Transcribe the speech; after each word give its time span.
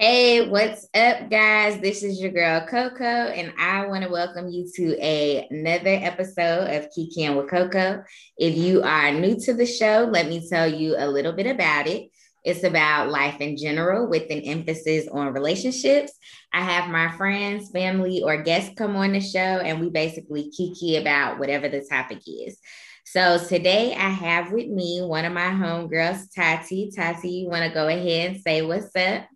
Hey, 0.00 0.48
what's 0.48 0.88
up, 0.94 1.28
guys? 1.28 1.78
This 1.82 2.02
is 2.02 2.22
your 2.22 2.30
girl 2.30 2.66
Coco, 2.66 3.04
and 3.04 3.52
I 3.58 3.86
want 3.86 4.02
to 4.02 4.08
welcome 4.08 4.48
you 4.48 4.66
to 4.76 4.96
a, 4.98 5.46
another 5.50 5.90
episode 5.90 6.74
of 6.74 6.88
Kikiing 6.88 7.36
with 7.36 7.50
Coco. 7.50 8.02
If 8.38 8.56
you 8.56 8.82
are 8.82 9.12
new 9.12 9.38
to 9.40 9.52
the 9.52 9.66
show, 9.66 10.08
let 10.10 10.26
me 10.26 10.48
tell 10.48 10.66
you 10.66 10.94
a 10.96 11.06
little 11.06 11.34
bit 11.34 11.46
about 11.46 11.86
it. 11.86 12.08
It's 12.44 12.64
about 12.64 13.10
life 13.10 13.42
in 13.42 13.58
general 13.58 14.08
with 14.08 14.22
an 14.30 14.40
emphasis 14.40 15.06
on 15.06 15.34
relationships. 15.34 16.12
I 16.50 16.62
have 16.62 16.88
my 16.88 17.14
friends, 17.18 17.70
family, 17.70 18.22
or 18.22 18.42
guests 18.42 18.72
come 18.78 18.96
on 18.96 19.12
the 19.12 19.20
show, 19.20 19.38
and 19.38 19.82
we 19.82 19.90
basically 19.90 20.50
kiki 20.50 20.96
about 20.96 21.38
whatever 21.38 21.68
the 21.68 21.84
topic 21.86 22.22
is. 22.26 22.58
So 23.04 23.36
today 23.36 23.94
I 23.94 24.08
have 24.08 24.50
with 24.50 24.68
me 24.68 25.02
one 25.02 25.26
of 25.26 25.34
my 25.34 25.50
homegirls, 25.50 26.34
Tati. 26.34 26.90
Tati, 26.90 27.28
you 27.28 27.50
want 27.50 27.64
to 27.64 27.74
go 27.74 27.86
ahead 27.86 28.30
and 28.30 28.40
say 28.40 28.62
what's 28.62 28.96
up? 28.96 29.26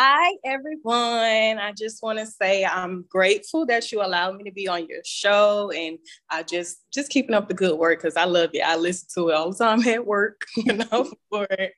Hi, 0.00 0.36
everyone. 0.44 1.58
I 1.58 1.72
just 1.76 2.04
want 2.04 2.20
to 2.20 2.26
say 2.26 2.64
I'm 2.64 3.04
grateful 3.08 3.66
that 3.66 3.90
you 3.90 4.00
allowed 4.00 4.36
me 4.36 4.44
to 4.44 4.52
be 4.52 4.68
on 4.68 4.86
your 4.86 5.00
show, 5.04 5.72
and 5.72 5.98
I 6.30 6.44
just 6.44 6.84
just 6.94 7.10
keeping 7.10 7.34
up 7.34 7.48
the 7.48 7.54
good 7.54 7.76
work 7.76 7.98
because 7.98 8.16
I 8.16 8.24
love 8.24 8.50
it. 8.54 8.60
I 8.60 8.76
listen 8.76 9.08
to 9.16 9.30
it 9.30 9.34
all 9.34 9.50
the 9.50 9.58
time 9.58 9.82
at 9.88 10.06
work, 10.06 10.42
you 10.56 10.74
know, 10.74 11.10
for 11.28 11.48
it. 11.50 11.72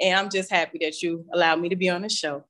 and 0.00 0.18
I'm 0.18 0.30
just 0.30 0.50
happy 0.50 0.78
that 0.80 1.00
you 1.00 1.24
allowed 1.32 1.60
me 1.60 1.68
to 1.68 1.76
be 1.76 1.88
on 1.88 2.02
the 2.02 2.08
show. 2.08 2.44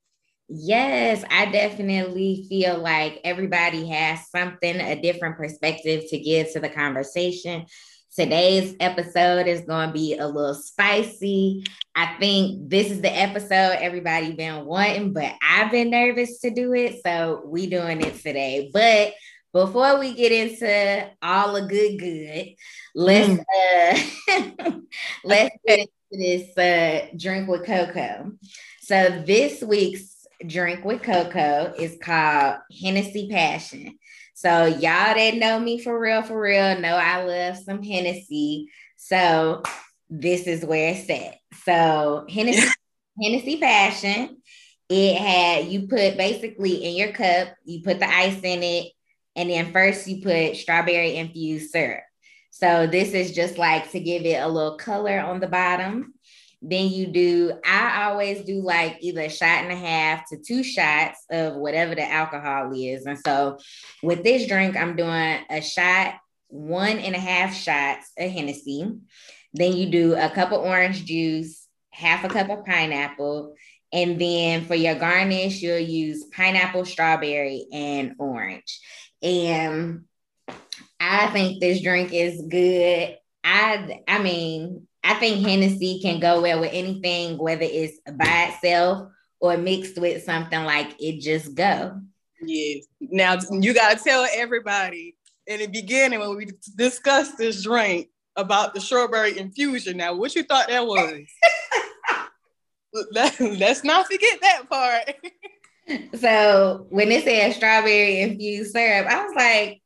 Yes, 0.48 1.22
I 1.30 1.50
definitely 1.52 2.46
feel 2.48 2.78
like 2.78 3.20
everybody 3.22 3.86
has 3.88 4.20
something, 4.30 4.80
a 4.80 5.00
different 5.00 5.36
perspective 5.36 6.04
to 6.08 6.18
give 6.18 6.50
to 6.54 6.60
the 6.60 6.70
conversation. 6.70 7.66
Today's 8.16 8.74
episode 8.80 9.46
is 9.46 9.60
going 9.60 9.88
to 9.88 9.92
be 9.92 10.18
a 10.18 10.26
little 10.26 10.54
spicy. 10.54 11.64
I 11.94 12.16
think 12.18 12.68
this 12.68 12.90
is 12.90 13.00
the 13.00 13.08
episode 13.08 13.78
everybody 13.78 14.32
been 14.32 14.64
wanting, 14.64 15.12
but 15.12 15.32
I've 15.40 15.70
been 15.70 15.90
nervous 15.90 16.40
to 16.40 16.50
do 16.50 16.72
it, 16.72 17.02
so 17.06 17.40
we 17.46 17.68
doing 17.68 18.00
it 18.00 18.16
today. 18.16 18.68
But 18.72 19.14
before 19.52 20.00
we 20.00 20.14
get 20.14 20.32
into 20.32 21.08
all 21.22 21.52
the 21.52 21.68
good 21.68 21.98
good, 22.00 22.54
let's 22.96 23.28
mm. 23.28 24.66
uh 24.66 24.70
let's 25.24 25.56
get 25.64 25.78
into 25.78 25.90
this 26.10 26.58
uh 26.58 27.06
drink 27.16 27.48
with 27.48 27.64
Coco. 27.64 28.32
So 28.82 29.22
this 29.24 29.62
week's 29.62 30.26
drink 30.44 30.84
with 30.84 31.04
Coco 31.04 31.74
is 31.78 31.96
called 32.02 32.56
Hennessy 32.82 33.28
Passion. 33.30 33.99
So 34.40 34.64
y'all 34.64 34.80
that 34.80 35.34
know 35.36 35.60
me 35.60 35.78
for 35.78 36.00
real, 36.00 36.22
for 36.22 36.40
real, 36.40 36.80
know 36.80 36.94
I 36.94 37.24
love 37.24 37.58
some 37.58 37.82
Hennessy. 37.82 38.70
So 38.96 39.62
this 40.08 40.46
is 40.46 40.64
where 40.64 40.94
it's 40.94 41.10
at. 41.10 41.34
So 41.66 42.24
Hennessy, 42.26 42.70
Hennessy 43.22 43.58
Passion. 43.58 44.38
It 44.88 45.18
had 45.18 45.66
you 45.66 45.88
put 45.88 46.16
basically 46.16 46.76
in 46.76 46.96
your 46.96 47.12
cup, 47.12 47.48
you 47.66 47.82
put 47.82 47.98
the 47.98 48.08
ice 48.08 48.40
in 48.42 48.62
it, 48.62 48.92
and 49.36 49.50
then 49.50 49.74
first 49.74 50.08
you 50.08 50.22
put 50.22 50.56
strawberry 50.56 51.16
infused 51.16 51.70
syrup. 51.70 52.04
So 52.50 52.86
this 52.86 53.12
is 53.12 53.32
just 53.32 53.58
like 53.58 53.90
to 53.90 54.00
give 54.00 54.22
it 54.22 54.42
a 54.42 54.48
little 54.48 54.78
color 54.78 55.20
on 55.20 55.40
the 55.40 55.48
bottom. 55.48 56.14
Then 56.62 56.88
you 56.88 57.06
do, 57.06 57.52
I 57.64 58.04
always 58.04 58.44
do 58.44 58.60
like 58.60 58.98
either 59.00 59.22
a 59.22 59.30
shot 59.30 59.64
and 59.64 59.72
a 59.72 59.76
half 59.76 60.28
to 60.28 60.36
two 60.36 60.62
shots 60.62 61.24
of 61.30 61.56
whatever 61.56 61.94
the 61.94 62.06
alcohol 62.10 62.72
is. 62.74 63.06
And 63.06 63.18
so 63.18 63.58
with 64.02 64.22
this 64.22 64.46
drink, 64.46 64.76
I'm 64.76 64.94
doing 64.94 65.38
a 65.48 65.62
shot, 65.62 66.16
one 66.48 66.98
and 66.98 67.14
a 67.14 67.18
half 67.18 67.54
shots 67.54 68.12
of 68.18 68.30
Hennessy. 68.30 68.86
Then 69.54 69.76
you 69.76 69.88
do 69.90 70.14
a 70.14 70.28
cup 70.28 70.52
of 70.52 70.60
orange 70.60 71.04
juice, 71.04 71.66
half 71.90 72.24
a 72.24 72.28
cup 72.28 72.50
of 72.50 72.66
pineapple. 72.66 73.54
And 73.92 74.20
then 74.20 74.66
for 74.66 74.74
your 74.74 74.94
garnish, 74.94 75.62
you'll 75.62 75.78
use 75.78 76.24
pineapple, 76.24 76.84
strawberry, 76.84 77.66
and 77.72 78.14
orange. 78.18 78.80
And 79.22 80.04
I 81.00 81.28
think 81.28 81.60
this 81.60 81.80
drink 81.80 82.12
is 82.12 82.42
good. 82.48 83.16
I 83.42 84.02
I 84.06 84.22
mean, 84.22 84.86
I 85.02 85.14
think 85.14 85.46
Hennessy 85.46 86.00
can 86.00 86.20
go 86.20 86.42
well 86.42 86.60
with 86.60 86.70
anything, 86.72 87.38
whether 87.38 87.64
it's 87.64 87.98
by 88.12 88.52
itself 88.52 89.10
or 89.40 89.56
mixed 89.56 89.98
with 89.98 90.22
something 90.22 90.64
like 90.64 90.94
it 90.98 91.20
just 91.20 91.54
go. 91.54 92.00
Yes. 92.42 92.86
Now 93.00 93.38
you 93.50 93.74
gotta 93.74 94.02
tell 94.02 94.26
everybody 94.34 95.16
in 95.46 95.60
the 95.60 95.66
beginning 95.66 96.20
when 96.20 96.36
we 96.36 96.48
discussed 96.76 97.38
this 97.38 97.62
drink 97.62 98.08
about 98.36 98.74
the 98.74 98.80
strawberry 98.80 99.38
infusion. 99.38 99.96
Now, 99.96 100.14
what 100.14 100.34
you 100.34 100.42
thought 100.42 100.68
that 100.68 100.86
was? 100.86 101.26
Let's 103.12 103.84
not 103.84 104.06
forget 104.06 104.40
that 104.40 104.68
part. 104.68 105.14
so 106.20 106.86
when 106.90 107.10
it 107.10 107.24
said 107.24 107.54
strawberry 107.54 108.20
infused 108.20 108.72
syrup, 108.72 109.06
I 109.06 109.24
was 109.24 109.34
like, 109.34 109.79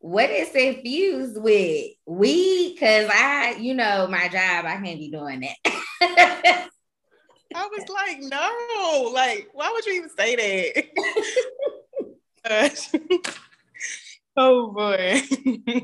what 0.00 0.30
is 0.30 0.54
infused 0.54 1.40
with 1.40 1.90
weed? 2.06 2.72
Because 2.74 3.08
I, 3.12 3.56
you 3.60 3.74
know, 3.74 4.08
my 4.08 4.28
job, 4.28 4.64
I 4.64 4.80
can't 4.82 4.98
be 4.98 5.10
doing 5.10 5.40
that. 5.40 5.56
I 7.54 7.66
was 7.66 7.88
like, 7.88 8.20
no, 8.20 9.10
like, 9.12 9.48
why 9.52 9.70
would 9.72 9.84
you 9.84 9.92
even 9.94 10.10
say 10.10 10.84
that? 12.44 13.34
oh 14.36 14.72
boy. 14.72 15.22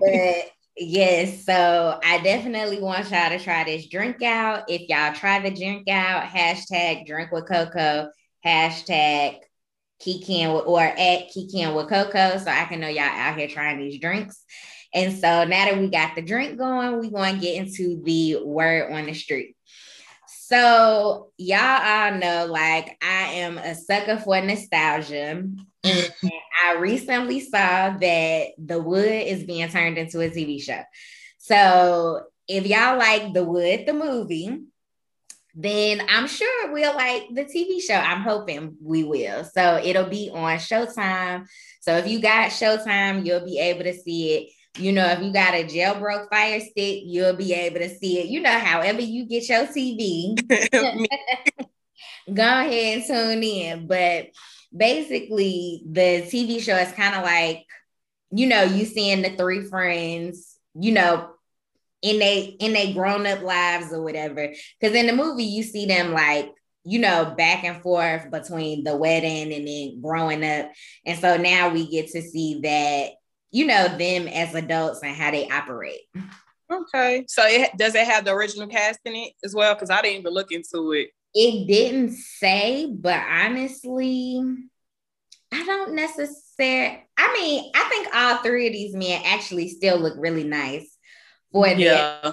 but 0.00 0.50
yes, 0.78 1.44
so 1.44 2.00
I 2.02 2.18
definitely 2.22 2.80
want 2.80 3.10
y'all 3.10 3.28
to 3.28 3.38
try 3.38 3.64
this 3.64 3.88
drink 3.88 4.22
out. 4.22 4.64
If 4.68 4.88
y'all 4.88 5.12
try 5.12 5.40
the 5.40 5.50
drink 5.50 5.88
out, 5.88 6.24
hashtag 6.24 7.06
drink 7.06 7.32
with 7.32 7.48
Coco, 7.48 8.08
hashtag 8.44 9.40
Kikiing 10.00 10.66
or 10.66 10.80
at 10.80 11.30
Kikiing 11.30 11.74
with 11.74 11.88
Coco, 11.88 12.38
so 12.38 12.50
I 12.50 12.64
can 12.64 12.80
know 12.80 12.88
y'all 12.88 13.04
out 13.04 13.38
here 13.38 13.48
trying 13.48 13.78
these 13.78 14.00
drinks. 14.00 14.44
And 14.94 15.12
so 15.12 15.44
now 15.44 15.66
that 15.66 15.78
we 15.78 15.88
got 15.88 16.14
the 16.14 16.22
drink 16.22 16.58
going, 16.58 16.98
we 16.98 17.10
going 17.10 17.34
to 17.34 17.40
get 17.40 17.56
into 17.56 18.02
the 18.02 18.38
word 18.44 18.92
on 18.92 19.06
the 19.06 19.14
street. 19.14 19.56
So 20.28 21.32
y'all 21.36 21.58
all 21.58 22.18
know, 22.18 22.46
like 22.48 22.96
I 23.02 23.32
am 23.32 23.58
a 23.58 23.74
sucker 23.74 24.16
for 24.16 24.40
nostalgia. 24.40 25.44
I 25.84 26.76
recently 26.78 27.40
saw 27.40 27.90
that 27.90 28.46
The 28.58 28.80
Wood 28.80 29.04
is 29.04 29.44
being 29.44 29.68
turned 29.68 29.98
into 29.98 30.20
a 30.20 30.30
TV 30.30 30.62
show. 30.62 30.82
So 31.38 32.22
if 32.48 32.66
y'all 32.66 32.98
like 32.98 33.32
The 33.32 33.44
Wood, 33.44 33.84
the 33.86 33.92
movie, 33.92 34.62
then 35.58 36.02
I'm 36.06 36.28
sure 36.28 36.70
we'll 36.70 36.94
like 36.94 37.28
the 37.32 37.44
TV 37.44 37.80
show. 37.80 37.94
I'm 37.94 38.20
hoping 38.20 38.76
we 38.82 39.04
will. 39.04 39.42
So 39.42 39.80
it'll 39.82 40.08
be 40.08 40.30
on 40.32 40.58
Showtime. 40.58 41.46
So 41.80 41.96
if 41.96 42.06
you 42.06 42.20
got 42.20 42.50
Showtime, 42.50 43.24
you'll 43.24 43.44
be 43.44 43.58
able 43.58 43.84
to 43.84 43.94
see 43.94 44.34
it. 44.34 44.50
You 44.78 44.92
know, 44.92 45.06
if 45.06 45.22
you 45.22 45.32
got 45.32 45.54
a 45.54 45.64
jailbroke 45.64 46.28
fire 46.28 46.60
stick, 46.60 47.00
you'll 47.06 47.36
be 47.36 47.54
able 47.54 47.78
to 47.78 47.88
see 47.88 48.18
it. 48.18 48.26
You 48.26 48.42
know, 48.42 48.58
however 48.58 49.00
you 49.00 49.26
get 49.26 49.48
your 49.48 49.66
TV, 49.66 50.36
go 52.34 52.42
ahead 52.42 52.98
and 52.98 53.06
tune 53.06 53.42
in. 53.42 53.86
But 53.86 54.26
basically, 54.76 55.82
the 55.90 56.28
TV 56.30 56.60
show 56.60 56.76
is 56.76 56.92
kind 56.92 57.14
of 57.14 57.24
like, 57.24 57.64
you 58.30 58.46
know, 58.46 58.64
you 58.64 58.84
seeing 58.84 59.22
the 59.22 59.30
three 59.30 59.64
friends, 59.64 60.58
you 60.74 60.92
know, 60.92 61.30
in 62.10 62.18
they 62.20 62.56
in 62.60 62.72
they 62.72 62.92
grown 62.92 63.26
up 63.26 63.42
lives 63.42 63.92
or 63.92 64.02
whatever. 64.02 64.52
Because 64.80 64.96
in 64.96 65.06
the 65.06 65.12
movie, 65.12 65.44
you 65.44 65.62
see 65.62 65.86
them 65.86 66.12
like 66.12 66.52
you 66.84 67.00
know 67.00 67.34
back 67.36 67.64
and 67.64 67.82
forth 67.82 68.30
between 68.30 68.84
the 68.84 68.96
wedding 68.96 69.52
and 69.52 69.66
then 69.66 70.00
growing 70.00 70.44
up, 70.44 70.70
and 71.04 71.18
so 71.18 71.36
now 71.36 71.68
we 71.68 71.90
get 71.90 72.08
to 72.12 72.22
see 72.22 72.60
that 72.62 73.10
you 73.50 73.66
know 73.66 73.88
them 73.96 74.28
as 74.28 74.54
adults 74.54 75.00
and 75.02 75.16
how 75.16 75.30
they 75.30 75.48
operate. 75.48 76.00
Okay, 76.70 77.24
so 77.28 77.42
it 77.44 77.70
does 77.76 77.94
it 77.94 78.06
have 78.06 78.24
the 78.24 78.32
original 78.32 78.68
cast 78.68 79.00
in 79.04 79.14
it 79.14 79.32
as 79.44 79.54
well? 79.54 79.74
Because 79.74 79.90
I 79.90 80.00
didn't 80.02 80.20
even 80.20 80.32
look 80.32 80.52
into 80.52 80.92
it. 80.92 81.10
It 81.34 81.66
didn't 81.66 82.12
say, 82.12 82.86
but 82.90 83.20
honestly, 83.28 84.42
I 85.52 85.64
don't 85.64 85.94
necessarily. 85.94 87.02
I 87.18 87.32
mean, 87.32 87.70
I 87.74 87.88
think 87.88 88.08
all 88.14 88.36
three 88.38 88.66
of 88.68 88.72
these 88.72 88.94
men 88.94 89.22
actually 89.24 89.68
still 89.68 89.98
look 89.98 90.14
really 90.16 90.44
nice 90.44 90.95
for 91.56 91.66
yeah. 91.68 92.32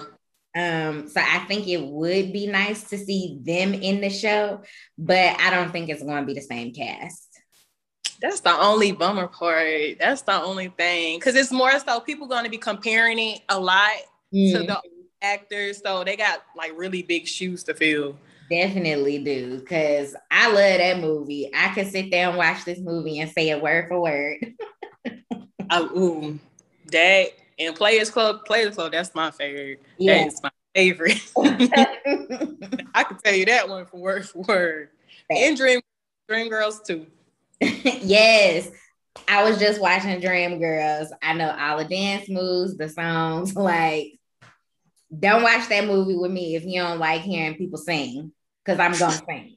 Um, 0.56 1.08
so 1.08 1.20
I 1.20 1.40
think 1.48 1.66
it 1.66 1.80
would 1.82 2.32
be 2.32 2.46
nice 2.46 2.84
to 2.90 2.98
see 2.98 3.40
them 3.42 3.74
in 3.74 4.00
the 4.00 4.10
show, 4.10 4.62
but 4.96 5.40
I 5.40 5.50
don't 5.50 5.72
think 5.72 5.88
it's 5.88 6.02
going 6.02 6.20
to 6.20 6.26
be 6.26 6.34
the 6.34 6.42
same 6.42 6.72
cast. 6.72 7.28
That's 8.20 8.40
the 8.40 8.52
only 8.52 8.92
bummer 8.92 9.26
part. 9.26 9.98
That's 9.98 10.22
the 10.22 10.40
only 10.40 10.68
thing. 10.68 11.18
Cause 11.18 11.34
it's 11.34 11.50
more 11.50 11.76
so 11.80 11.98
people 12.00 12.28
going 12.28 12.44
to 12.44 12.50
be 12.50 12.58
comparing 12.58 13.18
it 13.18 13.40
a 13.48 13.58
lot 13.58 13.90
mm. 14.32 14.52
to 14.52 14.58
the 14.62 14.80
actors. 15.20 15.82
So 15.82 16.04
they 16.04 16.16
got 16.16 16.44
like 16.56 16.72
really 16.76 17.02
big 17.02 17.26
shoes 17.26 17.64
to 17.64 17.74
fill. 17.74 18.16
Definitely 18.48 19.24
do. 19.24 19.60
Cause 19.62 20.14
I 20.30 20.46
love 20.46 20.78
that 20.78 21.00
movie. 21.00 21.50
I 21.52 21.74
could 21.74 21.88
sit 21.88 22.12
there 22.12 22.28
and 22.28 22.38
watch 22.38 22.64
this 22.64 22.78
movie 22.78 23.18
and 23.18 23.30
say 23.30 23.48
it 23.48 23.60
word 23.60 23.88
for 23.88 24.00
word. 24.00 24.54
I, 25.70 25.80
ooh, 25.82 26.38
that 26.92 27.30
and 27.58 27.74
Players 27.74 28.10
Club, 28.10 28.44
Players 28.44 28.74
Club, 28.74 28.92
that's 28.92 29.14
my 29.14 29.30
favorite. 29.30 29.82
Yeah. 29.98 30.18
That 30.18 30.26
is 30.28 30.42
my 30.42 30.50
favorite. 30.74 31.20
I 32.94 33.04
can 33.04 33.18
tell 33.18 33.34
you 33.34 33.44
that 33.46 33.68
one 33.68 33.86
for 33.86 33.98
word 33.98 34.28
for 34.28 34.42
word. 34.42 34.88
and 35.30 35.56
Dream 35.56 35.80
Dream 36.28 36.48
Girls 36.48 36.80
too. 36.80 37.06
yes. 37.60 38.70
I 39.28 39.48
was 39.48 39.58
just 39.58 39.80
watching 39.80 40.20
Dream 40.20 40.58
Girls. 40.58 41.12
I 41.22 41.34
know 41.34 41.54
all 41.56 41.78
the 41.78 41.84
dance 41.84 42.28
moves, 42.28 42.76
the 42.76 42.88
songs. 42.88 43.54
Like, 43.64 44.18
don't 45.16 45.42
watch 45.42 45.68
that 45.68 45.86
movie 45.86 46.16
with 46.16 46.32
me 46.32 46.56
if 46.56 46.64
you 46.64 46.80
don't 46.80 46.98
like 46.98 47.22
hearing 47.22 47.56
people 47.56 47.78
sing, 47.78 48.32
because 48.64 48.80
I'm 48.80 48.98
gonna 48.98 49.12
sing. 49.12 49.56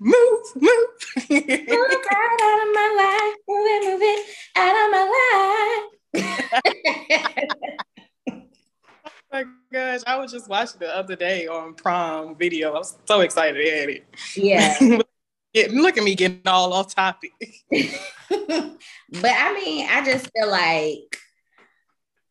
Move, 0.00 0.40
move. 0.56 0.88
move 1.30 1.40
out, 1.40 2.42
out 2.42 2.62
of 2.62 2.68
my 2.74 2.94
life. 2.96 3.36
Move 3.48 3.66
it, 3.66 3.84
move 3.90 4.02
it 4.02 4.26
out 4.56 4.84
of 4.84 4.90
my 4.92 5.04
life. 5.14 5.82
oh 8.30 8.42
my 9.32 9.44
gosh, 9.72 10.00
I 10.06 10.16
was 10.16 10.32
just 10.32 10.48
watching 10.48 10.80
the 10.80 10.96
other 10.96 11.16
day 11.16 11.46
on 11.46 11.74
prom 11.74 12.36
video. 12.36 12.72
I 12.72 12.78
was 12.78 12.98
so 13.06 13.20
excited 13.20 13.66
at 13.66 13.88
it. 13.88 14.04
Yeah. 14.36 14.76
look 15.72 15.98
at 15.98 16.04
me 16.04 16.14
getting 16.14 16.40
all 16.46 16.72
off 16.72 16.94
topic. 16.94 17.32
but 17.70 18.30
I 18.30 19.54
mean, 19.54 19.88
I 19.90 20.02
just 20.04 20.30
feel 20.34 20.50
like 20.50 21.18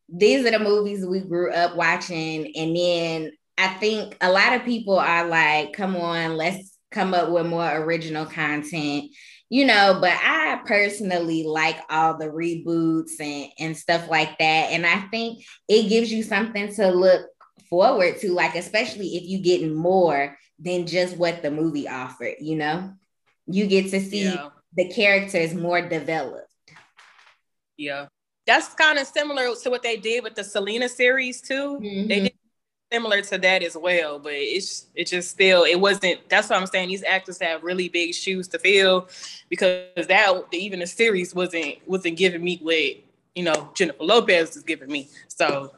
these 0.08 0.44
are 0.46 0.50
the 0.50 0.58
movies 0.58 1.06
we 1.06 1.20
grew 1.20 1.52
up 1.52 1.76
watching. 1.76 2.56
And 2.56 2.76
then 2.76 3.32
I 3.56 3.68
think 3.74 4.16
a 4.20 4.30
lot 4.30 4.54
of 4.54 4.64
people 4.64 4.98
are 4.98 5.26
like, 5.26 5.72
come 5.72 5.96
on, 5.96 6.36
let's 6.36 6.71
come 6.92 7.14
up 7.14 7.30
with 7.30 7.46
more 7.46 7.76
original 7.76 8.26
content, 8.26 9.10
you 9.48 9.64
know. 9.64 9.98
But 10.00 10.12
I 10.22 10.60
personally 10.64 11.44
like 11.44 11.78
all 11.90 12.18
the 12.18 12.26
reboots 12.26 13.20
and, 13.20 13.50
and 13.58 13.76
stuff 13.76 14.08
like 14.08 14.38
that. 14.38 14.70
And 14.70 14.86
I 14.86 15.00
think 15.10 15.44
it 15.68 15.88
gives 15.88 16.12
you 16.12 16.22
something 16.22 16.74
to 16.74 16.88
look 16.88 17.26
forward 17.68 18.18
to, 18.20 18.32
like, 18.32 18.54
especially 18.54 19.16
if 19.16 19.22
you're 19.24 19.42
getting 19.42 19.74
more 19.74 20.36
than 20.58 20.86
just 20.86 21.16
what 21.16 21.42
the 21.42 21.50
movie 21.50 21.88
offered, 21.88 22.34
you 22.40 22.56
know? 22.56 22.92
You 23.46 23.66
get 23.66 23.90
to 23.90 24.00
see 24.00 24.24
yeah. 24.24 24.50
the 24.76 24.88
characters 24.88 25.54
more 25.54 25.80
developed. 25.80 26.48
Yeah. 27.76 28.06
That's 28.46 28.74
kind 28.74 28.98
of 28.98 29.06
similar 29.06 29.54
to 29.54 29.70
what 29.70 29.82
they 29.82 29.96
did 29.96 30.22
with 30.22 30.34
the 30.34 30.44
Selena 30.44 30.88
series 30.88 31.40
too. 31.40 31.78
Mm-hmm. 31.82 32.08
They 32.08 32.20
did 32.20 32.32
similar 32.92 33.22
to 33.22 33.38
that 33.38 33.62
as 33.62 33.76
well, 33.76 34.18
but 34.18 34.34
it's 34.34 34.86
it 34.94 35.06
just 35.06 35.30
still 35.30 35.64
it 35.64 35.80
wasn't. 35.80 36.28
That's 36.28 36.50
what 36.50 36.58
I'm 36.58 36.66
saying. 36.66 36.88
These 36.88 37.04
actors 37.04 37.40
have 37.40 37.62
really 37.62 37.88
big 37.88 38.14
shoes 38.14 38.48
to 38.48 38.58
fill 38.58 39.08
because 39.48 40.06
that 40.06 40.44
even 40.52 40.80
the 40.80 40.86
series 40.86 41.34
wasn't 41.34 41.76
wasn't 41.86 42.18
giving 42.18 42.44
me 42.44 42.58
what 42.62 42.96
you 43.34 43.44
know 43.44 43.70
Jennifer 43.74 44.04
Lopez 44.04 44.56
is 44.56 44.62
giving 44.62 44.90
me. 44.90 45.08
So 45.28 45.72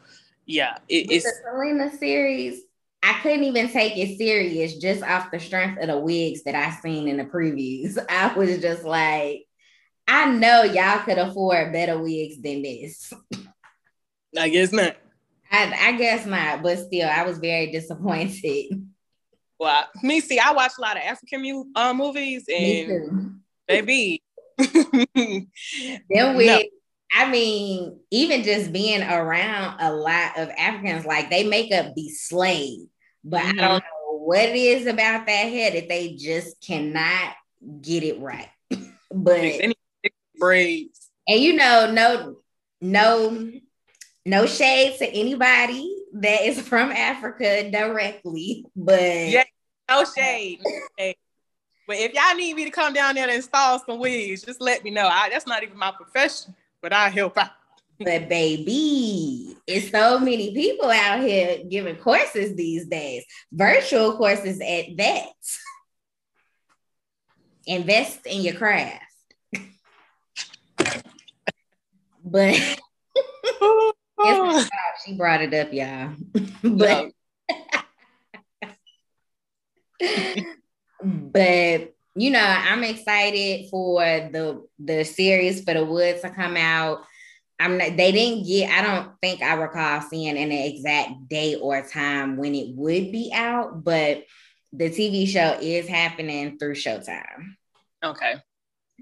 yeah, 0.46 0.78
it, 0.88 1.10
it's 1.10 1.24
the 1.24 1.32
Selena 1.50 1.96
series. 1.96 2.62
I 3.02 3.20
couldn't 3.20 3.44
even 3.44 3.68
take 3.68 3.98
it 3.98 4.16
serious 4.16 4.76
just 4.76 5.02
off 5.02 5.30
the 5.30 5.38
strength 5.38 5.80
of 5.80 5.88
the 5.88 5.98
wigs 5.98 6.42
that 6.44 6.54
I 6.54 6.70
seen 6.80 7.06
in 7.06 7.18
the 7.18 7.24
previews. 7.24 7.98
I 8.08 8.32
was 8.34 8.58
just 8.60 8.82
like, 8.82 9.46
I 10.08 10.30
know 10.32 10.62
y'all 10.62 11.00
could 11.00 11.18
afford 11.18 11.72
better 11.72 11.98
wigs 11.98 12.40
than 12.40 12.62
this. 12.62 13.12
I 14.36 14.48
guess 14.48 14.72
not. 14.72 14.96
I, 15.54 15.88
I 15.88 15.92
guess 15.92 16.26
not, 16.26 16.62
but 16.62 16.78
still, 16.78 17.08
I 17.08 17.22
was 17.22 17.38
very 17.38 17.70
disappointed. 17.70 18.88
Well, 19.58 19.84
me 20.02 20.20
see, 20.20 20.38
I 20.38 20.52
watch 20.52 20.72
a 20.76 20.80
lot 20.80 20.96
of 20.96 21.02
African 21.04 21.42
mu- 21.42 21.64
uh, 21.76 21.94
movies, 21.94 22.44
and 22.48 23.36
baby, 23.68 24.22
then 24.58 25.46
wigs. 26.36 26.46
No. 26.46 26.62
I 27.16 27.30
mean, 27.30 28.00
even 28.10 28.42
just 28.42 28.72
being 28.72 29.02
around 29.02 29.78
a 29.80 29.92
lot 29.92 30.36
of 30.36 30.48
Africans, 30.58 31.06
like 31.06 31.30
they 31.30 31.44
make 31.44 31.72
up 31.72 31.94
be 31.94 32.10
slave, 32.10 32.88
but 33.22 33.42
mm-hmm. 33.42 33.58
I 33.60 33.62
don't 33.62 33.84
know 33.84 34.18
what 34.18 34.40
it 34.40 34.56
is 34.56 34.86
about 34.88 35.26
that 35.26 35.30
head 35.30 35.74
that 35.74 35.88
they 35.88 36.16
just 36.16 36.60
cannot 36.60 37.34
get 37.80 38.02
it 38.02 38.20
right. 38.20 38.48
but 39.12 39.74
braids. 40.36 41.10
And 41.28 41.40
you 41.40 41.54
know, 41.54 41.92
no, 41.92 42.36
no, 42.80 43.50
no 44.26 44.46
shade 44.46 44.96
to 44.98 45.06
anybody 45.06 45.94
that 46.14 46.42
is 46.42 46.60
from 46.60 46.90
Africa 46.90 47.70
directly, 47.70 48.64
but 48.74 49.00
yeah, 49.00 49.44
no 49.88 50.04
shade. 50.04 50.60
No 50.64 50.80
shade. 50.98 51.16
But 51.86 51.96
if 51.96 52.14
y'all 52.14 52.34
need 52.34 52.54
me 52.54 52.64
to 52.64 52.70
come 52.70 52.94
down 52.94 53.14
there 53.14 53.24
and 53.24 53.36
install 53.36 53.78
some 53.84 53.98
wigs, 53.98 54.42
just 54.42 54.60
let 54.60 54.82
me 54.82 54.90
know. 54.90 55.06
I, 55.06 55.28
that's 55.28 55.46
not 55.46 55.62
even 55.62 55.76
my 55.76 55.92
profession, 55.92 56.54
but 56.80 56.94
I 56.94 57.10
help 57.10 57.36
out. 57.36 57.50
But 57.98 58.28
baby, 58.28 59.56
it's 59.66 59.90
so 59.90 60.18
many 60.18 60.52
people 60.52 60.90
out 60.90 61.20
here 61.20 61.58
giving 61.68 61.96
courses 61.96 62.56
these 62.56 62.86
days, 62.86 63.24
virtual 63.52 64.16
courses 64.16 64.60
at 64.60 64.96
that. 64.96 65.28
Invest 67.66 68.26
in 68.26 68.42
your 68.42 68.54
craft. 68.54 69.04
but 72.24 72.80
Oh. 74.18 74.66
she 75.04 75.14
brought 75.14 75.42
it 75.42 75.54
up, 75.54 75.72
y'all. 75.72 76.14
but 76.62 77.10
but 81.04 81.94
you 82.16 82.30
know, 82.30 82.44
I'm 82.44 82.84
excited 82.84 83.68
for 83.70 84.00
the 84.02 84.64
the 84.78 85.04
series 85.04 85.64
for 85.64 85.74
the 85.74 85.84
Woods 85.84 86.22
to 86.22 86.30
come 86.30 86.56
out. 86.56 87.04
I'm 87.60 87.78
not, 87.78 87.96
they 87.96 88.10
didn't 88.10 88.46
get, 88.46 88.68
I 88.70 88.82
don't 88.82 89.12
think 89.22 89.40
I 89.40 89.54
recall 89.54 90.00
seeing 90.02 90.36
an 90.36 90.50
exact 90.50 91.28
date 91.28 91.58
or 91.60 91.82
time 91.82 92.36
when 92.36 92.52
it 92.52 92.74
would 92.74 93.12
be 93.12 93.30
out, 93.32 93.84
but 93.84 94.24
the 94.72 94.90
TV 94.90 95.28
show 95.28 95.56
is 95.60 95.86
happening 95.86 96.58
through 96.58 96.74
Showtime. 96.74 97.54
Okay. 98.04 98.34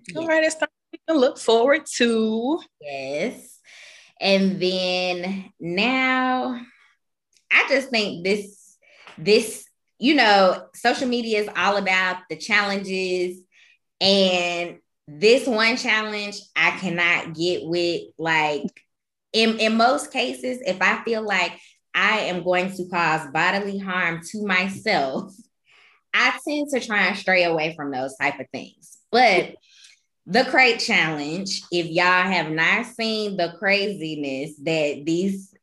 Yeah. 0.08 0.20
All 0.20 0.26
right, 0.26 0.44
it's 0.44 0.56
time 0.56 0.68
can 1.08 1.16
look 1.16 1.38
forward 1.38 1.86
to. 1.86 2.60
Yes. 2.80 3.51
And 4.22 4.60
then 4.60 5.52
now 5.58 6.60
I 7.50 7.66
just 7.68 7.90
think 7.90 8.24
this, 8.24 8.78
this, 9.18 9.66
you 9.98 10.14
know, 10.14 10.68
social 10.74 11.08
media 11.08 11.40
is 11.40 11.48
all 11.56 11.76
about 11.76 12.18
the 12.30 12.36
challenges 12.36 13.42
and 14.00 14.78
this 15.08 15.46
one 15.46 15.76
challenge 15.76 16.38
I 16.54 16.70
cannot 16.70 17.34
get 17.34 17.64
with. 17.64 18.02
Like 18.16 18.70
in, 19.32 19.58
in 19.58 19.76
most 19.76 20.12
cases, 20.12 20.60
if 20.64 20.80
I 20.80 21.02
feel 21.02 21.22
like 21.22 21.52
I 21.92 22.20
am 22.20 22.44
going 22.44 22.72
to 22.76 22.88
cause 22.88 23.28
bodily 23.32 23.78
harm 23.78 24.20
to 24.30 24.46
myself, 24.46 25.34
I 26.14 26.38
tend 26.46 26.68
to 26.70 26.80
try 26.80 27.06
and 27.06 27.16
stray 27.16 27.42
away 27.42 27.74
from 27.74 27.90
those 27.90 28.16
type 28.16 28.38
of 28.38 28.46
things. 28.52 28.98
But 29.10 29.56
the 30.26 30.44
crate 30.44 30.80
challenge, 30.80 31.62
if 31.72 31.86
y'all 31.86 32.04
have 32.04 32.50
not 32.50 32.86
seen 32.86 33.36
the 33.36 33.54
craziness 33.58 34.56
that 34.58 35.02
these 35.04 35.54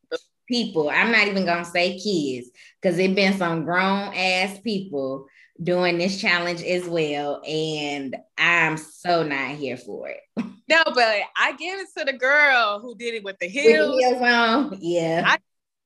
people, 0.48 0.89
I'm 0.89 1.12
not 1.12 1.28
even 1.28 1.46
gonna 1.46 1.66
say 1.66 1.98
kids, 2.00 2.50
because 2.82 2.98
it 3.00 3.16
been 3.16 3.38
some 3.38 3.63
grown 3.63 4.13
ass 4.13 4.60
people 4.60 5.28
doing 5.62 5.98
this 5.98 6.20
challenge 6.20 6.62
as 6.63 6.88
well. 6.88 7.42
And 7.48 8.16
I'm 8.38 8.78
so 8.78 9.24
not 9.24 9.51
here 9.51 9.78
for 9.78 10.10
it. 10.10 10.22
No, 10.68 10.84
but 10.86 11.22
I 11.38 11.54
give 11.58 11.80
it 11.80 11.88
to 11.98 12.06
the 12.06 12.13
girl 12.13 12.80
who 12.80 12.96
did 12.96 13.16
it 13.16 13.24
with 13.24 13.39
the 13.39 13.48
heels. 13.48 13.96
With 13.96 14.00
heels 14.00 14.22
on. 14.22 14.78
Yeah. 14.80 15.24
I, 15.25 15.38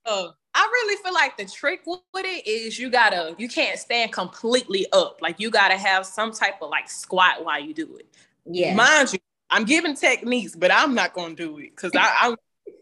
uh, 0.06 0.27
I 0.53 0.62
really 0.72 1.01
feel 1.01 1.13
like 1.13 1.38
the 1.38 1.46
trick 1.46 1.82
with 1.86 2.01
it 2.15 2.48
is 2.48 2.77
you 2.77 2.89
gotta, 2.89 3.34
you 3.38 3.48
can't 3.48 3.80
stand 3.80 4.12
completely 4.12 4.86
up. 4.92 5.20
Like 5.22 5.39
you 5.39 5.50
gotta 5.50 5.77
have 5.77 6.06
some 6.06 6.32
type 6.32 6.62
of 6.62 6.70
like 6.70 6.89
squat 6.89 7.44
while 7.44 7.60
you 7.60 7.74
do 7.74 7.96
it. 7.98 8.08
Yeah. 8.46 8.76
Mind 8.76 9.14
you, 9.14 9.20
I'm 9.50 9.66
giving 9.66 9.96
techniques, 9.96 10.56
but 10.56 10.72
I'm 10.72 10.94
not 10.94 11.14
gonna 11.14 11.36
do 11.36 11.58
it 11.60 11.72
because 11.76 11.92
I'm 11.96 12.36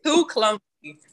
too 0.04 0.26
clumsy. 0.26 0.62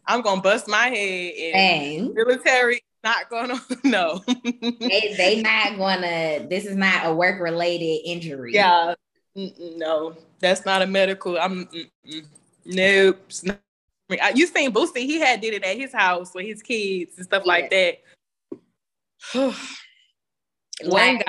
I'm 0.07 0.23
gonna 0.23 0.41
bust 0.41 0.69
my 0.69 0.89
head 0.89 1.35
and 1.55 2.15
military 2.15 2.83
not 3.05 3.31
gonna 3.31 3.61
no. 3.85 4.23
they 4.27 5.15
they 5.17 5.43
not 5.43 5.77
gonna. 5.77 6.47
This 6.49 6.65
is 6.65 6.77
not 6.77 7.07
a 7.07 7.15
work 7.15 7.41
related 7.41 8.01
injury. 8.05 8.53
Yeah, 8.55 8.95
no, 9.35 10.17
that's 10.41 10.65
not 10.65 10.83
a 10.83 10.87
medical. 10.87 11.39
I'm 11.39 11.67
mm-mm. 11.67 12.25
nope. 12.67 13.31
You 14.35 14.47
seen 14.47 14.73
Boosie? 14.73 14.99
He 14.99 15.21
had 15.21 15.41
did 15.41 15.55
it 15.55 15.65
at 15.65 15.77
his 15.77 15.93
house 15.93 16.35
with 16.35 16.47
his 16.47 16.63
kids 16.63 17.17
and 17.17 17.27
stuff 17.27 17.43
yeah. 17.45 17.49
like 17.53 17.71
that. 17.71 17.99
One 20.85 21.19
guy, 21.19 21.25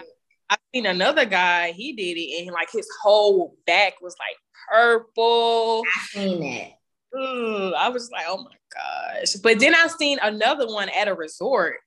I 0.50 0.58
seen 0.74 0.86
another 0.86 1.26
guy. 1.26 1.72
He 1.72 1.94
did 1.94 2.18
it, 2.18 2.42
and 2.42 2.52
like 2.52 2.72
his 2.72 2.88
whole 3.02 3.56
back 3.66 4.02
was 4.02 4.16
like 4.20 4.36
purple. 4.70 5.84
I 5.86 6.06
seen 6.08 6.44
it. 6.44 6.74
Ugh, 7.18 7.74
I 7.76 7.90
was 7.90 8.10
like, 8.12 8.26
oh 8.28 8.44
my 8.44 8.52
gosh. 8.74 9.34
But 9.42 9.60
then 9.60 9.74
I 9.74 9.88
seen 9.88 10.20
another 10.22 10.68
one 10.68 10.90
at 10.90 11.08
a 11.08 11.14
resort, 11.14 11.78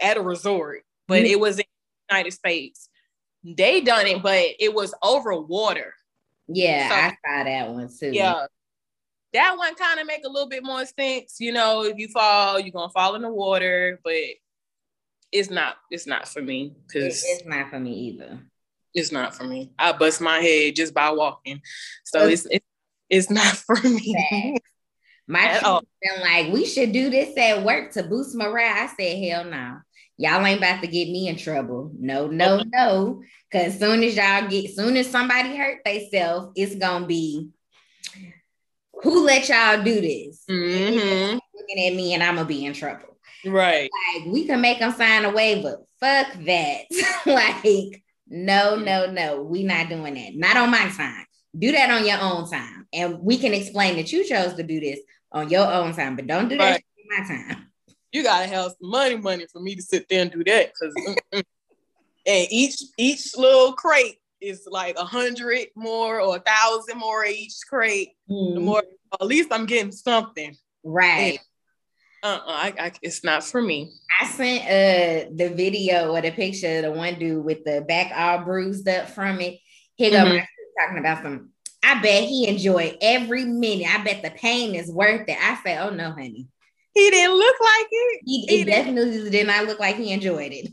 at 0.00 0.16
a 0.16 0.20
resort, 0.20 0.82
but 1.06 1.22
mm-hmm. 1.22 1.32
it 1.32 1.40
was 1.40 1.58
in 1.58 1.64
the 2.08 2.14
United 2.14 2.32
States. 2.32 2.88
They 3.44 3.80
done 3.80 4.06
it, 4.06 4.22
but 4.22 4.44
it 4.58 4.74
was 4.74 4.92
over 5.02 5.40
water. 5.40 5.94
Yeah, 6.48 6.88
so, 6.88 6.94
I 6.94 7.08
saw 7.08 7.44
that 7.44 7.70
one 7.70 7.88
too. 7.88 8.10
Yeah. 8.12 8.46
That 9.32 9.56
one 9.56 9.74
kind 9.76 10.00
of 10.00 10.06
make 10.08 10.24
a 10.24 10.28
little 10.28 10.48
bit 10.48 10.64
more 10.64 10.84
sense. 10.84 11.36
You 11.38 11.52
know, 11.52 11.84
if 11.84 11.96
you 11.96 12.08
fall, 12.08 12.58
you're 12.58 12.72
gonna 12.72 12.90
fall 12.90 13.14
in 13.14 13.22
the 13.22 13.30
water, 13.30 14.00
but 14.02 14.12
it's 15.32 15.50
not 15.50 15.76
it's 15.90 16.06
not 16.06 16.28
for 16.28 16.42
me 16.42 16.74
because 16.86 17.24
it's 17.26 17.46
not 17.46 17.70
for 17.70 17.78
me 17.78 17.92
either. 17.92 18.40
It's 18.94 19.12
not 19.12 19.34
for 19.34 19.44
me. 19.44 19.70
I 19.78 19.92
bust 19.92 20.20
my 20.20 20.40
head 20.40 20.74
just 20.74 20.92
by 20.92 21.10
walking, 21.10 21.62
so 22.04 22.26
it's 22.26 22.46
it's, 22.50 22.66
it's 23.08 23.30
not 23.30 23.44
for 23.56 23.76
me. 23.82 24.58
My 25.30 25.60
been 26.02 26.20
like, 26.22 26.52
we 26.52 26.66
should 26.66 26.90
do 26.90 27.08
this 27.08 27.36
at 27.38 27.62
work 27.62 27.92
to 27.92 28.02
boost 28.02 28.34
morale. 28.34 28.74
I 28.74 28.88
said, 28.88 29.22
hell 29.22 29.44
no. 29.44 29.76
Y'all 30.16 30.44
ain't 30.44 30.58
about 30.58 30.82
to 30.82 30.88
get 30.88 31.08
me 31.08 31.28
in 31.28 31.36
trouble. 31.36 31.92
No, 31.96 32.26
no, 32.26 32.62
no. 32.66 33.22
Cause 33.52 33.78
soon 33.78 34.02
as 34.02 34.16
y'all 34.16 34.48
get, 34.48 34.74
soon 34.74 34.96
as 34.96 35.08
somebody 35.08 35.56
hurt 35.56 35.84
themselves, 35.84 36.52
it's 36.56 36.74
gonna 36.74 37.06
be 37.06 37.50
who 39.02 39.24
let 39.24 39.48
y'all 39.48 39.82
do 39.82 40.00
this? 40.00 40.44
Mm-hmm. 40.50 41.38
Looking 41.54 41.86
at 41.86 41.94
me 41.94 42.14
and 42.14 42.22
I'm 42.22 42.34
gonna 42.34 42.46
be 42.46 42.66
in 42.66 42.72
trouble. 42.72 43.16
Right. 43.44 43.90
Like 44.14 44.26
we 44.26 44.46
can 44.46 44.60
make 44.60 44.78
them 44.78 44.92
sign 44.92 45.24
a 45.24 45.30
waiver. 45.30 45.78
Fuck 46.00 46.32
that. 46.46 46.82
like, 47.26 48.02
no, 48.28 48.76
no, 48.76 49.10
no. 49.10 49.42
We 49.42 49.62
not 49.64 49.88
doing 49.88 50.14
that. 50.14 50.34
Not 50.34 50.56
on 50.56 50.70
my 50.70 50.88
time. 50.88 51.26
Do 51.58 51.72
that 51.72 51.90
on 51.90 52.06
your 52.06 52.20
own 52.20 52.48
time. 52.48 52.86
And 52.92 53.20
we 53.20 53.38
can 53.38 53.52
explain 53.52 53.96
that 53.96 54.12
you 54.12 54.24
chose 54.24 54.54
to 54.54 54.62
do 54.62 54.80
this 54.80 55.00
on 55.32 55.50
your 55.50 55.66
own 55.70 55.94
time, 55.94 56.16
but 56.16 56.26
don't 56.26 56.48
do 56.48 56.56
that 56.58 56.70
right. 56.70 56.84
my 57.08 57.26
time. 57.26 57.66
You 58.12 58.22
gotta 58.22 58.46
have 58.46 58.72
some 58.80 58.90
money, 58.90 59.16
money 59.16 59.46
for 59.52 59.60
me 59.60 59.76
to 59.76 59.82
sit 59.82 60.08
there 60.08 60.22
and 60.22 60.30
do 60.30 60.42
that. 60.44 60.72
Cause 60.74 60.94
and 61.32 62.46
each 62.50 62.82
each 62.98 63.36
little 63.36 63.72
crate 63.72 64.18
is 64.40 64.66
like 64.70 64.96
a 64.98 65.04
hundred 65.04 65.68
more 65.76 66.20
or 66.20 66.36
a 66.36 66.40
thousand 66.40 66.98
more 66.98 67.24
each 67.24 67.54
crate. 67.68 68.10
Mm. 68.28 68.54
The 68.54 68.60
more 68.60 68.82
at 69.20 69.26
least 69.26 69.52
I'm 69.52 69.66
getting 69.66 69.92
something. 69.92 70.56
Right. 70.82 71.40
Uh-uh, 72.22 72.42
I, 72.46 72.74
I, 72.78 72.92
it's 73.02 73.24
not 73.24 73.44
for 73.44 73.62
me. 73.62 73.92
I 74.20 74.26
sent 74.26 74.64
uh 74.64 75.30
the 75.34 75.54
video 75.54 76.12
or 76.12 76.20
the 76.20 76.30
picture 76.30 76.78
of 76.78 76.82
the 76.82 76.90
one 76.92 77.18
dude 77.18 77.44
with 77.44 77.64
the 77.64 77.84
back 77.86 78.12
all 78.14 78.44
bruised 78.44 78.88
up 78.88 79.08
from 79.08 79.40
it. 79.40 79.58
Here 79.96 80.10
mm-hmm. 80.10 80.36
go 80.36 80.42
talking 80.78 80.98
about 80.98 81.22
some 81.22 81.50
I 81.82 82.00
bet 82.02 82.24
he 82.24 82.46
enjoyed 82.46 82.98
every 83.00 83.44
minute. 83.44 83.86
I 83.88 84.02
bet 84.04 84.22
the 84.22 84.30
pain 84.30 84.74
is 84.74 84.92
worth 84.92 85.28
it. 85.28 85.38
I 85.40 85.58
say, 85.62 85.78
oh 85.78 85.90
no, 85.90 86.10
honey. 86.10 86.46
He 86.92 87.10
didn't 87.10 87.36
look 87.36 87.56
like 87.60 87.86
it. 87.90 88.20
He, 88.24 88.46
he 88.46 88.64
definitely 88.64 89.30
did 89.30 89.46
not 89.46 89.66
look 89.66 89.78
like 89.78 89.96
he 89.96 90.12
enjoyed 90.12 90.52
it. 90.52 90.66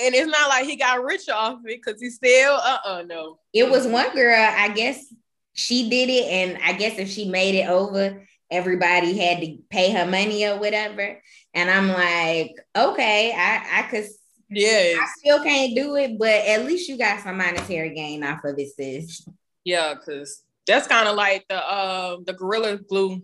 And 0.00 0.14
it's 0.14 0.30
not 0.30 0.48
like 0.48 0.64
he 0.64 0.76
got 0.76 1.04
rich 1.04 1.28
off 1.28 1.58
it 1.64 1.80
because 1.84 2.00
he 2.00 2.10
still, 2.10 2.54
uh-uh, 2.54 3.02
no. 3.06 3.38
It 3.52 3.70
was 3.70 3.86
one 3.86 4.12
girl, 4.14 4.34
I 4.34 4.68
guess 4.68 5.04
she 5.52 5.90
did 5.90 6.08
it, 6.08 6.24
and 6.24 6.58
I 6.64 6.72
guess 6.72 6.98
if 6.98 7.10
she 7.10 7.28
made 7.28 7.54
it 7.54 7.68
over, 7.68 8.26
everybody 8.50 9.16
had 9.16 9.40
to 9.40 9.58
pay 9.70 9.92
her 9.92 10.06
money 10.06 10.46
or 10.46 10.58
whatever. 10.58 11.22
And 11.54 11.70
I'm 11.70 11.88
like, 11.88 12.54
okay, 12.76 13.32
I, 13.32 13.80
I 13.80 13.82
could 13.90 14.06
yeah. 14.50 14.96
I 15.00 15.06
still 15.18 15.42
can't 15.42 15.74
do 15.76 15.96
it, 15.96 16.18
but 16.18 16.28
at 16.28 16.64
least 16.64 16.88
you 16.88 16.96
got 16.98 17.22
some 17.22 17.38
monetary 17.38 17.94
gain 17.94 18.24
off 18.24 18.44
of 18.44 18.58
it, 18.58 18.74
sis. 18.74 19.26
Yeah, 19.64 19.94
because 19.94 20.42
that's 20.66 20.88
kind 20.88 21.08
of 21.08 21.14
like 21.14 21.46
the 21.48 21.56
uh, 21.56 22.16
the 22.26 22.32
gorilla 22.32 22.78
glue 22.78 23.22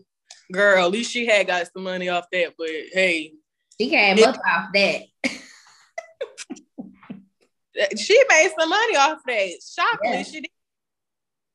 girl. 0.52 0.84
At 0.84 0.92
least 0.92 1.10
she 1.10 1.26
had 1.26 1.48
got 1.48 1.66
some 1.72 1.82
money 1.82 2.08
off 2.08 2.26
that, 2.30 2.52
but 2.56 2.68
hey, 2.92 3.32
she 3.80 3.90
came 3.90 4.18
it, 4.18 4.26
up 4.26 4.36
off 4.46 4.68
that. 4.72 5.02
she 7.98 8.22
made 8.28 8.50
some 8.58 8.68
money 8.68 8.96
off 8.96 9.18
that. 9.26 9.50
Shockingly, 9.74 10.18
yeah. 10.18 10.22
she 10.22 10.40
did. 10.40 10.50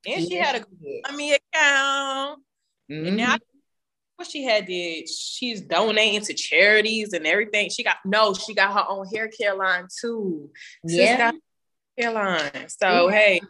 And 0.07 0.27
she 0.27 0.35
had 0.35 0.55
a 0.55 0.65
money 1.11 1.33
account. 1.33 2.41
Mm-hmm. 2.91 3.07
And 3.07 3.17
now 3.17 3.37
what 4.21 4.31
she 4.31 4.43
had 4.43 4.65
did, 4.65 5.09
she's 5.09 5.61
donating 5.61 6.21
to 6.21 6.33
charities 6.33 7.13
and 7.13 7.27
everything. 7.27 7.69
She 7.69 7.83
got 7.83 7.97
no, 8.05 8.33
she 8.33 8.53
got 8.53 8.73
her 8.73 8.85
own 8.87 9.07
hair 9.07 9.27
care 9.27 9.55
line 9.55 9.87
too. 10.01 10.49
Yeah 10.83 11.31
hairline. 11.97 12.67
So 12.67 13.09
hey, 13.09 13.41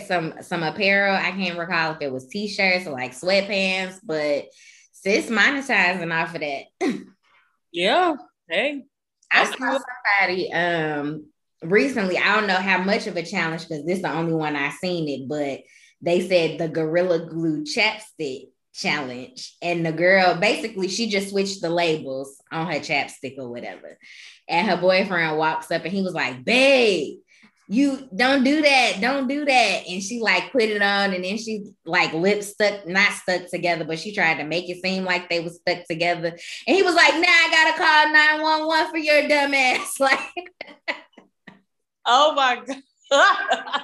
some, 0.00 0.32
some 0.32 0.42
some 0.42 0.62
apparel. 0.62 1.14
I 1.14 1.30
can't 1.32 1.58
recall 1.58 1.92
if 1.92 1.98
it 2.00 2.12
was 2.12 2.26
t-shirts 2.26 2.86
or 2.86 2.92
like 2.92 3.12
sweatpants, 3.12 3.98
but 4.02 4.46
sis 4.92 5.30
monetizing 5.30 6.14
off 6.14 6.34
of 6.34 6.40
that. 6.40 6.64
yeah. 7.72 8.14
Hey. 8.48 8.84
I 9.32 9.44
saw 9.44 9.78
somebody 9.78 10.52
um 10.52 11.26
recently. 11.62 12.16
I 12.18 12.36
don't 12.36 12.46
know 12.46 12.54
how 12.54 12.78
much 12.78 13.06
of 13.06 13.16
a 13.16 13.22
challenge 13.22 13.68
because 13.68 13.84
this 13.84 13.96
is 13.96 14.02
the 14.02 14.12
only 14.12 14.34
one 14.34 14.56
I 14.56 14.70
seen 14.70 15.08
it, 15.08 15.28
but 15.28 15.62
they 16.00 16.26
said 16.26 16.58
the 16.58 16.68
Gorilla 16.68 17.26
Glue 17.26 17.64
chapstick 17.64 18.48
challenge. 18.76 19.56
And 19.62 19.84
the 19.84 19.92
girl 19.92 20.34
basically 20.34 20.88
she 20.88 21.08
just 21.08 21.30
switched 21.30 21.62
the 21.62 21.70
labels 21.70 22.40
on 22.52 22.66
her 22.66 22.78
chapstick 22.78 23.38
or 23.38 23.48
whatever. 23.48 23.98
And 24.48 24.68
her 24.68 24.76
boyfriend 24.76 25.38
walks 25.38 25.70
up 25.70 25.84
and 25.84 25.92
he 25.92 26.02
was 26.02 26.14
like, 26.14 26.44
babe, 26.44 27.18
you 27.68 28.08
don't 28.14 28.44
do 28.44 28.62
that, 28.62 29.00
don't 29.00 29.26
do 29.26 29.44
that. 29.44 29.82
And 29.88 30.02
she 30.02 30.20
like 30.20 30.52
put 30.52 30.62
it 30.62 30.82
on, 30.82 31.12
and 31.12 31.24
then 31.24 31.36
she 31.36 31.72
like 31.84 32.12
lips 32.12 32.48
stuck, 32.48 32.86
not 32.86 33.12
stuck 33.12 33.50
together, 33.50 33.84
but 33.84 33.98
she 33.98 34.14
tried 34.14 34.36
to 34.38 34.44
make 34.44 34.68
it 34.68 34.82
seem 34.82 35.04
like 35.04 35.28
they 35.28 35.40
were 35.40 35.50
stuck 35.50 35.84
together. 35.86 36.28
And 36.66 36.76
he 36.76 36.82
was 36.82 36.94
like, 36.94 37.14
"Now 37.14 37.26
I 37.28 37.48
gotta 37.50 37.78
call 37.78 38.12
911 38.12 38.90
for 38.90 38.98
your 38.98 39.28
dumb 39.28 39.54
ass." 39.54 39.94
Like, 40.00 40.20
oh 42.06 42.34
my 42.34 42.62
god. 42.64 42.82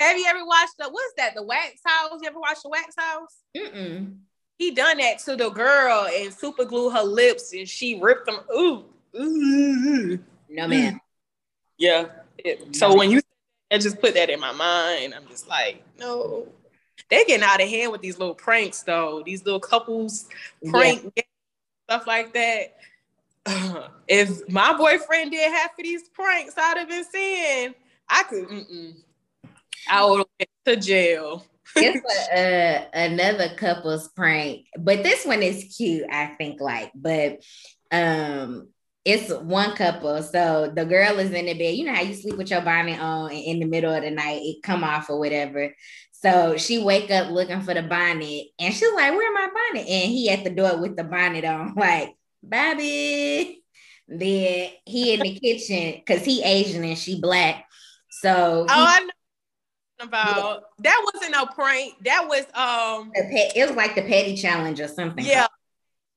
Have 0.00 0.16
you 0.16 0.26
ever 0.26 0.46
watched 0.46 0.74
the 0.78 0.88
what's 0.88 1.12
that? 1.18 1.34
The 1.34 1.42
Wax 1.42 1.80
House? 1.84 2.18
You 2.22 2.28
ever 2.28 2.40
watched 2.40 2.62
the 2.62 2.70
Wax 2.70 2.94
House? 2.96 3.36
Mm-mm. 3.56 4.16
He 4.58 4.72
done 4.72 4.98
that 4.98 5.20
to 5.20 5.36
the 5.36 5.50
girl 5.50 6.08
and 6.12 6.34
super 6.34 6.64
glue 6.64 6.90
her 6.90 7.02
lips, 7.02 7.52
and 7.52 7.68
she 7.68 7.98
ripped 8.00 8.26
them. 8.26 8.40
Ooh, 8.52 8.84
ooh. 9.16 10.18
No 10.48 10.66
man. 10.66 11.00
Yeah. 11.78 12.06
It, 12.38 12.74
so 12.74 12.96
when 12.96 13.10
you 13.10 13.20
I 13.70 13.78
just 13.78 14.00
put 14.00 14.14
that 14.14 14.30
in 14.30 14.40
my 14.40 14.52
mind, 14.52 15.14
I'm 15.14 15.26
just 15.28 15.48
like, 15.48 15.82
no. 15.98 16.48
They're 17.10 17.24
getting 17.24 17.44
out 17.44 17.62
of 17.62 17.68
hand 17.68 17.92
with 17.92 18.00
these 18.00 18.18
little 18.18 18.34
pranks, 18.34 18.82
though. 18.82 19.22
These 19.24 19.44
little 19.44 19.60
couples 19.60 20.28
prank 20.68 21.12
yeah. 21.14 21.22
stuff 21.84 22.06
like 22.06 22.32
that. 22.34 22.76
Uh, 23.46 23.88
if 24.08 24.48
my 24.48 24.76
boyfriend 24.76 25.30
did 25.30 25.52
half 25.52 25.78
of 25.78 25.84
these 25.84 26.08
pranks 26.08 26.54
I'd 26.56 26.78
have 26.78 26.88
been 26.88 27.04
seeing, 27.04 27.74
I 28.08 28.22
could. 28.24 28.48
Mm-mm. 28.48 28.94
I 29.88 30.04
would 30.04 30.18
have 30.18 30.26
went 30.38 30.50
to 30.64 30.76
jail. 30.76 31.44
It's 31.76 32.30
a, 32.32 32.86
another 32.92 33.50
couple's 33.56 34.08
prank, 34.08 34.66
but 34.78 35.02
this 35.02 35.24
one 35.24 35.42
is 35.42 35.74
cute. 35.76 36.06
I 36.10 36.26
think, 36.38 36.60
like, 36.60 36.92
but 36.94 37.40
um, 37.90 38.68
it's 39.04 39.32
one 39.32 39.74
couple. 39.74 40.22
So 40.22 40.72
the 40.74 40.84
girl 40.84 41.18
is 41.18 41.32
in 41.32 41.46
the 41.46 41.54
bed. 41.54 41.74
You 41.74 41.86
know 41.86 41.94
how 41.94 42.02
you 42.02 42.14
sleep 42.14 42.36
with 42.36 42.50
your 42.50 42.60
bonnet 42.60 43.00
on 43.00 43.30
and 43.30 43.38
in 43.38 43.60
the 43.60 43.66
middle 43.66 43.92
of 43.92 44.02
the 44.02 44.10
night 44.10 44.42
it 44.42 44.62
come 44.62 44.84
off 44.84 45.08
or 45.08 45.18
whatever. 45.18 45.74
So 46.12 46.56
she 46.56 46.82
wake 46.82 47.10
up 47.10 47.30
looking 47.30 47.60
for 47.62 47.74
the 47.74 47.82
bonnet 47.82 48.46
and 48.58 48.74
she's 48.74 48.92
like, 48.92 49.12
where 49.12 49.32
my 49.32 49.48
bonnet? 49.48 49.88
And 49.88 50.12
he 50.12 50.28
at 50.30 50.44
the 50.44 50.50
door 50.50 50.76
with 50.78 50.96
the 50.96 51.04
bonnet 51.04 51.44
on, 51.44 51.74
like, 51.76 52.14
Bobby. 52.42 53.62
Then 54.08 54.70
he 54.86 55.14
in 55.14 55.20
the 55.20 55.38
kitchen 55.38 56.02
because 56.04 56.24
he 56.24 56.42
Asian 56.42 56.82
and 56.82 56.98
she 56.98 57.20
black. 57.20 57.66
So 58.10 58.64
he, 58.64 58.74
oh, 58.74 58.84
I 58.84 59.00
know 59.00 59.10
about 60.00 60.64
yeah. 60.82 60.90
that 60.90 61.10
wasn't 61.12 61.32
no 61.32 61.46
prank. 61.46 61.94
That 62.04 62.26
was 62.28 62.44
um 62.54 63.12
it 63.14 63.68
was 63.68 63.76
like 63.76 63.94
the 63.94 64.02
petty 64.02 64.36
challenge 64.36 64.80
or 64.80 64.88
something. 64.88 65.24
Yeah. 65.24 65.46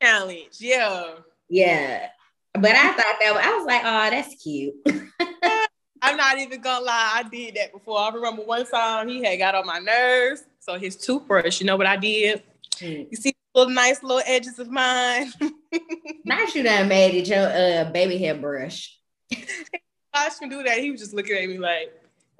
Challenge. 0.01 0.57
Yeah. 0.59 1.15
Yeah. 1.50 2.07
But 2.53 2.71
I 2.71 2.91
thought 2.91 3.15
that 3.21 3.33
was, 3.33 3.43
I 3.45 3.57
was 3.57 3.65
like, 3.65 3.81
oh, 3.83 4.09
that's 4.09 4.41
cute. 4.41 4.73
I'm 6.01 6.17
not 6.17 6.39
even 6.39 6.61
gonna 6.61 6.83
lie, 6.83 7.11
I 7.15 7.29
did 7.29 7.55
that 7.55 7.71
before. 7.71 8.00
I 8.00 8.09
remember 8.09 8.41
one 8.41 8.65
time 8.65 9.07
he 9.07 9.23
had 9.23 9.38
got 9.38 9.55
on 9.55 9.65
my 9.65 9.79
nerves. 9.79 10.43
So 10.59 10.77
his 10.77 10.95
toothbrush, 10.95 11.59
you 11.59 11.67
know 11.67 11.77
what 11.77 11.88
I 11.88 11.97
did? 11.97 12.43
Mm. 12.79 13.07
You 13.11 13.17
see 13.17 13.33
little 13.53 13.73
nice 13.73 14.01
little 14.01 14.23
edges 14.25 14.59
of 14.59 14.69
mine. 14.69 15.31
nice 16.25 16.55
you 16.55 16.63
done 16.63 16.88
made 16.88 17.15
it 17.15 17.27
your 17.27 17.47
uh, 17.47 17.91
baby 17.91 18.17
hair 18.17 18.35
brush. 18.35 18.97
I 20.13 20.29
shouldn't 20.29 20.51
do 20.51 20.63
that. 20.63 20.79
He 20.79 20.91
was 20.91 21.01
just 21.01 21.13
looking 21.13 21.35
at 21.35 21.47
me 21.47 21.57
like, 21.57 21.93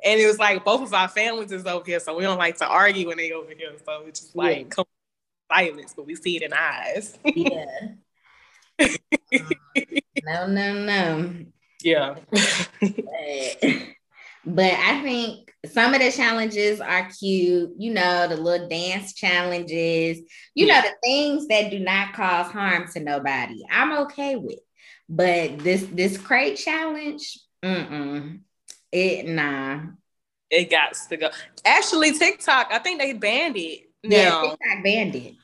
and 0.04 0.20
it 0.20 0.26
was 0.26 0.40
like 0.40 0.66
both 0.66 0.82
of 0.82 0.94
our 0.94 1.08
families 1.08 1.52
is 1.52 1.66
over 1.66 1.86
here, 1.86 2.00
so 2.00 2.16
we 2.16 2.24
don't 2.24 2.38
like 2.38 2.58
to 2.58 2.68
argue 2.68 3.08
when 3.08 3.18
they 3.18 3.32
over 3.32 3.52
here. 3.58 3.72
So 3.86 4.04
it's 4.08 4.22
just 4.22 4.36
like 4.36 4.74
yeah. 4.78 4.84
silence, 5.52 5.94
but 5.96 6.06
we 6.06 6.16
see 6.16 6.38
it 6.38 6.44
in 6.44 6.54
eyes. 6.54 7.18
yeah. 7.24 7.66
no, 10.24 10.48
no, 10.48 10.86
no. 10.86 11.36
Yeah. 11.84 12.16
but, 12.32 13.74
but 14.46 14.74
I 14.74 15.02
think 15.04 15.54
some 15.72 15.94
of 15.94 16.02
the 16.02 16.12
challenges 16.12 16.82
are 16.82 17.10
cute. 17.10 17.72
You 17.78 17.94
know, 17.94 18.28
the 18.28 18.38
little 18.38 18.68
dance 18.68 19.14
challenges, 19.14 20.20
you 20.56 20.66
yeah. 20.66 20.82
know, 20.82 20.88
the 20.88 20.96
things 21.04 21.48
that 21.48 21.70
do 21.70 21.80
not 21.80 22.14
cause 22.14 22.52
harm 22.52 22.88
to 22.94 23.00
nobody. 23.00 23.64
I'm 23.70 23.98
okay 24.06 24.36
with. 24.36 24.60
But 25.08 25.60
this 25.60 25.86
this 25.92 26.18
crate 26.18 26.58
challenge, 26.58 27.38
mm-mm. 27.64 28.40
It 28.92 29.28
nah. 29.28 29.82
It 30.50 30.70
got 30.70 30.94
to 31.10 31.18
go. 31.18 31.30
Actually, 31.64 32.12
TikTok, 32.18 32.68
I 32.72 32.80
think 32.80 33.00
they 33.00 33.14
banned 33.14 33.56
it. 33.58 33.90
Now. 34.04 34.18
Yeah, 34.18 34.42
TikTok 34.42 34.84
banned 34.84 35.16
it. 35.16 35.36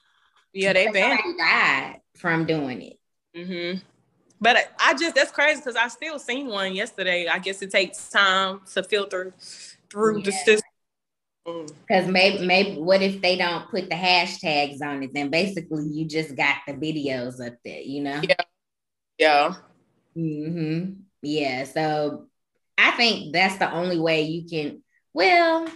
Yeah, 0.54 0.74
they 0.74 0.90
banned 0.92 1.20
it. 1.24 1.38
died 1.38 2.02
from 2.16 2.46
doing 2.46 2.82
it. 2.82 3.00
Mm-hmm. 3.36 3.80
But 4.40 4.72
I 4.80 4.94
just 4.94 5.16
that's 5.16 5.32
crazy 5.32 5.62
because 5.62 5.76
I 5.76 5.88
still 5.88 6.20
seen 6.20 6.48
one 6.48 6.76
yesterday. 6.76 7.28
I 7.28 7.40
guess 7.40 7.62
it 7.62 7.72
takes 7.72 8.10
time 8.10 8.62
to 8.74 8.84
filter 8.84 9.34
through 9.90 10.20
yeah. 10.20 10.26
the 10.26 10.32
system. 10.32 10.62
Because 11.46 12.08
maybe 12.08 12.46
maybe 12.46 12.80
what 12.80 13.02
if 13.02 13.22
they 13.22 13.38
don't 13.38 13.70
put 13.70 13.90
the 13.90 13.96
hashtags 13.96 14.82
on 14.82 15.04
it? 15.04 15.14
Then 15.14 15.30
basically 15.30 15.88
you 15.88 16.06
just 16.06 16.36
got 16.36 16.58
the 16.68 16.74
videos 16.74 17.46
up 17.46 17.56
there, 17.64 17.80
you 17.80 18.04
know? 18.04 18.22
Yeah. 18.22 18.36
Yeah. 19.18 19.54
Mm-hmm. 20.16 20.92
Yeah. 21.22 21.64
So 21.64 22.28
I 22.78 22.92
think 22.92 23.34
that's 23.34 23.58
the 23.58 23.72
only 23.72 24.00
way 24.00 24.24
you 24.24 24.48
can 24.48 24.84
well 25.14 25.68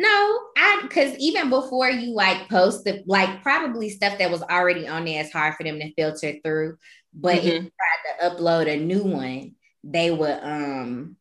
no, 0.00 0.40
I 0.56 0.80
because 0.82 1.14
even 1.18 1.50
before 1.50 1.90
you 1.90 2.14
like 2.14 2.48
post 2.48 2.84
the 2.84 3.02
like 3.06 3.42
probably 3.42 3.90
stuff 3.90 4.16
that 4.18 4.30
was 4.30 4.42
already 4.42 4.88
on 4.88 5.04
there 5.04 5.22
is 5.22 5.30
hard 5.30 5.56
for 5.56 5.64
them 5.64 5.78
to 5.78 5.92
filter 5.92 6.36
through. 6.42 6.78
But 7.12 7.36
mm-hmm. 7.36 7.46
if 7.48 7.62
you 7.64 7.70
tried 7.70 8.30
to 8.30 8.36
upload 8.36 8.72
a 8.72 8.78
new 8.78 9.02
one, 9.02 9.56
they 9.84 10.10
would 10.10 10.38
um 10.42 11.16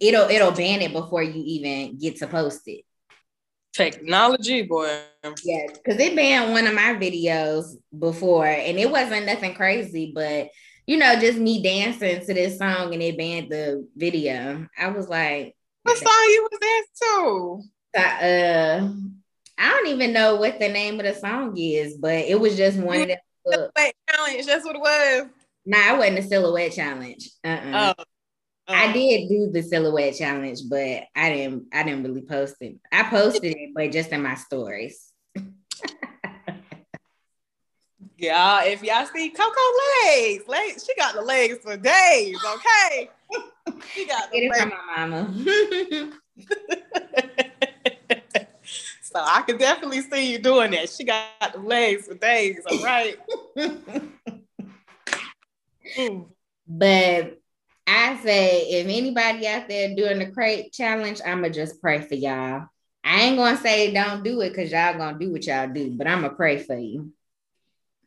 it'll 0.00 0.28
it'll 0.28 0.50
ban 0.50 0.80
it 0.80 0.92
before 0.92 1.22
you 1.22 1.40
even 1.44 1.98
get 1.98 2.16
to 2.16 2.26
post 2.26 2.62
it. 2.66 2.84
Technology, 3.72 4.62
boy. 4.62 5.02
Yeah, 5.44 5.66
because 5.72 6.00
it 6.00 6.16
banned 6.16 6.52
one 6.52 6.66
of 6.66 6.74
my 6.74 6.94
videos 6.94 7.76
before, 7.96 8.46
and 8.46 8.78
it 8.78 8.90
wasn't 8.90 9.26
nothing 9.26 9.54
crazy, 9.54 10.10
but 10.12 10.48
you 10.88 10.96
know, 10.96 11.20
just 11.20 11.38
me 11.38 11.62
dancing 11.62 12.24
to 12.24 12.34
this 12.34 12.56
song 12.56 12.94
and 12.94 13.02
it 13.02 13.18
banned 13.18 13.50
the 13.50 13.86
video. 13.94 14.66
I 14.76 14.88
was 14.88 15.06
like, 15.06 15.54
what 15.82 15.98
song 15.98 16.06
you 16.06 16.48
was 16.50 16.58
dancing 16.60 17.70
to? 17.94 18.00
Uh, 18.00 18.88
I 19.58 19.68
don't 19.68 19.88
even 19.88 20.14
know 20.14 20.36
what 20.36 20.58
the 20.58 20.70
name 20.70 20.98
of 20.98 21.04
the 21.04 21.14
song 21.14 21.54
is, 21.58 21.98
but 21.98 22.14
it 22.14 22.40
was 22.40 22.56
just 22.56 22.78
one 22.78 23.02
of 23.02 23.08
the 23.08 23.18
silhouette 23.46 23.94
challenge. 24.08 24.46
That's 24.46 24.64
what 24.64 24.76
it 24.76 24.80
was. 24.80 25.26
Nah, 25.66 25.94
it 25.94 25.98
wasn't 25.98 26.18
a 26.20 26.22
silhouette 26.22 26.72
challenge. 26.72 27.30
Uh-uh. 27.44 27.94
Oh. 27.98 28.04
I 28.66 28.88
oh. 28.88 28.92
did 28.94 29.28
do 29.28 29.50
the 29.52 29.62
silhouette 29.62 30.16
challenge, 30.16 30.60
but 30.70 31.02
I 31.14 31.30
didn't. 31.30 31.66
I 31.70 31.82
didn't 31.82 32.04
really 32.04 32.22
post 32.22 32.56
it. 32.60 32.76
I 32.90 33.02
posted 33.04 33.54
it, 33.54 33.70
but 33.74 33.92
just 33.92 34.10
in 34.10 34.22
my 34.22 34.36
stories. 34.36 35.07
Yeah, 38.18 38.64
if 38.64 38.82
y'all 38.82 39.06
see 39.06 39.30
Coco 39.30 39.60
legs, 40.04 40.44
legs, 40.48 40.84
she 40.84 40.94
got 40.96 41.14
the 41.14 41.22
legs 41.22 41.58
for 41.62 41.76
days. 41.76 42.36
Okay, 42.44 43.08
she 43.94 44.06
got 44.06 44.30
the 44.30 44.40
Get 44.40 44.50
legs. 44.50 44.56
it 44.56 44.60
from 44.60 44.70
my 44.70 45.06
mama. 45.06 45.32
so 49.02 49.20
I 49.20 49.42
can 49.42 49.56
definitely 49.56 50.00
see 50.02 50.32
you 50.32 50.38
doing 50.38 50.72
that. 50.72 50.90
She 50.90 51.04
got 51.04 51.52
the 51.52 51.60
legs 51.60 52.06
for 52.08 52.14
days. 52.14 52.60
All 52.68 52.82
right. 52.82 53.16
But 56.70 57.40
I 57.86 58.18
say 58.22 58.68
if 58.68 58.86
anybody 58.86 59.46
out 59.46 59.68
there 59.68 59.94
doing 59.94 60.18
the 60.18 60.30
crate 60.30 60.70
challenge, 60.72 61.20
I'ma 61.24 61.48
just 61.48 61.80
pray 61.80 62.02
for 62.02 62.14
y'all. 62.14 62.66
I 63.02 63.22
ain't 63.22 63.38
gonna 63.38 63.56
say 63.56 63.90
don't 63.92 64.22
do 64.22 64.42
it 64.42 64.50
because 64.50 64.70
y'all 64.70 64.98
gonna 64.98 65.18
do 65.18 65.32
what 65.32 65.46
y'all 65.46 65.72
do, 65.72 65.90
but 65.90 66.06
I'ma 66.06 66.28
pray 66.28 66.58
for 66.58 66.76
you. 66.76 67.10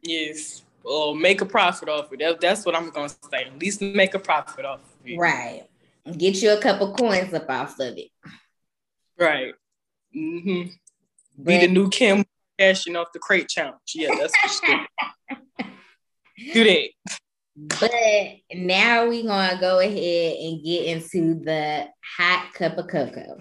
Yes. 0.01 0.63
Well, 0.83 1.13
make 1.13 1.41
a 1.41 1.45
profit 1.45 1.89
off 1.89 2.11
it. 2.11 2.19
That, 2.19 2.41
that's 2.41 2.65
what 2.65 2.75
I'm 2.75 2.89
gonna 2.89 3.09
say. 3.09 3.45
At 3.45 3.59
least 3.59 3.81
make 3.81 4.13
a 4.13 4.19
profit 4.19 4.65
off 4.65 4.79
of 4.79 5.07
it. 5.07 5.17
Right. 5.17 5.67
Get 6.17 6.41
you 6.41 6.51
a 6.53 6.61
couple 6.61 6.95
coins 6.95 7.33
up 7.33 7.49
off 7.49 7.79
of 7.79 7.97
it. 7.97 8.09
Right. 9.17 9.53
Mm-hmm. 10.15 10.71
But, 11.37 11.45
Be 11.45 11.57
the 11.59 11.67
new 11.67 11.89
Kim 11.89 12.25
cashing 12.57 12.95
off 12.95 13.11
the 13.13 13.19
crate 13.19 13.47
challenge. 13.47 13.77
Yeah, 13.93 14.15
that's 14.19 14.61
what 14.63 14.87
do 16.53 16.63
that. 16.63 16.89
But 17.55 17.91
now 18.57 19.07
we're 19.07 19.27
gonna 19.27 19.59
go 19.59 19.79
ahead 19.79 20.37
and 20.37 20.63
get 20.63 20.85
into 20.85 21.35
the 21.43 21.87
hot 22.17 22.53
cup 22.53 22.77
of 22.77 22.87
cocoa. 22.87 23.39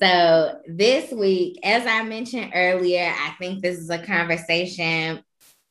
So 0.00 0.60
this 0.66 1.10
week, 1.12 1.58
as 1.64 1.86
I 1.86 2.02
mentioned 2.04 2.52
earlier, 2.54 3.12
I 3.12 3.34
think 3.38 3.62
this 3.62 3.78
is 3.78 3.90
a 3.90 3.98
conversation 3.98 5.22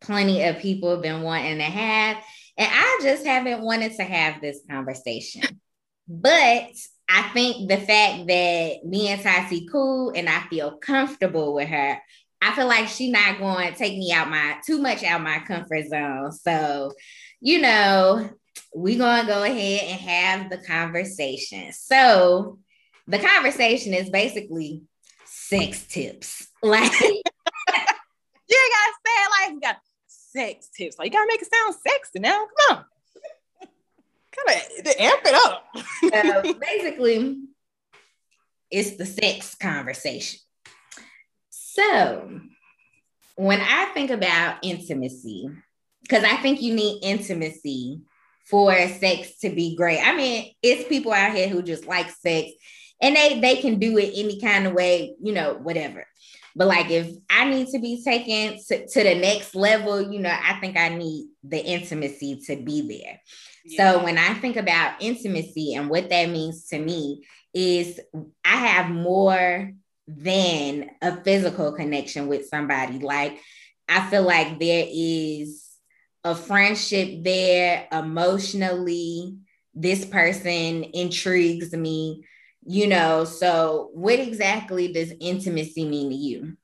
plenty 0.01 0.43
of 0.43 0.59
people 0.59 0.91
have 0.91 1.01
been 1.01 1.21
wanting 1.21 1.57
to 1.57 1.63
have, 1.63 2.17
and 2.57 2.69
I 2.71 2.99
just 3.01 3.25
haven't 3.25 3.61
wanted 3.61 3.95
to 3.95 4.03
have 4.03 4.41
this 4.41 4.59
conversation. 4.69 5.59
But 6.07 6.71
I 7.09 7.21
think 7.33 7.69
the 7.69 7.77
fact 7.77 8.27
that 8.27 8.85
me 8.85 9.09
and 9.09 9.21
Tati 9.21 9.67
cool 9.71 10.11
and 10.15 10.29
I 10.29 10.41
feel 10.49 10.77
comfortable 10.77 11.53
with 11.53 11.69
her, 11.69 11.97
I 12.41 12.55
feel 12.55 12.67
like 12.67 12.87
she 12.87 13.11
not 13.11 13.39
going 13.39 13.71
to 13.71 13.77
take 13.77 13.97
me 13.97 14.11
out 14.11 14.29
my 14.29 14.57
too 14.65 14.81
much 14.81 15.03
out 15.03 15.21
my 15.21 15.39
comfort 15.39 15.87
zone. 15.87 16.31
So, 16.31 16.93
you 17.41 17.59
know, 17.59 18.29
we're 18.73 18.97
going 18.97 19.21
to 19.21 19.27
go 19.27 19.43
ahead 19.43 19.83
and 19.83 19.99
have 19.99 20.49
the 20.49 20.57
conversation. 20.57 21.71
So, 21.73 22.59
the 23.07 23.19
conversation 23.19 23.93
is 23.93 24.09
basically 24.09 24.83
sex 25.25 25.85
tips. 25.87 26.47
Like 26.63 26.91
you 27.01 27.21
gotta 27.69 28.93
say 29.05 29.13
it 29.13 29.31
like 29.39 29.53
you 29.53 29.59
got 29.61 29.77
sex 30.07 30.69
tips. 30.75 30.97
Like 30.97 31.05
you 31.05 31.11
gotta 31.11 31.27
make 31.31 31.41
it 31.41 31.47
sound 31.53 31.75
sexy 31.75 32.19
now. 32.19 32.47
Come 32.67 32.77
on 32.77 32.85
kind 34.37 34.59
of 34.59 34.93
amp 34.99 35.21
it 35.25 35.33
up. 35.45 35.65
uh, 36.13 36.53
basically, 36.59 37.43
it's 38.69 38.97
the 38.97 39.05
sex 39.05 39.55
conversation. 39.55 40.39
So, 41.49 42.39
when 43.35 43.61
I 43.61 43.85
think 43.93 44.09
about 44.09 44.57
intimacy, 44.63 45.49
because 46.01 46.23
I 46.23 46.37
think 46.37 46.61
you 46.61 46.73
need 46.73 47.01
intimacy 47.03 48.01
for 48.45 48.73
sex 48.87 49.39
to 49.39 49.49
be 49.49 49.75
great. 49.75 49.99
I 49.99 50.15
mean, 50.15 50.53
it's 50.61 50.87
people 50.87 51.11
out 51.11 51.35
here 51.35 51.49
who 51.49 51.61
just 51.61 51.85
like 51.85 52.09
sex 52.09 52.51
and 53.01 53.15
they 53.15 53.39
they 53.39 53.57
can 53.57 53.79
do 53.79 53.97
it 53.97 54.13
any 54.15 54.39
kind 54.39 54.67
of 54.67 54.73
way, 54.73 55.15
you 55.21 55.33
know, 55.33 55.53
whatever. 55.61 56.05
But 56.55 56.67
like 56.67 56.89
if 56.89 57.15
I 57.29 57.49
need 57.49 57.67
to 57.67 57.79
be 57.79 58.03
taken 58.03 58.57
to, 58.67 58.87
to 58.87 59.03
the 59.03 59.15
next 59.15 59.53
level, 59.53 60.11
you 60.11 60.19
know, 60.19 60.35
I 60.35 60.59
think 60.59 60.75
I 60.75 60.89
need 60.89 61.27
the 61.43 61.63
intimacy 61.63 62.41
to 62.47 62.55
be 62.55 62.81
there. 62.87 63.21
So 63.75 64.03
when 64.03 64.17
I 64.17 64.33
think 64.33 64.55
about 64.55 65.01
intimacy 65.01 65.75
and 65.75 65.89
what 65.89 66.09
that 66.09 66.29
means 66.29 66.67
to 66.67 66.79
me 66.79 67.25
is 67.53 67.99
I 68.45 68.55
have 68.55 68.89
more 68.89 69.71
than 70.07 70.89
a 71.01 71.21
physical 71.21 71.73
connection 71.73 72.27
with 72.27 72.47
somebody. 72.47 72.99
Like 72.99 73.39
I 73.89 74.09
feel 74.09 74.23
like 74.23 74.59
there 74.59 74.85
is 74.89 75.67
a 76.23 76.33
friendship 76.33 77.23
there 77.23 77.87
emotionally. 77.91 79.37
This 79.73 80.05
person 80.05 80.85
intrigues 80.93 81.73
me, 81.73 82.23
you 82.67 82.85
know. 82.87 83.23
So, 83.23 83.89
what 83.93 84.19
exactly 84.19 84.91
does 84.91 85.13
intimacy 85.19 85.85
mean 85.85 86.09
to 86.09 86.15
you? 86.15 86.57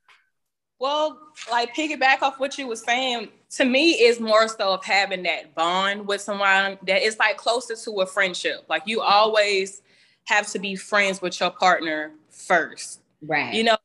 Well, 0.80 1.18
like 1.50 1.74
piggyback 1.74 2.22
off 2.22 2.40
what 2.40 2.58
you 2.58 2.68
were 2.68 2.76
saying, 2.76 3.30
to 3.52 3.66
me 3.66 3.92
is 3.92 4.20
more 4.20 4.48
so 4.50 4.74
of 4.74 4.84
having 4.84 5.24
that 5.24 5.56
bond 5.56 6.08
with 6.08 6.20
someone 6.22 6.78
that 6.86 7.02
is 7.02 7.18
like 7.18 7.38
closer 7.38 7.76
to 7.76 8.02
a 8.02 8.06
friendship. 8.06 8.66
Like 8.68 8.84
you 8.86 9.02
always 9.02 9.82
have 10.26 10.48
to 10.52 10.60
be 10.60 10.76
friends 10.76 11.22
with 11.22 11.40
your 11.40 11.52
partner 11.52 12.12
first. 12.30 13.00
Right. 13.22 13.54
You 13.54 13.64
know, 13.64 13.78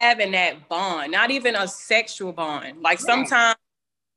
having 0.00 0.32
that 0.32 0.68
bond, 0.68 1.12
not 1.12 1.30
even 1.30 1.56
a 1.56 1.68
sexual 1.68 2.32
bond. 2.32 2.80
Like 2.80 3.00
right. 3.00 3.06
sometimes 3.06 3.56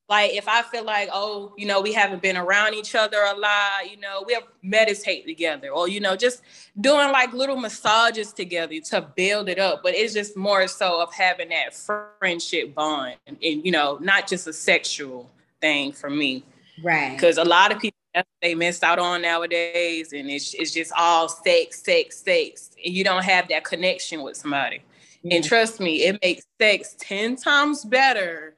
like 0.09 0.33
if 0.33 0.47
I 0.47 0.63
feel 0.63 0.83
like, 0.83 1.09
oh, 1.13 1.53
you 1.55 1.67
know, 1.67 1.81
we 1.81 1.93
haven't 1.93 2.21
been 2.21 2.35
around 2.35 2.73
each 2.73 2.95
other 2.95 3.17
a 3.21 3.37
lot, 3.37 3.89
you 3.89 3.97
know, 3.97 4.23
we'll 4.25 4.41
meditate 4.63 5.27
together 5.27 5.69
or, 5.69 5.87
you 5.87 5.99
know, 5.99 6.15
just 6.15 6.41
doing 6.81 7.11
like 7.11 7.31
little 7.31 7.55
massages 7.55 8.33
together 8.33 8.79
to 8.79 9.01
build 9.01 9.49
it 9.49 9.59
up. 9.59 9.83
But 9.83 9.93
it's 9.93 10.13
just 10.13 10.35
more 10.35 10.67
so 10.67 11.01
of 11.01 11.13
having 11.13 11.49
that 11.49 11.75
friendship 12.19 12.73
bond 12.73 13.17
and, 13.27 13.37
and 13.43 13.63
you 13.63 13.71
know, 13.71 13.99
not 14.01 14.27
just 14.27 14.47
a 14.47 14.53
sexual 14.53 15.29
thing 15.61 15.91
for 15.91 16.09
me. 16.09 16.43
Right. 16.83 17.11
Because 17.11 17.37
a 17.37 17.45
lot 17.45 17.71
of 17.71 17.79
people 17.79 17.95
they 18.41 18.55
missed 18.55 18.83
out 18.83 18.97
on 18.97 19.21
nowadays 19.21 20.11
and 20.11 20.31
it's, 20.31 20.55
it's 20.55 20.73
just 20.73 20.91
all 20.97 21.29
sex, 21.29 21.83
sex, 21.83 22.17
sex. 22.17 22.71
And 22.83 22.95
you 22.95 23.03
don't 23.03 23.23
have 23.23 23.47
that 23.49 23.63
connection 23.63 24.23
with 24.23 24.35
somebody. 24.35 24.77
Mm-hmm. 25.19 25.33
And 25.33 25.43
trust 25.43 25.79
me, 25.79 26.03
it 26.03 26.19
makes 26.23 26.45
sex 26.59 26.95
10 26.97 27.35
times 27.35 27.85
better 27.85 28.55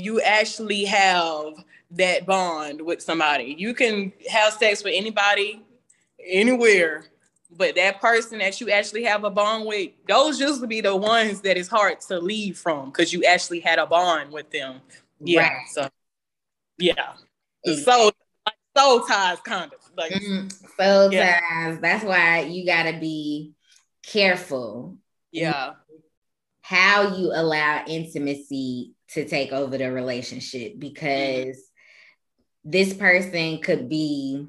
you 0.00 0.20
actually 0.20 0.84
have 0.84 1.64
that 1.92 2.26
bond 2.26 2.80
with 2.80 3.02
somebody. 3.02 3.54
You 3.58 3.74
can 3.74 4.12
have 4.28 4.52
sex 4.54 4.82
with 4.82 4.94
anybody, 4.96 5.62
anywhere, 6.24 7.04
but 7.50 7.74
that 7.76 8.00
person 8.00 8.38
that 8.38 8.60
you 8.60 8.70
actually 8.70 9.04
have 9.04 9.24
a 9.24 9.30
bond 9.30 9.66
with, 9.66 9.90
those 10.08 10.40
usually 10.40 10.66
be 10.66 10.80
the 10.80 10.94
ones 10.94 11.40
that 11.42 11.56
is 11.56 11.68
hard 11.68 12.00
to 12.02 12.18
leave 12.18 12.58
from 12.58 12.86
because 12.86 13.12
you 13.12 13.24
actually 13.24 13.60
had 13.60 13.78
a 13.78 13.86
bond 13.86 14.32
with 14.32 14.50
them. 14.50 14.80
Yeah. 15.20 15.48
Right. 15.48 15.68
So, 15.70 15.88
yeah. 16.78 17.12
So, 17.84 18.10
like 18.44 18.54
soul 18.76 19.00
ties, 19.00 19.40
kind 19.40 19.72
of 19.72 19.90
like 19.96 20.12
mm-hmm. 20.12 20.48
soul 20.78 21.12
yeah. 21.12 21.40
ties. 21.40 21.78
That's 21.80 22.04
why 22.04 22.40
you 22.40 22.66
got 22.66 22.84
to 22.84 22.98
be 22.98 23.54
careful. 24.02 24.96
Yeah 25.32 25.74
how 26.66 27.14
you 27.16 27.30
allow 27.32 27.84
intimacy 27.86 28.95
to 29.16 29.28
take 29.28 29.52
over 29.52 29.76
the 29.76 29.90
relationship 29.90 30.74
because 30.78 31.58
this 32.64 32.94
person 32.94 33.58
could 33.58 33.88
be 33.88 34.46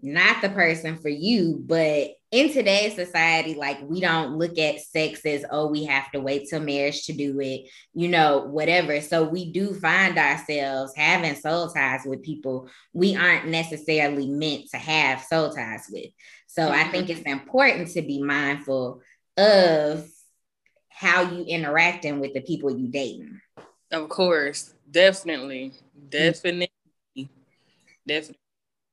not 0.00 0.42
the 0.42 0.48
person 0.48 0.96
for 0.96 1.08
you, 1.08 1.62
but 1.64 2.10
in 2.30 2.52
today's 2.52 2.94
society, 2.94 3.54
like 3.54 3.78
we 3.82 4.00
don't 4.00 4.36
look 4.36 4.58
at 4.58 4.80
sex 4.80 5.24
as, 5.24 5.44
oh, 5.50 5.66
we 5.66 5.84
have 5.84 6.10
to 6.12 6.20
wait 6.20 6.48
till 6.48 6.60
marriage 6.60 7.04
to 7.06 7.12
do 7.12 7.40
it, 7.40 7.68
you 7.94 8.08
know, 8.08 8.44
whatever. 8.46 9.00
So 9.00 9.24
we 9.24 9.50
do 9.50 9.74
find 9.74 10.16
ourselves 10.18 10.94
having 10.96 11.34
soul 11.34 11.68
ties 11.68 12.02
with 12.06 12.22
people 12.22 12.68
we 12.92 13.16
aren't 13.16 13.48
necessarily 13.48 14.28
meant 14.28 14.70
to 14.70 14.76
have 14.76 15.22
soul 15.22 15.50
ties 15.50 15.86
with. 15.90 16.10
So 16.46 16.62
mm-hmm. 16.62 16.80
I 16.80 16.84
think 16.90 17.10
it's 17.10 17.20
important 17.22 17.88
to 17.92 18.02
be 18.02 18.22
mindful 18.22 19.00
of 19.36 20.08
how 20.98 21.22
you 21.22 21.44
interacting 21.44 22.20
with 22.20 22.34
the 22.34 22.40
people 22.40 22.76
you 22.76 22.88
dating. 22.88 23.40
Of 23.90 24.08
course, 24.08 24.74
definitely, 24.90 25.72
definitely, 26.08 26.70
mm-hmm. 27.16 27.32
definitely. 28.06 28.38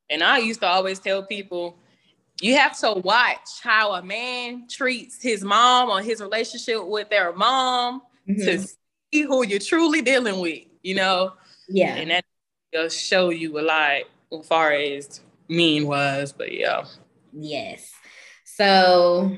And 0.10 0.24
I 0.24 0.38
used 0.38 0.62
to 0.62 0.68
always 0.68 1.00
tell 1.00 1.24
people, 1.24 1.78
you 2.42 2.56
have 2.58 2.78
to 2.80 2.94
watch 2.94 3.62
how 3.62 3.94
a 3.94 4.04
man 4.04 4.68
treats 4.70 5.22
his 5.22 5.44
mom 5.44 5.90
or 5.90 6.02
his 6.02 6.22
relationship 6.22 6.86
with 6.86 7.10
their 7.10 7.34
mom 7.34 8.02
mm-hmm. 8.28 8.42
to 8.46 8.60
see 8.60 9.22
who 9.22 9.46
you're 9.46 9.60
truly 9.60 10.02
dealing 10.02 10.40
with, 10.40 10.64
you 10.84 10.96
know? 10.96 11.34
Yeah. 11.68 11.96
And 11.96 12.12
that 12.12 12.26
will 12.74 12.90
show 12.90 13.30
you 13.30 13.60
a 13.60 13.62
lot 13.62 14.02
as 14.32 14.48
far 14.48 14.72
as 14.72 15.22
mean 15.48 15.88
was, 15.88 16.34
but 16.34 16.52
yeah. 16.52 16.86
Yes. 17.34 17.92
So 18.44 19.38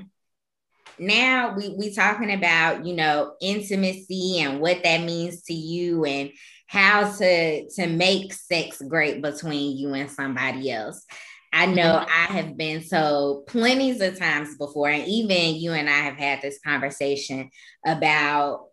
now 0.99 1.55
we 1.55 1.69
we 1.69 1.93
talking 1.93 2.31
about, 2.31 2.86
you 2.86 2.95
know, 2.95 3.36
intimacy 3.41 4.39
and 4.39 4.60
what 4.60 4.83
that 4.83 5.03
means 5.03 5.43
to 5.43 5.53
you 5.53 6.05
and 6.05 6.31
how 6.67 7.12
to 7.12 7.69
to 7.69 7.88
make 7.88 8.33
sex 8.33 8.81
great 8.81 9.21
between 9.21 9.77
you 9.77 9.93
and 9.93 10.12
somebody 10.12 10.71
else. 10.71 11.05
I 11.53 11.65
know 11.65 11.99
mm-hmm. 11.99 12.33
I 12.33 12.33
have 12.38 12.57
been 12.57 12.83
so 12.83 13.43
plenty 13.47 13.99
of 13.99 14.19
times 14.19 14.57
before, 14.57 14.89
and 14.89 15.07
even 15.07 15.55
you 15.55 15.71
and 15.73 15.89
I 15.89 15.99
have 15.99 16.17
had 16.17 16.41
this 16.41 16.60
conversation 16.60 17.49
about 17.86 18.67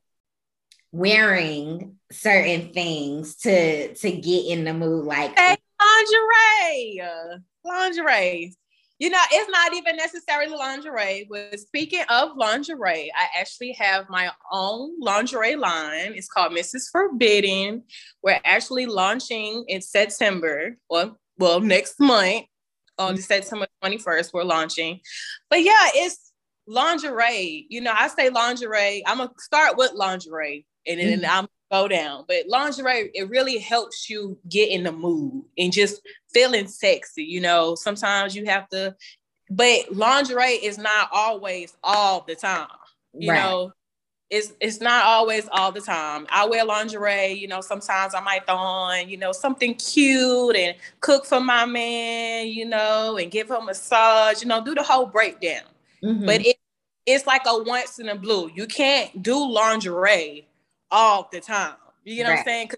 wearing 0.93 1.97
certain 2.11 2.73
things 2.73 3.37
to 3.37 3.95
to 3.95 4.11
get 4.11 4.47
in 4.47 4.65
the 4.65 4.75
mood, 4.75 5.05
like 5.05 5.39
hey, 5.39 5.57
lingerie, 5.81 7.03
lingerie. 7.65 8.55
You 8.99 9.11
know, 9.11 9.21
it's 9.33 9.51
not 9.51 9.75
even 9.75 9.97
necessarily 9.97 10.55
lingerie. 10.55 11.27
But 11.29 11.59
speaking 11.59 12.05
of 12.09 12.37
lingerie, 12.37 13.11
I 13.15 13.41
actually 13.41 13.73
have 13.73 14.09
my 14.09 14.31
own 14.53 14.93
lingerie 15.01 15.57
line. 15.57 16.13
It's 16.15 16.29
called 16.29 16.53
Mrs. 16.53 16.91
Forbidden. 16.93 17.83
We're 18.23 18.41
actually 18.45 18.87
launching 18.87 19.65
in 19.69 19.83
September, 19.83 20.77
well, 20.89 21.19
well, 21.39 21.61
next 21.61 21.99
month 21.99 22.45
on 22.99 23.15
mm-hmm. 23.15 23.21
September 23.21 23.67
21st, 23.83 24.33
we're 24.33 24.45
launching. 24.45 25.01
But 25.51 25.63
yeah, 25.63 25.89
it's 25.95 26.33
lingerie. 26.67 27.67
You 27.69 27.81
know, 27.81 27.93
I 27.97 28.09
say 28.09 28.31
lingerie. 28.31 29.03
I'm 29.07 29.19
gonna 29.19 29.31
start 29.39 29.77
with 29.77 29.93
lingerie 29.95 30.67
and 30.87 31.01
then 31.01 31.21
mm-hmm. 31.21 31.31
I'm 31.31 31.49
go 31.75 31.89
down. 31.89 32.25
But 32.29 32.49
lingerie, 32.49 33.11
it 33.15 33.29
really 33.29 33.59
helps 33.59 34.09
you 34.09 34.39
get 34.49 34.71
in 34.71 34.85
the 34.85 34.93
mood 34.93 35.45
and 35.59 35.73
just 35.73 36.01
feeling 36.33 36.69
sexy. 36.69 37.25
You 37.25 37.41
know, 37.41 37.75
sometimes 37.75 38.37
you 38.37 38.47
have 38.47 38.69
to, 38.69 38.95
but 39.51 39.93
lingerie 39.93 40.65
is 40.65 40.79
not 40.79 41.09
always 41.13 41.77
all 41.83 42.25
the 42.27 42.37
time. 42.37 42.69
You 43.13 43.31
right. 43.31 43.43
know, 43.43 43.73
it's 44.31 44.53
it's 44.61 44.81
not 44.81 45.05
always 45.05 45.49
all 45.53 45.73
the 45.73 45.81
time. 45.81 46.27
I 46.31 46.47
wear 46.47 46.65
lingerie, 46.65 47.33
you 47.33 47.49
know, 47.49 47.61
sometimes 47.61 48.15
I 48.15 48.21
might 48.21 48.47
throw 48.47 48.57
on, 48.57 49.09
you 49.09 49.17
know, 49.17 49.33
something 49.33 49.75
cute 49.75 50.57
and 50.57 50.77
cook 51.01 51.27
for 51.27 51.41
my 51.41 51.67
man, 51.67 52.49
you 52.49 52.67
know, 52.67 53.17
and 53.17 53.31
give 53.31 53.51
him 53.51 53.57
a 53.57 53.65
massage, 53.65 54.43
you 54.43 54.49
know, 54.49 54.65
do 54.65 54.75
the 54.75 54.83
whole 54.83 55.07
breakdown. 55.07 55.65
Mm-hmm. 56.03 56.27
But 56.27 56.47
it, 56.47 56.57
it's 57.07 57.27
like 57.27 57.43
a 57.47 57.63
once 57.63 57.99
in 57.99 58.09
a 58.09 58.17
blue. 58.17 58.51
You 58.55 58.67
can't 58.67 59.23
do 59.23 59.37
lingerie 59.37 60.47
all 60.91 61.29
the 61.33 61.41
time. 61.41 61.75
You 62.05 62.23
know 62.23 62.31
right. 62.31 62.35
what 62.35 62.41
I'm 62.41 62.45
saying? 62.45 62.71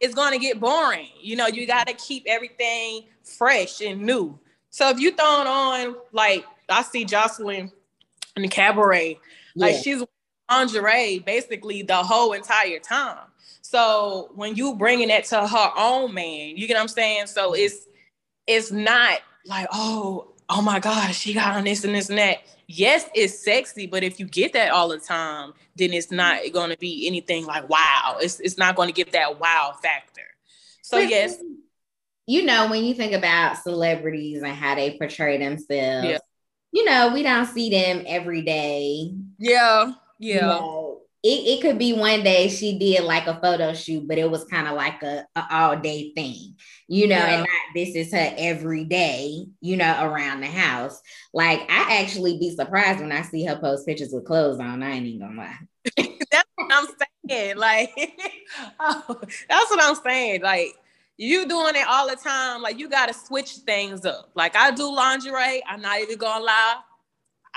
It's 0.00 0.14
going 0.14 0.32
to 0.32 0.38
get 0.38 0.60
boring. 0.60 1.08
You 1.20 1.36
know, 1.36 1.48
you 1.48 1.66
got 1.66 1.88
to 1.88 1.94
keep 1.94 2.24
everything 2.26 3.06
fresh 3.22 3.80
and 3.80 4.02
new. 4.02 4.38
So 4.70 4.88
if 4.90 5.00
you 5.00 5.12
throwing 5.12 5.46
on 5.46 5.96
like 6.12 6.44
I 6.68 6.82
see 6.82 7.04
Joseline 7.04 7.72
in 8.36 8.42
the 8.42 8.48
cabaret, 8.48 9.18
yeah. 9.54 9.66
like 9.66 9.76
she's 9.82 10.04
lingerie 10.50 11.18
basically 11.20 11.82
the 11.82 11.96
whole 11.96 12.32
entire 12.32 12.78
time. 12.78 13.26
So 13.62 14.30
when 14.34 14.54
you 14.54 14.74
bringing 14.74 15.08
that 15.08 15.24
to 15.26 15.46
her 15.46 15.72
own 15.76 16.14
man, 16.14 16.56
you 16.56 16.66
get 16.66 16.74
what 16.74 16.82
I'm 16.82 16.88
saying? 16.88 17.26
So 17.26 17.52
mm-hmm. 17.52 17.60
it's 17.60 17.86
it's 18.46 18.72
not 18.72 19.18
like, 19.44 19.68
oh, 19.72 20.32
oh 20.48 20.62
my 20.62 20.80
gosh, 20.80 21.18
she 21.18 21.34
got 21.34 21.56
on 21.56 21.64
this 21.64 21.84
and 21.84 21.94
this 21.94 22.08
and 22.08 22.18
that. 22.18 22.38
Yes, 22.66 23.08
it's 23.14 23.38
sexy, 23.38 23.86
but 23.86 24.02
if 24.02 24.18
you 24.20 24.26
get 24.26 24.52
that 24.54 24.70
all 24.70 24.88
the 24.88 24.98
time, 24.98 25.52
then 25.78 25.92
it's 25.92 26.10
not 26.10 26.40
going 26.52 26.70
to 26.70 26.78
be 26.78 27.06
anything 27.06 27.46
like 27.46 27.68
wow. 27.68 28.18
It's 28.20 28.40
it's 28.40 28.58
not 28.58 28.76
going 28.76 28.88
to 28.88 28.94
give 28.94 29.12
that 29.12 29.40
wow 29.40 29.74
factor. 29.82 30.22
So 30.82 30.98
yes, 30.98 31.36
you 32.26 32.44
know 32.44 32.68
when 32.68 32.84
you 32.84 32.94
think 32.94 33.12
about 33.12 33.58
celebrities 33.58 34.42
and 34.42 34.54
how 34.54 34.74
they 34.74 34.98
portray 34.98 35.38
themselves, 35.38 36.08
yeah. 36.08 36.18
you 36.72 36.84
know 36.84 37.12
we 37.14 37.22
don't 37.22 37.46
see 37.46 37.70
them 37.70 38.04
every 38.06 38.42
day. 38.42 39.14
Yeah 39.38 39.92
yeah. 40.18 40.34
You 40.34 40.40
know, 40.40 41.00
it, 41.22 41.58
it 41.58 41.62
could 41.62 41.78
be 41.78 41.92
one 41.92 42.22
day 42.22 42.48
she 42.48 42.78
did 42.78 43.04
like 43.04 43.26
a 43.26 43.40
photo 43.40 43.72
shoot, 43.72 44.06
but 44.06 44.18
it 44.18 44.30
was 44.30 44.44
kind 44.44 44.68
of 44.68 44.74
like 44.74 45.02
a, 45.02 45.26
a, 45.34 45.46
all 45.50 45.76
day 45.76 46.12
thing, 46.14 46.56
you 46.88 47.06
know, 47.06 47.16
yeah. 47.16 47.26
and 47.26 47.40
not 47.40 47.74
this 47.74 47.94
is 47.94 48.12
her 48.12 48.34
every 48.38 48.84
day, 48.84 49.46
you 49.60 49.76
know, 49.76 49.98
around 50.02 50.40
the 50.40 50.46
house. 50.46 51.00
Like 51.34 51.60
I 51.70 52.00
actually 52.00 52.38
be 52.38 52.56
surprised 52.56 53.00
when 53.00 53.12
I 53.12 53.22
see 53.22 53.44
her 53.44 53.56
post 53.56 53.86
pictures 53.86 54.12
with 54.12 54.24
clothes 54.24 54.58
on. 54.58 54.82
I 54.82 54.92
ain't 54.92 55.06
even 55.06 55.20
gonna 55.20 55.40
lie. 55.42 55.58
that's 56.30 56.48
what 56.56 56.72
I'm 56.72 56.86
saying. 57.28 57.56
Like, 57.58 57.90
oh, 58.80 59.20
that's 59.48 59.70
what 59.70 59.82
I'm 59.82 59.96
saying. 59.96 60.42
Like, 60.42 60.74
you 61.18 61.46
doing 61.46 61.74
it 61.74 61.86
all 61.86 62.08
the 62.08 62.16
time. 62.16 62.62
Like, 62.62 62.78
you 62.78 62.88
gotta 62.88 63.12
switch 63.12 63.52
things 63.66 64.06
up. 64.06 64.30
Like, 64.34 64.56
I 64.56 64.70
do 64.70 64.90
lingerie. 64.90 65.62
I'm 65.68 65.82
not 65.82 66.00
even 66.00 66.16
gonna 66.16 66.44
lie. 66.44 66.76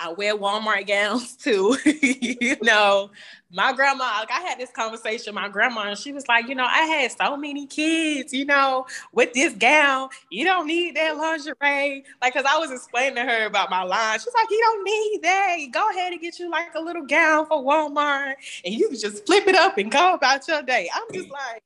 I 0.02 0.12
wear 0.14 0.36
Walmart 0.36 0.88
gowns 0.88 1.36
too. 1.36 1.78
you 1.86 2.58
know, 2.64 3.12
my 3.52 3.72
grandma, 3.72 4.20
like 4.20 4.32
I 4.32 4.42
had 4.42 4.58
this 4.58 4.72
conversation, 4.72 5.36
with 5.36 5.44
my 5.44 5.50
grandma, 5.50 5.90
and 5.90 5.98
she 5.98 6.12
was 6.12 6.28
like, 6.28 6.48
you 6.48 6.56
know, 6.56 6.66
I 6.66 6.86
had 6.86 7.12
so 7.12 7.38
many 7.38 7.68
kids, 7.68 8.34
you 8.34 8.46
know, 8.46 8.88
with 9.14 9.34
this 9.34 9.54
gown, 9.54 10.10
you 10.32 10.44
don't 10.44 10.66
need 10.66 10.96
that 10.96 11.18
lingerie. 11.18 12.04
Like, 12.20 12.34
cause 12.34 12.46
I 12.50 12.58
was 12.58 12.72
explaining 12.72 13.16
to 13.18 13.24
her 13.24 13.46
about 13.46 13.70
my 13.70 13.84
line. 13.84 14.18
She's 14.18 14.34
like, 14.34 14.50
you 14.50 14.60
don't 14.60 14.84
need 14.84 15.20
that. 15.22 15.58
Go 15.72 15.90
ahead 15.92 16.14
and 16.14 16.22
get 16.22 16.40
you 16.40 16.50
like 16.50 16.74
a 16.74 16.82
little 16.82 17.06
gown 17.06 17.46
for 17.46 17.64
Walmart 17.64 18.34
and 18.66 18.74
you 18.74 18.90
can 18.90 18.98
just 18.98 19.26
flip 19.28 19.46
it 19.48 19.56
up 19.56 19.78
and 19.78 19.92
go 19.92 20.16
about 20.16 20.48
your 20.48 20.64
day. 20.64 20.90
I'm 20.94 21.14
just 21.14 21.30
like, 21.30 21.64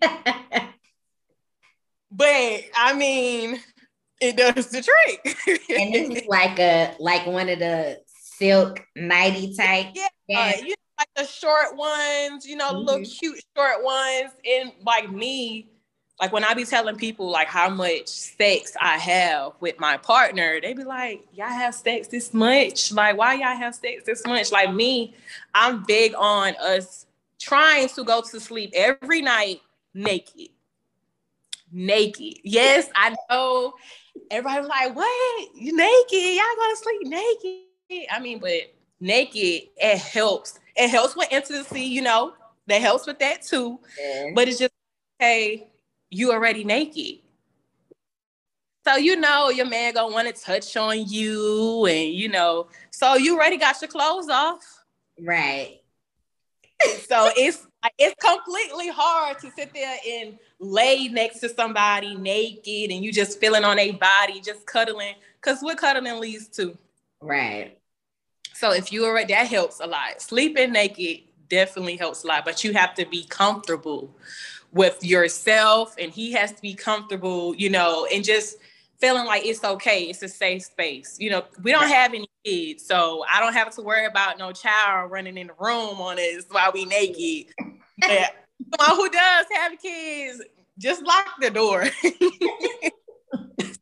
but 2.10 2.60
I 2.74 2.94
mean, 2.96 3.60
it 4.20 4.36
does 4.36 4.68
the 4.68 4.82
trick. 4.82 5.36
and 5.70 5.94
this 5.94 6.22
is 6.22 6.28
like 6.28 6.58
a 6.58 6.94
like 6.98 7.26
one 7.26 7.48
of 7.48 7.58
the 7.58 8.00
silk 8.38 8.80
nighty 8.96 9.54
type. 9.54 9.88
Yeah, 9.94 10.08
uh, 10.36 10.52
you 10.58 10.70
know, 10.70 10.74
like 10.98 11.08
the 11.16 11.26
short 11.26 11.76
ones, 11.76 12.46
you 12.46 12.56
know, 12.56 12.72
mm-hmm. 12.72 12.86
little 12.86 13.04
cute 13.04 13.42
short 13.56 13.82
ones. 13.82 14.32
And 14.48 14.72
like 14.84 15.10
me, 15.10 15.68
like 16.20 16.32
when 16.32 16.44
I 16.44 16.54
be 16.54 16.64
telling 16.64 16.96
people 16.96 17.30
like 17.30 17.48
how 17.48 17.68
much 17.68 18.08
sex 18.08 18.76
I 18.80 18.98
have 18.98 19.52
with 19.60 19.78
my 19.78 19.96
partner, 19.96 20.60
they 20.60 20.74
be 20.74 20.84
like, 20.84 21.24
Y'all 21.32 21.48
have 21.48 21.74
sex 21.74 22.08
this 22.08 22.34
much? 22.34 22.92
Like, 22.92 23.16
why 23.16 23.34
y'all 23.34 23.56
have 23.56 23.74
sex 23.74 24.04
this 24.04 24.26
much? 24.26 24.50
Like 24.50 24.72
me, 24.72 25.14
I'm 25.54 25.84
big 25.84 26.14
on 26.16 26.54
us 26.60 27.06
trying 27.40 27.88
to 27.90 28.04
go 28.04 28.22
to 28.22 28.40
sleep 28.40 28.72
every 28.74 29.22
night 29.22 29.60
naked. 29.94 30.48
Naked. 31.70 32.38
Yes, 32.44 32.88
I 32.94 33.14
know 33.30 33.74
everybody 34.30 34.60
was 34.60 34.68
like, 34.68 34.94
"What? 34.94 35.48
You 35.54 35.76
naked? 35.76 36.36
Y'all 36.36 36.44
gonna 36.58 36.76
sleep 36.76 37.06
naked?" 37.06 38.06
I 38.10 38.20
mean, 38.20 38.38
but 38.38 38.74
naked 39.00 39.68
it 39.76 39.98
helps. 39.98 40.58
It 40.76 40.88
helps 40.88 41.16
with 41.16 41.28
intimacy, 41.30 41.82
you 41.82 42.02
know. 42.02 42.34
That 42.66 42.82
helps 42.82 43.06
with 43.06 43.18
that 43.20 43.42
too. 43.42 43.80
Yeah. 43.98 44.30
But 44.34 44.48
it's 44.48 44.58
just, 44.58 44.72
hey, 45.18 45.68
you 46.10 46.32
already 46.32 46.64
naked. 46.64 47.20
So 48.86 48.96
you 48.96 49.16
know 49.16 49.50
your 49.50 49.66
man 49.66 49.94
gonna 49.94 50.14
want 50.14 50.34
to 50.34 50.42
touch 50.42 50.76
on 50.76 51.06
you, 51.06 51.86
and 51.86 52.12
you 52.12 52.28
know, 52.28 52.68
so 52.90 53.16
you 53.16 53.36
already 53.36 53.58
got 53.58 53.80
your 53.82 53.88
clothes 53.88 54.28
off, 54.28 54.62
right? 55.20 55.80
so 57.06 57.30
it's 57.36 57.67
it's 57.98 58.14
completely 58.22 58.88
hard 58.88 59.38
to 59.40 59.50
sit 59.52 59.72
there 59.72 59.96
and 60.08 60.38
lay 60.58 61.08
next 61.08 61.40
to 61.40 61.48
somebody 61.48 62.16
naked 62.16 62.90
and 62.90 63.04
you 63.04 63.12
just 63.12 63.40
feeling 63.40 63.64
on 63.64 63.78
a 63.78 63.92
body, 63.92 64.40
just 64.40 64.66
cuddling. 64.66 65.14
Cause 65.40 65.58
what 65.60 65.78
cuddling 65.78 66.20
leads 66.20 66.48
to. 66.48 66.76
Right. 67.20 67.78
So 68.54 68.72
if 68.72 68.92
you 68.92 69.04
already 69.04 69.32
that 69.32 69.46
helps 69.46 69.80
a 69.80 69.86
lot. 69.86 70.20
Sleeping 70.20 70.72
naked 70.72 71.22
definitely 71.48 71.96
helps 71.96 72.24
a 72.24 72.26
lot. 72.26 72.44
But 72.44 72.64
you 72.64 72.72
have 72.72 72.94
to 72.94 73.06
be 73.06 73.24
comfortable 73.24 74.14
with 74.72 75.02
yourself, 75.02 75.94
and 75.98 76.12
he 76.12 76.32
has 76.32 76.52
to 76.52 76.60
be 76.60 76.74
comfortable, 76.74 77.54
you 77.54 77.70
know, 77.70 78.06
and 78.12 78.22
just 78.22 78.58
feeling 78.98 79.26
like 79.26 79.44
it's 79.44 79.62
okay. 79.64 80.02
It's 80.04 80.22
a 80.22 80.28
safe 80.28 80.64
space. 80.64 81.16
You 81.18 81.30
know, 81.30 81.44
we 81.62 81.72
don't 81.72 81.88
have 81.88 82.14
any 82.14 82.28
kids, 82.44 82.84
so 82.84 83.24
I 83.30 83.40
don't 83.40 83.54
have 83.54 83.74
to 83.76 83.82
worry 83.82 84.06
about 84.06 84.38
no 84.38 84.52
child 84.52 85.10
running 85.10 85.36
in 85.36 85.48
the 85.48 85.54
room 85.58 86.00
on 86.00 86.18
us 86.18 86.44
while 86.50 86.72
we 86.72 86.84
naked. 86.84 87.54
yeah. 88.06 88.28
Someone 88.78 88.96
who 88.96 89.10
does 89.10 89.46
have 89.54 89.78
kids, 89.80 90.42
just 90.78 91.02
lock 91.02 91.40
the 91.40 91.50
door. 91.50 91.84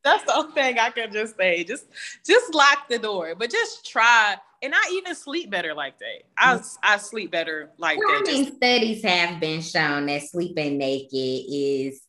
That's 0.05 0.23
the 0.25 0.37
only 0.37 0.53
thing 0.53 0.79
I 0.79 0.91
can 0.91 1.13
just 1.13 1.37
say. 1.37 1.65
Just 1.65 1.87
just 2.25 2.55
lock 2.55 2.89
the 2.89 2.99
door, 2.99 3.35
but 3.35 3.51
just 3.51 3.91
try. 3.91 4.37
And 4.63 4.73
I 4.75 4.81
even 4.93 5.15
sleep 5.15 5.51
better 5.51 5.75
like 5.75 5.99
that. 5.99 6.23
I 6.39 6.59
mm. 6.59 6.79
I 6.83 6.99
sleep 6.99 7.33
better 7.33 7.71
like 7.79 7.99
well, 7.99 8.23
that. 8.23 8.29
I 8.29 8.33
mean, 8.33 8.57
studies 8.57 9.03
have 9.03 9.41
been 9.41 9.63
shown 9.63 10.07
that 10.07 10.23
sleeping 10.23 10.79
naked 10.79 11.11
is 11.13 12.06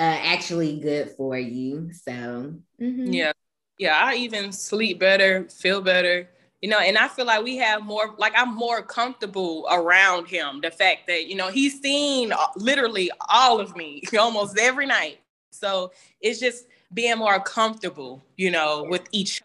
uh, 0.00 0.18
actually 0.24 0.80
good 0.80 1.10
for 1.10 1.38
you. 1.38 1.92
So 1.92 2.54
mm-hmm. 2.80 3.12
yeah, 3.12 3.32
yeah. 3.78 4.00
I 4.02 4.14
even 4.16 4.50
sleep 4.50 4.98
better, 4.98 5.46
feel 5.48 5.82
better 5.82 6.28
you 6.60 6.68
know 6.68 6.78
and 6.78 6.98
i 6.98 7.08
feel 7.08 7.26
like 7.26 7.42
we 7.42 7.56
have 7.56 7.82
more 7.82 8.14
like 8.18 8.32
i'm 8.36 8.54
more 8.54 8.82
comfortable 8.82 9.66
around 9.70 10.26
him 10.26 10.60
the 10.60 10.70
fact 10.70 11.06
that 11.06 11.26
you 11.26 11.34
know 11.34 11.48
he's 11.48 11.80
seen 11.80 12.32
literally 12.56 13.10
all 13.28 13.60
of 13.60 13.76
me 13.76 14.02
almost 14.18 14.58
every 14.58 14.86
night 14.86 15.20
so 15.50 15.90
it's 16.20 16.38
just 16.40 16.66
being 16.92 17.18
more 17.18 17.40
comfortable 17.40 18.22
you 18.36 18.50
know 18.50 18.86
with 18.88 19.06
each 19.12 19.42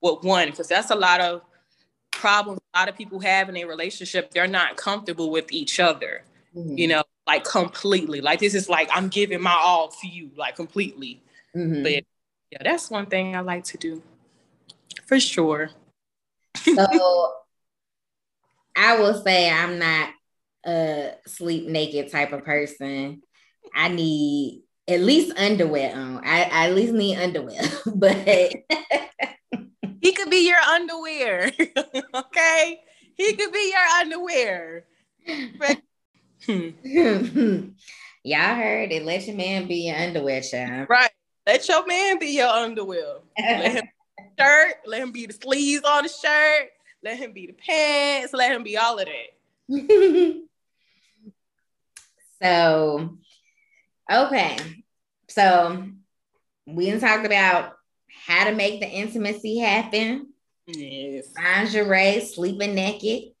with 0.00 0.22
one 0.22 0.50
because 0.50 0.68
that's 0.68 0.90
a 0.90 0.94
lot 0.94 1.20
of 1.20 1.42
problems 2.10 2.60
a 2.74 2.78
lot 2.78 2.88
of 2.88 2.96
people 2.96 3.18
have 3.20 3.48
in 3.48 3.56
a 3.56 3.64
relationship 3.64 4.30
they're 4.30 4.46
not 4.46 4.76
comfortable 4.76 5.30
with 5.30 5.50
each 5.52 5.80
other 5.80 6.22
mm-hmm. 6.54 6.76
you 6.76 6.88
know 6.88 7.02
like 7.26 7.44
completely 7.44 8.20
like 8.20 8.40
this 8.40 8.54
is 8.54 8.68
like 8.68 8.88
i'm 8.92 9.08
giving 9.08 9.40
my 9.40 9.56
all 9.62 9.88
to 9.88 10.08
you 10.08 10.30
like 10.36 10.56
completely 10.56 11.22
mm-hmm. 11.56 11.82
but 11.82 11.92
yeah 12.50 12.58
that's 12.62 12.90
one 12.90 13.06
thing 13.06 13.36
i 13.36 13.40
like 13.40 13.64
to 13.64 13.78
do 13.78 14.02
for 15.06 15.20
sure 15.20 15.70
so 16.56 17.32
I 18.76 18.98
will 18.98 19.14
say 19.22 19.50
I'm 19.50 19.78
not 19.78 20.10
a 20.64 21.12
sleep 21.26 21.68
naked 21.68 22.10
type 22.10 22.32
of 22.32 22.44
person. 22.44 23.22
I 23.74 23.88
need 23.88 24.62
at 24.88 25.00
least 25.00 25.36
underwear 25.38 25.94
on. 25.94 26.18
I, 26.24 26.42
I 26.44 26.68
at 26.68 26.74
least 26.74 26.92
need 26.92 27.16
underwear, 27.16 27.62
but 27.94 28.16
he 30.00 30.12
could 30.12 30.30
be 30.30 30.48
your 30.48 30.58
underwear. 30.58 31.52
okay, 32.14 32.80
he 33.14 33.34
could 33.34 33.52
be 33.52 33.72
your 33.72 34.00
underwear. 34.00 34.84
Y'all 38.24 38.54
heard 38.54 38.92
it. 38.92 39.04
Let 39.04 39.26
your 39.26 39.36
man 39.36 39.66
be 39.68 39.86
your 39.86 39.96
underwear, 39.96 40.40
child. 40.40 40.88
Right. 40.88 41.10
Let 41.46 41.68
your 41.68 41.86
man 41.86 42.18
be 42.18 42.36
your 42.36 42.48
underwear. 42.48 43.18
Let 43.38 43.72
him 43.72 43.88
shirt, 44.38 44.74
let 44.86 45.02
him 45.02 45.12
be 45.12 45.26
the 45.26 45.32
sleeves 45.32 45.84
on 45.84 46.04
the 46.04 46.08
shirt, 46.08 46.70
let 47.02 47.18
him 47.18 47.32
be 47.32 47.46
the 47.46 47.52
pants, 47.52 48.32
let 48.32 48.52
him 48.52 48.62
be 48.62 48.76
all 48.76 48.98
of 48.98 49.06
that. 49.06 49.30
so, 52.42 53.18
okay. 54.10 54.56
So, 55.28 55.84
we 56.66 56.90
done 56.90 57.00
talked 57.00 57.26
about 57.26 57.74
how 58.26 58.44
to 58.44 58.54
make 58.54 58.80
the 58.80 58.88
intimacy 58.88 59.58
happen. 59.58 60.28
Yes. 60.66 61.32
Lingerie, 61.36 62.20
sleeping 62.20 62.74
naked. 62.74 63.31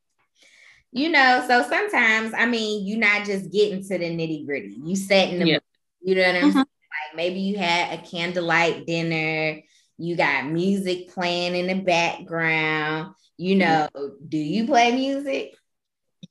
You 0.92 1.08
know, 1.08 1.44
so 1.48 1.62
sometimes, 1.62 2.34
I 2.36 2.46
mean, 2.46 2.86
you're 2.86 2.98
not 2.98 3.24
just 3.24 3.50
getting 3.50 3.82
to 3.82 3.98
the 3.98 4.04
nitty 4.04 4.44
gritty. 4.44 4.76
You 4.84 4.94
setting 4.94 5.38
the, 5.38 5.46
yeah. 5.46 5.58
you 6.02 6.14
know 6.14 6.22
what 6.22 6.34
I'm 6.36 6.42
mm-hmm. 6.42 6.52
saying? 6.52 6.56
Like 6.56 7.16
maybe 7.16 7.40
you 7.40 7.56
had 7.56 7.98
a 7.98 8.02
candlelight 8.02 8.86
dinner 8.86 9.62
you 10.02 10.16
got 10.16 10.46
music 10.46 11.12
playing 11.14 11.54
in 11.54 11.68
the 11.68 11.80
background. 11.80 13.14
You 13.36 13.54
know, 13.54 13.88
do 14.28 14.36
you 14.36 14.66
play 14.66 14.90
music? 14.90 15.54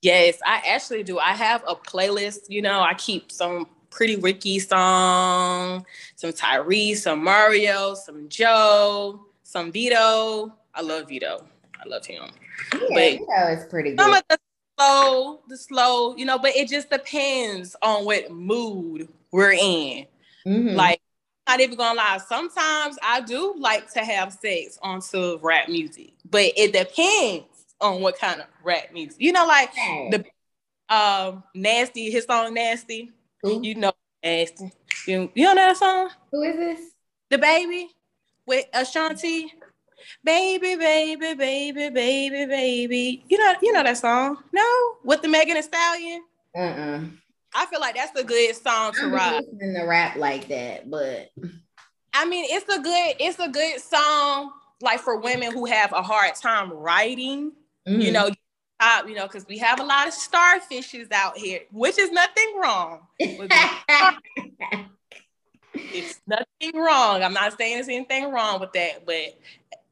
Yes, 0.02 0.40
I 0.46 0.62
actually 0.68 1.04
do. 1.04 1.20
I 1.20 1.32
have 1.32 1.64
a 1.66 1.76
playlist. 1.76 2.50
You 2.50 2.62
know, 2.62 2.82
I 2.82 2.96
keep 2.96 3.32
some 3.32 3.68
Pretty 3.90 4.18
Ricky 4.18 4.60
song, 4.60 5.86
some 6.16 6.32
Tyrese, 6.32 6.98
some 6.98 7.24
Mario, 7.24 7.94
some 7.94 8.28
Joe, 8.28 9.26
some 9.44 9.72
Vedo. 9.72 10.52
I 10.74 10.82
love 10.82 11.08
Vedo. 11.08 11.44
I 11.80 11.88
love 11.88 12.06
him. 12.06 12.24
Yeah, 12.74 12.80
but 12.80 12.90
Vedo 12.90 13.58
is 13.58 13.66
pretty 13.70 13.92
good. 13.92 14.00
Some 14.00 14.14
of 14.14 14.24
the 14.30 14.38
slow, 14.82 15.40
the 15.48 15.58
slow, 15.58 16.16
you 16.16 16.26
know, 16.26 16.40
but 16.40 16.56
it 16.56 16.70
just 16.70 16.90
depends 16.90 17.76
on 17.82 18.06
what 18.06 18.32
mood 18.32 19.08
we're 19.32 19.54
in. 19.54 20.06
Mm-hmm. 20.46 20.76
Like 20.76 21.02
not 21.48 21.60
even 21.60 21.78
gonna 21.78 21.98
lie. 21.98 22.20
Sometimes 22.28 22.98
I 23.04 23.22
do 23.22 23.56
like 23.58 23.92
to 23.94 24.00
have 24.00 24.34
sex 24.34 24.78
onto 24.82 25.38
rap 25.42 25.70
music, 25.70 26.14
but 26.30 26.52
it 26.56 26.74
depends 26.74 27.46
on 27.80 28.02
what 28.02 28.18
kind 28.18 28.42
of 28.42 28.48
rap 28.64 28.94
music. 28.94 29.18
You 29.20 29.32
know, 29.32 29.46
like 29.46 29.74
the 29.74 30.26
um 30.90 31.44
nasty, 31.56 32.12
his 32.12 32.26
song 32.26 32.54
Nasty. 32.54 33.12
Ooh. 33.46 33.60
You 33.62 33.76
know 33.76 33.94
Nasty. 34.24 34.72
You, 35.08 35.32
you 35.34 35.46
know 35.46 35.56
that 35.56 35.78
song? 35.78 36.10
Who 36.32 36.44
is 36.44 36.56
this? 36.56 36.92
The 37.30 37.38
baby 37.38 37.90
with 38.46 38.66
Ashanti. 38.74 39.54
Baby, 40.24 40.76
baby, 40.76 41.34
baby, 41.34 41.90
baby, 41.90 42.46
baby. 42.46 43.26
You 43.28 43.38
know, 43.38 43.54
you 43.62 43.74
know 43.74 43.84
that 43.84 43.98
song? 43.98 44.38
No, 44.52 44.96
with 45.04 45.22
the 45.22 45.28
Megan 45.28 45.56
Thee 45.56 45.62
Stallion. 45.62 46.24
Uh-uh. 46.56 47.02
I 47.54 47.66
feel 47.66 47.80
like 47.80 47.96
that's 47.96 48.18
a 48.20 48.24
good 48.24 48.56
song 48.56 48.94
to 48.94 49.08
rock. 49.08 49.44
In 49.60 49.74
the 49.74 49.86
rap 49.86 50.16
like 50.16 50.48
that, 50.48 50.90
but 50.90 51.30
I 52.14 52.26
mean, 52.26 52.46
it's 52.48 52.70
a 52.74 52.80
good, 52.80 53.16
it's 53.20 53.40
a 53.40 53.50
good 53.50 53.80
song 53.82 54.52
like 54.82 55.00
for 55.00 55.18
women 55.20 55.52
who 55.52 55.66
have 55.66 55.92
a 55.94 56.02
hard 56.02 56.36
time 56.36 56.72
writing. 56.72 57.52
Mm. 57.88 58.02
You 58.02 58.12
know, 58.12 58.30
uh, 58.80 59.04
you 59.08 59.16
know, 59.16 59.28
because 59.28 59.46
we 59.48 59.58
have 59.60 59.80
a 59.80 59.84
lot 59.84 60.08
of 60.08 60.14
starfishes 60.14 61.12
out 61.12 61.38
here, 61.38 61.62
which 61.72 62.00
is 62.00 62.12
nothing 62.12 62.60
wrong. 62.62 63.02
it's 65.74 66.20
nothing 66.28 66.76
wrong. 66.76 67.24
I'm 67.24 67.34
not 67.34 67.58
saying 67.58 67.76
there's 67.76 67.88
anything 67.88 68.32
wrong 68.32 68.60
with 68.60 68.74
that, 68.74 69.06
but 69.06 69.38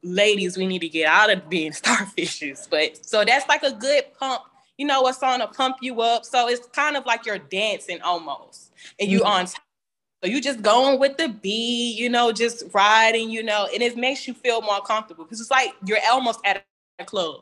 ladies, 0.03 0.57
we 0.57 0.67
need 0.67 0.79
to 0.79 0.89
get 0.89 1.07
out 1.07 1.29
of 1.29 1.49
being 1.49 1.71
starfishes. 1.73 2.69
But 2.69 3.05
so 3.05 3.23
that's 3.25 3.47
like 3.47 3.63
a 3.63 3.73
good 3.73 4.05
pump 4.19 4.43
you 4.79 4.85
know, 4.85 5.05
a 5.07 5.13
song 5.13 5.39
to 5.39 5.47
pump 5.47 5.75
you 5.81 5.99
up. 6.01 6.23
So 6.23 6.47
it's 6.47 6.65
kind 6.67 6.95
of 6.95 7.05
like 7.05 7.25
you're 7.25 7.37
dancing 7.37 8.01
almost, 8.01 8.71
and 8.97 9.11
you 9.11 9.19
mm-hmm. 9.19 9.27
on 9.27 9.45
top. 9.45 9.61
So 10.23 10.29
you 10.29 10.41
just 10.41 10.61
going 10.61 10.99
with 10.99 11.17
the 11.17 11.29
beat, 11.29 11.97
you 11.97 12.09
know, 12.09 12.31
just 12.31 12.63
riding, 12.73 13.29
you 13.29 13.43
know, 13.43 13.67
and 13.73 13.83
it 13.83 13.97
makes 13.97 14.27
you 14.27 14.33
feel 14.33 14.61
more 14.61 14.81
comfortable 14.81 15.25
because 15.25 15.39
it's 15.39 15.51
like 15.51 15.71
you're 15.85 15.99
almost 16.09 16.39
at 16.45 16.65
a 16.97 17.05
club. 17.05 17.41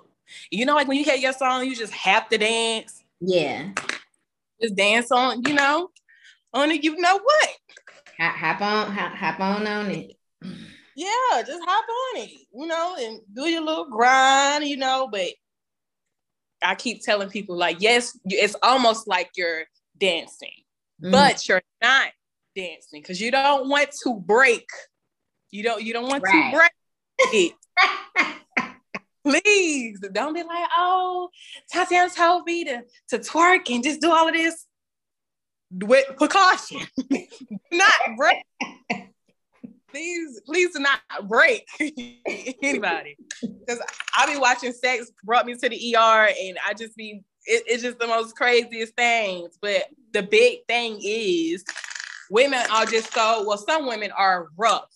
You 0.52 0.66
know, 0.66 0.76
like 0.76 0.88
when 0.88 0.98
you 0.98 1.04
hear 1.04 1.16
your 1.16 1.34
song, 1.34 1.66
you 1.66 1.76
just 1.76 1.94
have 1.94 2.28
to 2.30 2.38
dance. 2.38 3.04
Yeah. 3.20 3.70
Just 4.62 4.76
dance 4.76 5.12
on, 5.12 5.44
you 5.48 5.54
know, 5.54 5.90
on 6.54 6.72
it. 6.72 6.84
You 6.84 6.98
know 6.98 7.20
what? 7.20 7.50
Hop 8.20 8.62
on, 8.62 8.92
hop, 8.92 9.14
hop 9.14 9.40
on 9.40 9.68
on 9.68 9.92
it. 9.92 10.17
Yeah, 10.98 11.44
just 11.46 11.62
hop 11.64 11.86
on 11.86 12.24
it, 12.24 12.32
you 12.52 12.66
know, 12.66 12.96
and 13.00 13.20
do 13.32 13.44
your 13.48 13.62
little 13.62 13.86
grind, 13.86 14.66
you 14.66 14.78
know, 14.78 15.08
but 15.12 15.28
I 16.64 16.74
keep 16.74 17.04
telling 17.04 17.30
people 17.30 17.56
like, 17.56 17.78
yes, 17.82 18.18
it's 18.26 18.56
almost 18.64 19.08
like 19.08 19.30
you're 19.36 19.66
dancing, 19.96 20.64
mm. 21.00 21.12
but 21.12 21.48
you're 21.48 21.62
not 21.84 22.08
dancing 22.56 23.00
because 23.00 23.22
you 23.22 23.30
don't 23.30 23.70
want 23.70 23.92
to 24.04 24.16
break. 24.16 24.66
You 25.52 25.62
don't. 25.62 25.84
You 25.84 25.94
don't 25.94 26.08
want 26.08 26.24
right. 26.24 26.52
to 26.52 26.58
break 26.58 26.72
it. 27.32 28.74
Please 29.44 30.00
don't 30.12 30.34
be 30.34 30.42
like, 30.42 30.68
oh, 30.76 31.30
Tatiana 31.72 32.10
told 32.10 32.46
me 32.46 32.64
to, 32.64 32.82
to 33.10 33.20
twerk 33.20 33.70
and 33.70 33.84
just 33.84 34.02
do 34.02 34.10
all 34.10 34.28
of 34.28 34.34
this 34.34 34.66
with 35.72 36.08
precaution. 36.18 36.82
not 37.72 37.92
break 38.18 38.38
please, 39.90 40.42
please 40.46 40.74
do 40.74 40.80
not 40.80 41.00
break 41.28 41.68
anybody. 42.64 43.18
Because 43.42 43.82
I 44.16 44.32
be 44.32 44.40
watching 44.40 44.74
sex 44.74 45.12
brought 45.24 45.46
me 45.46 45.56
to 45.56 45.70
the 45.70 45.96
ER 45.96 46.30
and 46.40 46.58
I 46.66 46.74
just 46.74 46.96
be, 46.96 47.24
it, 47.46 47.64
it's 47.68 47.84
just 47.84 48.00
the 48.00 48.08
most 48.08 48.36
craziest 48.36 48.96
things. 48.96 49.58
But 49.62 49.86
the 50.14 50.24
big 50.24 50.66
thing 50.68 51.00
is 51.04 51.64
women 52.30 52.62
are 52.72 52.86
just 52.86 53.14
so, 53.14 53.46
well, 53.48 53.58
some 53.58 53.88
women 53.88 54.12
are 54.12 54.48
rough. 54.58 54.94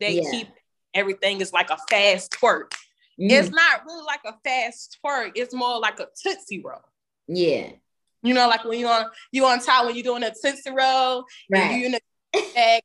They 0.00 0.20
yeah. 0.20 0.30
keep 0.30 0.48
everything 0.94 1.40
is 1.40 1.52
like 1.52 1.70
a 1.70 1.78
fast 1.90 2.32
twerk. 2.32 2.72
Mm. 3.20 3.30
It's 3.30 3.50
not 3.50 3.84
really 3.86 4.04
like 4.04 4.20
a 4.24 4.34
fast 4.44 4.98
twerk. 5.04 5.32
It's 5.34 5.54
more 5.54 5.78
like 5.78 6.00
a 6.00 6.06
tootsie 6.22 6.62
roll. 6.64 6.80
Yeah. 7.26 7.70
You 8.22 8.32
know, 8.32 8.48
like 8.48 8.64
when 8.64 8.78
you 8.78 8.88
on 8.88 9.06
you 9.32 9.44
on 9.44 9.60
top 9.60 9.86
when 9.86 9.94
you're 9.94 10.02
doing 10.02 10.22
a 10.22 10.32
tootsie 10.32 10.70
roll, 10.70 11.24
right. 11.50 11.78
you 11.78 11.86
in 11.86 11.92
the 11.92 12.00
bag 12.54 12.82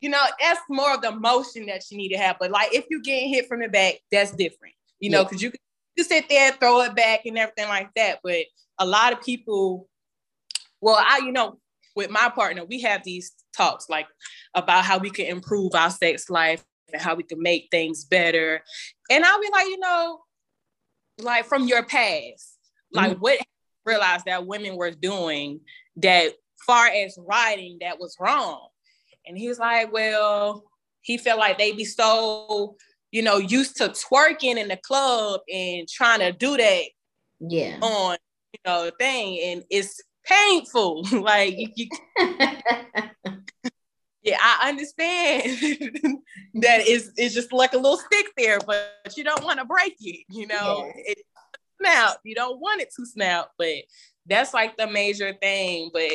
you 0.00 0.08
know, 0.08 0.20
that's 0.40 0.60
more 0.68 0.94
of 0.94 1.02
the 1.02 1.12
motion 1.12 1.66
that 1.66 1.82
you 1.90 1.96
need 1.96 2.10
to 2.10 2.18
have. 2.18 2.36
But 2.38 2.50
like 2.50 2.74
if 2.74 2.86
you're 2.90 3.00
getting 3.00 3.28
hit 3.28 3.48
from 3.48 3.60
the 3.60 3.68
back, 3.68 3.94
that's 4.10 4.30
different, 4.32 4.74
you 5.00 5.10
know, 5.10 5.24
because 5.24 5.42
yeah. 5.42 5.46
you 5.46 5.50
can 5.52 5.60
you 5.96 6.04
sit 6.04 6.28
there, 6.28 6.52
throw 6.52 6.82
it 6.82 6.94
back 6.94 7.26
and 7.26 7.36
everything 7.36 7.68
like 7.68 7.90
that. 7.96 8.20
But 8.22 8.44
a 8.78 8.86
lot 8.86 9.12
of 9.12 9.20
people, 9.20 9.88
well, 10.80 10.96
I, 10.96 11.18
you 11.24 11.32
know, 11.32 11.58
with 11.96 12.10
my 12.10 12.28
partner, 12.28 12.64
we 12.64 12.80
have 12.82 13.02
these 13.02 13.32
talks 13.52 13.88
like 13.88 14.06
about 14.54 14.84
how 14.84 14.98
we 14.98 15.10
can 15.10 15.26
improve 15.26 15.74
our 15.74 15.90
sex 15.90 16.30
life 16.30 16.64
and 16.92 17.02
how 17.02 17.16
we 17.16 17.24
can 17.24 17.42
make 17.42 17.66
things 17.72 18.04
better. 18.04 18.62
And 19.10 19.24
I'll 19.24 19.40
be 19.40 19.48
like, 19.52 19.66
you 19.66 19.80
know, 19.80 20.20
like 21.18 21.46
from 21.46 21.66
your 21.66 21.84
past, 21.84 22.56
like 22.92 23.12
mm-hmm. 23.12 23.20
what 23.20 23.40
realized 23.84 24.26
that 24.26 24.46
women 24.46 24.76
were 24.76 24.92
doing 24.92 25.60
that 25.96 26.34
far 26.64 26.86
as 26.86 27.18
writing 27.26 27.78
that 27.80 27.98
was 27.98 28.16
wrong. 28.20 28.68
And 29.28 29.36
he 29.36 29.48
was 29.48 29.58
like, 29.58 29.92
well, 29.92 30.64
he 31.02 31.18
felt 31.18 31.38
like 31.38 31.58
they 31.58 31.72
be 31.72 31.84
so, 31.84 32.76
you 33.12 33.22
know, 33.22 33.36
used 33.36 33.76
to 33.76 33.90
twerking 33.90 34.56
in 34.56 34.68
the 34.68 34.78
club 34.78 35.40
and 35.52 35.86
trying 35.86 36.20
to 36.20 36.32
do 36.32 36.56
that 36.56 36.82
yeah. 37.40 37.78
on 37.80 38.16
you 38.52 38.60
know 38.64 38.90
thing. 38.98 39.40
And 39.44 39.64
it's 39.70 40.00
painful. 40.24 41.06
Like 41.12 41.54
you, 41.56 41.68
you 41.76 41.88
yeah 44.22 44.36
i 44.40 44.68
understand 44.68 45.42
that 46.54 46.80
it's, 46.80 47.12
it's 47.16 47.34
just 47.34 47.52
like 47.52 47.72
a 47.72 47.76
little 47.76 47.96
stick 47.96 48.26
there 48.36 48.58
but 48.66 49.14
you 49.16 49.22
don't 49.22 49.44
want 49.44 49.60
to 49.60 49.64
break 49.64 49.94
it 50.00 50.24
you 50.28 50.44
know? 50.48 50.90
Yeah. 50.96 51.12
it 51.12 51.18
snap. 51.80 52.16
You 52.24 52.34
don't 52.34 52.60
want 52.60 52.80
it 52.80 52.92
to 52.96 53.06
snap 53.06 53.50
but 53.56 53.76
that's 54.28 54.54
like 54.54 54.76
the 54.76 54.86
major 54.86 55.32
thing. 55.32 55.90
But 55.92 56.12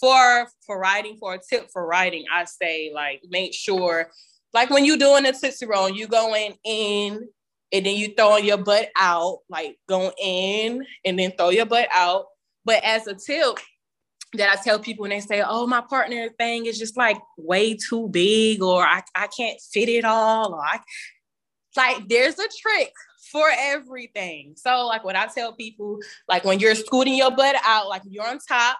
for 0.00 0.48
for 0.66 0.78
writing 0.78 1.16
for 1.18 1.34
a 1.34 1.38
tip 1.38 1.68
for 1.72 1.86
writing 1.86 2.24
i 2.32 2.44
say 2.44 2.90
like 2.94 3.22
make 3.28 3.54
sure 3.54 4.10
like 4.52 4.70
when 4.70 4.84
you're 4.84 4.96
doing 4.96 5.26
a 5.26 5.32
tootsie 5.32 5.66
roll 5.66 5.88
you 5.88 6.06
going 6.06 6.54
in 6.64 7.28
and 7.74 7.84
then 7.84 7.96
you 7.96 8.14
throwing 8.14 8.44
your 8.44 8.56
butt 8.56 8.88
out, 8.96 9.38
like 9.48 9.76
going 9.88 10.12
in 10.22 10.86
and 11.04 11.18
then 11.18 11.32
throw 11.32 11.48
your 11.50 11.66
butt 11.66 11.88
out. 11.92 12.26
But 12.64 12.84
as 12.84 13.08
a 13.08 13.14
tip 13.14 13.58
that 14.34 14.48
I 14.48 14.62
tell 14.62 14.78
people 14.78 15.02
when 15.02 15.10
they 15.10 15.20
say, 15.20 15.42
oh, 15.44 15.66
my 15.66 15.80
partner 15.80 16.28
thing 16.38 16.66
is 16.66 16.78
just 16.78 16.96
like 16.96 17.18
way 17.36 17.74
too 17.74 18.08
big, 18.08 18.62
or 18.62 18.84
I, 18.84 19.02
I 19.16 19.26
can't 19.26 19.60
fit 19.72 19.88
it 19.88 20.04
all, 20.04 20.54
or 20.54 20.64
I 20.64 20.78
like 21.76 22.08
there's 22.08 22.38
a 22.38 22.48
trick 22.60 22.92
for 23.32 23.48
everything. 23.52 24.54
So, 24.56 24.86
like 24.86 25.02
what 25.02 25.16
I 25.16 25.26
tell 25.26 25.52
people, 25.54 25.98
like 26.28 26.44
when 26.44 26.60
you're 26.60 26.76
scooting 26.76 27.16
your 27.16 27.32
butt 27.32 27.56
out, 27.64 27.88
like 27.88 28.02
you're 28.08 28.26
on 28.26 28.38
top 28.38 28.78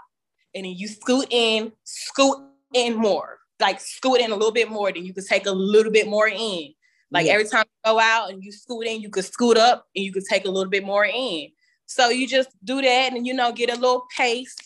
and 0.55 0.65
then 0.65 0.73
you 0.73 0.89
scoot 0.89 1.27
in, 1.31 1.73
scoot 1.85 2.39
in 2.73 2.97
more, 2.97 3.39
like 3.61 3.81
scoot 3.81 4.21
in 4.21 4.31
a 4.31 4.37
little 4.37 4.53
bit 4.53 4.71
more, 4.71 4.93
then 4.93 5.05
you 5.05 5.13
can 5.13 5.25
take 5.25 5.47
a 5.47 5.53
little 5.53 5.93
bit 5.93 6.09
more 6.09 6.29
in. 6.29 6.75
Like 7.11 7.27
every 7.27 7.47
time 7.47 7.65
you 7.67 7.93
go 7.93 8.01
out 8.01 8.31
and 8.31 8.43
you 8.43 8.51
scoot 8.51 8.87
in, 8.87 9.01
you 9.01 9.09
could 9.09 9.25
scoot 9.25 9.57
up 9.57 9.87
and 9.95 10.05
you 10.05 10.13
could 10.13 10.25
take 10.25 10.45
a 10.45 10.51
little 10.51 10.71
bit 10.71 10.85
more 10.85 11.05
in. 11.05 11.49
So 11.87 12.09
you 12.09 12.27
just 12.27 12.49
do 12.65 12.81
that 12.83 13.13
and 13.13 13.27
you 13.27 13.35
know 13.35 13.53
get 13.53 13.71
a 13.71 13.75
little 13.75 14.05
pace, 14.17 14.57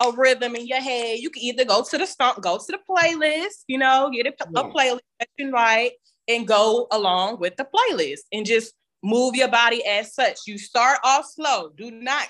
a 0.00 0.10
rhythm 0.12 0.56
in 0.56 0.66
your 0.66 0.80
head. 0.80 1.18
You 1.18 1.28
can 1.28 1.42
either 1.42 1.64
go 1.64 1.82
to 1.82 1.98
the 1.98 2.06
stomp, 2.06 2.40
go 2.40 2.56
to 2.56 2.64
the 2.66 2.78
playlist, 2.88 3.64
you 3.66 3.78
know, 3.78 4.10
get 4.10 4.26
a, 4.26 4.34
yeah. 4.52 4.60
a 4.60 4.64
playlist 4.64 5.00
that 5.18 5.28
you 5.38 5.90
and 6.28 6.46
go 6.46 6.86
along 6.92 7.40
with 7.40 7.56
the 7.56 7.66
playlist 7.66 8.20
and 8.32 8.46
just 8.46 8.74
move 9.02 9.34
your 9.34 9.48
body 9.48 9.84
as 9.84 10.14
such. 10.14 10.40
You 10.46 10.58
start 10.58 10.98
off 11.02 11.26
slow. 11.26 11.70
Do 11.76 11.90
not, 11.90 12.28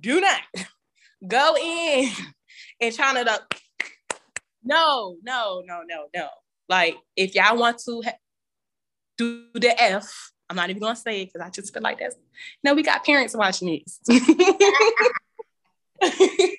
do 0.00 0.20
not 0.20 0.40
go 1.28 1.56
in 1.56 2.10
and 2.80 2.94
trying 2.94 3.24
to 3.24 3.42
no, 4.64 5.16
no, 5.22 5.62
no, 5.64 5.82
no, 5.86 6.06
no. 6.14 6.28
Like 6.68 6.96
if 7.16 7.34
y'all 7.34 7.56
want 7.56 7.78
to 7.86 8.02
do 9.16 9.46
the 9.54 9.80
F. 9.80 10.32
I'm 10.48 10.56
not 10.56 10.70
even 10.70 10.80
gonna 10.80 10.94
say 10.94 11.22
it 11.22 11.26
because 11.26 11.40
I 11.40 11.50
just 11.50 11.72
feel 11.72 11.82
like 11.82 11.98
that's 11.98 12.16
no, 12.62 12.74
we 12.74 12.82
got 12.82 13.04
parents 13.04 13.36
watching 13.36 13.82
this. 13.84 14.00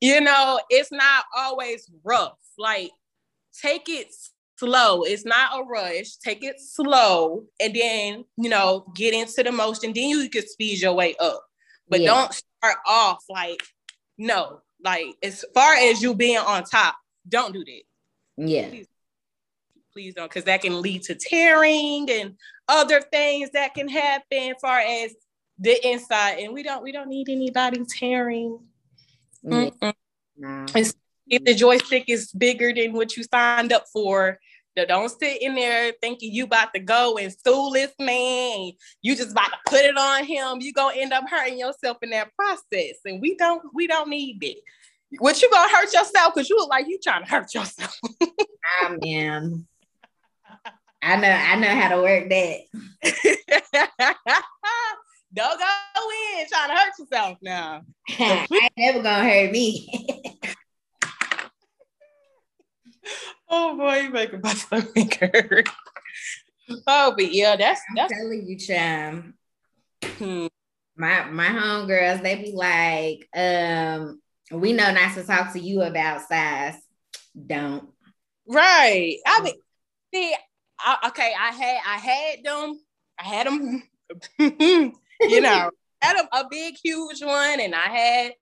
you 0.00 0.20
know, 0.20 0.60
it's 0.70 0.90
not 0.90 1.24
always 1.36 1.90
rough. 2.02 2.38
Like, 2.56 2.90
take 3.60 3.88
it 3.88 4.14
slow. 4.56 5.02
It's 5.02 5.26
not 5.26 5.60
a 5.60 5.64
rush. 5.64 6.16
Take 6.16 6.44
it 6.44 6.60
slow, 6.60 7.44
and 7.60 7.74
then 7.74 8.24
you 8.36 8.48
know, 8.48 8.90
get 8.94 9.12
into 9.12 9.42
the 9.42 9.52
motion. 9.52 9.92
Then 9.92 10.08
you 10.08 10.30
can 10.30 10.46
speed 10.46 10.80
your 10.80 10.94
way 10.94 11.14
up. 11.20 11.44
But 11.88 12.00
yeah. 12.00 12.06
don't 12.06 12.32
start 12.32 12.78
off 12.86 13.24
like 13.28 13.62
no. 14.16 14.62
Like 14.82 15.16
as 15.22 15.44
far 15.54 15.74
as 15.74 16.02
you 16.02 16.14
being 16.14 16.38
on 16.38 16.64
top, 16.64 16.96
don't 17.28 17.52
do 17.52 17.64
that. 17.64 17.82
Yeah. 18.36 18.68
Please 18.68 18.86
please 19.92 20.14
don't, 20.14 20.28
because 20.28 20.44
that 20.44 20.62
can 20.62 20.80
lead 20.80 21.02
to 21.02 21.14
tearing 21.14 22.08
and 22.08 22.36
other 22.68 23.00
things 23.00 23.50
that 23.50 23.74
can 23.74 23.88
happen 23.88 24.52
as 24.52 24.56
far 24.60 24.78
as 24.78 25.12
the 25.58 25.88
inside. 25.88 26.38
And 26.38 26.52
we 26.52 26.62
don't 26.62 26.82
we 26.82 26.92
don't 26.92 27.08
need 27.08 27.28
anybody 27.28 27.84
tearing. 27.84 28.60
No. 29.42 29.72
If 31.30 31.44
the 31.44 31.54
joystick 31.54 32.04
is 32.08 32.32
bigger 32.32 32.72
than 32.72 32.92
what 32.92 33.16
you 33.16 33.24
signed 33.24 33.72
up 33.72 33.86
for, 33.92 34.38
don't 34.86 35.08
sit 35.08 35.42
in 35.42 35.54
there 35.54 35.92
thinking 36.00 36.32
you 36.32 36.44
about 36.44 36.74
to 36.74 36.80
go 36.80 37.18
and 37.18 37.32
sue 37.32 37.70
this 37.72 37.92
man. 37.98 38.72
You 39.02 39.16
just 39.16 39.32
about 39.32 39.50
to 39.50 39.58
put 39.66 39.80
it 39.80 39.96
on 39.96 40.24
him. 40.24 40.60
You 40.60 40.72
gonna 40.72 40.96
end 40.96 41.12
up 41.12 41.24
hurting 41.28 41.58
yourself 41.58 41.98
in 42.02 42.10
that 42.10 42.34
process. 42.34 42.96
And 43.04 43.20
we 43.20 43.36
don't 43.36 43.62
we 43.74 43.86
don't 43.86 44.08
need 44.08 44.42
it. 44.42 44.58
What 45.18 45.40
you 45.40 45.50
gonna 45.50 45.70
hurt 45.70 45.92
yourself 45.92 46.34
because 46.34 46.50
you 46.50 46.56
look 46.56 46.70
like 46.70 46.86
you 46.88 46.98
trying 47.02 47.24
to 47.24 47.30
hurt 47.30 47.54
yourself. 47.54 47.98
I 48.20 48.96
am. 49.06 49.66
I 51.00 51.16
know, 51.16 51.28
I 51.28 51.56
know 51.56 51.68
how 51.68 51.88
to 51.96 52.02
work 52.02 52.28
that. 52.28 52.60
Don't 55.32 55.58
go 55.58 55.66
in 56.40 56.46
trying 56.48 56.68
to 56.68 56.74
hurt 56.74 56.92
yourself 56.98 57.38
now. 57.42 57.82
I 58.18 58.46
ain't 58.50 58.72
never 58.76 59.02
gonna 59.02 59.24
hurt 59.24 59.52
me. 59.52 60.34
oh 63.48 63.76
boy, 63.76 64.00
you 64.00 64.10
making 64.10 64.40
my 64.42 64.54
stomach 64.54 65.14
hurt. 65.14 65.68
Oh, 66.86 67.14
but 67.16 67.32
yeah, 67.32 67.56
that's 67.56 67.80
that's 67.94 68.12
I'm 68.12 68.18
telling 68.18 68.46
you, 68.46 68.58
Cham. 68.58 69.34
Hmm. 70.04 70.46
My 70.96 71.24
my 71.26 71.46
homegirls, 71.46 72.22
they 72.22 72.36
be 72.36 72.52
like, 72.52 73.28
um, 73.34 74.20
we 74.50 74.72
know 74.72 74.92
not 74.92 75.14
to 75.14 75.22
talk 75.24 75.52
to 75.52 75.60
you 75.60 75.82
about 75.82 76.22
size. 76.22 76.76
Don't. 77.46 77.88
Right. 78.46 79.18
I 79.26 79.42
mean, 79.42 79.54
see, 80.12 80.34
I, 80.80 81.08
okay, 81.08 81.32
I 81.38 81.52
had 81.52 81.78
I 81.86 81.98
had 81.98 82.44
them, 82.44 82.80
I 83.18 83.22
had 83.22 83.46
them, 83.46 83.82
you 85.20 85.40
know, 85.40 85.70
had 86.02 86.16
a, 86.16 86.36
a 86.36 86.48
big, 86.50 86.76
huge 86.82 87.22
one, 87.22 87.60
and 87.60 87.74
I 87.74 87.88
had, 87.88 88.32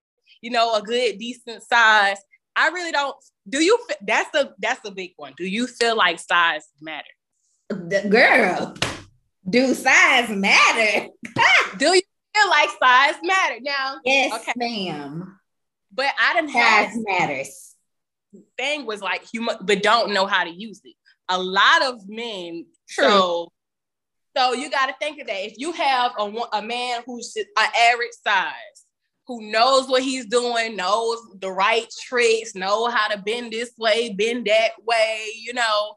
you 0.40 0.50
know, 0.50 0.74
a 0.74 0.82
good, 0.82 1.18
decent 1.18 1.62
size. 1.62 2.18
I 2.56 2.68
really 2.68 2.92
don't. 2.92 3.14
Do 3.48 3.62
you? 3.62 3.78
That's 4.02 4.34
a 4.34 4.54
that's 4.58 4.86
a 4.86 4.90
big 4.90 5.12
one. 5.16 5.34
Do 5.36 5.44
you 5.44 5.66
feel 5.66 5.96
like 5.96 6.18
size 6.18 6.64
matter? 6.80 7.04
The 7.68 8.08
girl, 8.08 8.74
do 9.48 9.74
size 9.74 10.30
matter? 10.30 11.08
do 11.78 11.94
you 11.94 12.02
feel 12.34 12.48
like 12.48 12.70
size 12.82 13.16
matter? 13.22 13.56
Now, 13.60 13.96
yes, 14.04 14.40
okay. 14.40 14.52
ma'am. 14.56 15.38
But 15.92 16.12
I 16.20 16.34
didn't 16.34 16.50
have 16.50 16.90
size 16.90 17.04
matters. 17.06 17.74
Thing 18.56 18.86
was 18.86 19.00
like 19.00 19.24
human, 19.24 19.56
but 19.62 19.82
don't 19.82 20.12
know 20.12 20.26
how 20.26 20.44
to 20.44 20.50
use 20.50 20.80
it 20.84 20.94
a 21.28 21.40
lot 21.40 21.82
of 21.82 22.08
men. 22.08 22.66
True. 22.88 23.04
So, 23.04 23.52
so 24.36 24.52
you 24.52 24.70
got 24.70 24.86
to 24.86 24.94
think 25.00 25.20
of 25.20 25.26
that. 25.26 25.46
If 25.46 25.54
you 25.56 25.72
have 25.72 26.12
a, 26.18 26.32
a 26.52 26.62
man 26.62 27.02
who's 27.06 27.34
an 27.36 27.44
average 27.56 28.10
size, 28.24 28.84
who 29.26 29.50
knows 29.50 29.88
what 29.88 30.02
he's 30.02 30.26
doing, 30.26 30.76
knows 30.76 31.18
the 31.40 31.50
right 31.50 31.86
tricks, 32.06 32.54
know 32.54 32.88
how 32.88 33.08
to 33.08 33.18
bend 33.18 33.52
this 33.52 33.72
way, 33.78 34.12
bend 34.12 34.46
that 34.46 34.72
way, 34.86 35.28
you 35.40 35.52
know, 35.52 35.96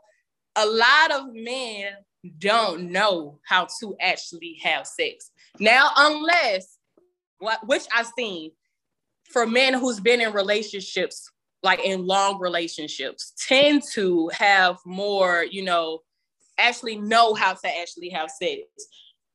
a 0.56 0.66
lot 0.66 1.12
of 1.12 1.34
men 1.34 1.94
don't 2.40 2.92
know 2.92 3.40
how 3.46 3.68
to 3.80 3.96
actually 4.02 4.60
have 4.62 4.86
sex. 4.86 5.32
Now, 5.60 5.92
unless 5.96 6.78
which 7.64 7.84
I've 7.96 8.12
seen 8.18 8.52
for 9.32 9.46
men 9.46 9.74
who's 9.74 10.00
been 10.00 10.22
in 10.22 10.34
relationships 10.34 11.30
like 11.64 11.80
in 11.84 12.06
long 12.06 12.40
relationships 12.40 13.34
tend 13.48 13.84
to 13.94 14.30
have 14.34 14.78
more, 14.86 15.46
you 15.50 15.64
know, 15.64 16.00
actually 16.58 16.98
know 16.98 17.34
how 17.34 17.54
to 17.54 17.78
actually 17.80 18.10
have 18.10 18.30
sex. 18.30 18.62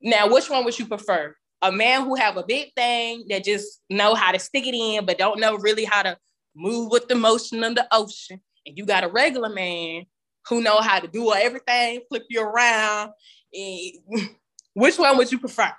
Now, 0.00 0.32
which 0.32 0.50
one 0.50 0.64
would 0.64 0.78
you 0.78 0.86
prefer? 0.86 1.36
A 1.64 1.72
man 1.72 2.04
who 2.04 2.14
have 2.14 2.36
a 2.36 2.44
big 2.44 2.74
thing 2.76 3.24
that 3.30 3.42
just 3.42 3.80
know 3.88 4.14
how 4.14 4.32
to 4.32 4.38
stick 4.38 4.66
it 4.66 4.74
in, 4.74 5.06
but 5.06 5.16
don't 5.16 5.40
know 5.40 5.56
really 5.56 5.84
how 5.84 6.02
to 6.02 6.18
move 6.54 6.90
with 6.90 7.08
the 7.08 7.14
motion 7.14 7.64
of 7.64 7.74
the 7.74 7.86
ocean. 7.90 8.40
And 8.66 8.76
you 8.76 8.84
got 8.84 9.02
a 9.02 9.08
regular 9.08 9.48
man 9.48 10.04
who 10.48 10.62
know 10.62 10.80
how 10.80 11.00
to 11.00 11.08
do 11.08 11.32
everything, 11.32 12.02
flip 12.08 12.24
you 12.28 12.42
around. 12.42 13.12
And 13.54 14.28
which 14.74 14.98
one 14.98 15.16
would 15.16 15.32
you 15.32 15.38
prefer? 15.38 15.72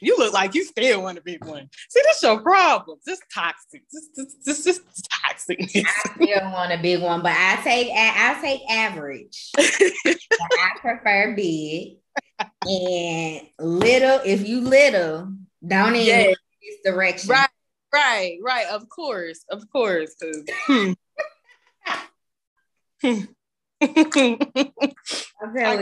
You 0.00 0.16
look 0.18 0.32
like 0.32 0.54
you 0.54 0.64
still 0.64 1.02
want 1.02 1.18
a 1.18 1.22
big 1.22 1.44
one. 1.44 1.68
See, 1.88 2.00
this 2.02 2.22
your 2.22 2.40
problem. 2.40 2.98
This 3.06 3.20
toxic. 3.32 3.82
This 3.90 4.08
this 4.14 4.34
this, 4.44 4.64
this 4.64 5.02
toxic. 5.24 5.60
I 5.60 5.84
still 6.14 6.52
want 6.52 6.72
a 6.72 6.78
big 6.82 7.00
one, 7.00 7.22
but 7.22 7.32
I 7.34 7.60
take 7.62 7.90
I 7.94 8.38
take 8.42 8.60
average. 8.68 9.50
I 9.56 10.78
prefer 10.80 11.34
big 11.34 11.98
and 12.66 13.46
little. 13.58 14.20
If 14.24 14.46
you 14.46 14.60
little, 14.60 15.32
Don't 15.66 15.96
even 15.96 16.06
yes. 16.06 16.36
this 16.62 16.92
direction. 16.92 17.30
Right, 17.30 17.48
right, 17.92 18.38
right. 18.42 18.66
Of 18.66 18.88
course, 18.88 19.44
of 19.50 19.70
course. 19.70 20.14
I 20.62 20.96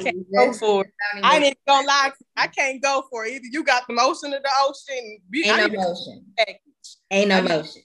can't 0.00 0.32
go 0.34 0.52
for 0.52 0.84
it. 0.84 0.90
I 1.22 1.38
ain't 1.38 1.58
gonna 1.68 1.86
lie. 1.86 2.12
I 2.36 2.46
can't 2.48 2.82
go 2.82 3.04
for 3.10 3.24
it. 3.26 3.34
Either 3.34 3.46
you 3.50 3.64
got 3.64 3.86
the 3.86 3.94
motion 3.94 4.34
of 4.34 4.42
the 4.42 4.50
ocean. 4.60 5.18
Ain't 5.34 5.72
no 5.72 5.82
motion. 5.84 6.26
Ain't 7.10 7.28
no 7.28 7.42
motion. 7.42 7.82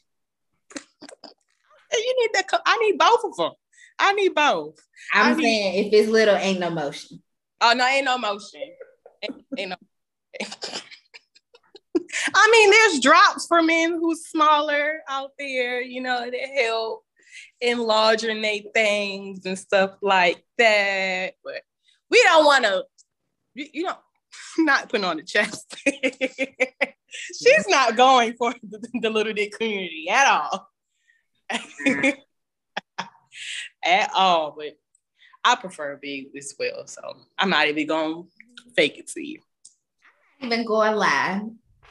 You 1.91 2.15
need 2.19 2.29
that. 2.33 2.61
I 2.65 2.77
need 2.77 2.97
both 2.97 3.23
of 3.23 3.35
them. 3.37 3.51
I 3.99 4.13
need 4.13 4.35
both. 4.35 4.75
I'm 5.13 5.39
saying 5.39 5.85
if 5.85 5.93
it's 5.93 6.09
little, 6.09 6.35
ain't 6.35 6.59
no 6.59 6.69
motion. 6.69 7.21
Oh 7.61 7.73
no, 7.73 7.85
ain't 7.87 8.05
no 8.05 8.17
motion. 8.17 8.61
Ain't, 9.57 9.69
no. 9.69 9.75
I 12.33 12.49
mean, 12.51 12.71
there's 12.71 12.99
drops 12.99 13.47
for 13.47 13.61
men 13.61 13.93
who's 13.93 14.27
smaller 14.27 14.99
out 15.09 15.31
there, 15.37 15.81
you 15.81 16.01
know, 16.01 16.29
that 16.29 16.63
help 16.63 17.03
enlarging 17.61 18.41
their 18.41 18.59
things 18.73 19.45
and 19.45 19.57
stuff 19.57 19.91
like 20.01 20.43
that. 20.57 21.33
But 21.43 21.61
we 22.09 22.21
don't 22.23 22.45
want 22.45 22.65
to, 22.65 22.83
you, 23.55 23.65
you 23.73 23.83
know, 23.83 23.97
not 24.59 24.89
putting 24.89 25.05
on 25.05 25.17
the 25.17 25.23
chest. 25.23 25.75
She's 25.85 27.67
not 27.67 27.95
going 27.95 28.33
for 28.33 28.53
the, 28.63 28.87
the 29.01 29.09
little 29.09 29.33
dick 29.33 29.53
community 29.57 30.07
at 30.09 30.27
all. 30.27 30.69
at 33.83 34.11
all. 34.13 34.55
But 34.57 34.77
I 35.43 35.55
prefer 35.55 35.97
big 36.01 36.27
as 36.37 36.53
well. 36.59 36.85
So 36.87 37.01
I'm 37.37 37.49
not 37.49 37.67
even 37.67 37.87
going 37.87 38.27
fake 38.75 38.97
it 38.97 39.07
to 39.09 39.21
you. 39.21 39.39
I'm 40.41 40.49
not 40.49 40.55
even 40.55 40.67
going 40.67 40.91
to 40.91 40.97
lie. 40.97 41.41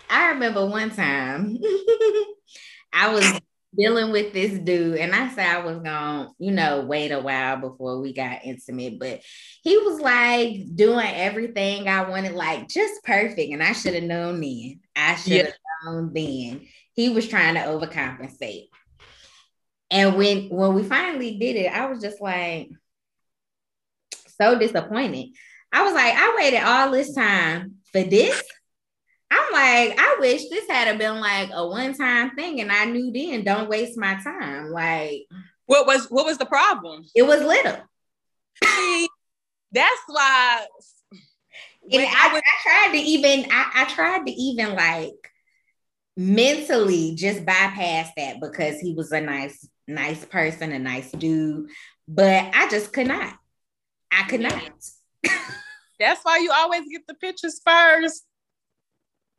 I 0.08 0.30
remember 0.30 0.66
one 0.66 0.90
time 0.90 1.58
I 2.92 3.12
was 3.12 3.40
dealing 3.76 4.10
with 4.10 4.32
this 4.32 4.58
dude, 4.58 4.98
and 4.98 5.14
I 5.14 5.28
said 5.30 5.46
I 5.46 5.64
was 5.64 5.78
gonna, 5.78 6.30
you 6.38 6.50
know, 6.50 6.82
wait 6.82 7.10
a 7.10 7.20
while 7.20 7.58
before 7.58 8.00
we 8.00 8.12
got 8.12 8.44
intimate, 8.44 8.98
but 8.98 9.20
he 9.62 9.76
was 9.76 10.00
like 10.00 10.74
doing 10.74 11.06
everything 11.06 11.88
I 11.88 12.08
wanted, 12.08 12.32
like 12.32 12.68
just 12.68 13.02
perfect. 13.04 13.52
And 13.52 13.62
I 13.62 13.72
should 13.72 13.94
have 13.94 14.04
known 14.04 14.40
then. 14.40 14.80
I 14.94 15.16
should 15.16 15.32
have 15.32 15.46
yeah. 15.46 15.52
known 15.84 16.12
then. 16.14 16.68
He 16.92 17.10
was 17.10 17.28
trying 17.28 17.54
to 17.54 17.60
overcompensate. 17.60 18.68
And 19.90 20.16
when 20.16 20.48
when 20.48 20.74
we 20.74 20.82
finally 20.82 21.38
did 21.38 21.56
it, 21.56 21.72
I 21.72 21.86
was 21.86 22.00
just 22.00 22.20
like 22.20 22.70
so 24.38 24.58
disappointed. 24.58 25.28
I 25.72 25.84
was 25.84 25.94
like, 25.94 26.14
I 26.16 26.34
waited 26.36 26.62
all 26.62 26.90
this 26.90 27.14
time 27.14 27.76
for 27.92 28.02
this. 28.02 28.42
I'm 29.30 29.52
like, 29.52 29.98
I 29.98 30.16
wish 30.20 30.48
this 30.48 30.68
had 30.68 30.98
been 30.98 31.20
like 31.20 31.50
a 31.52 31.66
one-time 31.66 32.36
thing, 32.36 32.60
and 32.60 32.70
I 32.70 32.84
knew 32.84 33.12
then, 33.12 33.44
don't 33.44 33.68
waste 33.68 33.98
my 33.98 34.14
time. 34.22 34.70
Like, 34.70 35.26
what 35.66 35.86
was 35.86 36.06
what 36.10 36.26
was 36.26 36.38
the 36.38 36.46
problem? 36.46 37.04
It 37.14 37.22
was 37.22 37.42
little. 37.42 37.78
See, 38.62 39.08
That's 39.72 40.02
why. 40.06 40.66
And 41.92 42.02
I, 42.02 42.06
I, 42.06 42.32
was, 42.32 42.42
I 42.42 42.62
tried 42.62 42.92
to 42.92 42.98
even, 42.98 43.46
I, 43.50 43.70
I 43.74 43.84
tried 43.84 44.26
to 44.26 44.32
even 44.32 44.74
like 44.74 45.12
mentally 46.16 47.14
just 47.14 47.44
bypass 47.44 48.10
that 48.16 48.40
because 48.40 48.80
he 48.80 48.94
was 48.94 49.12
a 49.12 49.20
nice, 49.20 49.68
nice 49.86 50.24
person, 50.24 50.72
a 50.72 50.78
nice 50.78 51.12
dude, 51.12 51.68
but 52.08 52.50
I 52.54 52.68
just 52.70 52.92
could 52.92 53.06
not. 53.06 53.34
I 54.10 54.22
could 54.24 54.40
not. 54.40 54.60
That's 55.98 56.20
why 56.22 56.38
you 56.38 56.50
always 56.52 56.82
get 56.90 57.06
the 57.06 57.14
pictures 57.14 57.60
first. 57.64 58.24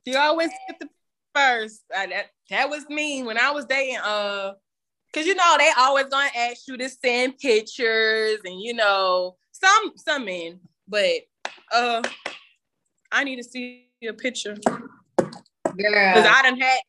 You 0.06 0.18
always 0.18 0.50
get 0.68 0.80
the 0.80 0.90
first. 1.36 1.82
Uh, 1.96 2.08
that 2.08 2.26
that 2.50 2.70
was 2.70 2.88
me 2.90 3.24
when 3.24 3.38
I 3.38 3.52
was 3.52 3.66
dating. 3.66 3.98
Uh, 3.98 4.54
cause 5.14 5.26
you 5.26 5.36
know 5.36 5.56
they 5.58 5.70
always 5.78 6.06
gonna 6.06 6.30
ask 6.36 6.68
you 6.68 6.78
to 6.78 6.90
send 6.90 7.38
pictures, 7.38 8.40
and 8.44 8.60
you 8.60 8.74
know 8.74 9.36
some 9.52 9.94
some 9.98 10.26
men, 10.26 10.60
but 10.88 11.22
uh, 11.72 12.02
I 13.12 13.24
need 13.24 13.38
to 13.38 13.44
see 13.44 13.88
a 14.08 14.14
picture. 14.14 14.56
Girl, 14.56 15.24
because 15.76 16.26
I 16.26 16.42
done 16.44 16.60
had 16.60 16.80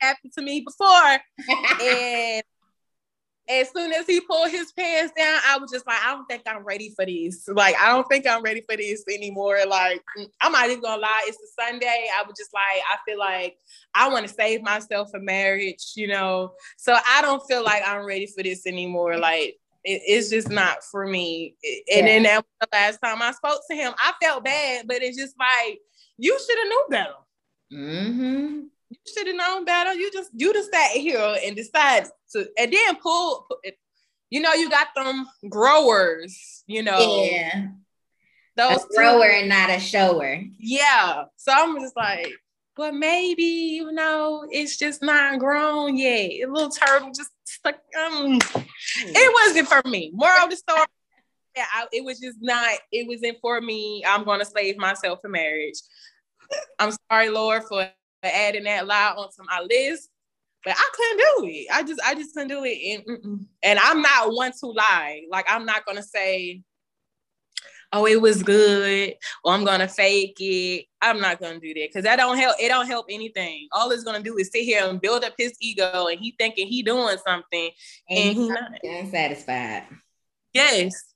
happened 0.00 0.32
to 0.36 0.42
me 0.42 0.62
before, 0.66 1.18
and 1.80 2.42
as 3.48 3.70
soon 3.70 3.92
as 3.92 4.06
he 4.06 4.20
pulled 4.20 4.50
his 4.50 4.72
pants 4.72 5.12
down, 5.16 5.40
I 5.46 5.58
was 5.58 5.70
just 5.70 5.86
like, 5.86 6.02
I 6.04 6.12
don't 6.12 6.26
think 6.26 6.42
I'm 6.46 6.64
ready 6.64 6.92
for 6.94 7.06
this. 7.06 7.46
Like, 7.48 7.76
I 7.80 7.88
don't 7.88 8.06
think 8.08 8.26
I'm 8.26 8.42
ready 8.42 8.62
for 8.62 8.76
this 8.76 9.04
anymore. 9.08 9.60
Like, 9.68 10.02
I'm 10.40 10.52
not 10.52 10.68
even 10.68 10.82
gonna 10.82 11.00
lie, 11.00 11.24
it's 11.26 11.38
a 11.38 11.62
Sunday. 11.62 12.08
I 12.16 12.22
was 12.26 12.36
just 12.36 12.52
like, 12.52 12.82
I 12.90 12.96
feel 13.06 13.18
like 13.18 13.56
I 13.94 14.08
want 14.08 14.26
to 14.26 14.32
save 14.32 14.62
myself 14.62 15.10
for 15.10 15.20
marriage, 15.20 15.92
you 15.94 16.08
know. 16.08 16.52
So 16.76 16.96
I 17.06 17.22
don't 17.22 17.42
feel 17.46 17.62
like 17.62 17.82
I'm 17.86 18.04
ready 18.04 18.26
for 18.26 18.42
this 18.42 18.66
anymore. 18.66 19.16
Like, 19.16 19.58
it, 19.84 20.02
it's 20.06 20.30
just 20.30 20.50
not 20.50 20.82
for 20.82 21.06
me. 21.06 21.54
And 21.92 22.06
yeah. 22.06 22.06
then 22.06 22.22
that 22.24 22.36
was 22.38 22.68
the 22.68 22.68
last 22.72 22.98
time 22.98 23.22
I 23.22 23.32
spoke 23.32 23.60
to 23.70 23.76
him. 23.76 23.92
I 23.98 24.12
felt 24.20 24.44
bad, 24.44 24.86
but 24.88 25.02
it's 25.02 25.16
just 25.16 25.34
like, 25.38 25.78
you 26.18 26.36
should 26.38 26.58
have 26.58 26.68
knew 26.68 26.86
better. 26.90 27.14
Mm-hmm 27.72 28.66
you 28.90 28.98
should 29.06 29.26
have 29.26 29.36
known 29.36 29.64
better. 29.64 29.94
You 29.94 30.10
just 30.12 30.30
you 30.34 30.52
just 30.52 30.70
sat 30.72 30.92
here 30.92 31.36
and 31.44 31.56
decided 31.56 32.10
to 32.32 32.48
and 32.58 32.72
then 32.72 32.96
pull, 32.96 33.46
you 34.30 34.40
know, 34.40 34.52
you 34.54 34.70
got 34.70 34.88
them 34.94 35.26
growers, 35.48 36.64
you 36.66 36.82
know. 36.82 37.24
Yeah. 37.30 37.68
Those 38.56 38.84
a 38.84 38.88
grower 38.94 39.28
two, 39.28 39.38
and 39.40 39.48
not 39.48 39.70
a 39.70 39.78
shower. 39.78 40.40
Yeah. 40.58 41.24
So 41.36 41.52
I'm 41.54 41.78
just 41.78 41.96
like, 41.96 42.32
but 42.74 42.94
maybe, 42.94 43.42
you 43.42 43.92
know, 43.92 44.46
it's 44.50 44.78
just 44.78 45.02
not 45.02 45.38
grown 45.38 45.96
yet. 45.96 46.30
A 46.30 46.46
little 46.50 46.70
turtle 46.70 47.10
just 47.14 47.30
stuck. 47.44 47.76
Um, 47.98 48.38
it 48.94 49.34
wasn't 49.44 49.68
for 49.68 49.86
me. 49.88 50.10
Moral 50.14 50.44
of 50.44 50.50
the 50.50 50.56
story. 50.56 50.86
Yeah, 51.54 51.66
I, 51.72 51.86
it 51.92 52.04
was 52.04 52.18
just 52.18 52.38
not, 52.40 52.78
it 52.92 53.06
wasn't 53.06 53.38
for 53.40 53.60
me. 53.60 54.02
I'm 54.06 54.24
gonna 54.24 54.44
save 54.44 54.76
myself 54.78 55.20
for 55.22 55.28
marriage. 55.28 55.80
I'm 56.78 56.92
sorry, 57.10 57.28
Lord, 57.30 57.64
for 57.64 57.90
adding 58.34 58.64
that 58.64 58.86
lie 58.86 59.14
onto 59.16 59.42
my 59.48 59.60
list. 59.60 60.08
But 60.64 60.74
I 60.76 60.90
couldn't 60.94 61.18
do 61.18 61.48
it. 61.48 61.66
I 61.72 61.82
just, 61.84 62.00
I 62.04 62.14
just 62.14 62.34
couldn't 62.34 62.48
do 62.48 62.64
it. 62.64 63.04
And, 63.06 63.46
and 63.62 63.78
I'm 63.78 64.02
not 64.02 64.32
one 64.32 64.52
to 64.60 64.66
lie. 64.66 65.22
Like 65.30 65.46
I'm 65.48 65.64
not 65.64 65.86
gonna 65.86 66.02
say, 66.02 66.62
"Oh, 67.92 68.04
it 68.06 68.20
was 68.20 68.42
good," 68.42 69.14
or 69.44 69.52
I'm 69.52 69.64
gonna 69.64 69.86
fake 69.86 70.36
it. 70.40 70.86
I'm 71.00 71.20
not 71.20 71.38
gonna 71.38 71.60
do 71.60 71.72
that 71.72 71.88
because 71.88 72.02
that 72.02 72.16
don't 72.16 72.36
help. 72.36 72.56
It 72.60 72.68
don't 72.68 72.88
help 72.88 73.06
anything. 73.08 73.68
All 73.70 73.92
it's 73.92 74.02
gonna 74.02 74.24
do 74.24 74.36
is 74.38 74.50
sit 74.52 74.64
here 74.64 74.88
and 74.88 75.00
build 75.00 75.22
up 75.22 75.34
his 75.38 75.56
ego, 75.60 76.08
and 76.08 76.18
he 76.18 76.34
thinking 76.36 76.66
he 76.66 76.82
doing 76.82 77.16
something, 77.24 77.70
and, 78.10 78.18
and 78.18 78.36
he 78.36 78.48
not 78.48 79.10
satisfied. 79.12 79.84
Yes, 80.52 81.14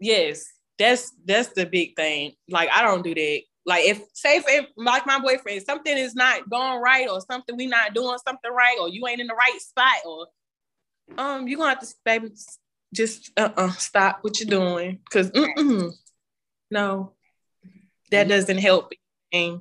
yes, 0.00 0.44
that's 0.76 1.12
that's 1.24 1.50
the 1.50 1.66
big 1.66 1.94
thing. 1.94 2.32
Like 2.48 2.68
I 2.74 2.82
don't 2.82 3.04
do 3.04 3.14
that. 3.14 3.42
Like 3.68 3.84
if 3.84 4.02
say 4.14 4.38
if, 4.38 4.44
if 4.48 4.66
like 4.78 5.04
my 5.04 5.18
boyfriend, 5.18 5.62
something 5.62 5.94
is 5.94 6.14
not 6.14 6.48
going 6.48 6.80
right 6.80 7.06
or 7.06 7.20
something 7.20 7.54
we 7.54 7.66
not 7.66 7.92
doing 7.92 8.16
something 8.26 8.50
right 8.50 8.78
or 8.80 8.88
you 8.88 9.06
ain't 9.06 9.20
in 9.20 9.26
the 9.26 9.34
right 9.34 9.60
spot 9.60 9.96
or 10.06 10.26
um 11.18 11.46
you 11.46 11.58
gonna 11.58 11.68
have 11.68 11.80
to 11.80 11.94
baby 12.02 12.30
just 12.94 13.30
uh-uh 13.36 13.72
stop 13.72 14.20
what 14.22 14.40
you're 14.40 14.48
doing. 14.48 15.00
Because 15.04 15.30
no 16.70 17.12
that 18.10 18.22
mm-hmm. 18.22 18.28
doesn't 18.30 18.56
help 18.56 18.90
and 19.34 19.60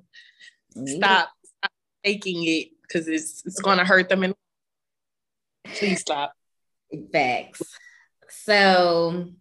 stop, 0.86 1.30
stop 1.44 1.72
taking 2.06 2.46
it 2.46 2.70
because 2.84 3.10
it's 3.10 3.46
it's 3.46 3.60
gonna 3.60 3.84
hurt 3.84 4.08
them 4.08 4.24
and 4.24 4.34
please 5.66 6.00
stop. 6.00 6.32
Facts. 7.12 7.62
So 8.30 9.32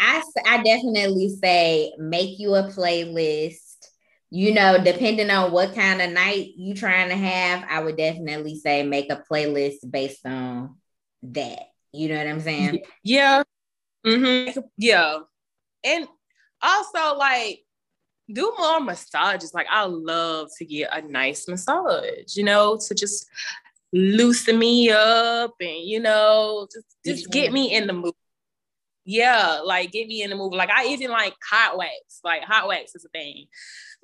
I, 0.00 0.22
I 0.46 0.62
definitely 0.62 1.28
say 1.28 1.92
make 1.98 2.38
you 2.38 2.54
a 2.54 2.64
playlist. 2.64 3.66
You 4.32 4.54
know, 4.54 4.82
depending 4.82 5.28
on 5.28 5.50
what 5.50 5.74
kind 5.74 6.00
of 6.00 6.12
night 6.12 6.52
you 6.56 6.74
trying 6.74 7.08
to 7.08 7.16
have, 7.16 7.64
I 7.68 7.82
would 7.82 7.96
definitely 7.96 8.54
say 8.54 8.84
make 8.84 9.10
a 9.10 9.22
playlist 9.30 9.90
based 9.90 10.24
on 10.24 10.76
that. 11.24 11.62
You 11.92 12.08
know 12.08 12.16
what 12.16 12.26
I'm 12.28 12.40
saying? 12.40 12.82
Yeah. 13.02 13.42
Mm-hmm. 14.06 14.60
Yeah. 14.78 15.18
And 15.84 16.06
also 16.62 17.18
like 17.18 17.64
do 18.32 18.52
more 18.56 18.80
massages. 18.80 19.52
Like 19.52 19.66
I 19.68 19.84
love 19.84 20.48
to 20.58 20.64
get 20.64 20.90
a 20.92 21.02
nice 21.02 21.48
massage, 21.48 22.36
you 22.36 22.44
know, 22.44 22.78
to 22.86 22.94
just 22.94 23.26
loosen 23.92 24.58
me 24.58 24.90
up 24.90 25.54
and 25.60 25.82
you 25.82 26.00
know, 26.00 26.68
just 26.72 26.86
just 27.04 27.30
get 27.32 27.52
me 27.52 27.74
in 27.74 27.88
the 27.88 27.92
mood 27.92 28.14
yeah, 29.10 29.60
like 29.64 29.90
get 29.90 30.06
me 30.06 30.22
in 30.22 30.30
the 30.30 30.36
movie. 30.36 30.56
Like 30.56 30.70
I 30.70 30.86
even 30.86 31.10
like 31.10 31.34
hot 31.48 31.76
wax. 31.76 32.20
Like 32.22 32.42
hot 32.42 32.68
wax 32.68 32.94
is 32.94 33.04
a 33.04 33.08
thing. 33.08 33.46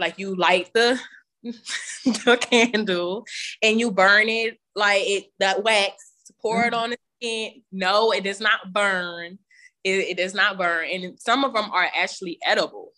Like 0.00 0.18
you 0.18 0.34
light 0.34 0.70
the 0.74 1.00
the 1.44 2.36
candle 2.40 3.24
and 3.62 3.78
you 3.78 3.92
burn 3.92 4.28
it 4.28 4.58
like 4.74 5.02
it 5.06 5.26
that 5.38 5.62
wax, 5.62 6.10
pour 6.42 6.56
mm-hmm. 6.56 6.66
it 6.66 6.74
on 6.74 6.90
the 6.90 6.96
skin. 7.20 7.62
No, 7.70 8.10
it 8.10 8.24
does 8.24 8.40
not 8.40 8.72
burn. 8.72 9.38
It, 9.84 10.08
it, 10.08 10.16
does 10.16 10.34
not 10.34 10.58
burn. 10.58 10.88
And 10.92 11.20
some 11.20 11.44
of 11.44 11.54
them 11.54 11.70
are 11.70 11.88
actually 11.96 12.38
edible. 12.44 12.90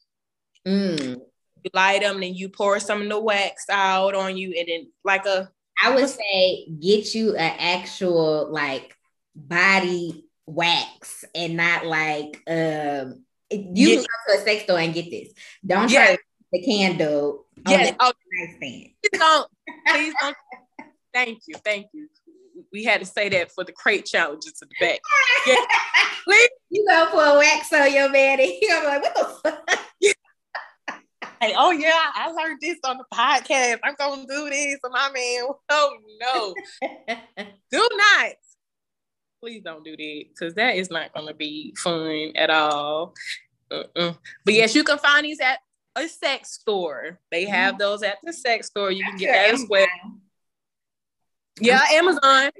Mm. 0.66 1.16
You 1.62 1.70
light 1.74 2.00
them, 2.00 2.22
and 2.22 2.34
you 2.34 2.48
pour 2.48 2.80
some 2.80 3.02
of 3.02 3.08
the 3.10 3.20
wax 3.20 3.66
out 3.70 4.14
on 4.14 4.38
you, 4.38 4.54
and 4.58 4.66
then 4.66 4.92
like 5.04 5.26
a. 5.26 5.50
I 5.84 5.94
would 5.94 6.08
say 6.08 6.66
get 6.80 7.14
you 7.14 7.36
an 7.36 7.54
actual 7.58 8.50
like 8.50 8.94
body 9.36 10.27
wax 10.48 11.24
and 11.34 11.56
not 11.56 11.86
like 11.86 12.42
um 12.48 13.24
you 13.50 13.88
yeah. 13.88 13.96
go 13.96 14.34
to 14.34 14.40
a 14.40 14.44
sex 14.44 14.64
store 14.64 14.78
and 14.78 14.92
get 14.92 15.10
this. 15.10 15.32
Don't 15.64 15.88
try 15.88 16.16
the 16.52 16.62
candle. 16.62 17.46
Yes. 17.66 17.94
Oh, 17.98 18.12
nightstand. 18.32 18.90
Please 19.02 19.18
don't. 19.18 19.50
Please 19.88 20.14
don't. 20.20 20.36
thank 21.14 21.38
you. 21.46 21.54
Thank 21.64 21.86
you. 21.92 22.08
We 22.72 22.84
had 22.84 23.00
to 23.00 23.06
say 23.06 23.28
that 23.30 23.52
for 23.52 23.64
the 23.64 23.72
crate 23.72 24.04
challenges 24.04 24.60
in 24.60 24.68
the 24.68 24.86
back. 24.86 25.00
Yeah. 25.46 25.54
Please. 26.24 26.48
You 26.70 26.84
go 26.86 27.06
for 27.10 27.24
a 27.24 27.38
wax 27.38 27.72
on 27.72 27.90
your 27.90 28.10
man, 28.10 28.40
and 28.40 28.52
you're 28.60 28.84
like, 28.84 29.02
what 29.02 29.14
the 29.14 29.24
fuck? 29.42 29.80
Hey, 31.40 31.54
oh 31.56 31.70
yeah, 31.70 32.10
I 32.14 32.30
learned 32.32 32.58
this 32.60 32.78
on 32.84 32.98
the 32.98 33.04
podcast. 33.14 33.78
I'm 33.84 33.94
gonna 33.96 34.26
do 34.26 34.50
this, 34.50 34.78
and 34.82 34.92
my 34.92 35.10
man. 35.14 35.44
Oh 35.70 35.96
no, 36.20 36.54
do 37.70 37.88
not. 37.92 38.32
Please 39.40 39.62
don't 39.62 39.84
do 39.84 39.96
that 39.96 40.24
because 40.28 40.54
that 40.54 40.76
is 40.76 40.90
not 40.90 41.12
gonna 41.14 41.34
be 41.34 41.74
fun 41.76 42.32
at 42.34 42.50
all. 42.50 43.14
Uh-uh. 43.70 44.14
But 44.44 44.54
yes, 44.54 44.74
you 44.74 44.82
can 44.82 44.98
find 44.98 45.24
these 45.24 45.40
at 45.40 45.58
a 45.94 46.08
sex 46.08 46.52
store. 46.52 47.20
They 47.30 47.44
have 47.44 47.74
mm-hmm. 47.74 47.80
those 47.80 48.02
at 48.02 48.18
the 48.22 48.32
sex 48.32 48.68
store. 48.68 48.90
You 48.90 49.04
can 49.04 49.16
get 49.16 49.32
that 49.32 49.54
as 49.54 49.66
well. 49.68 49.86
Yeah, 51.60 51.82
Amazon. 51.92 52.50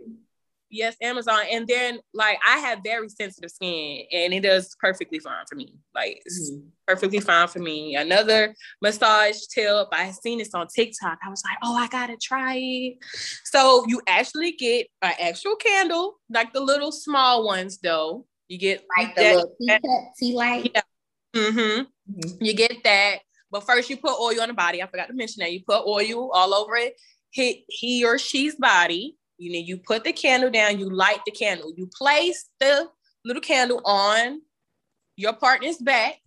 Yes, 0.70 0.96
Amazon. 1.00 1.40
And 1.50 1.66
then 1.66 1.98
like 2.12 2.38
I 2.46 2.58
have 2.58 2.80
very 2.84 3.08
sensitive 3.08 3.50
skin 3.50 4.04
and 4.12 4.34
it 4.34 4.40
does 4.40 4.76
perfectly 4.80 5.18
fine 5.18 5.44
for 5.48 5.54
me. 5.54 5.74
Like 5.94 6.22
mm. 6.28 6.62
perfectly 6.86 7.20
fine 7.20 7.48
for 7.48 7.58
me. 7.58 7.96
Another 7.96 8.54
massage 8.82 9.38
tip. 9.52 9.88
I 9.92 10.10
seen 10.10 10.38
this 10.38 10.54
on 10.54 10.66
TikTok. 10.68 11.18
I 11.24 11.30
was 11.30 11.42
like, 11.44 11.56
oh, 11.62 11.74
I 11.74 11.88
gotta 11.88 12.16
try 12.20 12.56
it. 12.56 12.98
So 13.44 13.84
you 13.88 14.00
actually 14.06 14.52
get 14.52 14.88
an 15.02 15.14
actual 15.20 15.56
candle, 15.56 16.18
like 16.28 16.52
the 16.52 16.60
little 16.60 16.92
small 16.92 17.44
ones 17.46 17.78
though. 17.78 18.26
You 18.48 18.58
get 18.58 18.84
like 18.98 19.14
the 19.14 19.22
that, 19.22 19.36
little 19.36 19.56
tea, 19.60 20.28
tea 20.30 20.34
light. 20.34 20.70
Yeah. 20.74 20.82
Mm-hmm. 21.34 21.58
mm-hmm. 21.58 22.44
You 22.44 22.54
get 22.54 22.72
that. 22.84 23.18
But 23.50 23.64
first 23.64 23.88
you 23.88 23.96
put 23.96 24.20
oil 24.20 24.42
on 24.42 24.48
the 24.48 24.54
body. 24.54 24.82
I 24.82 24.86
forgot 24.86 25.08
to 25.08 25.14
mention 25.14 25.40
that. 25.40 25.52
You 25.52 25.62
put 25.66 25.86
oil 25.86 26.30
all 26.32 26.52
over 26.52 26.76
it. 26.76 26.94
Hit 27.30 27.58
he 27.68 28.04
or 28.04 28.18
she's 28.18 28.54
body 28.56 29.17
you 29.39 29.53
know, 29.53 29.59
you 29.59 29.78
put 29.78 30.05
the 30.05 30.12
candle 30.12 30.51
down, 30.51 30.78
you 30.78 30.91
light 30.91 31.20
the 31.24 31.32
candle, 31.32 31.72
you 31.76 31.89
place 31.97 32.51
the 32.61 32.89
little 33.24 33.41
candle 33.41 33.80
on 33.84 34.43
your 35.16 35.32
partner's 35.32 35.78
back. 35.78 36.18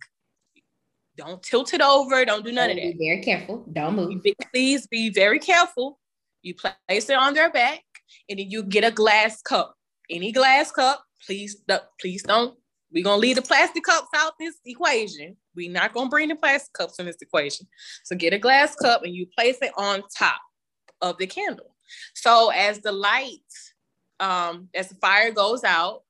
Don't 1.16 1.42
tilt 1.42 1.74
it 1.74 1.82
over, 1.82 2.24
don't 2.24 2.44
do 2.44 2.52
none 2.52 2.70
of 2.70 2.78
oh, 2.78 2.80
that. 2.80 2.98
Be 2.98 3.08
very 3.08 3.22
careful. 3.22 3.64
Don't 3.72 3.96
move. 3.96 4.22
Please 4.52 4.86
be 4.86 5.10
very 5.10 5.38
careful. 5.38 5.98
You 6.40 6.54
place 6.54 7.10
it 7.10 7.16
on 7.16 7.34
their 7.34 7.50
back, 7.52 7.82
and 8.28 8.38
then 8.38 8.50
you 8.50 8.62
get 8.62 8.82
a 8.82 8.90
glass 8.90 9.42
cup. 9.42 9.76
Any 10.10 10.32
glass 10.32 10.72
cup, 10.72 11.04
please, 11.24 11.56
please 12.00 12.22
don't. 12.22 12.56
We're 12.92 13.04
gonna 13.04 13.18
leave 13.18 13.36
the 13.36 13.42
plastic 13.42 13.84
cups 13.84 14.08
out 14.16 14.34
this 14.38 14.56
equation. 14.64 15.36
We're 15.54 15.70
not 15.70 15.92
gonna 15.92 16.10
bring 16.10 16.28
the 16.28 16.36
plastic 16.36 16.72
cups 16.72 16.98
in 16.98 17.06
this 17.06 17.16
equation. 17.20 17.66
So 18.04 18.16
get 18.16 18.32
a 18.32 18.38
glass 18.38 18.74
cup 18.74 19.02
and 19.02 19.14
you 19.14 19.26
place 19.38 19.58
it 19.62 19.72
on 19.76 20.02
top 20.16 20.40
of 21.00 21.18
the 21.18 21.26
candle. 21.26 21.71
So 22.14 22.50
as 22.50 22.80
the 22.80 22.92
light, 22.92 23.40
um, 24.20 24.68
as 24.74 24.88
the 24.88 24.94
fire 24.96 25.32
goes 25.32 25.64
out, 25.64 26.02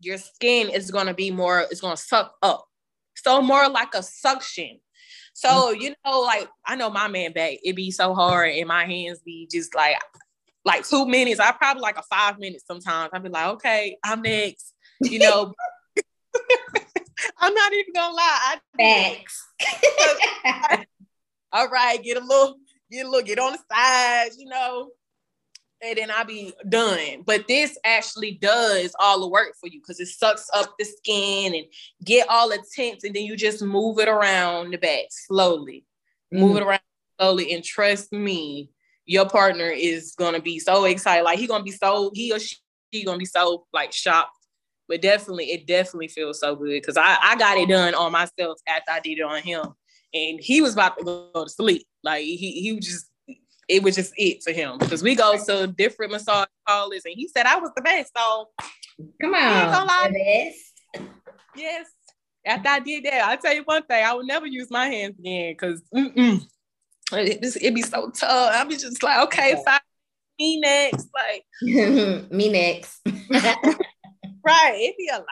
your 0.00 0.18
skin 0.18 0.68
is 0.70 0.90
gonna 0.90 1.14
be 1.14 1.30
more, 1.30 1.60
it's 1.70 1.80
gonna 1.80 1.96
suck 1.96 2.34
up. 2.42 2.66
So 3.16 3.40
more 3.42 3.68
like 3.68 3.94
a 3.94 4.02
suction. 4.02 4.80
So 5.34 5.48
mm-hmm. 5.48 5.80
you 5.80 5.94
know, 6.04 6.20
like 6.20 6.48
I 6.64 6.76
know 6.76 6.90
my 6.90 7.08
man 7.08 7.32
back, 7.32 7.58
it 7.62 7.74
be 7.74 7.90
so 7.90 8.14
hard 8.14 8.50
and 8.50 8.68
my 8.68 8.84
hands 8.84 9.20
be 9.24 9.48
just 9.50 9.74
like 9.74 9.96
like 10.64 10.86
two 10.86 11.06
minutes. 11.06 11.40
I 11.40 11.52
probably 11.52 11.82
like 11.82 11.98
a 11.98 12.02
five 12.02 12.38
minutes 12.38 12.64
sometimes. 12.66 13.10
I'd 13.12 13.22
be 13.22 13.28
like, 13.28 13.46
okay, 13.54 13.96
I'm 14.04 14.22
next. 14.22 14.74
You 15.00 15.18
know. 15.18 15.54
I'm 17.38 17.54
not 17.54 17.72
even 17.72 17.92
gonna 17.94 18.14
lie. 18.14 18.38
I 18.40 18.58
Thanks. 18.76 19.48
all 21.52 21.68
right, 21.68 22.02
get 22.02 22.18
a 22.18 22.24
little, 22.24 22.56
get 22.90 23.06
a 23.06 23.08
little, 23.08 23.26
get 23.26 23.38
on 23.38 23.52
the 23.52 23.58
sides, 23.70 24.36
you 24.38 24.46
know 24.46 24.90
and 25.86 25.96
then 25.96 26.10
I'll 26.10 26.24
be 26.24 26.52
done. 26.68 27.22
But 27.24 27.46
this 27.46 27.78
actually 27.84 28.32
does 28.32 28.94
all 28.98 29.20
the 29.20 29.28
work 29.28 29.54
for 29.60 29.68
you 29.68 29.80
because 29.80 30.00
it 30.00 30.06
sucks 30.06 30.48
up 30.52 30.74
the 30.78 30.84
skin 30.84 31.54
and 31.54 31.64
get 32.04 32.28
all 32.28 32.48
the 32.48 32.62
tints, 32.74 33.04
and 33.04 33.14
then 33.14 33.24
you 33.24 33.36
just 33.36 33.62
move 33.62 33.98
it 33.98 34.08
around 34.08 34.72
the 34.72 34.78
back 34.78 35.06
slowly. 35.10 35.84
Mm. 36.34 36.40
Move 36.40 36.56
it 36.56 36.62
around 36.62 36.80
slowly, 37.18 37.54
and 37.54 37.62
trust 37.62 38.12
me, 38.12 38.70
your 39.04 39.28
partner 39.28 39.68
is 39.68 40.14
gonna 40.18 40.40
be 40.40 40.58
so 40.58 40.84
excited. 40.84 41.24
Like 41.24 41.38
he 41.38 41.46
gonna 41.46 41.64
be 41.64 41.70
so 41.70 42.10
he 42.14 42.32
or 42.32 42.38
she, 42.38 42.56
gonna 43.04 43.18
be 43.18 43.24
so 43.24 43.66
like 43.72 43.92
shocked. 43.92 44.32
But 44.88 45.02
definitely, 45.02 45.46
it 45.46 45.66
definitely 45.66 46.08
feels 46.08 46.40
so 46.40 46.54
good 46.54 46.80
because 46.80 46.96
I, 46.96 47.16
I 47.20 47.36
got 47.36 47.58
it 47.58 47.68
done 47.68 47.94
on 47.94 48.12
myself 48.12 48.60
after 48.68 48.92
I 48.92 49.00
did 49.00 49.18
it 49.18 49.22
on 49.22 49.42
him. 49.42 49.66
And 50.14 50.38
he 50.40 50.62
was 50.62 50.74
about 50.74 50.96
to 50.98 51.04
go 51.04 51.44
to 51.44 51.48
sleep. 51.48 51.86
Like 52.02 52.24
he 52.24 52.60
he 52.62 52.72
was 52.72 52.86
just 52.86 53.10
it 53.68 53.82
was 53.82 53.96
just 53.96 54.12
it 54.16 54.42
for 54.42 54.52
him 54.52 54.78
because 54.78 55.02
we 55.02 55.14
go 55.14 55.36
to 55.44 55.66
different 55.66 56.12
massage 56.12 56.46
parlors 56.66 57.02
and 57.04 57.14
he 57.16 57.28
said 57.28 57.46
I 57.46 57.58
was 57.58 57.70
the 57.74 57.82
best. 57.82 58.12
So 58.16 58.48
come 59.20 59.34
on, 59.34 59.74
yes. 61.56 61.86
After 62.44 62.68
I 62.68 62.78
did 62.78 63.04
that, 63.04 63.28
I 63.28 63.36
tell 63.36 63.54
you 63.54 63.62
one 63.64 63.82
thing: 63.82 64.04
I 64.04 64.14
would 64.14 64.26
never 64.26 64.46
use 64.46 64.70
my 64.70 64.86
hands 64.86 65.18
again 65.18 65.52
because 65.52 65.82
it 65.92 67.44
it'd 67.44 67.74
be 67.74 67.82
so 67.82 68.10
tough. 68.10 68.54
I'd 68.54 68.68
be 68.68 68.76
just 68.76 69.02
like, 69.02 69.24
okay, 69.26 69.60
fine, 69.64 69.80
me 70.38 70.60
next, 70.60 71.08
like 71.14 71.44
me 72.30 72.48
next. 72.48 73.00
right, 74.44 74.78
it'd 74.80 74.96
be 74.96 75.10
a 75.12 75.18
lot. 75.18 75.26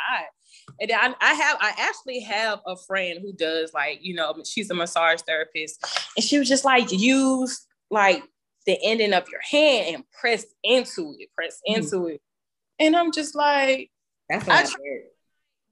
And 0.80 0.90
I, 0.90 1.14
I 1.20 1.34
have, 1.34 1.56
I 1.60 1.72
actually 1.78 2.20
have 2.20 2.58
a 2.66 2.76
friend 2.76 3.20
who 3.22 3.32
does 3.32 3.72
like, 3.72 4.00
you 4.02 4.14
know, 4.14 4.34
she's 4.44 4.70
a 4.70 4.74
massage 4.74 5.20
therapist, 5.20 5.84
and 6.16 6.24
she 6.24 6.38
was 6.38 6.48
just 6.48 6.64
like, 6.64 6.90
use 6.90 7.64
like 7.94 8.22
the 8.66 8.78
ending 8.82 9.14
of 9.14 9.28
your 9.30 9.40
hand 9.40 9.94
and 9.94 10.04
press 10.20 10.44
into 10.62 11.14
it, 11.18 11.30
press 11.34 11.60
mm-hmm. 11.66 11.80
into 11.80 11.96
mm. 11.96 12.14
it. 12.14 12.20
And 12.78 12.94
I'm 12.96 13.12
just 13.12 13.34
like, 13.34 13.90
that's 14.28 14.46
what 14.46 14.56
I, 14.56 14.62
I 14.62 15.00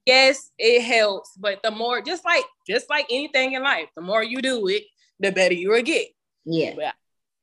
yes, 0.05 0.51
it 0.57 0.81
helps, 0.81 1.31
but 1.37 1.61
the 1.63 1.71
more 1.71 2.01
just 2.01 2.25
like 2.25 2.45
just 2.67 2.89
like 2.89 3.05
anything 3.09 3.53
in 3.53 3.63
life, 3.63 3.89
the 3.95 4.01
more 4.01 4.23
you 4.23 4.41
do 4.41 4.67
it, 4.67 4.83
the 5.19 5.31
better 5.31 5.53
you 5.53 5.69
will 5.69 5.81
get. 5.81 6.07
Yeah. 6.45 6.73
But 6.75 6.93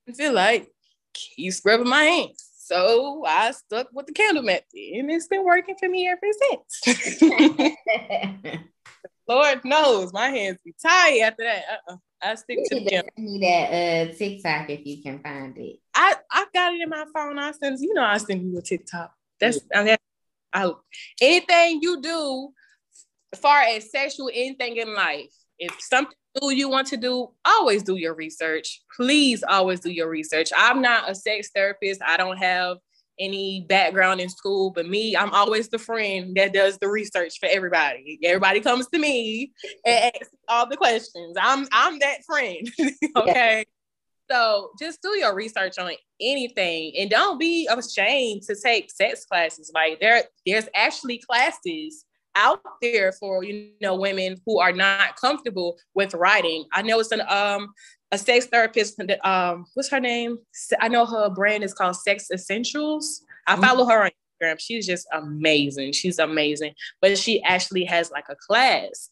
I 0.08 0.12
feel 0.12 0.32
like 0.32 0.70
keep 1.14 1.52
scrubbing 1.52 1.88
my 1.88 2.02
hands. 2.02 2.46
So 2.64 3.24
I 3.26 3.50
stuck 3.50 3.88
with 3.92 4.06
the 4.06 4.12
candle 4.12 4.44
method 4.44 4.64
and 4.74 5.10
it's 5.10 5.26
been 5.26 5.44
working 5.44 5.74
for 5.78 5.88
me 5.88 6.08
ever 6.08 6.20
since. 6.84 7.20
Lord 9.30 9.64
knows 9.64 10.12
my 10.12 10.28
hands 10.28 10.58
be 10.64 10.74
tired 10.82 11.22
after 11.22 11.44
that. 11.44 11.62
Uh-uh. 11.72 11.96
I 12.20 12.34
stick 12.34 12.58
you 12.70 12.80
to 12.80 12.90
them. 12.90 13.04
Me 13.16 13.38
that 13.40 14.10
uh 14.10 14.14
TikTok 14.14 14.68
if 14.70 14.84
you 14.84 15.02
can 15.02 15.20
find 15.20 15.56
it. 15.56 15.76
I 15.94 16.16
I 16.30 16.46
got 16.52 16.74
it 16.74 16.80
in 16.80 16.88
my 16.88 17.04
phone. 17.14 17.38
I 17.38 17.52
send 17.52 17.78
you 17.80 17.94
know 17.94 18.04
I 18.04 18.18
send 18.18 18.42
you 18.42 18.58
a 18.58 18.62
TikTok. 18.62 19.12
That's 19.38 19.60
yeah. 19.72 19.80
I, 19.80 19.84
mean, 19.84 19.96
I 20.52 20.72
anything 21.22 21.78
you 21.80 22.02
do, 22.02 22.50
as 23.32 23.38
far 23.38 23.60
as 23.60 23.90
sexual 23.90 24.30
anything 24.34 24.76
in 24.76 24.94
life, 24.94 25.32
if 25.58 25.80
something 25.80 26.16
new 26.42 26.50
you 26.50 26.68
want 26.68 26.88
to 26.88 26.96
do, 26.96 27.28
always 27.44 27.84
do 27.84 27.96
your 27.96 28.14
research. 28.14 28.82
Please 28.96 29.44
always 29.46 29.80
do 29.80 29.90
your 29.90 30.08
research. 30.08 30.50
I'm 30.56 30.82
not 30.82 31.08
a 31.08 31.14
sex 31.14 31.50
therapist. 31.54 32.02
I 32.04 32.16
don't 32.16 32.36
have 32.36 32.78
any 33.20 33.66
background 33.68 34.20
in 34.20 34.28
school, 34.28 34.70
but 34.70 34.88
me, 34.88 35.16
I'm 35.16 35.30
always 35.30 35.68
the 35.68 35.78
friend 35.78 36.34
that 36.36 36.52
does 36.52 36.78
the 36.78 36.88
research 36.88 37.38
for 37.38 37.48
everybody. 37.50 38.18
Everybody 38.24 38.60
comes 38.60 38.88
to 38.88 38.98
me 38.98 39.52
and 39.84 40.14
asks 40.22 40.34
all 40.48 40.68
the 40.68 40.76
questions. 40.76 41.36
I'm 41.40 41.68
I'm 41.70 41.98
that 42.00 42.24
friend. 42.26 42.68
okay. 43.16 43.64
So 44.30 44.70
just 44.78 45.02
do 45.02 45.10
your 45.18 45.34
research 45.34 45.78
on 45.78 45.90
anything 46.20 46.92
and 46.98 47.10
don't 47.10 47.38
be 47.38 47.68
ashamed 47.68 48.42
to 48.42 48.54
take 48.54 48.90
sex 48.90 49.24
classes. 49.24 49.72
Like 49.74 49.98
there, 50.00 50.22
there's 50.46 50.68
actually 50.74 51.18
classes 51.18 52.04
out 52.36 52.60
there 52.80 53.12
for 53.12 53.42
you 53.42 53.70
know 53.80 53.96
women 53.96 54.36
who 54.46 54.60
are 54.60 54.72
not 54.72 55.16
comfortable 55.16 55.76
with 55.94 56.14
writing. 56.14 56.64
I 56.72 56.82
know 56.82 57.00
it's 57.00 57.12
an 57.12 57.22
um 57.28 57.68
a 58.12 58.18
sex 58.18 58.46
therapist. 58.46 59.00
Um, 59.24 59.66
what's 59.74 59.90
her 59.90 60.00
name? 60.00 60.38
I 60.80 60.88
know 60.88 61.06
her 61.06 61.30
brand 61.30 61.64
is 61.64 61.74
called 61.74 61.96
Sex 61.96 62.30
Essentials. 62.32 63.22
I 63.46 63.54
mm-hmm. 63.54 63.64
follow 63.64 63.86
her 63.86 64.04
on 64.04 64.10
Instagram. 64.10 64.60
She's 64.60 64.86
just 64.86 65.06
amazing. 65.12 65.92
She's 65.92 66.18
amazing. 66.18 66.74
But 67.00 67.18
she 67.18 67.42
actually 67.42 67.84
has 67.84 68.10
like 68.10 68.26
a 68.28 68.36
class, 68.36 69.10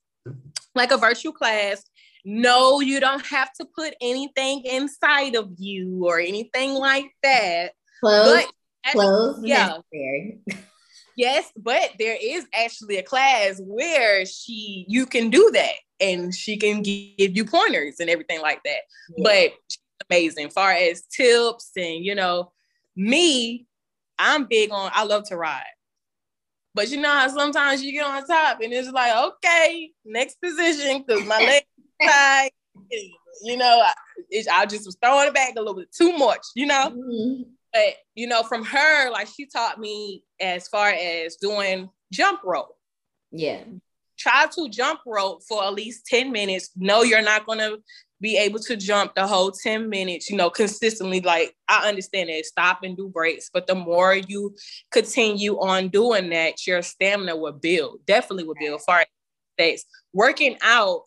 like 0.74 0.90
a 0.90 0.96
virtual 0.96 1.32
class. 1.32 1.82
No, 2.24 2.80
you 2.80 3.00
don't 3.00 3.24
have 3.26 3.52
to 3.54 3.66
put 3.74 3.94
anything 4.00 4.62
inside 4.64 5.34
of 5.34 5.50
you 5.56 6.04
or 6.06 6.18
anything 6.18 6.74
like 6.74 7.10
that. 7.22 7.72
Clothes, 8.00 8.44
but, 8.84 8.92
clothes, 8.92 9.40
yeah. 9.42 9.78
Yes, 11.18 11.50
but 11.56 11.90
there 11.98 12.16
is 12.22 12.46
actually 12.54 12.96
a 12.96 13.02
class 13.02 13.60
where 13.64 14.24
she 14.24 14.84
you 14.86 15.04
can 15.04 15.30
do 15.30 15.50
that 15.52 15.74
and 15.98 16.32
she 16.32 16.56
can 16.56 16.80
give 16.80 17.36
you 17.36 17.44
pointers 17.44 17.96
and 17.98 18.08
everything 18.08 18.40
like 18.40 18.62
that. 18.64 18.82
Yeah. 19.16 19.24
But 19.24 19.78
amazing. 20.08 20.50
Far 20.50 20.70
as 20.70 21.02
tips 21.02 21.72
and 21.76 22.04
you 22.04 22.14
know, 22.14 22.52
me, 22.94 23.66
I'm 24.16 24.44
big 24.44 24.70
on 24.70 24.92
I 24.94 25.02
love 25.02 25.24
to 25.30 25.36
ride. 25.36 25.64
But 26.72 26.88
you 26.90 26.98
know 26.98 27.10
how 27.10 27.26
sometimes 27.26 27.82
you 27.82 27.90
get 27.90 28.06
on 28.06 28.24
top 28.24 28.60
and 28.62 28.72
it's 28.72 28.88
like, 28.88 29.12
okay, 29.16 29.90
next 30.04 30.40
position, 30.40 31.04
because 31.04 31.26
my 31.26 31.38
leg 31.38 31.64
tight. 32.00 32.52
You 33.42 33.56
know, 33.56 33.82
I, 33.84 34.44
I, 34.52 34.66
just 34.66 34.86
was 34.86 34.96
throwing 35.02 35.26
it 35.26 35.34
back 35.34 35.54
a 35.56 35.58
little 35.58 35.74
bit 35.74 35.92
too 35.92 36.16
much, 36.16 36.46
you 36.54 36.66
know. 36.66 36.90
Mm-hmm. 36.90 37.42
But 37.72 37.94
you 38.14 38.26
know, 38.26 38.42
from 38.42 38.64
her, 38.64 39.10
like 39.10 39.28
she 39.28 39.46
taught 39.46 39.78
me 39.78 40.24
as 40.40 40.68
far 40.68 40.88
as 40.88 41.36
doing 41.36 41.88
jump 42.12 42.40
rope. 42.44 42.74
Yeah. 43.30 43.64
Try 44.18 44.46
to 44.56 44.68
jump 44.68 45.00
rope 45.06 45.42
for 45.48 45.62
at 45.64 45.74
least 45.74 46.06
10 46.06 46.32
minutes. 46.32 46.70
No, 46.76 47.02
you're 47.02 47.22
not 47.22 47.46
gonna 47.46 47.76
be 48.20 48.36
able 48.36 48.58
to 48.58 48.76
jump 48.76 49.14
the 49.14 49.26
whole 49.26 49.52
10 49.52 49.88
minutes, 49.88 50.28
you 50.28 50.36
know, 50.36 50.50
consistently. 50.50 51.20
Like 51.20 51.54
I 51.68 51.88
understand 51.88 52.30
that 52.30 52.44
stop 52.46 52.82
and 52.82 52.96
do 52.96 53.08
breaks, 53.08 53.50
but 53.52 53.66
the 53.66 53.74
more 53.74 54.14
you 54.14 54.56
continue 54.90 55.58
on 55.60 55.88
doing 55.88 56.30
that, 56.30 56.66
your 56.66 56.82
stamina 56.82 57.36
will 57.36 57.52
build, 57.52 58.00
definitely 58.06 58.44
will 58.44 58.56
build 58.58 58.82
far 58.82 59.04
days. 59.56 59.84
Working 60.12 60.56
out, 60.62 61.02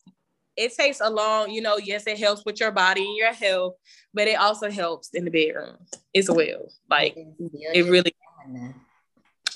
it 0.58 0.74
takes 0.74 1.00
a 1.02 1.10
long, 1.10 1.50
you 1.50 1.62
know, 1.62 1.78
yes, 1.78 2.06
it 2.08 2.20
helps 2.20 2.44
with 2.46 2.60
your 2.60 2.72
body 2.72 3.06
and 3.06 3.16
your 3.16 3.34
health, 3.34 3.76
but 4.14 4.28
it 4.28 4.40
also 4.40 4.70
helps 4.70 5.10
in 5.14 5.26
the 5.26 5.32
bedroom 5.32 5.78
as 6.16 6.30
well. 6.30 6.68
Like 6.90 7.16
it 7.18 7.84
really 7.90 8.14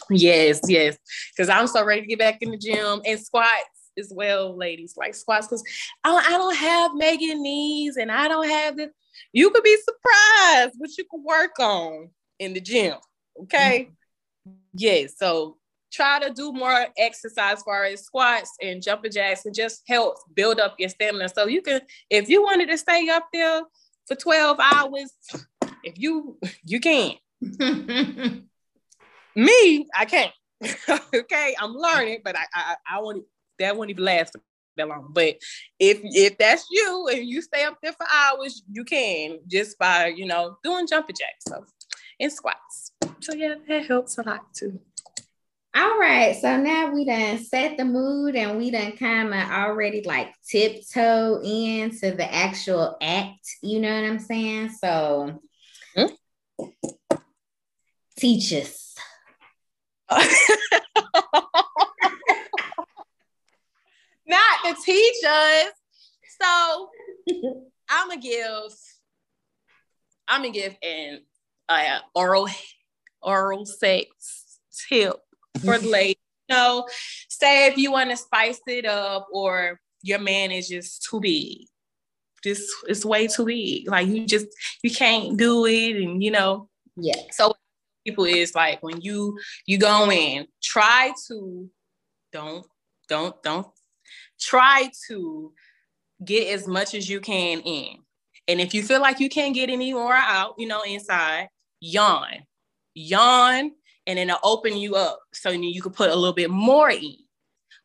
Yes, 0.09 0.61
yes. 0.67 0.97
Cause 1.35 1.49
I'm 1.49 1.67
so 1.67 1.83
ready 1.83 2.01
to 2.01 2.07
get 2.07 2.19
back 2.19 2.37
in 2.41 2.51
the 2.51 2.57
gym 2.57 3.01
and 3.05 3.19
squats 3.19 3.91
as 3.97 4.11
well, 4.13 4.55
ladies, 4.55 4.95
like 4.97 5.15
squats. 5.15 5.47
Cause 5.47 5.63
I, 6.03 6.15
I 6.15 6.31
don't 6.31 6.55
have 6.55 6.91
Megan 6.95 7.41
knees 7.41 7.97
and 7.97 8.11
I 8.11 8.27
don't 8.27 8.47
have 8.47 8.77
this. 8.77 8.89
You 9.33 9.49
could 9.49 9.63
be 9.63 9.77
surprised 9.77 10.75
what 10.77 10.97
you 10.97 11.05
can 11.09 11.23
work 11.23 11.57
on 11.59 12.09
in 12.39 12.53
the 12.53 12.61
gym. 12.61 12.97
Okay. 13.43 13.89
Mm-hmm. 14.47 14.55
Yes. 14.75 15.17
So 15.17 15.57
try 15.95 16.19
to 16.19 16.33
do 16.33 16.51
more 16.51 16.87
exercise 16.97 17.53
as 17.53 17.63
far 17.63 17.85
as 17.85 18.03
squats 18.03 18.51
and 18.61 18.83
jumping 18.83 19.11
jacks 19.11 19.45
and 19.45 19.55
just 19.55 19.83
help 19.87 20.17
build 20.33 20.59
up 20.59 20.75
your 20.77 20.89
stamina. 20.89 21.29
So 21.29 21.47
you 21.47 21.61
can, 21.61 21.81
if 22.09 22.27
you 22.29 22.43
wanted 22.43 22.67
to 22.69 22.77
stay 22.77 23.07
up 23.09 23.27
there 23.31 23.61
for 24.07 24.15
12 24.15 24.59
hours, 24.59 25.13
if 25.83 25.97
you 25.97 26.37
you 26.65 26.79
can. 26.79 27.13
Me, 29.35 29.87
I 29.95 30.05
can't. 30.05 30.31
okay, 31.13 31.55
I'm 31.59 31.73
learning, 31.73 32.21
but 32.23 32.37
I 32.37 32.45
I, 32.53 32.75
I 32.89 33.01
won't 33.01 33.25
that 33.59 33.75
won't 33.75 33.89
even 33.89 34.05
last 34.05 34.35
that 34.77 34.87
long. 34.87 35.11
But 35.13 35.35
if 35.79 35.99
if 36.03 36.37
that's 36.37 36.65
you 36.71 37.09
and 37.11 37.27
you 37.27 37.41
stay 37.41 37.63
up 37.63 37.77
there 37.81 37.93
for 37.93 38.05
hours, 38.11 38.63
you 38.71 38.83
can 38.83 39.39
just 39.47 39.77
by 39.77 40.07
you 40.07 40.25
know 40.25 40.57
doing 40.63 40.87
jumping 40.87 41.15
jacks 41.19 41.45
so 41.47 41.65
and 42.19 42.31
squats. 42.31 42.91
So 43.19 43.33
yeah, 43.33 43.55
that 43.67 43.85
helps 43.85 44.17
a 44.17 44.23
lot 44.23 44.53
too. 44.53 44.79
All 45.77 45.99
right, 45.99 46.33
so 46.39 46.55
now 46.55 46.93
we 46.93 47.03
done 47.03 47.37
set 47.43 47.75
the 47.75 47.83
mood 47.83 48.37
and 48.37 48.57
we 48.57 48.71
done 48.71 48.93
kind 48.93 49.33
of 49.33 49.51
already 49.51 50.03
like 50.03 50.33
tiptoe 50.47 51.41
into 51.43 52.11
the 52.11 52.33
actual 52.33 52.95
act. 53.01 53.45
You 53.61 53.81
know 53.81 53.93
what 53.93 54.09
I'm 54.09 54.19
saying? 54.19 54.69
So 54.69 55.41
hmm? 55.93 56.05
teach 58.17 58.53
us. 58.53 58.95
not 60.09 60.29
the 64.63 64.77
teachers. 64.81 65.73
So 66.41 66.89
I'm 67.89 68.07
gonna 68.07 68.21
give, 68.21 68.71
I'm 70.25 70.41
gonna 70.41 70.53
give 70.53 70.77
an 70.81 71.19
uh, 71.67 71.99
oral 72.13 72.47
oral 73.21 73.65
sex 73.65 74.59
tip 74.87 75.15
for 75.59 75.77
the 75.77 75.87
ladies. 75.87 76.15
You 76.47 76.55
know, 76.55 76.87
say 77.29 77.67
if 77.67 77.77
you 77.77 77.91
want 77.91 78.11
to 78.11 78.17
spice 78.17 78.61
it 78.67 78.85
up, 78.85 79.27
or 79.31 79.79
your 80.03 80.19
man 80.19 80.51
is 80.51 80.67
just 80.67 81.03
too 81.03 81.19
big. 81.19 81.65
Just 82.43 82.69
it's 82.87 83.03
way 83.03 83.27
too 83.27 83.45
big. 83.45 83.89
Like 83.89 84.07
you 84.07 84.25
just 84.27 84.47
you 84.83 84.91
can't 84.91 85.37
do 85.37 85.65
it, 85.65 85.95
and 85.95 86.23
you 86.23 86.31
know. 86.31 86.69
Yeah. 86.95 87.19
So 87.31 87.55
people 88.05 88.25
is 88.25 88.53
like 88.53 88.81
when 88.83 89.01
you 89.01 89.37
you 89.65 89.77
go 89.77 90.11
in, 90.11 90.47
try 90.61 91.11
to 91.27 91.69
don't 92.31 92.65
don't 93.09 93.41
don't 93.41 93.67
try 94.39 94.89
to 95.07 95.53
get 96.23 96.53
as 96.53 96.67
much 96.67 96.93
as 96.93 97.09
you 97.09 97.19
can 97.19 97.61
in. 97.61 97.97
And 98.47 98.61
if 98.61 98.73
you 98.73 98.83
feel 98.83 99.01
like 99.01 99.19
you 99.19 99.29
can't 99.29 99.55
get 99.55 99.69
any 99.69 99.93
more 99.93 100.13
out, 100.13 100.55
you 100.57 100.67
know, 100.67 100.83
inside, 100.83 101.49
yawn, 101.79 102.45
yawn, 102.93 103.71
and 104.07 104.17
then 104.17 104.29
it'll 104.29 104.39
open 104.43 104.77
you 104.77 104.95
up 104.95 105.19
so 105.33 105.49
you 105.49 105.81
can 105.81 105.91
put 105.91 106.09
a 106.09 106.15
little 106.15 106.33
bit 106.33 106.49
more 106.49 106.89
in. 106.89 107.15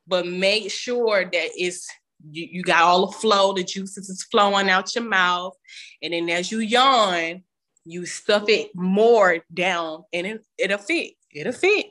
But 0.07 0.27
make 0.27 0.71
sure 0.71 1.25
that 1.25 1.49
it's 1.57 1.89
you, 2.31 2.49
you 2.51 2.63
got 2.63 2.83
all 2.83 3.07
the 3.07 3.13
flow, 3.13 3.53
the 3.53 3.65
juices 3.65 4.09
is 4.09 4.23
flowing 4.25 4.69
out 4.69 4.95
your 4.95 5.05
mouth. 5.05 5.55
And 6.03 6.13
then 6.13 6.29
as 6.31 6.51
you 6.51 6.59
yawn, 6.59 7.43
you 7.85 8.07
stuff 8.07 8.49
it 8.49 8.71
more 8.75 9.39
down 9.53 10.05
and 10.13 10.27
it, 10.27 10.47
it'll 10.59 10.79
fit. 10.79 11.15
It'll 11.33 11.53
fit. 11.53 11.87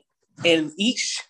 And 0.46 0.72
each 0.78 1.22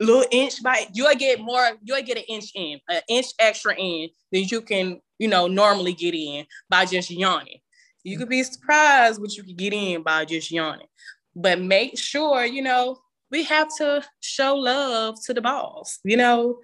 little 0.00 0.26
inch 0.30 0.62
by 0.62 0.86
you'll 0.92 1.14
get 1.14 1.40
more 1.40 1.70
you'll 1.82 2.02
get 2.02 2.18
an 2.18 2.24
inch 2.28 2.50
in 2.54 2.80
an 2.88 3.00
inch 3.08 3.26
extra 3.38 3.74
in 3.76 4.08
than 4.32 4.42
you 4.42 4.60
can 4.60 5.00
you 5.18 5.28
know 5.28 5.46
normally 5.46 5.92
get 5.92 6.14
in 6.14 6.44
by 6.68 6.84
just 6.84 7.10
yawning 7.10 7.60
you 8.02 8.18
could 8.18 8.28
be 8.28 8.42
surprised 8.42 9.20
what 9.20 9.34
you 9.36 9.44
could 9.44 9.56
get 9.56 9.72
in 9.72 10.02
by 10.02 10.24
just 10.24 10.50
yawning 10.50 10.86
but 11.34 11.60
make 11.60 11.98
sure 11.98 12.44
you 12.44 12.62
know 12.62 12.98
we 13.30 13.42
have 13.42 13.68
to 13.76 14.02
show 14.20 14.54
love 14.54 15.16
to 15.24 15.34
the 15.34 15.40
boss 15.40 15.98
you 16.04 16.16
know 16.16 16.58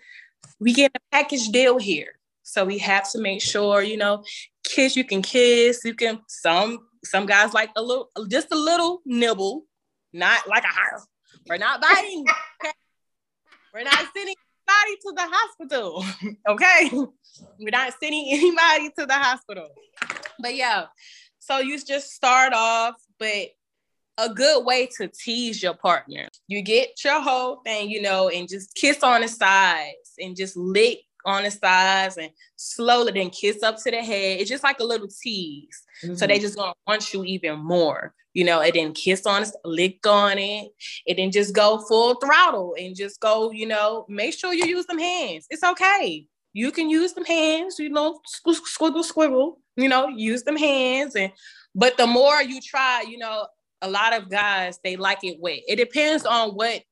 we 0.59 0.73
get 0.73 0.93
a 0.95 1.01
package 1.13 1.49
deal 1.49 1.79
here 1.79 2.13
so 2.43 2.65
we 2.65 2.79
have 2.79 3.11
to 3.11 3.21
make 3.21 3.41
sure 3.43 3.83
you 3.83 3.97
know 3.97 4.23
kiss 4.65 4.97
you 4.97 5.05
can 5.05 5.23
kiss 5.23 5.81
you 5.85 5.95
can 5.95 6.21
some 6.29 6.79
some 7.05 7.27
guys 7.27 7.55
like 7.55 7.71
a 7.77 7.83
little 7.83 8.11
just 8.29 8.53
a 8.53 8.59
little 8.59 9.01
nibble 9.05 9.65
not 10.13 10.47
like 10.49 10.65
a 10.65 10.69
heart 10.69 11.03
we're 11.49 11.57
not 11.57 11.81
biting 11.81 12.25
we're 13.73 13.85
not 13.85 14.05
sending 14.15 14.35
anybody 14.71 14.97
to 15.03 15.13
the 15.15 15.29
hospital. 15.31 16.05
okay. 16.49 16.91
We're 17.59 17.71
not 17.71 17.93
sending 18.01 18.29
anybody 18.31 18.91
to 18.99 19.07
the 19.07 19.15
hospital. 19.15 19.69
But 20.41 20.55
yeah, 20.55 20.87
so 21.39 21.59
you 21.59 21.79
just 21.79 22.11
start 22.11 22.53
off, 22.53 22.95
but 23.19 23.49
a 24.21 24.33
good 24.33 24.65
way 24.65 24.87
to 24.99 25.09
tease 25.09 25.63
your 25.63 25.75
partner. 25.75 26.29
You 26.49 26.63
get 26.63 27.03
your 27.05 27.21
whole 27.21 27.61
thing, 27.65 27.91
you 27.91 28.03
know, 28.03 28.29
and 28.29 28.49
just 28.49 28.75
kiss 28.75 29.03
on 29.03 29.23
the 29.23 29.29
sides 29.29 30.15
and 30.19 30.37
just 30.37 30.57
lick 30.57 31.01
on 31.25 31.45
the 31.45 31.51
sides 31.51 32.17
and 32.17 32.31
slowly 32.57 33.13
then 33.13 33.31
kiss 33.31 33.63
up 33.63 33.77
to 33.83 33.91
the 33.91 34.03
head. 34.03 34.41
It's 34.41 34.51
just 34.51 34.65
like 34.65 34.81
a 34.81 34.85
little 34.85 35.09
tease. 35.09 35.83
Mm-hmm. 36.05 36.15
So 36.15 36.27
they 36.27 36.39
just 36.39 36.57
gonna 36.57 36.73
want 36.87 37.13
you 37.13 37.25
even 37.25 37.59
more, 37.61 38.15
you 38.33 38.45
know, 38.45 38.61
and 38.61 38.73
then 38.73 38.93
kiss 38.93 39.27
on 39.27 39.43
it, 39.43 39.51
lick 39.65 40.07
on 40.07 40.39
it, 40.39 40.71
and 41.07 41.19
then 41.19 41.31
just 41.31 41.55
go 41.55 41.79
full 41.89 42.15
throttle 42.15 42.75
and 42.79 42.97
just 42.97 43.21
go, 43.21 43.51
you 43.51 43.67
know, 43.67 44.07
make 44.09 44.35
sure 44.35 44.53
you 44.53 44.67
use 44.67 44.87
them 44.87 44.99
hands. 44.99 45.47
It's 45.51 45.65
okay. 45.65 46.27
You 46.53 46.73
can 46.73 46.91
use 46.91 47.13
them 47.13 47.25
hands, 47.25 47.79
you 47.79 47.91
know, 47.91 48.21
squiggle, 48.45 49.05
squiggle, 49.05 49.55
you 49.77 49.89
know, 49.89 50.09
use 50.09 50.43
them 50.43 50.57
hands. 50.57 51.15
And 51.15 51.33
but 51.75 51.97
the 51.97 52.07
more 52.07 52.43
you 52.43 52.61
try, 52.61 53.05
you 53.09 53.19
know, 53.19 53.47
a 53.83 53.91
lot 53.91 54.15
of 54.15 54.29
guys 54.29 54.79
they 54.83 54.97
like 54.97 55.25
it 55.25 55.39
wet. 55.41 55.61
It 55.69 55.77
depends 55.77 56.27
on 56.27 56.51
what 56.51 56.83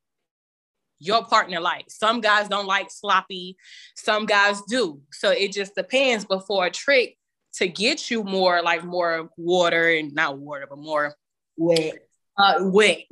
your 0.99 1.23
partner 1.25 1.59
likes. 1.59 1.97
Some 1.97 2.21
guys 2.21 2.49
don't 2.49 2.67
like 2.67 2.91
sloppy, 2.91 3.57
some 3.95 4.25
guys 4.25 4.61
do. 4.67 5.01
So 5.11 5.31
it 5.31 5.53
just 5.53 5.75
depends. 5.75 6.25
But 6.25 6.45
for 6.45 6.65
a 6.65 6.71
trick 6.71 7.17
to 7.53 7.67
get 7.67 8.11
you 8.11 8.23
more 8.23 8.61
like 8.61 8.83
more 8.83 9.29
water 9.37 9.89
and 9.89 10.13
not 10.13 10.37
water, 10.37 10.67
but 10.69 10.79
more 10.79 11.15
wet, 11.57 12.07
uh, 12.37 12.55
wet. 12.61 13.05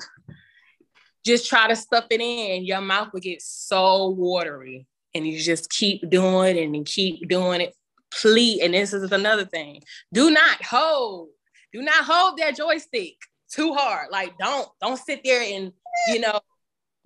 Just 1.26 1.50
try 1.50 1.68
to 1.68 1.76
stuff 1.76 2.06
it 2.10 2.22
in. 2.22 2.66
Your 2.66 2.82
mouth 2.82 3.12
will 3.12 3.20
get 3.20 3.42
so 3.42 4.10
watery, 4.10 4.88
and 5.14 5.28
you 5.28 5.40
just 5.40 5.70
keep 5.70 6.10
doing 6.10 6.58
it 6.58 6.64
and 6.64 6.86
keep 6.86 7.28
doing 7.28 7.62
it. 7.62 7.74
Please, 8.12 8.62
and 8.62 8.74
this 8.74 8.94
is 8.94 9.12
another 9.12 9.46
thing: 9.46 9.82
do 10.14 10.30
not 10.30 10.64
hold, 10.64 11.30
do 11.74 11.82
not 11.82 12.06
hold 12.06 12.38
that 12.38 12.56
joystick 12.56 13.18
too 13.52 13.74
hard. 13.74 14.08
Like 14.12 14.38
don't 14.38 14.68
don't 14.82 14.98
sit 14.98 15.22
there 15.24 15.42
and 15.42 15.72
you 16.08 16.20
know 16.20 16.40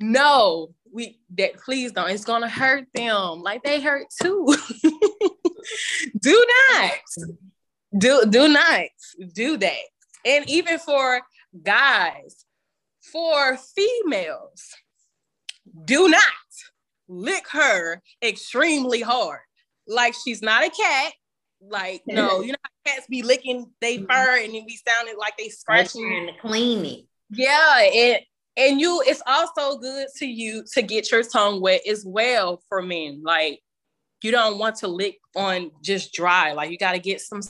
no, 0.01 0.73
we 0.91 1.19
that 1.37 1.55
please 1.57 1.91
don't. 1.91 2.09
It's 2.09 2.25
gonna 2.25 2.49
hurt 2.49 2.87
them 2.93 3.41
like 3.41 3.63
they 3.63 3.79
hurt 3.79 4.07
too. 4.21 4.55
do 6.19 6.45
not 6.73 6.91
do 7.97 8.23
do 8.29 8.47
not 8.47 8.85
do 9.33 9.57
that. 9.57 9.79
And 10.25 10.49
even 10.49 10.79
for 10.79 11.21
guys, 11.63 12.45
for 12.99 13.57
females, 13.57 14.75
do 15.85 16.09
not 16.09 16.21
lick 17.07 17.47
her 17.49 18.01
extremely 18.23 19.01
hard. 19.01 19.41
Like 19.87 20.15
she's 20.23 20.41
not 20.41 20.63
a 20.63 20.69
cat. 20.69 21.13
Like, 21.63 22.01
no, 22.07 22.41
you 22.41 22.53
know 22.53 22.57
cats 22.85 23.07
be 23.07 23.21
licking 23.23 23.69
they 23.81 23.97
mm-hmm. 23.97 24.05
fur 24.05 24.43
and 24.43 24.53
then 24.53 24.65
be 24.65 24.79
sounding 24.87 25.17
like 25.17 25.37
they 25.37 25.49
scratching 25.49 26.07
trying 26.07 26.27
to 26.27 26.33
clean 26.41 26.85
it. 26.85 27.05
Yeah, 27.29 27.79
and 27.81 28.19
and 28.57 28.79
you 28.79 29.01
it's 29.05 29.23
also 29.25 29.77
good 29.77 30.07
to 30.17 30.25
you 30.25 30.63
to 30.73 30.81
get 30.81 31.11
your 31.11 31.23
tongue 31.23 31.61
wet 31.61 31.81
as 31.87 32.03
well 32.05 32.61
for 32.67 32.81
men. 32.81 33.21
Like 33.23 33.61
you 34.21 34.31
don't 34.31 34.57
want 34.57 34.77
to 34.77 34.87
lick 34.87 35.17
on 35.35 35.71
just 35.81 36.13
dry. 36.13 36.53
Like 36.53 36.71
you 36.71 36.77
got 36.77 36.93
to 36.93 36.99
get 36.99 37.21
some 37.21 37.41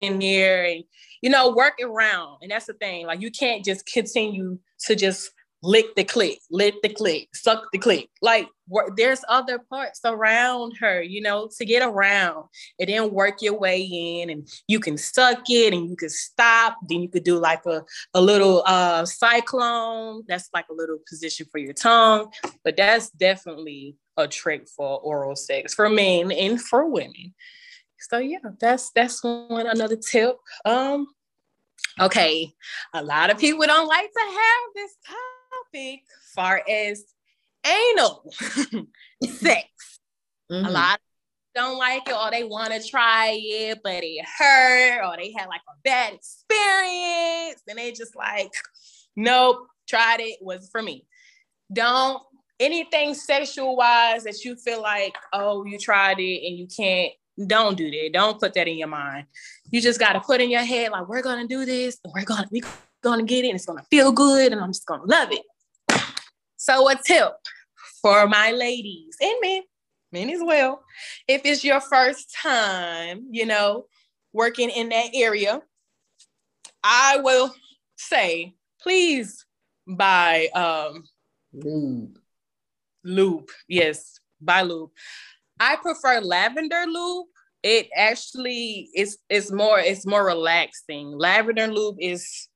in 0.00 0.18
there 0.18 0.64
and 0.64 0.84
you 1.22 1.30
know 1.30 1.50
work 1.50 1.74
around. 1.82 2.38
And 2.42 2.50
that's 2.50 2.66
the 2.66 2.74
thing. 2.74 3.06
Like 3.06 3.20
you 3.20 3.30
can't 3.30 3.64
just 3.64 3.86
continue 3.86 4.58
to 4.86 4.96
just 4.96 5.30
lick 5.62 5.94
the 5.96 6.04
clit, 6.04 6.36
lick 6.50 6.80
the 6.82 6.88
clit, 6.88 7.28
suck 7.34 7.64
the 7.72 7.78
clit. 7.78 8.08
Like 8.22 8.48
there's 8.96 9.24
other 9.28 9.58
parts 9.58 10.00
around 10.04 10.76
her, 10.78 11.02
you 11.02 11.20
know, 11.20 11.48
to 11.56 11.64
get 11.64 11.82
around 11.82 12.44
and 12.78 12.88
then 12.88 13.10
work 13.10 13.40
your 13.40 13.58
way 13.58 13.80
in 13.80 14.30
and 14.30 14.48
you 14.68 14.78
can 14.78 14.96
suck 14.96 15.42
it 15.48 15.72
and 15.72 15.88
you 15.88 15.96
can 15.96 16.10
stop. 16.10 16.78
Then 16.88 17.00
you 17.00 17.08
could 17.08 17.24
do 17.24 17.38
like 17.38 17.64
a, 17.66 17.82
a 18.14 18.20
little 18.20 18.62
uh 18.66 19.04
cyclone. 19.04 20.22
That's 20.28 20.48
like 20.54 20.66
a 20.70 20.74
little 20.74 20.98
position 21.08 21.46
for 21.50 21.58
your 21.58 21.72
tongue. 21.72 22.30
But 22.62 22.76
that's 22.76 23.10
definitely 23.10 23.96
a 24.16 24.28
trick 24.28 24.68
for 24.68 25.00
oral 25.00 25.36
sex 25.36 25.74
for 25.74 25.88
men 25.88 26.30
and 26.30 26.60
for 26.60 26.88
women. 26.88 27.34
So 28.00 28.18
yeah, 28.18 28.38
that's 28.60 28.90
that's 28.90 29.24
one 29.24 29.66
another 29.66 29.96
tip. 29.96 30.36
Um 30.64 31.08
okay, 32.00 32.52
a 32.94 33.02
lot 33.02 33.30
of 33.30 33.38
people 33.38 33.66
don't 33.66 33.88
like 33.88 34.12
to 34.12 34.20
have 34.20 34.74
this 34.74 34.96
topic 35.72 36.00
far 36.34 36.62
as 36.68 37.04
anal 37.66 38.24
sex. 39.24 39.68
Mm-hmm. 40.50 40.66
A 40.66 40.70
lot 40.70 41.00
don't 41.54 41.78
like 41.78 42.08
it 42.08 42.14
or 42.14 42.30
they 42.30 42.44
want 42.44 42.72
to 42.72 42.88
try 42.88 43.32
it, 43.34 43.80
but 43.82 44.00
it 44.04 44.24
hurt 44.38 45.04
or 45.04 45.16
they 45.16 45.32
had 45.32 45.48
like 45.48 45.60
a 45.68 45.72
bad 45.82 46.14
experience 46.14 47.60
and 47.68 47.76
they 47.78 47.90
just 47.90 48.14
like, 48.14 48.52
nope, 49.16 49.66
tried 49.88 50.20
it, 50.20 50.38
was 50.40 50.68
for 50.70 50.80
me. 50.80 51.04
Don't 51.72 52.22
anything 52.60 53.12
sexual 53.14 53.76
wise 53.76 54.22
that 54.24 54.44
you 54.44 54.54
feel 54.54 54.80
like, 54.80 55.16
oh, 55.32 55.64
you 55.64 55.78
tried 55.78 56.20
it 56.20 56.46
and 56.46 56.56
you 56.56 56.68
can't, 56.68 57.12
don't 57.46 57.76
do 57.76 57.90
that. 57.90 58.10
Don't 58.12 58.38
put 58.38 58.54
that 58.54 58.68
in 58.68 58.78
your 58.78 58.88
mind. 58.88 59.26
You 59.70 59.80
just 59.80 59.98
got 59.98 60.12
to 60.12 60.20
put 60.20 60.40
in 60.40 60.50
your 60.50 60.64
head, 60.64 60.92
like, 60.92 61.08
we're 61.08 61.22
going 61.22 61.40
to 61.40 61.48
do 61.48 61.64
this 61.64 61.98
and 62.04 62.12
we're 62.14 62.24
going 62.24 62.42
to, 62.42 62.48
we 62.52 62.62
going 63.02 63.18
to 63.18 63.26
get 63.26 63.44
it 63.44 63.48
and 63.48 63.56
it's 63.56 63.66
going 63.66 63.78
to 63.78 63.86
feel 63.90 64.12
good 64.12 64.52
and 64.52 64.60
I'm 64.60 64.70
just 64.70 64.86
going 64.86 65.00
to 65.00 65.06
love 65.06 65.32
it. 65.32 65.42
So 66.68 66.86
a 66.90 66.96
tip 66.96 67.32
for 68.02 68.28
my 68.28 68.50
ladies 68.50 69.16
and 69.22 69.36
men, 69.40 69.62
men 70.12 70.28
as 70.28 70.40
well. 70.44 70.82
If 71.26 71.40
it's 71.46 71.64
your 71.64 71.80
first 71.80 72.36
time, 72.42 73.24
you 73.30 73.46
know, 73.46 73.86
working 74.34 74.68
in 74.68 74.90
that 74.90 75.06
area, 75.14 75.62
I 76.84 77.20
will 77.22 77.54
say, 77.96 78.52
please 78.82 79.46
buy 79.86 80.48
um 80.54 81.04
lube. 81.54 82.18
Lube, 83.02 83.48
yes, 83.66 84.20
buy 84.38 84.60
lube. 84.60 84.90
I 85.58 85.76
prefer 85.76 86.20
lavender 86.20 86.84
lube. 86.86 87.28
It 87.62 87.88
actually 87.96 88.90
is 88.94 89.16
is 89.30 89.50
more 89.50 89.78
it's 89.80 90.04
more 90.04 90.26
relaxing. 90.26 91.12
Lavender 91.16 91.68
lube 91.68 91.96
is 91.98 92.46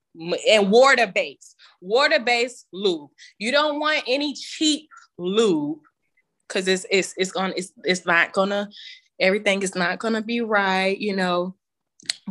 and 0.49 0.71
water 0.71 1.07
based, 1.07 1.57
water 1.81 2.21
based 2.21 2.67
lube. 2.73 3.11
You 3.39 3.53
don't 3.53 3.81
want 3.81 4.05
any 4.07 4.35
cheap 4.35 4.89
lube 5.19 5.81
because 6.49 6.69
it's 6.69 6.87
it's 6.91 7.15
it's 7.17 7.33
gonna 7.33 7.55
it's 7.57 7.73
it's 7.85 8.05
not 8.05 8.33
gonna 8.33 8.69
everything 9.21 9.63
is 9.63 9.75
not 9.75 9.99
gonna 9.99 10.23
be 10.23 10.41
right, 10.41 10.99
you 10.99 11.17
know. 11.17 11.55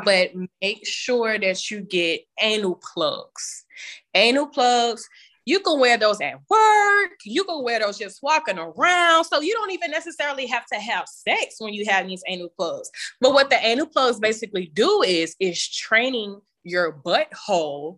But 0.03 0.31
make 0.61 0.85
sure 0.85 1.39
that 1.39 1.71
you 1.71 1.81
get 1.81 2.21
anal 2.41 2.79
plugs. 2.93 3.65
Anal 4.13 4.47
plugs, 4.47 5.07
you 5.45 5.61
can 5.61 5.79
wear 5.79 5.97
those 5.97 6.19
at 6.19 6.35
work, 6.49 7.11
you 7.25 7.43
can 7.45 7.63
wear 7.63 7.79
those 7.79 7.97
just 7.97 8.21
walking 8.21 8.59
around. 8.59 9.23
So 9.25 9.41
you 9.41 9.53
don't 9.53 9.71
even 9.71 9.91
necessarily 9.91 10.45
have 10.47 10.65
to 10.67 10.79
have 10.79 11.07
sex 11.07 11.55
when 11.59 11.73
you 11.73 11.85
have 11.85 12.07
these 12.07 12.23
anal 12.27 12.49
plugs. 12.49 12.91
But 13.21 13.33
what 13.33 13.49
the 13.49 13.65
anal 13.65 13.87
plugs 13.87 14.19
basically 14.19 14.71
do 14.73 15.03
is 15.03 15.35
is 15.39 15.67
training 15.69 16.41
your 16.63 16.93
butthole 16.93 17.97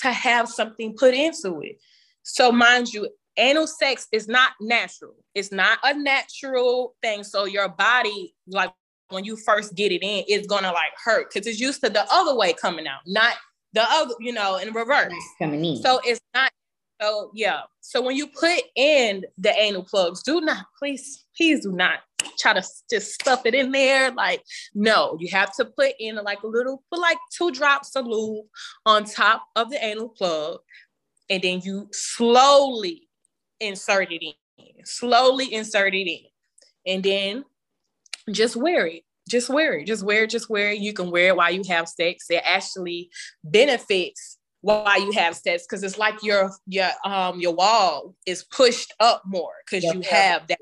to 0.00 0.12
have 0.12 0.48
something 0.48 0.94
put 0.96 1.14
into 1.14 1.60
it. 1.60 1.78
So 2.22 2.52
mind 2.52 2.92
you, 2.92 3.08
anal 3.36 3.66
sex 3.66 4.06
is 4.12 4.28
not 4.28 4.52
natural. 4.60 5.14
It's 5.34 5.52
not 5.52 5.78
a 5.82 5.94
natural 5.94 6.94
thing. 7.02 7.24
So 7.24 7.44
your 7.44 7.68
body, 7.68 8.34
like 8.46 8.72
when 9.08 9.24
you 9.24 9.36
first 9.36 9.74
get 9.74 9.92
it 9.92 10.02
in, 10.02 10.24
it's 10.28 10.46
gonna 10.46 10.72
like 10.72 10.92
hurt 11.02 11.30
because 11.32 11.46
it's 11.46 11.60
used 11.60 11.82
to 11.82 11.90
the 11.90 12.06
other 12.12 12.34
way 12.34 12.52
coming 12.52 12.86
out, 12.86 13.00
not 13.06 13.34
the 13.72 13.82
other, 13.82 14.14
you 14.20 14.32
know, 14.32 14.56
in 14.56 14.72
reverse. 14.72 15.12
Coming 15.38 15.64
in. 15.64 15.76
So 15.76 16.00
it's 16.04 16.20
not. 16.34 16.52
So 17.00 17.30
yeah. 17.34 17.62
So 17.80 18.02
when 18.02 18.16
you 18.16 18.26
put 18.26 18.62
in 18.76 19.24
the 19.38 19.52
anal 19.58 19.84
plugs, 19.84 20.22
do 20.22 20.40
not 20.40 20.66
please, 20.78 21.24
please 21.36 21.62
do 21.62 21.72
not 21.72 22.00
try 22.38 22.52
to 22.52 22.62
just 22.90 23.12
stuff 23.14 23.46
it 23.46 23.54
in 23.54 23.72
there. 23.72 24.10
Like, 24.12 24.42
no, 24.74 25.16
you 25.20 25.28
have 25.30 25.54
to 25.56 25.64
put 25.64 25.92
in 25.98 26.16
like 26.16 26.42
a 26.42 26.46
little, 26.46 26.82
put 26.90 27.00
like 27.00 27.18
two 27.32 27.50
drops 27.50 27.96
of 27.96 28.06
lube 28.06 28.46
on 28.86 29.04
top 29.04 29.44
of 29.56 29.70
the 29.70 29.84
anal 29.84 30.08
plug, 30.08 30.60
and 31.28 31.42
then 31.42 31.60
you 31.62 31.88
slowly 31.92 33.08
insert 33.60 34.10
it 34.12 34.24
in, 34.24 34.84
slowly 34.84 35.52
insert 35.52 35.94
it 35.94 36.08
in, 36.08 36.24
and 36.86 37.02
then 37.02 37.44
just 38.30 38.56
wear 38.56 38.86
it. 38.86 39.02
Just 39.28 39.48
wear 39.48 39.78
it. 39.78 39.86
Just 39.86 40.02
wear 40.02 40.24
it. 40.24 40.30
Just 40.30 40.50
wear 40.50 40.72
it. 40.72 40.80
You 40.80 40.92
can 40.92 41.10
wear 41.10 41.28
it 41.28 41.36
while 41.36 41.52
you 41.52 41.62
have 41.68 41.88
sex. 41.88 42.26
It 42.30 42.42
actually 42.44 43.10
benefits 43.44 44.38
while 44.60 45.00
you 45.00 45.12
have 45.12 45.36
sex 45.36 45.64
because 45.66 45.82
it's 45.82 45.96
like 45.98 46.22
your 46.22 46.50
your 46.66 46.90
um 47.04 47.40
your 47.40 47.54
wall 47.54 48.14
is 48.26 48.44
pushed 48.44 48.92
up 49.00 49.22
more 49.24 49.52
because 49.64 49.84
you 49.84 50.00
have 50.02 50.46
that. 50.48 50.58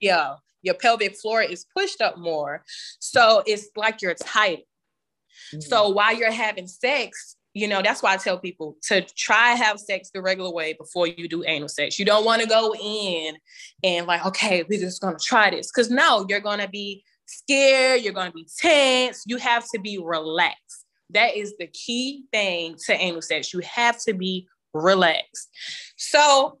Yeah, 0.00 0.36
your 0.62 0.74
pelvic 0.74 1.16
floor 1.16 1.42
is 1.42 1.66
pushed 1.76 2.00
up 2.00 2.18
more, 2.18 2.64
so 2.98 3.42
it's 3.46 3.68
like 3.76 4.02
you're 4.02 4.14
tight. 4.14 4.60
Mm-hmm. 5.52 5.60
So 5.60 5.90
while 5.90 6.14
you're 6.14 6.30
having 6.30 6.66
sex, 6.66 7.36
you 7.54 7.68
know 7.68 7.82
that's 7.82 8.02
why 8.02 8.14
i 8.14 8.16
tell 8.16 8.38
people 8.38 8.76
to 8.82 9.02
try 9.14 9.50
have 9.50 9.78
sex 9.78 10.10
the 10.12 10.22
regular 10.22 10.50
way 10.50 10.72
before 10.72 11.06
you 11.06 11.28
do 11.28 11.44
anal 11.46 11.68
sex. 11.68 11.98
You 11.98 12.04
don't 12.04 12.24
want 12.24 12.42
to 12.42 12.48
go 12.48 12.74
in 12.74 13.36
and 13.84 14.06
like 14.06 14.24
okay 14.26 14.64
we're 14.68 14.80
just 14.80 15.02
to 15.18 15.24
try 15.24 15.50
this. 15.50 15.70
Because 15.70 15.90
no 15.90 16.24
you're 16.28 16.40
to 16.60 16.68
be 16.68 17.04
scared 17.26 18.02
you're 18.02 18.12
to 18.30 18.36
be 18.36 18.46
tense 18.58 19.24
you 19.26 19.36
have 19.36 19.64
to 19.74 19.80
be 19.80 19.98
relaxed. 19.98 20.86
That 21.10 21.36
is 21.36 21.54
the 21.58 21.66
key 21.66 22.24
thing 22.32 22.76
to 22.86 22.94
anal 22.94 23.22
sex. 23.22 23.52
You 23.52 23.60
have 23.60 24.02
to 24.04 24.14
be 24.14 24.48
relaxed. 24.72 25.50
So 25.96 26.58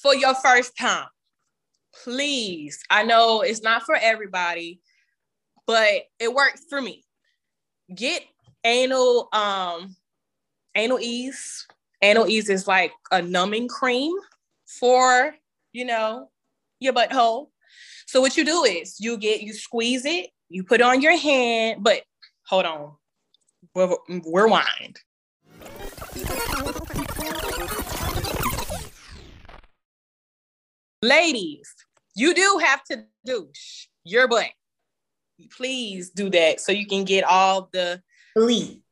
for 0.00 0.14
your 0.14 0.34
first 0.34 0.76
time 0.78 1.08
please 2.04 2.82
i 2.90 3.02
know 3.02 3.42
it's 3.42 3.62
not 3.62 3.82
for 3.82 3.96
everybody 3.96 4.80
but 5.66 6.02
it 6.18 6.32
works 6.32 6.64
for 6.68 6.80
me 6.80 7.04
get 7.94 8.22
anal 8.64 9.28
um 9.32 9.94
anal 10.74 11.00
ease. 11.00 11.66
Anal 12.02 12.28
ease 12.28 12.48
is 12.48 12.66
like 12.66 12.92
a 13.10 13.20
numbing 13.20 13.68
cream 13.68 14.12
for 14.66 15.34
you 15.72 15.84
know 15.84 16.30
your 16.78 16.92
butthole. 16.92 17.48
So 18.06 18.20
what 18.20 18.36
you 18.36 18.44
do 18.44 18.64
is 18.64 18.98
you 18.98 19.16
get 19.18 19.42
you 19.42 19.52
squeeze 19.52 20.04
it, 20.04 20.30
you 20.48 20.64
put 20.64 20.80
it 20.80 20.84
on 20.84 21.00
your 21.00 21.16
hand, 21.16 21.82
but 21.84 22.02
hold 22.46 22.64
on, 22.64 22.92
we're 23.74 23.96
rewind. 24.08 24.98
Ladies, 31.02 31.74
you 32.20 32.34
do 32.34 32.60
have 32.64 32.84
to 32.84 33.04
douche 33.24 33.86
your 34.04 34.28
butt. 34.28 34.50
Please 35.56 36.10
do 36.10 36.28
that 36.30 36.60
so 36.60 36.72
you 36.72 36.86
can 36.86 37.04
get 37.04 37.24
all 37.24 37.70
the 37.72 38.02
Fleet. 38.34 38.82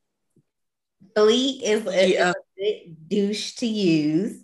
Fleet 1.15 1.63
is 1.63 1.87
a, 1.87 2.13
yeah. 2.13 2.33
a 2.61 2.93
douche 3.09 3.55
to 3.57 3.67
use. 3.67 4.37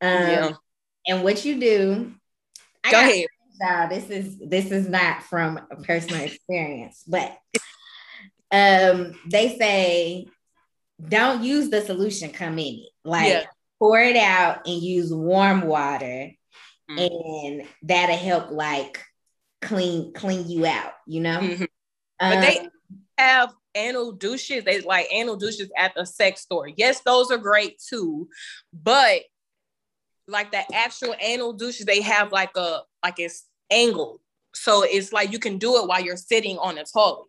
Um, 0.00 0.10
yeah. 0.10 0.50
And 1.06 1.22
what 1.22 1.44
you 1.44 1.60
do, 1.60 2.14
I 2.82 2.90
go 2.90 3.00
ahead. 3.00 3.26
Now, 3.60 3.88
this 3.88 4.10
is 4.10 4.36
this 4.38 4.70
is 4.70 4.88
not 4.88 5.22
from 5.22 5.60
a 5.70 5.76
personal 5.76 6.22
experience, 6.22 7.04
but 7.06 7.38
um, 8.50 9.18
they 9.26 9.56
say 9.58 10.26
don't 11.06 11.42
use 11.42 11.70
the 11.70 11.82
solution 11.82 12.30
come 12.30 12.58
in 12.58 12.80
it. 12.80 12.90
Like 13.04 13.28
yeah. 13.28 13.44
pour 13.78 13.98
it 14.00 14.16
out 14.16 14.66
and 14.66 14.82
use 14.82 15.12
warm 15.12 15.62
water, 15.62 16.32
mm-hmm. 16.90 16.98
and 16.98 17.68
that'll 17.82 18.16
help 18.16 18.50
like 18.50 19.02
clean 19.62 20.12
clean 20.12 20.48
you 20.48 20.66
out. 20.66 20.92
You 21.06 21.20
know. 21.20 21.38
Mm-hmm. 21.40 21.64
But 22.20 22.36
um, 22.36 22.40
they 22.40 22.68
have 23.18 23.54
anal 23.74 24.12
douches. 24.12 24.64
They 24.64 24.80
like 24.80 25.08
anal 25.10 25.36
douches 25.36 25.70
at 25.76 25.94
the 25.94 26.06
sex 26.06 26.42
store. 26.42 26.68
Yes, 26.68 27.00
those 27.00 27.30
are 27.30 27.38
great 27.38 27.78
too, 27.78 28.28
but 28.72 29.22
like 30.26 30.52
the 30.52 30.74
actual 30.74 31.14
anal 31.20 31.52
douches, 31.52 31.84
they 31.84 32.00
have 32.00 32.32
like 32.32 32.56
a 32.56 32.80
like 33.02 33.18
it's 33.18 33.46
angled. 33.70 34.20
So 34.54 34.84
it's 34.84 35.12
like 35.12 35.32
you 35.32 35.38
can 35.38 35.58
do 35.58 35.76
it 35.76 35.88
while 35.88 36.00
you're 36.00 36.16
sitting 36.16 36.58
on 36.58 36.78
a 36.78 36.84
toilet. 36.84 37.26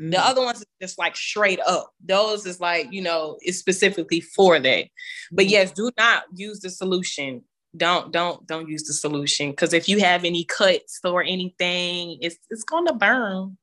Mm-hmm. 0.00 0.10
The 0.10 0.24
other 0.24 0.42
ones 0.42 0.60
is 0.60 0.66
just 0.80 0.98
like 0.98 1.16
straight 1.16 1.60
up. 1.66 1.90
Those 2.04 2.46
is 2.46 2.60
like, 2.60 2.88
you 2.92 3.02
know, 3.02 3.36
it's 3.40 3.58
specifically 3.58 4.20
for 4.20 4.58
that. 4.58 4.84
But 5.32 5.46
mm-hmm. 5.46 5.50
yes, 5.50 5.72
do 5.72 5.90
not 5.98 6.24
use 6.34 6.60
the 6.60 6.70
solution. 6.70 7.42
Don't 7.76 8.12
don't 8.12 8.46
don't 8.46 8.68
use 8.68 8.84
the 8.84 8.92
solution 8.92 9.50
because 9.50 9.72
if 9.72 9.88
you 9.88 10.00
have 10.00 10.24
any 10.24 10.44
cuts 10.44 11.00
or 11.04 11.22
anything, 11.22 12.18
it's 12.20 12.38
it's 12.50 12.64
gonna 12.64 12.94
burn. 12.94 13.58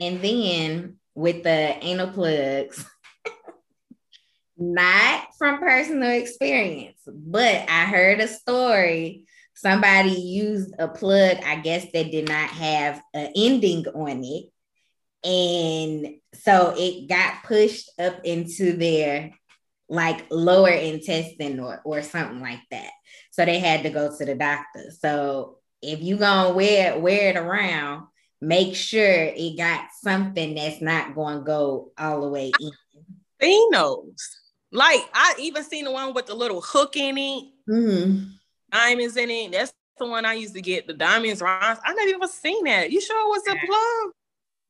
And 0.00 0.20
then 0.20 0.96
with 1.14 1.42
the 1.42 1.76
anal 1.84 2.10
plugs, 2.10 2.84
not 4.56 5.28
from 5.36 5.58
personal 5.58 6.10
experience, 6.10 7.00
but 7.06 7.68
I 7.68 7.84
heard 7.86 8.20
a 8.20 8.28
story. 8.28 9.24
Somebody 9.54 10.10
used 10.10 10.74
a 10.78 10.88
plug, 10.88 11.38
I 11.44 11.56
guess 11.56 11.86
that 11.92 12.10
did 12.10 12.28
not 12.28 12.50
have 12.50 13.02
an 13.12 13.32
ending 13.36 13.86
on 13.88 14.22
it. 14.24 14.50
And 15.26 16.16
so 16.34 16.74
it 16.76 17.08
got 17.08 17.44
pushed 17.44 17.88
up 17.98 18.20
into 18.24 18.76
their 18.76 19.32
like 19.88 20.26
lower 20.30 20.70
intestine 20.70 21.60
or, 21.60 21.80
or 21.84 22.02
something 22.02 22.40
like 22.40 22.62
that. 22.70 22.90
So 23.30 23.44
they 23.44 23.58
had 23.58 23.82
to 23.82 23.90
go 23.90 24.16
to 24.16 24.24
the 24.24 24.34
doctor. 24.34 24.90
So 24.98 25.58
if 25.82 26.02
you 26.02 26.16
gonna 26.16 26.54
wear 26.54 26.98
wear 26.98 27.30
it 27.30 27.36
around, 27.36 28.06
make 28.40 28.74
sure 28.74 29.02
it 29.04 29.56
got 29.56 29.86
something 30.02 30.54
that's 30.54 30.80
not 30.80 31.14
gonna 31.14 31.42
go 31.42 31.92
all 31.98 32.22
the 32.22 32.28
way 32.28 32.52
in. 32.60 32.70
Seen 33.40 33.70
those. 33.72 34.16
Like 34.72 35.02
I 35.12 35.34
even 35.38 35.62
seen 35.62 35.84
the 35.84 35.92
one 35.92 36.14
with 36.14 36.26
the 36.26 36.34
little 36.34 36.60
hook 36.60 36.96
in 36.96 37.18
it, 37.18 37.44
mm-hmm. 37.68 38.24
diamonds 38.72 39.16
in 39.16 39.30
it. 39.30 39.52
That's 39.52 39.72
the 39.98 40.06
one 40.06 40.24
I 40.24 40.34
used 40.34 40.54
to 40.54 40.62
get. 40.62 40.86
The 40.86 40.94
diamonds 40.94 41.40
rounds. 41.40 41.80
I 41.84 41.92
never 41.94 42.08
even 42.08 42.28
seen 42.28 42.64
that. 42.64 42.90
You 42.90 43.00
sure 43.00 43.20
it 43.20 43.28
was 43.28 43.42
a 43.48 43.66
plug? 43.66 44.12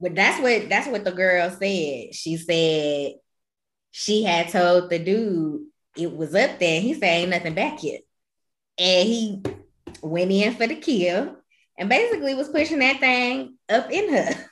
But 0.00 0.14
that's 0.14 0.42
what 0.42 0.68
that's 0.68 0.88
what 0.88 1.04
the 1.04 1.12
girl 1.12 1.48
said. 1.50 2.14
She 2.14 2.36
said 2.36 3.14
she 3.96 4.24
had 4.24 4.48
told 4.48 4.90
the 4.90 4.98
dude 4.98 5.66
it 5.96 6.16
was 6.16 6.34
up 6.34 6.58
there. 6.58 6.80
He 6.80 6.94
said 6.94 7.04
ain't 7.04 7.30
nothing 7.30 7.54
back 7.54 7.80
yet, 7.84 8.00
and 8.76 9.08
he 9.08 9.40
went 10.02 10.32
in 10.32 10.52
for 10.52 10.66
the 10.66 10.74
kill 10.74 11.36
and 11.78 11.88
basically 11.88 12.34
was 12.34 12.48
pushing 12.48 12.80
that 12.80 12.98
thing 12.98 13.56
up 13.68 13.92
in 13.92 14.12
her. 14.12 14.34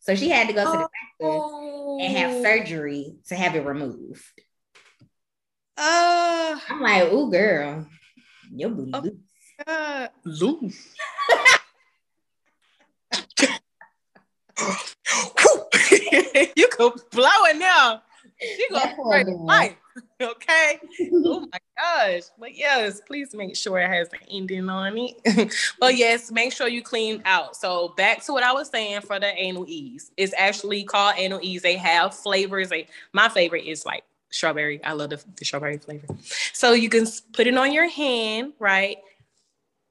So 0.00 0.14
she 0.14 0.30
had 0.30 0.46
to 0.46 0.54
go 0.54 0.64
to 0.64 0.70
the 0.70 0.88
doctor 1.20 2.00
and 2.00 2.16
have 2.16 2.30
oh. 2.30 2.42
surgery 2.42 3.16
to 3.26 3.34
have 3.34 3.54
it 3.56 3.66
removed. 3.66 4.22
Uh, 5.76 6.58
I'm 6.70 6.80
like, 6.80 7.12
ooh, 7.12 7.30
girl, 7.30 7.86
your 8.50 8.70
booty 8.70 8.92
oh, 8.94 9.00
loose. 9.00 9.66
Uh, 9.66 10.08
loose. 10.24 10.94
you 16.56 16.68
could 16.68 16.92
blow 17.10 17.44
it 17.50 17.58
now. 17.58 18.02
She 18.40 18.66
gonna 18.70 18.92
spray 18.92 19.24
life. 19.24 19.76
Okay. 20.20 20.78
oh 21.12 21.46
my 21.52 21.58
gosh. 21.76 22.22
But 22.38 22.56
yes, 22.56 23.00
please 23.00 23.34
make 23.34 23.56
sure 23.56 23.80
it 23.80 23.88
has 23.88 24.08
an 24.12 24.20
ending 24.30 24.68
on 24.68 24.96
it. 24.96 25.54
but 25.80 25.96
yes, 25.96 26.30
make 26.30 26.52
sure 26.52 26.68
you 26.68 26.82
clean 26.82 27.20
out. 27.24 27.56
So 27.56 27.94
back 27.96 28.24
to 28.26 28.32
what 28.32 28.44
I 28.44 28.52
was 28.52 28.68
saying 28.68 29.00
for 29.00 29.18
the 29.18 29.26
anal 29.26 29.64
ease. 29.66 30.12
It's 30.16 30.32
actually 30.36 30.84
called 30.84 31.14
anal 31.16 31.40
ease. 31.42 31.62
They 31.62 31.76
have 31.76 32.14
flavors. 32.14 32.68
They, 32.68 32.86
my 33.12 33.28
favorite 33.28 33.64
is 33.64 33.84
like 33.84 34.04
strawberry. 34.30 34.82
I 34.84 34.92
love 34.92 35.10
the, 35.10 35.22
the 35.36 35.44
strawberry 35.44 35.78
flavor. 35.78 36.06
So 36.52 36.72
you 36.72 36.88
can 36.88 37.06
put 37.32 37.48
it 37.48 37.56
on 37.56 37.72
your 37.72 37.88
hand, 37.88 38.52
right? 38.60 38.98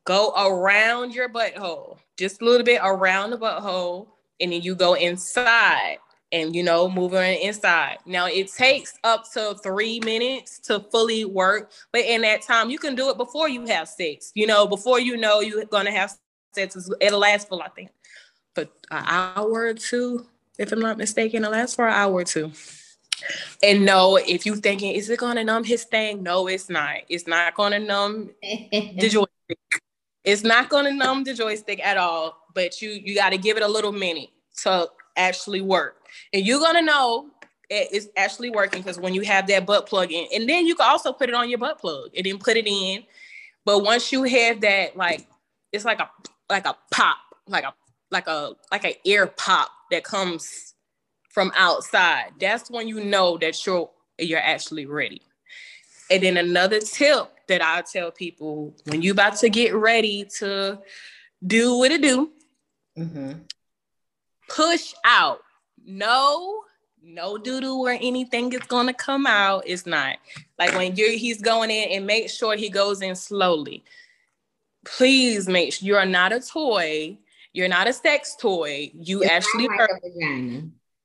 Go 0.06 0.32
around 0.38 1.14
your 1.14 1.28
butthole, 1.28 1.98
just 2.18 2.42
a 2.42 2.46
little 2.46 2.66
bit 2.66 2.80
around 2.82 3.32
the 3.32 3.38
butthole, 3.38 4.08
and 4.40 4.54
then 4.54 4.62
you 4.62 4.74
go 4.74 4.94
inside 4.94 5.98
and 6.32 6.56
you 6.56 6.64
know 6.64 6.90
moving 6.90 7.40
inside. 7.42 7.98
Now 8.06 8.28
it 8.28 8.52
takes 8.52 8.94
up 9.04 9.32
to 9.34 9.56
three 9.64 10.00
minutes 10.02 10.60
to 10.60 10.80
fully 10.80 11.26
work 11.26 11.72
but 11.92 12.02
in 12.02 12.22
that 12.22 12.42
time 12.42 12.70
you 12.70 12.80
can 12.80 12.96
do 12.96 13.10
it 13.10 13.18
before 13.18 13.50
you 13.50 13.66
have 13.68 13.88
sex. 13.88 14.32
You 14.36 14.48
know 14.48 14.68
before 14.68 15.00
you 15.00 15.18
know 15.18 15.40
you're 15.40 15.66
gonna 15.66 15.92
have 15.92 16.16
sex 16.54 16.90
it'll 17.02 17.20
last 17.20 17.48
for 17.50 17.62
i 17.62 17.68
think 17.70 17.90
for 18.56 18.64
an 18.90 19.04
hour 19.06 19.52
or 19.52 19.74
two 19.74 20.26
if 20.58 20.72
i'm 20.72 20.80
not 20.80 20.98
mistaken 20.98 21.44
it'll 21.44 21.52
last 21.52 21.76
for 21.76 21.88
an 21.88 21.94
hour 21.94 22.14
or 22.14 22.24
two. 22.24 22.52
And 23.64 23.86
no 23.86 24.18
if 24.18 24.46
you 24.46 24.56
thinking 24.56 24.96
is 24.96 25.10
it 25.10 25.20
gonna 25.20 25.44
numb 25.44 25.64
his 25.64 25.86
thing? 25.86 26.24
No 26.24 26.48
it's 26.48 26.70
not. 26.70 26.98
It's 27.10 27.28
not 27.28 27.56
gonna 27.56 27.80
numb 27.80 28.32
the 28.42 29.10
joystick. 29.10 29.82
It's 30.24 30.44
not 30.44 30.70
gonna 30.70 30.94
numb 30.94 31.24
the 31.24 31.34
joystick 31.34 31.80
at 31.84 31.98
all 31.98 32.48
but 32.58 32.82
you 32.82 32.90
you 32.90 33.14
got 33.14 33.30
to 33.30 33.38
give 33.38 33.56
it 33.56 33.62
a 33.62 33.68
little 33.68 33.92
minute 33.92 34.30
to 34.64 34.90
actually 35.16 35.62
work 35.62 35.97
and 36.34 36.46
you're 36.46 36.60
gonna 36.60 36.82
know 36.82 37.30
it's 37.70 38.08
actually 38.16 38.50
working 38.50 38.82
because 38.82 39.00
when 39.00 39.14
you 39.14 39.22
have 39.22 39.48
that 39.48 39.66
butt 39.66 39.88
plug 39.88 40.12
in, 40.12 40.26
and 40.34 40.48
then 40.48 40.66
you 40.66 40.76
can 40.76 40.90
also 40.90 41.12
put 41.12 41.30
it 41.30 41.36
on 41.36 41.50
your 41.50 41.60
butt 41.60 41.80
plug 41.80 42.12
and 42.16 42.26
then 42.26 42.38
put 42.38 42.56
it 42.58 42.68
in. 42.68 43.04
But 43.66 43.84
once 43.84 44.12
you 44.12 44.24
have 44.24 44.62
that, 44.62 44.96
like 44.96 45.28
it's 45.72 45.86
like 45.86 46.00
a 46.00 46.10
like 46.50 46.66
a 46.66 46.78
pop, 46.92 47.18
like 47.48 47.66
a 47.66 47.74
like 48.12 48.28
a 48.28 48.54
like 48.72 48.86
an 48.86 48.94
air 49.06 49.28
pop 49.28 49.70
that 49.92 50.04
comes 50.04 50.74
from 51.30 51.52
outside. 51.56 52.32
That's 52.40 52.72
when 52.72 52.88
you 52.88 53.04
know 53.04 53.38
that 53.40 53.66
you're 53.66 53.90
you're 54.18 54.40
actually 54.40 54.86
ready. 54.86 55.22
And 56.10 56.24
then 56.24 56.38
another 56.38 56.80
tip 56.80 57.28
that 57.50 57.62
I 57.62 57.82
tell 57.82 58.12
people 58.12 58.76
when 58.86 59.02
you 59.02 59.12
about 59.12 59.36
to 59.38 59.50
get 59.50 59.76
ready 59.76 60.26
to 60.40 60.80
do 61.46 61.78
what 61.78 61.92
it 61.92 62.02
do, 62.02 62.32
mm-hmm. 62.98 63.34
push 64.50 64.94
out 65.04 65.42
no, 65.88 66.64
no 67.02 67.38
doo-doo 67.38 67.80
or 67.80 67.92
anything 67.92 68.52
is 68.54 68.60
gonna 68.68 68.94
come 68.94 69.26
out. 69.26 69.64
It's 69.66 69.86
not. 69.86 70.18
Like 70.60 70.74
when 70.76 70.96
you're 70.96 71.12
he's 71.12 71.42
going 71.42 71.72
in 71.72 71.90
and 71.90 72.06
make 72.06 72.30
sure 72.30 72.56
he 72.56 72.70
goes 72.70 73.02
in 73.02 73.16
slowly. 73.16 73.84
Please 74.86 75.48
make 75.48 75.74
sure 75.74 75.88
you're 75.88 76.06
not 76.06 76.34
a 76.34 76.40
toy. 76.40 77.18
You're 77.54 77.68
not 77.68 77.88
a 77.88 77.94
sex 77.94 78.36
toy. 78.40 78.92
You 78.94 79.22
it's 79.22 79.32
actually 79.32 79.68
like 79.68 79.90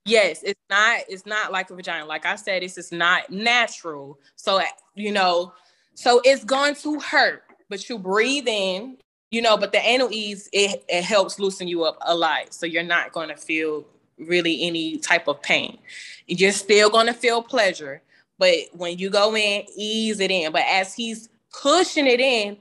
Yes, 0.04 0.42
it's 0.42 0.60
not, 0.68 1.00
it's 1.08 1.26
not 1.26 1.52
like 1.52 1.70
a 1.70 1.76
vagina. 1.76 2.04
Like 2.04 2.26
I 2.26 2.34
said, 2.34 2.64
it's 2.64 2.74
just 2.74 2.92
not 2.92 3.30
natural. 3.30 4.18
So 4.34 4.60
you 4.94 5.12
know, 5.12 5.52
so 5.94 6.20
it's 6.24 6.44
going 6.44 6.74
to 6.76 6.98
hurt, 6.98 7.44
but 7.68 7.88
you 7.88 7.98
breathe 7.98 8.48
in, 8.48 8.98
you 9.30 9.42
know, 9.42 9.56
but 9.56 9.72
the 9.72 9.78
anal 9.78 10.10
ease, 10.10 10.48
it, 10.52 10.84
it 10.88 11.04
helps 11.04 11.38
loosen 11.38 11.68
you 11.68 11.84
up 11.84 11.98
a 12.02 12.14
lot. 12.14 12.52
So 12.52 12.66
you're 12.66 12.82
not 12.82 13.12
gonna 13.12 13.36
feel 13.36 13.86
really 14.18 14.62
any 14.62 14.98
type 14.98 15.28
of 15.28 15.42
pain. 15.42 15.78
You're 16.26 16.52
still 16.52 16.90
going 16.90 17.06
to 17.06 17.14
feel 17.14 17.42
pleasure, 17.42 18.02
but 18.38 18.54
when 18.72 18.98
you 18.98 19.10
go 19.10 19.36
in, 19.36 19.64
ease 19.76 20.20
it 20.20 20.30
in. 20.30 20.52
But 20.52 20.64
as 20.68 20.94
he's 20.94 21.28
pushing 21.52 22.06
it 22.06 22.20
in, 22.20 22.56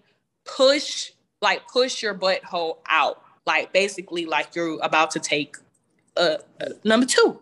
push 0.45 1.11
like 1.41 1.67
push 1.67 2.03
your 2.03 2.13
butthole 2.13 2.77
out, 2.87 3.23
like 3.47 3.73
basically 3.73 4.25
like 4.25 4.55
you're 4.55 4.79
about 4.83 5.11
to 5.11 5.19
take 5.19 5.57
a, 6.17 6.37
a 6.59 6.69
number 6.83 7.05
two. 7.05 7.39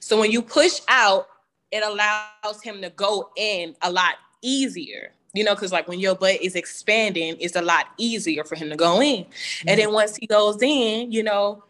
So 0.00 0.20
when 0.20 0.30
you 0.30 0.42
push 0.42 0.80
out, 0.88 1.28
it 1.70 1.82
allows 1.82 2.62
him 2.62 2.82
to 2.82 2.90
go 2.90 3.30
in 3.36 3.74
a 3.80 3.90
lot 3.90 4.16
easier 4.42 5.12
you 5.34 5.44
know, 5.44 5.54
because 5.54 5.72
like 5.72 5.88
when 5.88 6.00
your 6.00 6.14
butt 6.14 6.40
is 6.42 6.54
expanding, 6.54 7.36
it's 7.40 7.56
a 7.56 7.62
lot 7.62 7.86
easier 7.96 8.44
for 8.44 8.54
him 8.54 8.68
to 8.70 8.76
go 8.76 9.00
in. 9.00 9.24
Mm-hmm. 9.24 9.68
And 9.68 9.80
then 9.80 9.92
once 9.92 10.16
he 10.16 10.26
goes 10.26 10.60
in, 10.62 11.10
you 11.10 11.22
know, 11.22 11.64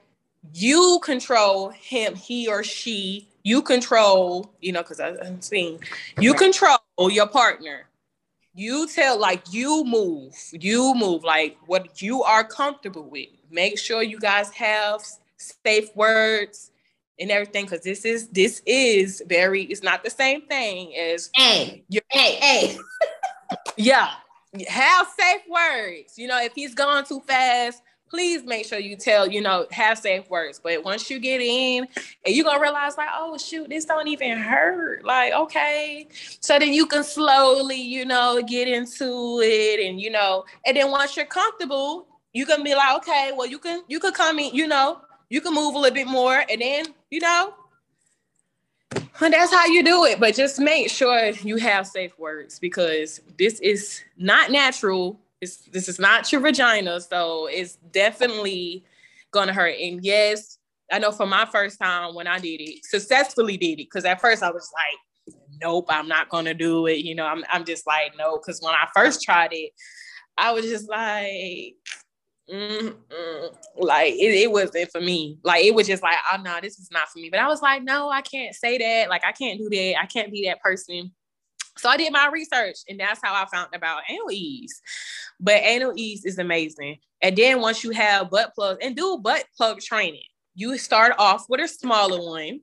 you 0.53 1.01
control 1.03 1.71
him, 1.71 2.15
he 2.15 2.49
or 2.49 2.63
she. 2.65 3.29
You 3.45 3.63
control, 3.63 4.53
you 4.61 4.73
know, 4.73 4.83
because 4.83 5.01
I'm 5.01 5.41
seeing 5.41 5.81
you 6.21 6.35
control 6.35 6.79
your 7.11 7.27
partner. 7.27 7.87
You 8.55 8.87
tell, 8.87 9.19
like, 9.19 9.43
you 9.51 9.83
move, 9.85 10.35
you 10.53 10.95
move, 10.95 11.25
like 11.25 11.57
what 11.67 12.03
you 12.03 12.23
are 12.23 12.45
comfortable 12.45 13.03
with. 13.03 13.29
Make 13.51 13.79
sure 13.79 14.03
you 14.03 14.21
guys 14.21 14.51
have 14.51 15.03
safe 15.39 15.95
words 15.97 16.71
and 17.19 17.31
everything 17.31 17.65
because 17.65 17.83
this 17.83 18.05
is 18.05 18.29
this 18.29 18.63
is 18.67 19.23
very 19.27 19.63
it's 19.65 19.83
not 19.83 20.03
the 20.05 20.11
same 20.11 20.43
thing 20.43 20.95
as 20.97 21.31
hey 21.35 21.85
hey 22.11 22.35
hey 22.35 22.79
yeah 23.77 24.11
have 24.69 25.07
safe 25.19 25.43
words 25.49 26.17
you 26.17 26.27
know 26.27 26.41
if 26.43 26.53
he's 26.55 26.75
going 26.75 27.05
too 27.05 27.21
fast 27.27 27.83
please 28.13 28.45
make 28.45 28.67
sure 28.67 28.79
you 28.79 28.95
tell, 28.95 29.27
you 29.27 29.41
know, 29.41 29.67
have 29.71 29.99
safe 29.99 30.29
words. 30.29 30.61
But 30.63 30.85
once 30.85 31.09
you 31.11 31.19
get 31.19 31.41
in 31.41 31.89
and 32.27 32.37
you're 32.37 32.45
gonna 32.45 32.61
realize, 32.61 32.99
like, 32.99 33.09
oh 33.15 33.39
shoot, 33.39 33.71
this 33.71 33.87
don't 33.87 34.07
even 34.07 34.37
hurt. 34.39 35.03
Like, 35.05 35.33
okay. 35.33 36.07
So 36.41 36.59
then 36.59 36.75
you 36.75 36.85
can 36.87 37.05
slowly, 37.05 37.81
you 37.81 38.05
know, 38.05 38.43
get 38.47 38.69
into 38.69 39.41
it 39.43 39.81
and 39.81 39.99
you 39.99 40.11
know, 40.11 40.45
and 40.67 40.77
then 40.77 40.91
once 40.91 41.17
you're 41.17 41.25
comfortable, 41.27 42.07
you 42.35 42.45
can 42.45 42.63
be 42.63 42.75
like, 42.75 42.97
okay, 42.99 43.33
well, 43.35 43.47
you 43.47 43.59
can 43.59 43.83
you 43.89 43.99
can 43.99 44.13
come 44.13 44.39
in, 44.39 44.55
you 44.55 44.67
know, 44.67 45.01
you 45.31 45.41
can 45.41 45.55
move 45.55 45.75
a 45.75 45.79
little 45.79 45.95
bit 45.95 46.07
more, 46.07 46.45
and 46.51 46.61
then, 46.61 46.87
you 47.11 47.21
know, 47.21 47.55
And 49.21 49.33
that's 49.33 49.53
how 49.53 49.67
you 49.67 49.85
do 49.85 50.05
it. 50.05 50.21
But 50.21 50.35
just 50.35 50.59
make 50.59 50.91
sure 50.91 51.31
you 51.43 51.57
have 51.57 51.87
safe 51.87 52.19
words 52.19 52.59
because 52.59 53.21
this 53.39 53.61
is 53.61 54.03
not 54.17 54.51
natural. 54.51 55.19
It's, 55.43 55.59
this 55.67 55.89
is 55.89 55.99
not 55.99 56.31
your 56.33 56.41
vagina. 56.41 57.01
So 57.01 57.47
it's 57.47 57.77
definitely 57.91 58.85
to 59.49 59.53
hurt. 59.53 59.75
And 59.79 60.03
yes, 60.03 60.59
I 60.91 60.99
know 60.99 61.11
for 61.13 61.27
my 61.27 61.45
first 61.47 61.79
time 61.79 62.15
when 62.15 62.27
I 62.27 62.39
did 62.39 62.61
it, 62.61 62.85
successfully 62.85 63.57
did 63.57 63.81
it. 63.81 63.89
Because 63.91 64.05
at 64.05 64.21
first 64.21 64.43
I 64.43 64.51
was 64.51 64.71
like, 64.73 65.37
nope, 65.61 65.87
I'm 65.89 66.09
not 66.09 66.31
to 66.47 66.55
do 66.55 66.87
it. 66.87 66.99
You 66.99 67.15
know, 67.15 67.27
I'm, 67.27 67.45
I'm 67.53 67.65
just 67.65 67.87
like, 67.87 68.17
no. 68.17 68.39
Because 68.39 68.63
when 68.63 68.73
I 68.73 68.87
first 68.95 69.23
tried 69.23 69.53
it, 69.53 69.73
I 70.39 70.53
was 70.53 70.65
just 70.65 70.89
like, 70.89 71.75
Mm-mm. 72.51 73.55
like 73.77 74.15
it, 74.15 74.35
it 74.43 74.51
wasn't 74.51 74.91
for 74.91 75.01
me. 75.01 75.39
Like 75.43 75.65
it 75.65 75.75
was 75.75 75.87
just 75.87 76.03
like, 76.03 76.17
oh 76.33 76.41
no, 76.43 76.59
this 76.61 76.79
is 76.79 76.91
not 76.93 77.09
for 77.09 77.19
me. 77.19 77.31
But 77.31 77.41
I 77.41 77.49
was 77.49 77.63
like, 77.63 77.83
no, 77.83 78.11
I 78.11 78.21
can't 78.21 78.55
say 78.55 78.79
that. 78.79 79.09
Like 79.09 79.25
I 79.25 79.33
can't 79.33 79.59
do 79.59 79.69
that. 79.71 80.01
I 80.01 80.07
can't 80.07 80.31
be 80.31 80.47
that 80.47 80.61
person. 80.61 81.13
So 81.79 81.89
I 81.89 81.97
did 81.97 82.13
my 82.13 82.29
research, 82.31 82.77
and 82.89 83.01
that's 83.01 83.21
how 83.23 83.35
I 83.35 83.47
found 83.47 83.69
about 83.75 84.03
anal 84.11 84.31
ease. 84.31 84.83
But 85.43 85.55
anal 85.55 85.93
ease 85.97 86.25
is 86.25 86.39
amazing. 86.39 86.99
And 87.21 87.37
then 87.37 87.61
once 87.61 87.83
you 87.83 87.91
have 87.91 88.31
butt 88.31 88.55
plugs 88.55 88.79
and 88.81 88.97
do 88.97 89.19
butt 89.19 89.45
plug 89.57 89.81
training, 89.81 90.23
you 90.55 90.79
start 90.79 91.15
off 91.19 91.47
with 91.49 91.61
a 91.61 91.69
smaller 91.69 92.25
one. 92.25 92.61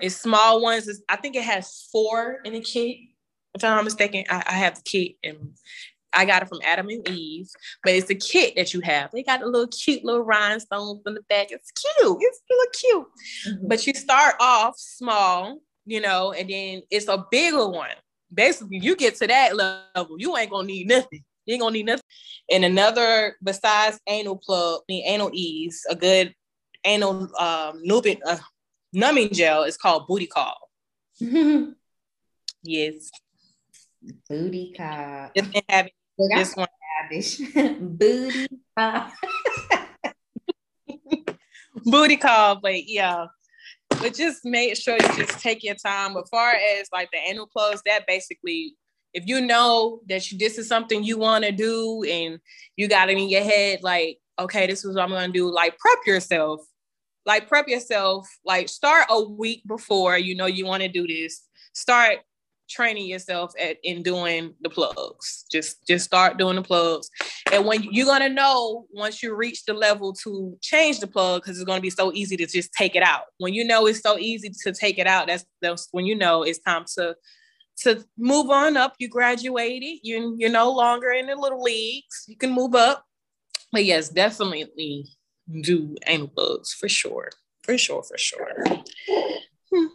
It's 0.00 0.16
small 0.16 0.60
ones. 0.60 0.88
I 1.08 1.16
think 1.16 1.36
it 1.36 1.44
has 1.44 1.88
four 1.92 2.38
in 2.44 2.54
the 2.54 2.60
kit. 2.60 2.96
If 3.54 3.62
I'm 3.62 3.76
not 3.76 3.84
mistaken, 3.84 4.24
I, 4.28 4.42
I 4.46 4.52
have 4.52 4.76
the 4.76 4.82
kit 4.82 5.16
and 5.22 5.52
I 6.12 6.24
got 6.24 6.42
it 6.42 6.48
from 6.48 6.58
Adam 6.64 6.88
and 6.88 7.08
Eve, 7.08 7.48
but 7.84 7.92
it's 7.92 8.10
a 8.10 8.14
kit 8.14 8.54
that 8.56 8.74
you 8.74 8.80
have. 8.80 9.10
They 9.12 9.22
got 9.22 9.42
a 9.42 9.46
little 9.46 9.68
cute 9.68 10.04
little 10.04 10.22
rhinestones 10.24 11.02
in 11.06 11.14
the 11.14 11.22
back. 11.28 11.48
It's 11.50 11.70
cute. 11.70 12.18
It's 12.20 12.40
really 12.50 12.68
cute. 12.72 13.06
Mm-hmm. 13.48 13.68
But 13.68 13.86
you 13.86 13.94
start 13.94 14.34
off 14.40 14.74
small, 14.78 15.58
you 15.86 16.00
know, 16.00 16.32
and 16.32 16.50
then 16.50 16.82
it's 16.90 17.06
a 17.06 17.24
bigger 17.30 17.68
one. 17.68 17.90
Basically, 18.32 18.78
you 18.78 18.96
get 18.96 19.16
to 19.16 19.26
that 19.26 19.56
level, 19.56 20.16
you 20.18 20.36
ain't 20.36 20.50
gonna 20.50 20.66
need 20.66 20.88
nothing. 20.88 21.24
You 21.50 21.54
ain't 21.54 21.62
gonna 21.62 21.72
need 21.72 21.86
nothing. 21.86 22.04
And 22.48 22.64
another 22.64 23.36
besides 23.42 23.98
anal 24.06 24.36
plug, 24.36 24.82
the 24.86 25.02
anal 25.02 25.30
ease, 25.32 25.82
a 25.90 25.96
good 25.96 26.32
anal 26.84 27.28
um 27.40 27.80
numbing, 27.82 28.20
uh, 28.24 28.38
numbing 28.92 29.32
gel 29.32 29.64
is 29.64 29.76
called 29.76 30.06
booty 30.06 30.28
call. 30.28 30.70
yes. 31.18 33.10
Booty 34.28 34.74
call. 34.76 35.30
Been 35.34 35.50
having 35.68 35.90
Look, 36.16 36.38
this 36.38 36.54
one. 36.54 36.68
Booty 37.98 38.46
call. 38.78 39.10
Booty 41.84 42.16
call, 42.16 42.60
but 42.60 42.86
yeah. 42.86 43.26
But 43.88 44.14
just 44.14 44.44
make 44.44 44.76
sure 44.76 44.94
you 44.94 45.16
just 45.16 45.40
take 45.40 45.64
your 45.64 45.74
time. 45.74 46.14
But 46.14 46.30
far 46.30 46.52
as 46.52 46.88
like 46.92 47.10
the 47.10 47.18
anal 47.18 47.48
plugs, 47.48 47.82
that 47.86 48.06
basically, 48.06 48.76
if 49.12 49.26
you 49.26 49.40
know 49.40 50.00
that 50.08 50.30
you, 50.30 50.38
this 50.38 50.58
is 50.58 50.68
something 50.68 51.02
you 51.02 51.18
want 51.18 51.44
to 51.44 51.52
do 51.52 52.04
and 52.08 52.38
you 52.76 52.88
got 52.88 53.10
it 53.10 53.18
in 53.18 53.28
your 53.28 53.42
head, 53.42 53.80
like, 53.82 54.18
okay, 54.38 54.66
this 54.66 54.84
is 54.84 54.94
what 54.94 55.02
I'm 55.02 55.10
gonna 55.10 55.32
do, 55.32 55.52
like 55.52 55.78
prep 55.78 55.98
yourself. 56.06 56.60
Like 57.26 57.48
prep 57.48 57.68
yourself, 57.68 58.26
like 58.46 58.68
start 58.68 59.06
a 59.10 59.22
week 59.22 59.62
before 59.66 60.16
you 60.16 60.34
know 60.34 60.46
you 60.46 60.64
want 60.64 60.82
to 60.82 60.88
do 60.88 61.06
this. 61.06 61.42
Start 61.74 62.20
training 62.70 63.06
yourself 63.06 63.52
at 63.60 63.76
in 63.82 64.02
doing 64.02 64.54
the 64.62 64.70
plugs. 64.70 65.44
Just 65.52 65.86
just 65.86 66.06
start 66.06 66.38
doing 66.38 66.56
the 66.56 66.62
plugs. 66.62 67.10
And 67.52 67.66
when 67.66 67.82
you're 67.82 68.06
gonna 68.06 68.30
know 68.30 68.86
once 68.90 69.22
you 69.22 69.34
reach 69.34 69.64
the 69.66 69.74
level 69.74 70.14
to 70.24 70.56
change 70.62 71.00
the 71.00 71.06
plug, 71.06 71.42
because 71.42 71.58
it's 71.58 71.66
gonna 71.66 71.82
be 71.82 71.90
so 71.90 72.10
easy 72.14 72.38
to 72.38 72.46
just 72.46 72.72
take 72.72 72.96
it 72.96 73.02
out. 73.02 73.24
When 73.36 73.52
you 73.52 73.64
know 73.64 73.86
it's 73.86 74.00
so 74.00 74.18
easy 74.18 74.50
to 74.64 74.72
take 74.72 74.98
it 74.98 75.06
out, 75.06 75.26
that's 75.26 75.44
that's 75.60 75.88
when 75.90 76.06
you 76.06 76.14
know 76.14 76.42
it's 76.42 76.60
time 76.60 76.86
to 76.96 77.14
to 77.80 78.04
move 78.16 78.50
on 78.50 78.76
up. 78.76 78.94
You 78.98 79.08
graduated, 79.08 80.00
you 80.02 80.36
you're 80.38 80.50
no 80.50 80.70
longer 80.70 81.10
in 81.10 81.26
the 81.26 81.36
little 81.36 81.62
leagues, 81.62 82.24
you 82.26 82.36
can 82.36 82.50
move 82.50 82.74
up. 82.74 83.04
But 83.72 83.84
yes, 83.84 84.08
definitely 84.08 85.06
do 85.60 85.96
anal 86.06 86.28
plugs 86.28 86.72
for 86.72 86.88
sure. 86.88 87.30
For 87.62 87.76
sure, 87.78 88.02
for 88.02 88.18
sure. 88.18 88.56
Hmm. 89.72 89.86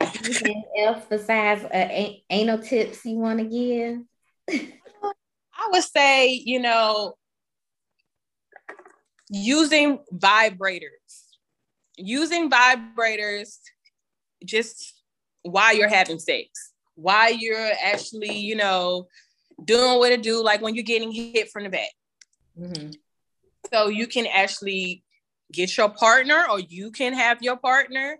Anything 0.00 0.64
else 0.78 1.04
besides 1.08 1.64
uh, 1.64 2.12
anal 2.30 2.58
tips 2.58 3.04
you 3.04 3.16
want 3.16 3.38
to 3.38 3.44
give? 3.44 4.00
I 5.56 5.68
would 5.70 5.84
say, 5.84 6.28
you 6.28 6.58
know, 6.58 7.14
using 9.30 10.00
vibrators, 10.12 11.28
using 11.96 12.50
vibrators 12.50 13.58
just 14.44 15.03
while 15.44 15.74
you're 15.74 15.88
having 15.88 16.18
sex, 16.18 16.72
why 16.96 17.28
you're 17.28 17.70
actually, 17.82 18.36
you 18.36 18.56
know, 18.56 19.06
doing 19.64 19.98
what 19.98 20.12
it 20.12 20.22
do, 20.22 20.42
like 20.42 20.60
when 20.60 20.74
you're 20.74 20.84
getting 20.84 21.12
hit 21.12 21.50
from 21.50 21.64
the 21.64 21.70
back. 21.70 21.92
Mm-hmm. 22.58 22.90
So 23.72 23.88
you 23.88 24.06
can 24.06 24.26
actually 24.26 25.04
get 25.52 25.76
your 25.76 25.88
partner, 25.88 26.44
or 26.50 26.58
you 26.60 26.90
can 26.90 27.12
have 27.12 27.42
your 27.42 27.56
partner 27.56 28.18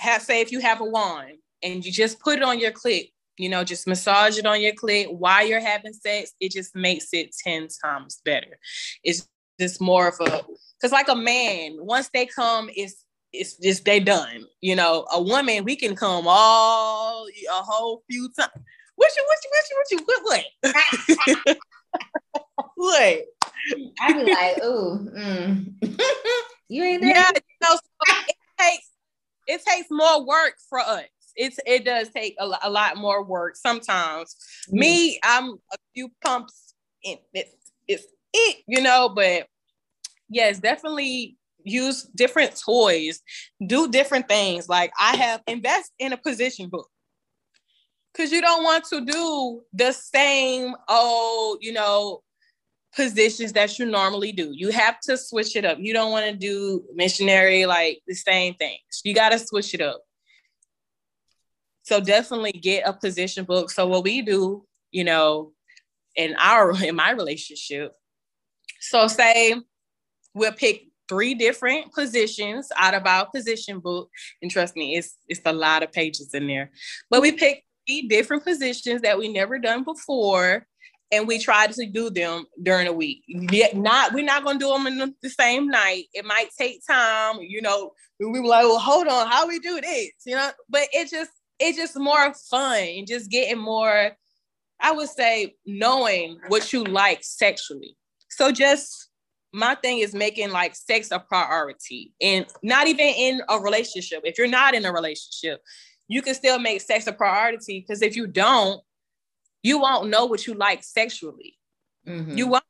have 0.00 0.22
say 0.22 0.40
if 0.40 0.50
you 0.50 0.60
have 0.60 0.80
a 0.80 0.84
wand 0.84 1.36
and 1.62 1.84
you 1.84 1.92
just 1.92 2.20
put 2.20 2.38
it 2.38 2.42
on 2.42 2.58
your 2.58 2.72
clit, 2.72 3.12
you 3.36 3.48
know, 3.48 3.62
just 3.62 3.86
massage 3.86 4.38
it 4.38 4.46
on 4.46 4.60
your 4.60 4.72
clit 4.72 5.12
while 5.12 5.46
you're 5.46 5.60
having 5.60 5.92
sex, 5.92 6.32
it 6.40 6.52
just 6.52 6.74
makes 6.74 7.08
it 7.12 7.34
10 7.44 7.68
times 7.84 8.20
better. 8.24 8.58
It's 9.04 9.28
just 9.60 9.80
more 9.80 10.08
of 10.08 10.14
a 10.20 10.42
because 10.80 10.92
like 10.92 11.08
a 11.08 11.16
man, 11.16 11.76
once 11.78 12.08
they 12.14 12.24
come, 12.24 12.70
it's 12.74 13.04
it's 13.32 13.56
just 13.56 13.84
they 13.84 14.00
done. 14.00 14.46
You 14.60 14.76
know, 14.76 15.06
a 15.12 15.20
woman, 15.20 15.64
we 15.64 15.76
can 15.76 15.96
come 15.96 16.24
all 16.26 17.26
a 17.26 17.62
whole 17.62 18.02
few 18.10 18.28
times. 18.38 18.50
What 18.96 19.10
you, 19.16 19.24
what 19.26 19.38
you, 19.44 19.50
what 19.50 19.70
you, 19.70 19.76
what 19.76 20.24
you, 20.24 20.42
what, 20.62 21.46
what? 21.46 21.58
what? 22.76 23.18
I 24.00 24.12
be 24.12 24.32
like, 24.32 24.64
ooh, 24.64 25.10
mm. 25.16 25.72
you 26.68 26.84
ain't 26.84 27.02
there. 27.02 27.14
Yeah, 27.14 27.30
you 27.34 27.40
know, 27.62 27.74
so 27.74 28.14
it 28.28 28.36
takes 28.58 28.88
it 29.46 29.62
takes 29.64 29.88
more 29.90 30.24
work 30.24 30.54
for 30.68 30.78
us. 30.78 31.04
It's 31.36 31.58
it 31.66 31.84
does 31.84 32.08
take 32.10 32.36
a, 32.38 32.50
a 32.62 32.70
lot 32.70 32.96
more 32.96 33.24
work 33.24 33.56
sometimes. 33.56 34.36
Mm. 34.70 34.78
Me, 34.78 35.20
I'm 35.24 35.50
a 35.50 35.76
few 35.94 36.10
pumps 36.22 36.74
in. 37.02 37.18
It's 37.32 37.54
it's 37.88 38.06
it, 38.32 38.58
you 38.66 38.80
know, 38.80 39.08
but 39.08 39.46
yes, 40.28 40.58
definitely 40.58 41.36
use 41.64 42.04
different 42.14 42.58
toys, 42.58 43.20
do 43.64 43.88
different 43.88 44.28
things. 44.28 44.68
Like 44.68 44.92
I 44.98 45.16
have 45.16 45.42
invest 45.46 45.92
in 45.98 46.12
a 46.12 46.16
position 46.16 46.68
book 46.68 46.88
because 48.12 48.32
you 48.32 48.40
don't 48.40 48.64
want 48.64 48.84
to 48.86 49.04
do 49.04 49.62
the 49.72 49.92
same 49.92 50.74
old, 50.88 51.58
you 51.60 51.72
know 51.72 52.22
positions 52.94 53.52
that 53.52 53.78
you 53.78 53.86
normally 53.86 54.32
do. 54.32 54.50
You 54.52 54.70
have 54.70 55.00
to 55.00 55.16
switch 55.16 55.56
it 55.56 55.64
up. 55.64 55.78
You 55.80 55.92
don't 55.92 56.10
want 56.10 56.26
to 56.26 56.36
do 56.36 56.84
missionary 56.94 57.66
like 57.66 58.00
the 58.06 58.14
same 58.14 58.54
things. 58.54 59.02
You 59.04 59.14
got 59.14 59.30
to 59.30 59.38
switch 59.38 59.74
it 59.74 59.80
up. 59.80 60.00
So 61.82 62.00
definitely 62.00 62.52
get 62.52 62.86
a 62.86 62.92
position 62.92 63.44
book. 63.44 63.70
So 63.70 63.86
what 63.86 64.04
we 64.04 64.22
do, 64.22 64.64
you 64.90 65.04
know, 65.04 65.52
in 66.16 66.34
our 66.38 66.72
in 66.84 66.96
my 66.96 67.10
relationship, 67.10 67.92
so 68.80 69.06
say 69.06 69.54
we'll 70.34 70.52
pick 70.52 70.89
three 71.10 71.34
different 71.34 71.92
positions 71.92 72.68
out 72.78 72.94
of 72.94 73.04
our 73.04 73.26
position 73.26 73.80
book, 73.80 74.08
and 74.40 74.50
trust 74.50 74.76
me, 74.76 74.96
it's 74.96 75.16
it's 75.28 75.42
a 75.44 75.52
lot 75.52 75.82
of 75.82 75.92
pages 75.92 76.32
in 76.32 76.46
there. 76.46 76.70
But 77.10 77.20
we 77.20 77.32
picked 77.32 77.64
three 77.86 78.08
different 78.08 78.44
positions 78.44 79.02
that 79.02 79.18
we 79.18 79.30
never 79.30 79.58
done 79.58 79.84
before 79.84 80.66
and 81.12 81.26
we 81.26 81.38
tried 81.38 81.72
to 81.72 81.86
do 81.86 82.08
them 82.10 82.44
during 82.62 82.86
the 82.86 82.92
week. 82.92 83.24
Yet 83.26 83.76
not 83.76 84.12
we're 84.12 84.24
not 84.24 84.44
gonna 84.44 84.58
do 84.58 84.68
them 84.68 84.86
in 84.86 84.98
the, 84.98 85.14
the 85.22 85.30
same 85.30 85.68
night. 85.68 86.04
It 86.14 86.24
might 86.24 86.50
take 86.56 86.86
time, 86.86 87.38
you 87.40 87.60
know. 87.60 87.92
We 88.20 88.40
were 88.40 88.46
like, 88.46 88.64
well, 88.64 88.78
hold 88.78 89.08
on, 89.08 89.28
how 89.28 89.48
we 89.48 89.58
do 89.58 89.80
this, 89.80 90.10
you 90.24 90.36
know? 90.36 90.50
But 90.68 90.88
it 90.92 91.10
just 91.10 91.30
it's 91.58 91.76
just 91.76 91.98
more 91.98 92.32
fun, 92.48 92.82
and 92.82 93.06
just 93.06 93.30
getting 93.30 93.58
more. 93.58 94.12
I 94.82 94.92
would 94.92 95.10
say 95.10 95.56
knowing 95.66 96.38
what 96.48 96.72
you 96.72 96.84
like 96.84 97.22
sexually. 97.22 97.96
So 98.30 98.50
just 98.50 99.09
my 99.52 99.74
thing 99.74 99.98
is 99.98 100.14
making 100.14 100.50
like 100.50 100.74
sex 100.74 101.10
a 101.10 101.18
priority, 101.18 102.12
and 102.20 102.46
not 102.62 102.86
even 102.86 103.06
in 103.06 103.40
a 103.48 103.58
relationship. 103.58 104.22
If 104.24 104.38
you're 104.38 104.46
not 104.46 104.74
in 104.74 104.84
a 104.84 104.92
relationship, 104.92 105.60
you 106.08 106.22
can 106.22 106.34
still 106.34 106.58
make 106.58 106.80
sex 106.80 107.06
a 107.06 107.12
priority 107.12 107.80
because 107.80 108.02
if 108.02 108.16
you 108.16 108.26
don't 108.26 108.80
you 109.62 109.78
won't 109.78 110.08
know 110.08 110.26
what 110.26 110.46
you 110.46 110.54
like 110.54 110.82
sexually. 110.82 111.58
Mm-hmm. 112.06 112.36
You 112.36 112.46
won't. 112.48 112.64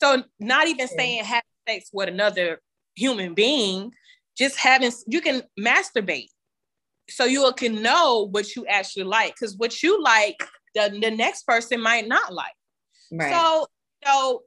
So 0.00 0.22
not 0.38 0.68
even 0.68 0.86
saying 0.86 1.24
have 1.24 1.42
sex 1.68 1.90
with 1.92 2.08
another 2.08 2.60
human 2.94 3.34
being, 3.34 3.92
just 4.36 4.56
having 4.56 4.92
you 5.06 5.20
can 5.20 5.42
masturbate. 5.58 6.28
So 7.10 7.24
you 7.24 7.50
can 7.56 7.82
know 7.82 8.28
what 8.30 8.54
you 8.54 8.66
actually 8.66 9.04
like. 9.04 9.34
Because 9.34 9.56
what 9.56 9.82
you 9.82 10.02
like, 10.02 10.36
the, 10.74 10.96
the 11.00 11.10
next 11.10 11.44
person 11.44 11.80
might 11.80 12.06
not 12.06 12.32
like. 12.32 12.52
Right. 13.10 13.32
So, 13.32 13.66
so 14.04 14.42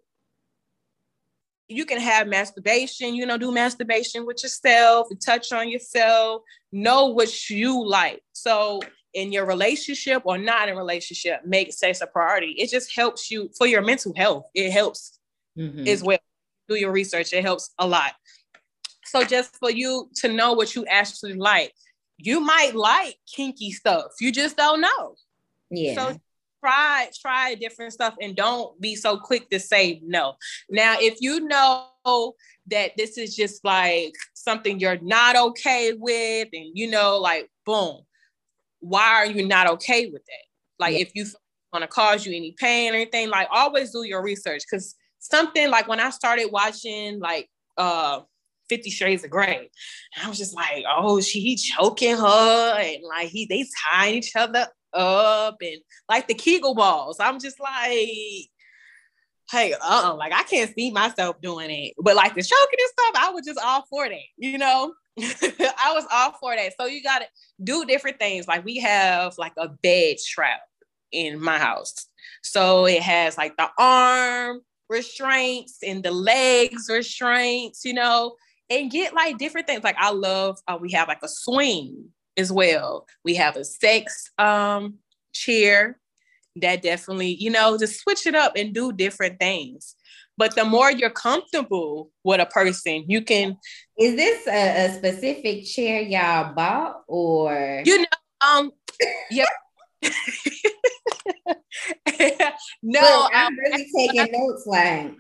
you 1.71 1.85
can 1.85 1.99
have 1.99 2.27
masturbation, 2.27 3.15
you 3.15 3.25
know, 3.25 3.37
do 3.37 3.51
masturbation 3.51 4.25
with 4.25 4.43
yourself, 4.43 5.07
touch 5.25 5.51
on 5.51 5.69
yourself, 5.69 6.41
know 6.71 7.07
what 7.07 7.49
you 7.49 7.87
like. 7.87 8.21
So 8.33 8.81
in 9.13 9.31
your 9.31 9.45
relationship 9.45 10.21
or 10.25 10.37
not 10.37 10.69
in 10.69 10.75
relationship, 10.75 11.45
make 11.45 11.73
sex 11.73 12.01
a 12.01 12.07
priority. 12.07 12.51
It 12.57 12.69
just 12.69 12.95
helps 12.95 13.29
you 13.29 13.49
for 13.57 13.67
your 13.67 13.81
mental 13.81 14.13
health. 14.15 14.45
It 14.53 14.71
helps 14.71 15.19
mm-hmm. 15.57 15.87
as 15.87 16.03
well. 16.03 16.19
Do 16.69 16.75
your 16.75 16.91
research. 16.91 17.33
It 17.33 17.43
helps 17.43 17.71
a 17.77 17.87
lot. 17.87 18.13
So 19.05 19.23
just 19.23 19.57
for 19.57 19.69
you 19.69 20.09
to 20.17 20.29
know 20.29 20.53
what 20.53 20.75
you 20.75 20.85
actually 20.85 21.33
like, 21.33 21.73
you 22.17 22.39
might 22.39 22.75
like 22.75 23.17
kinky 23.33 23.71
stuff. 23.71 24.11
You 24.21 24.31
just 24.31 24.55
don't 24.55 24.79
know. 24.79 25.15
Yeah. 25.69 25.95
So 25.95 26.21
try 26.61 27.09
try 27.19 27.55
different 27.55 27.93
stuff 27.93 28.15
and 28.21 28.35
don't 28.35 28.79
be 28.79 28.95
so 28.95 29.17
quick 29.17 29.49
to 29.49 29.59
say 29.59 30.01
no. 30.03 30.35
Now, 30.69 30.95
if 30.99 31.17
you 31.19 31.41
know 31.47 32.33
that 32.67 32.91
this 32.97 33.17
is 33.17 33.35
just 33.35 33.65
like 33.65 34.13
something 34.33 34.79
you're 34.79 34.99
not 35.01 35.35
okay 35.35 35.93
with, 35.97 36.49
and 36.53 36.71
you 36.73 36.89
know, 36.89 37.17
like 37.17 37.49
boom, 37.65 38.01
why 38.79 39.07
are 39.07 39.25
you 39.25 39.47
not 39.47 39.67
okay 39.67 40.07
with 40.07 40.23
that? 40.25 40.45
Like 40.79 40.93
yeah. 40.93 41.01
if 41.01 41.11
you 41.15 41.25
want 41.73 41.83
to 41.83 41.87
cause 41.87 42.25
you 42.25 42.35
any 42.35 42.55
pain 42.57 42.93
or 42.93 42.95
anything, 42.95 43.29
like 43.29 43.47
always 43.51 43.91
do 43.91 44.03
your 44.03 44.23
research 44.23 44.63
because 44.69 44.95
something 45.19 45.69
like 45.69 45.87
when 45.87 45.99
I 45.99 46.09
started 46.09 46.49
watching 46.51 47.19
like 47.19 47.49
uh 47.77 48.21
Fifty 48.69 48.89
Shades 48.89 49.25
of 49.25 49.29
Grey. 49.29 49.69
I 50.23 50.29
was 50.29 50.37
just 50.37 50.55
like, 50.55 50.85
oh, 50.89 51.19
she 51.19 51.57
choking 51.57 52.15
her 52.15 52.79
and 52.79 53.03
like 53.03 53.27
he 53.27 53.45
they 53.45 53.65
tying 53.91 54.15
each 54.15 54.33
other 54.33 54.65
up 54.93 55.57
and 55.61 55.81
like 56.09 56.27
the 56.27 56.33
Kegel 56.33 56.75
balls. 56.75 57.17
I'm 57.19 57.39
just 57.39 57.59
like, 57.59 58.49
hey, 59.51 59.73
uh-uh, 59.73 60.15
like 60.15 60.33
I 60.33 60.43
can't 60.43 60.73
see 60.73 60.91
myself 60.91 61.41
doing 61.41 61.69
it. 61.69 61.93
But 61.97 62.15
like 62.15 62.35
the 62.35 62.41
choking 62.41 62.79
and 62.79 62.89
stuff, 62.89 63.23
I 63.23 63.31
was 63.31 63.45
just 63.45 63.59
all 63.59 63.83
for 63.89 64.07
that, 64.07 64.19
you 64.37 64.57
know. 64.57 64.93
I 65.19 65.91
was 65.93 66.05
all 66.11 66.33
for 66.39 66.55
that. 66.55 66.73
So 66.79 66.85
you 66.85 67.03
gotta 67.03 67.25
do 67.63 67.85
different 67.85 68.17
things. 68.17 68.47
Like 68.47 68.63
we 68.63 68.77
have 68.77 69.37
like 69.37 69.53
a 69.57 69.67
bed 69.67 70.19
strap 70.19 70.61
in 71.11 71.41
my 71.41 71.57
house. 71.57 72.07
So 72.41 72.85
it 72.85 73.01
has 73.01 73.37
like 73.37 73.57
the 73.57 73.69
arm 73.77 74.61
restraints 74.89 75.79
and 75.85 76.03
the 76.03 76.11
legs 76.11 76.87
restraints, 76.89 77.83
you 77.85 77.93
know, 77.93 78.35
and 78.69 78.89
get 78.89 79.13
like 79.13 79.37
different 79.37 79.67
things. 79.67 79.83
Like 79.83 79.97
I 79.99 80.11
love, 80.11 80.59
uh, 80.67 80.77
we 80.79 80.91
have 80.93 81.07
like 81.07 81.23
a 81.23 81.27
swing 81.27 82.05
as 82.37 82.51
well. 82.51 83.07
We 83.23 83.35
have 83.35 83.55
a 83.55 83.65
sex 83.65 84.31
um, 84.37 84.95
chair 85.33 85.99
that 86.57 86.81
definitely, 86.81 87.35
you 87.35 87.49
know, 87.49 87.77
just 87.77 87.99
switch 88.01 88.27
it 88.27 88.35
up 88.35 88.53
and 88.55 88.73
do 88.73 88.91
different 88.91 89.39
things. 89.39 89.95
But 90.37 90.55
the 90.55 90.65
more 90.65 90.91
you're 90.91 91.09
comfortable 91.09 92.09
with 92.23 92.39
a 92.39 92.45
person, 92.45 93.05
you 93.07 93.21
can. 93.21 93.57
Is 93.97 94.15
this 94.15 94.47
a, 94.47 94.85
a 94.85 94.93
specific 94.93 95.65
chair 95.65 96.01
y'all 96.01 96.53
bought 96.53 97.01
or? 97.07 97.83
You 97.85 97.99
know, 97.99 98.05
um, 98.41 98.71
yeah. 99.29 99.45
no, 102.81 103.01
Look, 103.01 103.31
I'm 103.33 103.47
um, 103.47 103.57
really 103.57 103.87
taking 103.95 104.31
notes, 104.31 104.63
like 104.65 105.11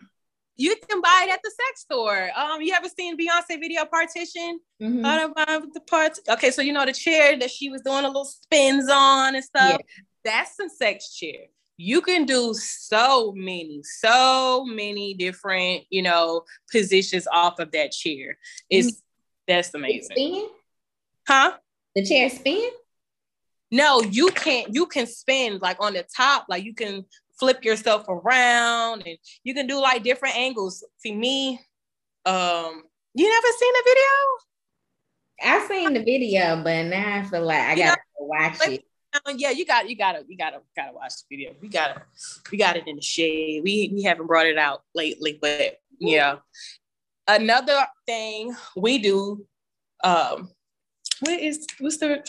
you 0.61 0.75
can 0.87 1.01
buy 1.01 1.25
it 1.27 1.31
at 1.31 1.41
the 1.43 1.49
sex 1.49 1.81
store. 1.81 2.29
Um, 2.35 2.61
you 2.61 2.73
ever 2.73 2.87
seen 2.87 3.17
Beyonce 3.17 3.59
video 3.59 3.85
partition? 3.85 4.59
Mm-hmm. 4.81 5.69
the 5.73 5.81
parts. 5.81 6.21
Okay, 6.29 6.51
so 6.51 6.61
you 6.61 6.71
know 6.71 6.85
the 6.85 6.93
chair 6.93 7.37
that 7.39 7.49
she 7.49 7.69
was 7.69 7.81
doing 7.81 8.05
a 8.05 8.07
little 8.07 8.25
spins 8.25 8.89
on 8.89 9.35
and 9.35 9.43
stuff. 9.43 9.71
Yeah. 9.79 10.03
That's 10.23 10.59
a 10.59 10.69
sex 10.69 11.15
chair. 11.15 11.47
You 11.77 12.01
can 12.01 12.25
do 12.25 12.53
so 12.53 13.33
many, 13.35 13.81
so 13.83 14.63
many 14.65 15.15
different, 15.15 15.83
you 15.89 16.03
know, 16.03 16.43
positions 16.71 17.27
off 17.31 17.59
of 17.59 17.71
that 17.71 17.91
chair. 17.91 18.37
It's 18.69 18.91
mm-hmm. 18.91 18.99
that's 19.47 19.73
amazing. 19.73 20.11
Spin? 20.11 20.47
Huh? 21.27 21.53
The 21.95 22.05
chair 22.05 22.29
spin? 22.29 22.69
No, 23.71 24.01
you 24.01 24.27
can't. 24.27 24.75
You 24.75 24.85
can 24.85 25.07
spin 25.07 25.59
like 25.59 25.77
on 25.79 25.93
the 25.93 26.05
top, 26.15 26.45
like 26.49 26.65
you 26.65 26.75
can 26.75 27.05
flip 27.41 27.65
yourself 27.65 28.05
around 28.07 29.01
and 29.05 29.17
you 29.43 29.55
can 29.55 29.65
do 29.65 29.81
like 29.81 30.03
different 30.03 30.37
angles. 30.37 30.85
See 30.99 31.13
me, 31.13 31.59
um, 32.25 32.83
you 33.15 33.27
never 33.27 33.47
seen 33.59 33.73
the 33.73 33.83
video? 33.87 34.03
I've 35.43 35.67
seen 35.67 35.93
the 35.93 36.03
video, 36.03 36.63
but 36.63 36.83
now 36.85 37.19
I 37.19 37.23
feel 37.23 37.43
like 37.43 37.57
I 37.57 37.71
you 37.71 37.77
gotta 37.77 38.01
know, 38.19 38.27
watch 38.27 38.59
like, 38.59 38.69
it. 38.69 38.85
Yeah, 39.35 39.49
you 39.49 39.65
got 39.65 39.89
you 39.89 39.97
gotta 39.97 40.23
you 40.27 40.37
gotta 40.37 40.61
gotta 40.75 40.93
watch 40.93 41.13
the 41.17 41.35
video. 41.35 41.53
We 41.59 41.67
gotta 41.67 42.03
we 42.51 42.59
got 42.59 42.77
it 42.77 42.87
in 42.87 42.97
the 42.97 43.01
shade. 43.01 43.63
We 43.63 43.91
we 43.91 44.03
haven't 44.03 44.27
brought 44.27 44.45
it 44.45 44.59
out 44.59 44.83
lately, 44.93 45.39
but 45.41 45.79
yeah. 45.99 46.37
Another 47.27 47.85
thing 48.05 48.55
we 48.75 48.99
do, 48.99 49.45
um, 50.03 50.51
what 51.21 51.39
is 51.39 51.65
what's 51.79 51.97
the 51.97 52.23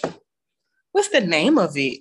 what's 0.92 1.08
the 1.08 1.20
name 1.20 1.58
of 1.58 1.76
it? 1.76 2.00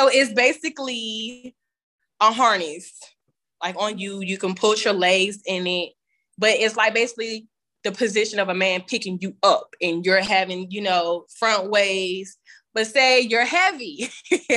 So 0.00 0.08
it's 0.08 0.32
basically 0.32 1.54
a 2.20 2.32
harness, 2.32 2.90
like 3.62 3.76
on 3.78 3.98
you. 3.98 4.22
You 4.22 4.38
can 4.38 4.54
put 4.54 4.82
your 4.82 4.94
legs 4.94 5.42
in 5.44 5.66
it, 5.66 5.90
but 6.38 6.52
it's 6.52 6.74
like 6.74 6.94
basically 6.94 7.48
the 7.84 7.92
position 7.92 8.38
of 8.38 8.48
a 8.48 8.54
man 8.54 8.80
picking 8.80 9.18
you 9.20 9.36
up, 9.42 9.74
and 9.82 10.02
you're 10.06 10.22
having, 10.22 10.70
you 10.70 10.80
know, 10.80 11.26
front 11.38 11.68
ways. 11.68 12.38
But 12.72 12.86
say 12.86 13.20
you're 13.20 13.44
heavy 13.44 14.08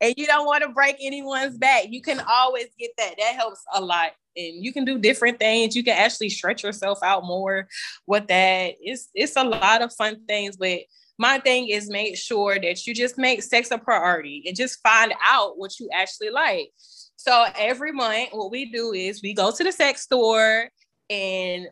and 0.00 0.14
you 0.16 0.26
don't 0.26 0.46
want 0.46 0.62
to 0.62 0.70
break 0.70 0.96
anyone's 1.02 1.58
back, 1.58 1.84
you 1.90 2.00
can 2.00 2.22
always 2.26 2.68
get 2.78 2.92
that. 2.96 3.16
That 3.18 3.34
helps 3.34 3.60
a 3.74 3.82
lot. 3.82 4.12
And 4.34 4.64
you 4.64 4.72
can 4.72 4.86
do 4.86 4.98
different 4.98 5.38
things. 5.38 5.76
You 5.76 5.84
can 5.84 5.98
actually 5.98 6.30
stretch 6.30 6.62
yourself 6.62 7.00
out 7.02 7.26
more 7.26 7.68
with 8.06 8.28
that. 8.28 8.76
It's 8.80 9.10
it's 9.14 9.36
a 9.36 9.44
lot 9.44 9.82
of 9.82 9.92
fun 9.92 10.24
things, 10.26 10.56
but 10.56 10.78
my 11.18 11.38
thing 11.38 11.68
is 11.68 11.88
make 11.88 12.16
sure 12.16 12.58
that 12.58 12.86
you 12.86 12.94
just 12.94 13.18
make 13.18 13.42
sex 13.42 13.70
a 13.70 13.78
priority 13.78 14.44
and 14.46 14.56
just 14.56 14.82
find 14.82 15.12
out 15.24 15.58
what 15.58 15.78
you 15.78 15.88
actually 15.92 16.30
like. 16.30 16.70
So 17.16 17.46
every 17.56 17.92
month, 17.92 18.30
what 18.32 18.50
we 18.50 18.70
do 18.70 18.92
is 18.92 19.22
we 19.22 19.32
go 19.32 19.50
to 19.50 19.64
the 19.64 19.72
sex 19.72 20.02
store 20.02 20.68
and 21.08 21.68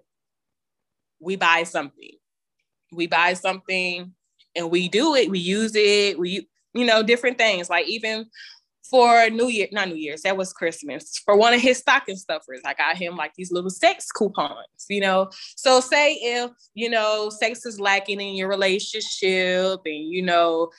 we 1.21 1.37
buy 1.37 1.65
something. 1.65 2.13
We 2.93 3.07
buy 3.07 3.35
something 3.35 4.15
and 4.55 4.71
we 4.71 4.89
do 4.89 5.15
it, 5.15 5.31
we 5.31 5.39
use 5.39 5.73
it, 5.75 6.19
we, 6.19 6.49
you 6.75 6.85
know, 6.85 7.03
different 7.03 7.39
things. 7.39 7.69
Like 7.69 7.89
even 7.89 8.27
for 8.89 9.31
New 9.31 9.49
Year, 9.49 9.69
not 9.73 9.89
New 9.89 9.97
Year's, 9.97 10.23
that 10.23 10.37
was 10.37 10.53
Christmas. 10.53 11.19
For 11.25 11.37
one 11.37 11.55
of 11.55 11.61
his 11.61 11.79
stocking 11.79 12.17
stuffers, 12.17 12.61
I 12.65 12.75
got 12.75 12.97
him 12.97 13.17
like 13.17 13.35
these 13.35 13.53
little 13.53 13.71
sex 13.71 14.11
coupons, 14.11 14.87
you 14.89 15.01
know. 15.01 15.31
So 15.57 15.81
say 15.81 16.15
if, 16.15 16.51
you 16.75 16.91
know, 16.91 17.31
sex 17.31 17.65
is 17.65 17.81
lacking 17.81 18.21
in 18.21 18.35
your 18.35 18.49
relationship 18.49 19.81
and 19.85 20.11
you 20.11 20.23
know 20.23 20.71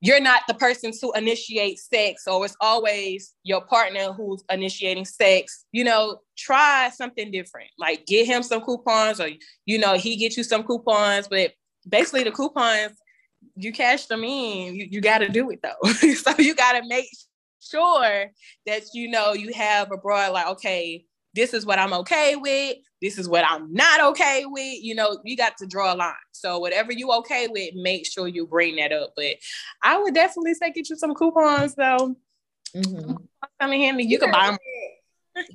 you're 0.00 0.20
not 0.20 0.42
the 0.48 0.54
person 0.54 0.92
to 0.98 1.12
initiate 1.14 1.78
sex 1.78 2.26
or 2.26 2.44
it's 2.44 2.56
always 2.60 3.34
your 3.42 3.60
partner 3.66 4.12
who's 4.12 4.42
initiating 4.50 5.04
sex, 5.04 5.66
you 5.72 5.84
know, 5.84 6.20
try 6.38 6.90
something 6.94 7.30
different. 7.30 7.68
Like 7.78 8.06
get 8.06 8.26
him 8.26 8.42
some 8.42 8.62
coupons 8.62 9.20
or 9.20 9.28
you 9.66 9.78
know, 9.78 9.94
he 9.94 10.16
get 10.16 10.36
you 10.36 10.42
some 10.42 10.62
coupons, 10.62 11.28
but 11.28 11.52
basically 11.88 12.24
the 12.24 12.30
coupons 12.30 12.96
you 13.56 13.72
cash 13.72 14.06
them 14.06 14.24
in, 14.24 14.74
you, 14.74 14.88
you 14.90 15.00
got 15.00 15.18
to 15.18 15.28
do 15.28 15.50
it 15.50 15.60
though. 15.62 15.92
so 15.92 16.32
you 16.38 16.54
got 16.54 16.72
to 16.72 16.86
make 16.86 17.08
sure 17.60 18.30
that 18.66 18.82
you 18.94 19.10
know 19.10 19.32
you 19.32 19.52
have 19.52 19.92
a 19.92 19.96
broad 19.96 20.32
like, 20.32 20.46
okay, 20.46 21.04
this 21.34 21.54
is 21.54 21.64
what 21.64 21.78
I'm 21.78 21.92
okay 21.92 22.36
with. 22.36 22.78
This 23.00 23.18
is 23.18 23.28
what 23.28 23.44
I'm 23.48 23.72
not 23.72 24.00
okay 24.12 24.44
with. 24.46 24.82
You 24.82 24.94
know, 24.94 25.20
you 25.24 25.36
got 25.36 25.56
to 25.58 25.66
draw 25.66 25.94
a 25.94 25.96
line. 25.96 26.14
So 26.32 26.58
whatever 26.58 26.92
you 26.92 27.12
okay 27.12 27.48
with, 27.48 27.74
make 27.74 28.06
sure 28.06 28.28
you 28.28 28.46
bring 28.46 28.76
that 28.76 28.92
up. 28.92 29.12
But 29.16 29.36
I 29.82 29.98
would 29.98 30.14
definitely 30.14 30.54
say 30.54 30.72
get 30.72 30.90
you 30.90 30.96
some 30.96 31.14
coupons 31.14 31.74
though. 31.74 32.16
Mm-hmm. 32.74 33.14
Come 33.60 33.72
in 33.72 33.80
handy. 33.80 34.04
You, 34.04 34.10
you 34.10 34.18
can 34.18 34.30
buy 34.30 34.46
them. 34.48 34.58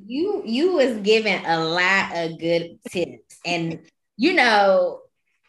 You 0.06 0.42
you 0.46 0.74
was 0.74 0.98
giving 0.98 1.46
a 1.46 1.64
lot 1.64 2.16
of 2.16 2.40
good 2.40 2.80
tips, 2.90 3.40
and 3.46 3.80
you 4.18 4.34
know 4.34 5.02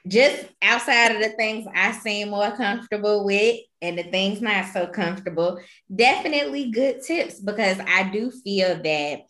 just 0.07 0.47
outside 0.63 1.13
of 1.13 1.21
the 1.21 1.31
things 1.31 1.67
I 1.75 1.93
seem 1.93 2.31
more 2.31 2.51
comfortable 2.53 3.25
with 3.25 3.61
and 3.83 3.99
the 3.99 4.05
things 4.05 4.41
not 4.41 4.73
so 4.73 4.87
comfortable, 4.87 5.61
definitely 5.95 6.71
good 6.71 7.03
tips 7.03 7.41
because 7.41 7.79
I 7.87 8.11
do 8.11 8.31
feel 8.31 8.81
that 8.83 9.21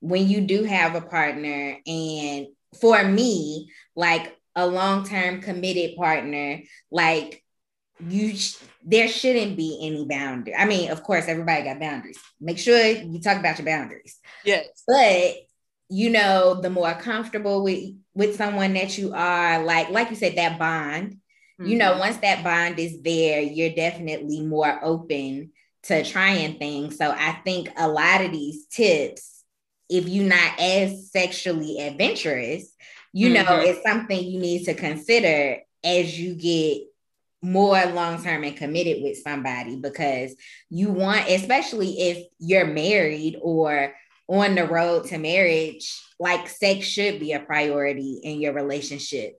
when 0.00 0.28
you 0.28 0.42
do 0.42 0.64
have 0.64 0.94
a 0.94 1.00
partner, 1.00 1.78
and 1.86 2.46
for 2.80 3.02
me, 3.04 3.70
like 3.94 4.36
a 4.54 4.66
long 4.66 5.06
term 5.06 5.40
committed 5.40 5.96
partner, 5.96 6.60
like 6.90 7.42
you 8.06 8.36
sh- 8.36 8.58
there 8.84 9.08
shouldn't 9.08 9.56
be 9.56 9.78
any 9.82 10.06
boundary. 10.06 10.54
I 10.54 10.66
mean, 10.66 10.90
of 10.90 11.02
course, 11.02 11.26
everybody 11.28 11.64
got 11.64 11.80
boundaries. 11.80 12.18
Make 12.40 12.58
sure 12.58 12.78
you 12.78 13.20
talk 13.20 13.38
about 13.38 13.58
your 13.58 13.66
boundaries. 13.66 14.18
Yes. 14.44 14.66
But 14.86 15.36
you 15.88 16.10
know, 16.10 16.60
the 16.60 16.70
more 16.70 16.94
comfortable 16.94 17.62
with 17.62 17.94
with 18.16 18.36
someone 18.36 18.72
that 18.72 18.96
you 18.96 19.12
are, 19.14 19.62
like 19.62 19.90
like 19.90 20.10
you 20.10 20.16
said, 20.16 20.36
that 20.36 20.58
bond. 20.58 21.18
Mm-hmm. 21.60 21.66
You 21.66 21.78
know, 21.78 21.92
mm-hmm. 21.92 22.00
once 22.00 22.16
that 22.18 22.42
bond 22.42 22.78
is 22.78 23.00
there, 23.02 23.40
you're 23.40 23.74
definitely 23.74 24.40
more 24.40 24.80
open 24.82 25.52
to 25.84 26.02
trying 26.02 26.58
things. 26.58 26.96
So 26.96 27.10
I 27.10 27.32
think 27.44 27.68
a 27.76 27.86
lot 27.86 28.22
of 28.22 28.32
these 28.32 28.66
tips, 28.66 29.44
if 29.88 30.08
you're 30.08 30.28
not 30.28 30.58
as 30.58 31.12
sexually 31.12 31.78
adventurous, 31.78 32.74
you 33.12 33.30
mm-hmm. 33.30 33.46
know, 33.46 33.60
it's 33.60 33.82
something 33.82 34.24
you 34.24 34.40
need 34.40 34.64
to 34.64 34.74
consider 34.74 35.58
as 35.84 36.18
you 36.18 36.34
get 36.34 36.82
more 37.42 37.84
long 37.86 38.22
term 38.22 38.44
and 38.44 38.56
committed 38.56 39.02
with 39.02 39.18
somebody 39.18 39.76
because 39.76 40.34
you 40.70 40.90
want, 40.90 41.28
especially 41.28 42.00
if 42.00 42.26
you're 42.38 42.66
married 42.66 43.38
or 43.40 43.94
on 44.26 44.54
the 44.54 44.64
road 44.64 45.06
to 45.06 45.18
marriage, 45.18 46.00
like 46.18 46.48
sex 46.48 46.86
should 46.86 47.20
be 47.20 47.32
a 47.32 47.40
priority 47.40 48.20
in 48.22 48.40
your 48.40 48.52
relationship. 48.52 49.38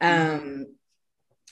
Um, 0.00 0.66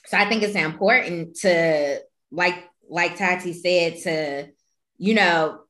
so 0.05 0.17
I 0.17 0.27
think 0.29 0.43
it's 0.43 0.55
important 0.55 1.35
to 1.37 1.99
like 2.31 2.63
like 2.87 3.17
Tati 3.17 3.53
said 3.53 3.97
to 4.03 4.47
you 4.97 5.13
know 5.15 5.61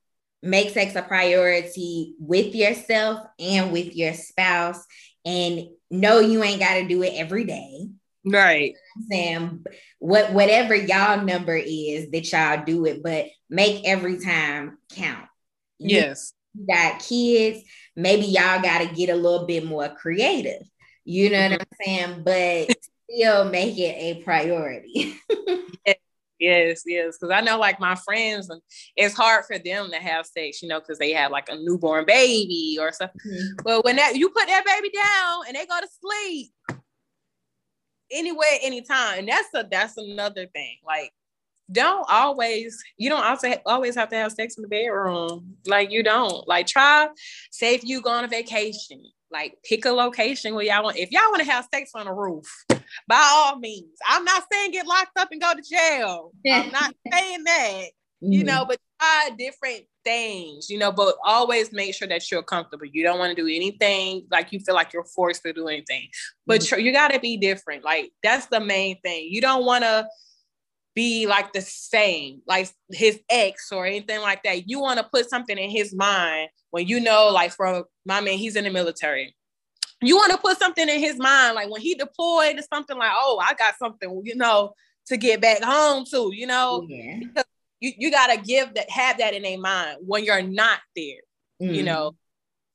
make 0.42 0.70
sex 0.70 0.94
a 0.94 1.02
priority 1.02 2.14
with 2.18 2.54
yourself 2.54 3.20
and 3.38 3.72
with 3.72 3.96
your 3.96 4.14
spouse 4.14 4.84
and 5.24 5.68
know 5.90 6.20
you 6.20 6.42
ain't 6.42 6.60
got 6.60 6.74
to 6.74 6.86
do 6.86 7.02
it 7.02 7.14
every 7.16 7.44
day. 7.44 7.88
Right. 8.24 8.74
Sam, 9.10 9.64
what 9.98 10.32
whatever 10.32 10.74
y'all 10.74 11.24
number 11.24 11.56
is 11.56 12.10
that 12.10 12.32
y'all 12.32 12.64
do 12.64 12.84
it, 12.86 13.02
but 13.02 13.26
make 13.48 13.86
every 13.86 14.18
time 14.18 14.78
count. 14.94 15.26
You, 15.78 15.98
yes. 15.98 16.32
You 16.54 16.66
got 16.66 17.00
kids, 17.00 17.62
maybe 17.96 18.26
y'all 18.26 18.62
got 18.62 18.78
to 18.78 18.94
get 18.94 19.08
a 19.08 19.16
little 19.16 19.46
bit 19.46 19.64
more 19.64 19.88
creative. 19.88 20.62
You 21.04 21.30
know 21.30 21.38
mm-hmm. 21.38 21.52
what 21.52 21.62
I'm 21.62 21.86
saying? 21.86 22.22
But 22.24 22.76
still 23.10 23.50
make 23.50 23.78
it 23.78 23.96
a 23.96 24.22
priority. 24.22 25.16
yes, 26.38 26.82
yes. 26.86 27.16
Because 27.18 27.30
I 27.32 27.40
know, 27.40 27.58
like 27.58 27.80
my 27.80 27.94
friends, 27.94 28.50
it's 28.96 29.14
hard 29.14 29.44
for 29.46 29.58
them 29.58 29.90
to 29.90 29.96
have 29.96 30.26
sex, 30.26 30.62
you 30.62 30.68
know, 30.68 30.80
because 30.80 30.98
they 30.98 31.12
have 31.12 31.30
like 31.30 31.48
a 31.48 31.56
newborn 31.56 32.04
baby 32.06 32.76
or 32.80 32.92
something. 32.92 33.20
Mm-hmm. 33.26 33.62
But 33.64 33.84
when 33.84 33.96
that 33.96 34.16
you 34.16 34.28
put 34.30 34.46
that 34.46 34.64
baby 34.64 34.90
down 34.90 35.44
and 35.46 35.56
they 35.56 35.66
go 35.66 35.80
to 35.80 35.88
sleep, 36.00 36.52
anywhere, 38.10 38.58
anytime, 38.62 39.20
and 39.20 39.28
that's 39.28 39.48
a 39.54 39.66
that's 39.70 39.96
another 39.96 40.46
thing. 40.46 40.76
Like 40.84 41.12
don't 41.70 42.06
always 42.08 42.82
you 42.96 43.08
don't 43.10 43.24
also 43.24 43.52
always 43.66 43.94
have 43.96 44.08
to 44.10 44.16
have 44.16 44.32
sex 44.32 44.56
in 44.56 44.62
the 44.62 44.68
bedroom. 44.68 45.56
Like 45.66 45.90
you 45.90 46.02
don't. 46.02 46.46
Like 46.46 46.66
try 46.66 47.08
say 47.50 47.74
if 47.74 47.84
you 47.84 48.00
go 48.00 48.10
on 48.10 48.24
a 48.24 48.28
vacation 48.28 49.02
like 49.30 49.56
pick 49.64 49.84
a 49.84 49.90
location 49.90 50.54
where 50.54 50.64
y'all 50.64 50.84
want 50.84 50.96
if 50.96 51.10
y'all 51.10 51.30
want 51.30 51.42
to 51.42 51.50
have 51.50 51.66
sex 51.74 51.90
on 51.94 52.06
a 52.06 52.14
roof 52.14 52.46
by 53.08 53.30
all 53.32 53.58
means. 53.58 53.98
I'm 54.06 54.24
not 54.24 54.44
saying 54.50 54.72
get 54.72 54.86
locked 54.86 55.18
up 55.18 55.28
and 55.32 55.40
go 55.40 55.52
to 55.54 55.62
jail. 55.62 56.32
I'm 56.48 56.70
not 56.70 56.94
saying 57.12 57.44
that 57.44 57.82
mm-hmm. 58.22 58.32
you 58.32 58.44
know 58.44 58.64
but 58.66 58.78
try 59.00 59.30
different 59.36 59.84
things 60.04 60.70
you 60.70 60.78
know 60.78 60.92
but 60.92 61.16
always 61.24 61.72
make 61.72 61.94
sure 61.94 62.06
that 62.06 62.30
you're 62.30 62.44
comfortable. 62.44 62.86
You 62.86 63.02
don't 63.02 63.18
want 63.18 63.36
to 63.36 63.42
do 63.42 63.48
anything 63.48 64.26
like 64.30 64.52
you 64.52 64.60
feel 64.60 64.76
like 64.76 64.92
you're 64.92 65.04
forced 65.04 65.42
to 65.42 65.52
do 65.52 65.66
anything. 65.66 66.08
But 66.46 66.60
mm-hmm. 66.60 66.80
you 66.80 66.92
got 66.92 67.10
to 67.10 67.18
be 67.18 67.36
different. 67.36 67.84
Like 67.84 68.12
that's 68.22 68.46
the 68.46 68.60
main 68.60 69.00
thing. 69.00 69.26
You 69.28 69.40
don't 69.40 69.64
want 69.64 69.82
to 69.82 70.06
be 70.96 71.26
like 71.26 71.52
the 71.52 71.60
same, 71.60 72.40
like 72.46 72.70
his 72.88 73.20
ex 73.30 73.70
or 73.70 73.86
anything 73.86 74.20
like 74.22 74.42
that. 74.42 74.68
You 74.68 74.80
want 74.80 74.98
to 74.98 75.04
put 75.04 75.28
something 75.28 75.56
in 75.56 75.70
his 75.70 75.94
mind 75.94 76.48
when 76.70 76.88
you 76.88 76.98
know, 76.98 77.28
like 77.28 77.52
from 77.52 77.84
my 78.06 78.20
man, 78.20 78.38
he's 78.38 78.56
in 78.56 78.64
the 78.64 78.70
military. 78.70 79.36
You 80.00 80.16
want 80.16 80.32
to 80.32 80.38
put 80.38 80.58
something 80.58 80.88
in 80.88 80.98
his 80.98 81.18
mind, 81.18 81.54
like 81.54 81.70
when 81.70 81.82
he 81.82 81.94
deployed 81.94 82.56
to 82.56 82.62
something 82.62 82.96
like, 82.96 83.12
oh, 83.14 83.40
I 83.40 83.54
got 83.54 83.76
something, 83.78 84.22
you 84.24 84.36
know, 84.36 84.72
to 85.06 85.16
get 85.18 85.40
back 85.40 85.62
home 85.62 86.04
to, 86.12 86.30
you 86.32 86.46
know, 86.46 86.86
yeah. 86.88 87.18
because 87.20 87.44
you, 87.80 87.92
you 87.98 88.10
gotta 88.10 88.40
give 88.40 88.74
that, 88.74 88.90
have 88.90 89.18
that 89.18 89.34
in 89.34 89.42
their 89.42 89.58
mind 89.58 89.98
when 90.00 90.24
you're 90.24 90.42
not 90.42 90.80
there, 90.96 91.20
mm. 91.62 91.74
you 91.74 91.82
know, 91.82 92.16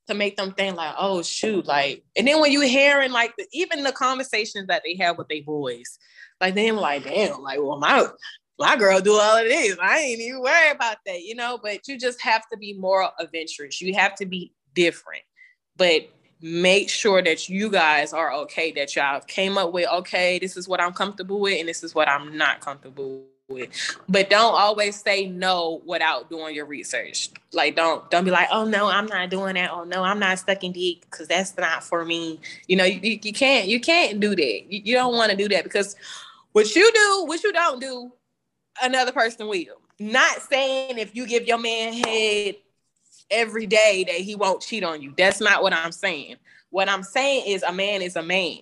to 0.08 0.14
make 0.14 0.38
them 0.38 0.54
think 0.54 0.78
like, 0.78 0.94
oh 0.98 1.24
shoot, 1.24 1.66
like, 1.66 2.04
and 2.16 2.28
then 2.28 2.40
when 2.40 2.52
you 2.52 2.62
hearing 2.62 3.12
like 3.12 3.34
the, 3.38 3.48
even 3.52 3.84
the 3.84 3.92
conversations 3.92 4.68
that 4.68 4.84
they 4.86 4.96
have 5.04 5.18
with 5.18 5.28
their 5.28 5.44
boys, 5.44 5.98
like 6.42 6.56
then 6.56 6.76
like, 6.76 7.04
damn, 7.04 7.42
like, 7.42 7.60
well, 7.60 7.78
my 7.78 8.08
my 8.60 8.76
girl 8.76 9.00
do 9.00 9.14
all 9.14 9.38
of 9.38 9.46
this. 9.46 9.78
I 9.82 10.00
ain't 10.00 10.20
even 10.20 10.42
worried 10.42 10.76
about 10.76 10.98
that, 11.06 11.22
you 11.22 11.36
know. 11.36 11.60
But 11.62 11.88
you 11.88 11.98
just 11.98 12.22
have 12.22 12.50
to 12.50 12.58
be 12.58 12.74
more 12.74 13.10
adventurous. 13.20 13.80
You 13.80 13.94
have 13.94 14.16
to 14.16 14.26
be 14.26 14.52
different. 14.74 15.24
But 15.78 16.10
make 16.42 16.90
sure 16.90 17.22
that 17.22 17.48
you 17.48 17.70
guys 17.70 18.14
are 18.14 18.34
okay, 18.34 18.72
that 18.74 18.96
y'all 18.96 19.22
came 19.22 19.58
up 19.58 19.72
with, 19.72 19.88
okay, 19.88 20.40
this 20.40 20.58
is 20.58 20.68
what 20.68 20.82
I'm 20.82 20.94
comfortable 20.94 21.40
with, 21.40 21.60
and 21.60 21.70
this 21.70 21.84
is 21.84 21.94
what 21.96 22.10
I'm 22.10 22.36
not 22.38 22.60
comfortable 22.60 23.24
with. 23.48 23.70
But 24.10 24.30
don't 24.30 24.54
always 24.54 24.96
say 24.96 25.28
no 25.28 25.82
without 25.86 26.30
doing 26.30 26.56
your 26.56 26.66
research. 26.66 27.30
Like 27.54 27.76
don't 27.76 28.10
don't 28.10 28.26
be 28.26 28.32
like, 28.32 28.48
oh 28.52 28.66
no, 28.66 28.88
I'm 28.88 29.06
not 29.06 29.30
doing 29.30 29.56
that. 29.56 29.72
Oh 29.72 29.84
no, 29.84 30.04
I'm 30.04 30.20
not 30.20 30.40
stuck 30.40 30.64
in 30.64 30.72
deep 30.72 31.06
because 31.10 31.28
that's 31.28 31.56
not 31.58 31.84
for 31.84 32.06
me. 32.06 32.40
You 32.68 32.78
know, 32.78 32.86
you, 32.86 33.20
you 33.22 33.34
can't 33.34 33.68
you 33.68 33.80
can't 33.80 34.20
do 34.20 34.36
that. 34.36 34.72
You, 34.72 34.82
you 34.84 34.96
don't 34.96 35.16
want 35.16 35.32
to 35.32 35.38
do 35.38 35.50
that 35.50 35.64
because 35.64 35.96
what 36.52 36.76
you 36.76 36.92
do, 36.94 37.26
what 37.28 37.44
you 37.44 37.54
don't 37.54 37.80
do, 37.80 38.12
another 38.82 39.12
person 39.12 39.48
will. 39.48 39.82
Not 40.00 40.42
saying 40.42 40.98
if 40.98 41.16
you 41.16 41.28
give 41.28 41.48
your 41.48 41.60
man 41.60 41.94
head 41.94 42.56
every 43.30 43.66
day 43.66 44.04
that 44.08 44.18
he 44.18 44.36
won't 44.36 44.62
cheat 44.62 44.84
on 44.84 45.02
you. 45.02 45.14
That's 45.18 45.40
not 45.40 45.64
what 45.64 45.74
I'm 45.74 45.92
saying. 45.92 46.36
What 46.70 46.90
I'm 46.90 47.04
saying 47.04 47.46
is 47.48 47.64
a 47.64 47.72
man 47.72 48.02
is 48.02 48.16
a 48.16 48.24
man. 48.24 48.60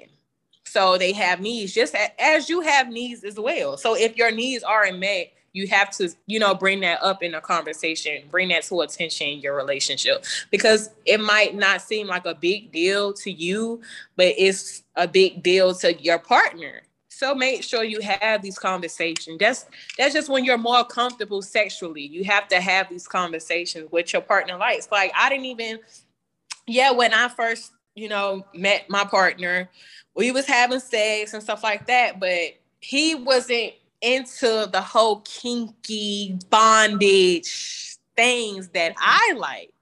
So 0.65 0.97
they 0.97 1.13
have 1.13 1.39
needs 1.39 1.73
just 1.73 1.95
as 2.19 2.47
you 2.47 2.61
have 2.61 2.89
needs 2.89 3.23
as 3.23 3.39
well. 3.39 3.77
So 3.77 3.95
if 3.95 4.15
your 4.15 4.31
needs 4.31 4.63
aren't 4.63 4.99
met, 4.99 5.31
you 5.51 5.67
have 5.67 5.89
to, 5.97 6.09
you 6.27 6.39
know, 6.39 6.53
bring 6.53 6.81
that 6.81 7.01
up 7.01 7.23
in 7.23 7.33
a 7.33 7.41
conversation, 7.41 8.23
bring 8.29 8.49
that 8.49 8.63
to 8.63 8.81
attention 8.81 9.27
in 9.27 9.39
your 9.39 9.55
relationship 9.55 10.23
because 10.51 10.91
it 11.05 11.19
might 11.19 11.55
not 11.55 11.81
seem 11.81 12.05
like 12.05 12.25
a 12.27 12.35
big 12.35 12.71
deal 12.71 13.13
to 13.13 13.31
you, 13.31 13.81
but 14.15 14.27
it's 14.37 14.83
a 14.95 15.07
big 15.07 15.41
deal 15.41 15.73
to 15.73 15.99
your 16.01 16.19
partner. 16.19 16.83
So 17.19 17.35
make 17.35 17.63
sure 17.63 17.83
you 17.83 17.99
have 17.99 18.41
these 18.41 18.57
conversations. 18.57 19.39
That's 19.39 19.65
that's 19.97 20.13
just 20.13 20.29
when 20.29 20.45
you're 20.45 20.57
more 20.57 20.85
comfortable 20.85 21.41
sexually. 21.41 22.03
You 22.03 22.23
have 22.23 22.47
to 22.47 22.61
have 22.61 22.87
these 22.87 23.09
conversations 23.09 23.91
with 23.91 24.13
your 24.13 24.21
partner 24.21 24.55
likes. 24.55 24.87
Like 24.89 25.11
I 25.13 25.27
didn't 25.27 25.43
even, 25.43 25.79
yeah, 26.65 26.91
when 26.91 27.13
I 27.13 27.27
first, 27.27 27.73
you 27.93 28.07
know, 28.07 28.45
met 28.53 28.89
my 28.89 29.03
partner, 29.03 29.69
we 30.15 30.31
was 30.31 30.45
having 30.45 30.79
sex 30.79 31.33
and 31.33 31.43
stuff 31.43 31.61
like 31.61 31.87
that, 31.87 32.21
but 32.21 32.53
he 32.79 33.15
wasn't 33.15 33.73
into 34.01 34.69
the 34.71 34.81
whole 34.81 35.19
kinky 35.25 36.39
bondage 36.49 37.97
things 38.15 38.69
that 38.69 38.93
I 38.97 39.33
like. 39.35 39.73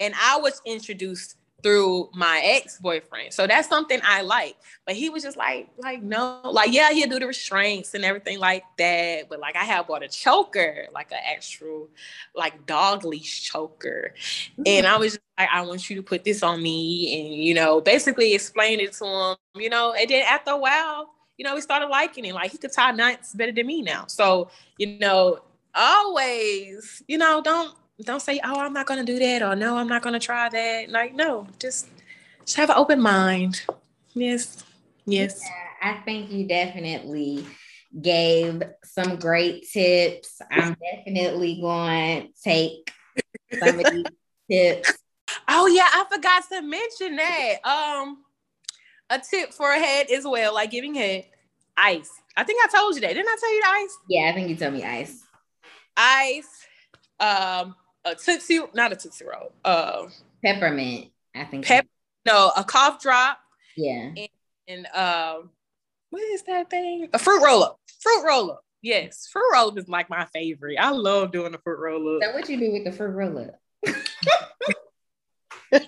And 0.00 0.14
I 0.18 0.38
was 0.38 0.62
introduced 0.64 1.35
through 1.62 2.10
my 2.14 2.40
ex-boyfriend. 2.44 3.32
So 3.32 3.46
that's 3.46 3.68
something 3.68 4.00
I 4.04 4.22
like. 4.22 4.56
But 4.84 4.94
he 4.94 5.08
was 5.08 5.22
just 5.22 5.36
like, 5.36 5.68
like, 5.78 6.02
no, 6.02 6.40
like, 6.44 6.72
yeah, 6.72 6.90
he'll 6.90 7.08
do 7.08 7.18
the 7.18 7.26
restraints 7.26 7.94
and 7.94 8.04
everything 8.04 8.38
like 8.38 8.62
that. 8.78 9.28
But 9.28 9.40
like 9.40 9.56
I 9.56 9.64
have 9.64 9.88
bought 9.88 10.02
a 10.02 10.08
choker, 10.08 10.86
like 10.92 11.10
an 11.12 11.18
actual 11.24 11.88
like 12.34 12.66
dog 12.66 13.04
leash 13.04 13.50
choker. 13.50 14.14
Mm-hmm. 14.52 14.62
And 14.66 14.86
I 14.86 14.96
was 14.96 15.12
just 15.14 15.24
like, 15.38 15.48
I 15.52 15.62
want 15.62 15.88
you 15.90 15.96
to 15.96 16.02
put 16.02 16.24
this 16.24 16.42
on 16.42 16.62
me 16.62 17.20
and 17.20 17.34
you 17.34 17.54
know, 17.54 17.80
basically 17.80 18.34
explain 18.34 18.80
it 18.80 18.92
to 18.94 19.06
him, 19.06 19.36
you 19.56 19.70
know, 19.70 19.92
and 19.92 20.08
then 20.08 20.24
after 20.26 20.52
a 20.52 20.56
while, 20.56 21.10
you 21.36 21.44
know, 21.44 21.54
he 21.54 21.60
started 21.60 21.88
liking 21.88 22.24
it. 22.24 22.34
Like 22.34 22.52
he 22.52 22.58
could 22.58 22.72
tie 22.72 22.92
knots 22.92 23.34
better 23.34 23.52
than 23.52 23.66
me 23.66 23.82
now. 23.82 24.06
So, 24.06 24.50
you 24.78 24.98
know, 24.98 25.40
always, 25.74 27.02
you 27.08 27.18
know, 27.18 27.42
don't 27.42 27.74
don't 28.04 28.20
say, 28.20 28.40
oh, 28.44 28.60
I'm 28.60 28.72
not 28.72 28.86
gonna 28.86 29.04
do 29.04 29.18
that, 29.18 29.42
or 29.42 29.56
no, 29.56 29.76
I'm 29.76 29.88
not 29.88 30.02
gonna 30.02 30.20
try 30.20 30.48
that. 30.48 30.90
Like, 30.90 31.14
no, 31.14 31.46
just 31.58 31.88
just 32.44 32.56
have 32.56 32.70
an 32.70 32.76
open 32.76 33.00
mind. 33.00 33.62
Yes. 34.14 34.64
Yes. 35.04 35.40
Yeah, 35.42 35.90
I 35.90 36.00
think 36.04 36.30
you 36.30 36.46
definitely 36.46 37.46
gave 38.00 38.62
some 38.84 39.16
great 39.16 39.68
tips. 39.70 40.40
I'm 40.50 40.76
definitely 40.94 41.60
going 41.60 42.22
to 42.22 42.42
take 42.42 42.92
some 43.58 43.78
of 43.78 43.86
these 43.90 44.04
tips. 44.50 44.92
Oh 45.48 45.66
yeah, 45.66 45.88
I 45.92 46.04
forgot 46.12 46.44
to 46.50 46.62
mention 46.62 47.16
that. 47.16 47.54
Um, 47.64 48.18
a 49.10 49.18
tip 49.18 49.52
for 49.52 49.70
a 49.70 49.78
head 49.78 50.10
as 50.10 50.24
well, 50.24 50.54
like 50.54 50.70
giving 50.70 50.94
head, 50.94 51.26
ice. 51.76 52.10
I 52.36 52.44
think 52.44 52.64
I 52.64 52.68
told 52.68 52.94
you 52.94 53.00
that. 53.02 53.14
Didn't 53.14 53.28
I 53.28 53.36
tell 53.40 53.54
you 53.54 53.62
the 53.62 53.68
ice? 53.68 53.98
Yeah, 54.08 54.30
I 54.30 54.32
think 54.34 54.48
you 54.48 54.56
told 54.56 54.74
me 54.74 54.84
ice. 54.84 55.22
Ice, 55.96 56.66
um, 57.20 57.74
a 58.06 58.14
tootsie, 58.14 58.60
not 58.74 58.92
a 58.92 58.96
tootsie 58.96 59.24
roll. 59.24 59.52
Uh, 59.64 60.06
peppermint. 60.44 61.10
I 61.34 61.44
think. 61.44 61.66
Pep. 61.66 61.86
No, 62.24 62.52
a 62.56 62.64
cough 62.64 63.02
drop. 63.02 63.38
Yeah. 63.76 64.12
And, 64.16 64.28
and 64.68 64.86
um, 64.94 65.50
what 66.10 66.22
is 66.22 66.42
that 66.44 66.70
thing? 66.70 67.08
A 67.12 67.18
fruit 67.18 67.44
roll 67.44 67.62
up. 67.62 67.78
Fruit 68.00 68.24
roll 68.26 68.52
up. 68.52 68.62
Yes, 68.82 69.28
fruit 69.32 69.50
roll 69.52 69.68
up 69.68 69.78
is 69.78 69.88
like 69.88 70.08
my 70.08 70.26
favorite. 70.26 70.76
I 70.80 70.90
love 70.90 71.32
doing 71.32 71.52
the 71.52 71.58
fruit 71.58 71.78
roll 71.80 72.16
up. 72.16 72.22
So 72.22 72.32
what 72.32 72.48
you 72.48 72.58
do 72.58 72.72
with 72.72 72.84
the 72.84 72.92
fruit 72.92 73.10
roll 73.10 73.38
up? 73.38 73.60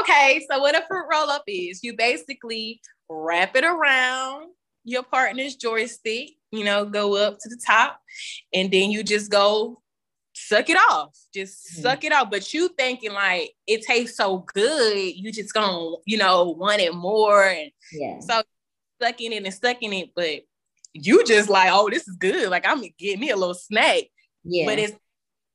okay, 0.00 0.46
so 0.50 0.58
what 0.58 0.76
a 0.76 0.84
fruit 0.86 1.06
roll 1.10 1.30
up 1.30 1.44
is, 1.46 1.82
you 1.82 1.96
basically 1.96 2.80
wrap 3.08 3.56
it 3.56 3.64
around 3.64 4.50
your 4.84 5.02
partner's 5.02 5.56
joystick, 5.56 6.30
you 6.50 6.64
know, 6.64 6.84
go 6.84 7.16
up 7.16 7.38
to 7.40 7.48
the 7.48 7.60
top, 7.64 8.00
and 8.52 8.70
then 8.70 8.90
you 8.90 9.02
just 9.02 9.30
go 9.30 9.80
suck 10.46 10.70
it 10.70 10.76
off. 10.76 11.16
Just 11.34 11.66
mm-hmm. 11.66 11.82
suck 11.82 12.04
it 12.04 12.12
off. 12.12 12.30
But 12.30 12.52
you 12.52 12.68
thinking 12.68 13.12
like 13.12 13.52
it 13.66 13.82
tastes 13.82 14.16
so 14.16 14.44
good, 14.54 14.96
you 14.96 15.32
just 15.32 15.54
gonna, 15.54 15.96
you 16.06 16.18
know, 16.18 16.50
want 16.50 16.80
it 16.80 16.94
more. 16.94 17.44
And 17.44 17.70
yeah. 17.92 18.20
so 18.20 18.42
sucking 19.00 19.32
it 19.32 19.44
and 19.44 19.54
sucking 19.54 19.92
it, 19.92 20.10
but 20.14 20.40
you 20.94 21.24
just 21.24 21.48
like, 21.48 21.70
oh, 21.72 21.88
this 21.90 22.08
is 22.08 22.16
good. 22.16 22.50
Like 22.50 22.66
I'm 22.66 22.78
gonna 22.78 22.88
get 22.98 23.18
me 23.18 23.30
a 23.30 23.36
little 23.36 23.54
snack. 23.54 24.04
Yeah. 24.44 24.66
But 24.66 24.78
it 24.78 24.98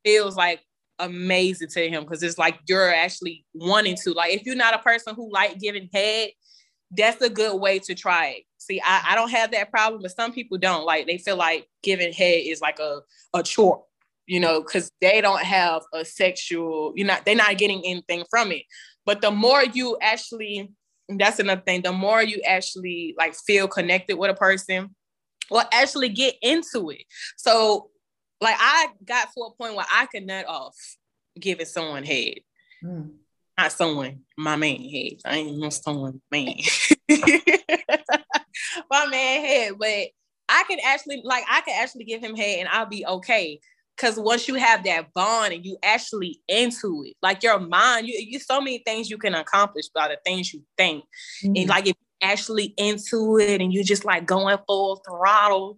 feels 0.04 0.36
like 0.36 0.62
amazing 1.00 1.70
to 1.70 1.90
him 1.90 2.04
because 2.04 2.24
it's 2.24 2.38
like 2.38 2.60
you're 2.68 2.94
actually 2.94 3.46
wanting 3.54 3.96
to. 4.04 4.12
Like 4.12 4.34
if 4.34 4.46
you're 4.46 4.56
not 4.56 4.76
a 4.76 4.80
person 4.80 5.16
who 5.16 5.32
like 5.32 5.60
giving 5.60 5.90
head, 5.94 6.30
that's 6.96 7.22
a 7.22 7.30
good 7.30 7.60
way 7.60 7.80
to 7.80 7.96
try 7.96 8.28
it. 8.28 8.44
See, 8.58 8.80
I, 8.84 9.08
I 9.10 9.16
don't 9.16 9.32
have 9.32 9.52
that 9.52 9.72
problem, 9.72 10.02
but 10.02 10.16
some 10.16 10.32
people 10.32 10.58
don't. 10.58 10.86
Like 10.86 11.08
they 11.08 11.18
feel 11.18 11.36
like 11.36 11.68
giving 11.82 12.14
head 12.14 12.44
is 12.46 12.62
like 12.62 12.80
a, 12.80 13.02
a 13.34 13.44
chore, 13.44 13.84
you 14.26 14.40
know, 14.40 14.62
because 14.62 14.92
they 15.02 15.22
don't 15.22 15.44
have 15.44 15.82
a 15.94 16.06
sexual, 16.06 16.94
you're 16.96 17.08
not, 17.08 17.26
they're 17.26 17.36
not 17.36 17.58
getting 17.58 17.82
anything 17.86 18.24
from 18.30 18.52
it. 18.52 18.64
But 19.06 19.22
the 19.22 19.32
more 19.32 19.64
you 19.64 19.98
actually, 20.02 20.72
that's 21.10 21.40
another 21.40 21.62
thing, 21.62 21.82
the 21.82 21.92
more 21.92 22.24
you 22.24 22.42
actually 22.48 23.16
like 23.18 23.36
feel 23.36 23.68
connected 23.68 24.18
with 24.18 24.32
a 24.32 24.36
person 24.36 24.96
or 25.50 25.64
actually 25.72 26.10
get 26.10 26.36
into 26.42 26.90
it. 26.90 27.04
So 27.38 27.90
like 28.42 28.56
I 28.60 28.88
got 29.04 29.30
to 29.34 29.44
a 29.44 29.54
point 29.56 29.76
where 29.76 29.86
I 29.92 30.06
could 30.06 30.26
nut 30.26 30.46
off 30.48 30.76
giving 31.40 31.66
someone 31.66 32.04
head. 32.04 32.36
Mm. 32.84 33.12
Not 33.58 33.72
someone, 33.72 34.22
my 34.38 34.56
man 34.56 34.82
head. 34.82 35.14
I 35.26 35.38
ain't 35.38 35.58
no 35.58 35.70
someone 35.70 36.22
man. 36.32 36.56
my 38.90 39.06
man 39.06 39.46
head, 39.46 39.74
but 39.78 40.08
I 40.50 40.64
can 40.68 40.80
actually 40.84 41.22
like 41.24 41.44
I 41.50 41.62
can 41.62 41.76
actually 41.82 42.06
give 42.06 42.22
him 42.22 42.36
head 42.36 42.60
and 42.60 42.70
I'll 42.70 42.86
be 42.86 43.06
okay. 43.06 43.60
Cause 43.96 44.18
once 44.18 44.48
you 44.48 44.56
have 44.56 44.84
that 44.86 45.14
bond 45.14 45.54
and 45.54 45.64
you 45.64 45.78
actually 45.84 46.42
into 46.48 47.04
it, 47.06 47.16
like 47.22 47.44
your 47.44 47.60
mind, 47.60 48.08
you 48.08 48.16
you 48.20 48.40
so 48.40 48.60
many 48.60 48.80
things 48.80 49.10
you 49.10 49.18
can 49.18 49.36
accomplish 49.36 49.88
by 49.94 50.08
the 50.08 50.18
things 50.26 50.54
you 50.54 50.64
think. 50.78 51.04
Mm-hmm. 51.44 51.54
And 51.56 51.70
like 51.70 51.88
if 51.88 51.96
you're 52.22 52.32
actually 52.32 52.74
into 52.78 53.38
it 53.38 53.62
and 53.62 53.72
you 53.72 53.84
just 53.84 54.04
like 54.04 54.26
going 54.26 54.58
full 54.68 55.02
throttle. 55.08 55.78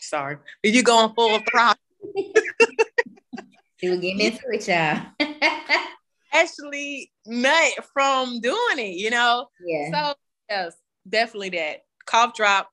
Sorry, 0.00 0.38
if 0.62 0.74
you 0.74 0.82
going 0.82 1.14
full 1.14 1.38
throttle. 1.50 1.80
you 3.80 3.96
getting 3.96 4.20
into 4.20 4.42
it, 4.50 4.66
y'all. 4.66 5.28
actually 6.32 7.12
nut 7.26 7.72
from 7.92 8.40
doing 8.40 8.78
it, 8.78 8.96
you 8.96 9.10
know? 9.10 9.48
Yeah. 9.64 9.90
So 9.92 10.14
yes, 10.48 10.74
definitely 11.08 11.50
that. 11.50 11.84
Cough 12.06 12.34
drop 12.34 12.70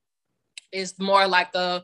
is 0.72 0.96
more 1.00 1.28
like 1.28 1.54
a 1.56 1.84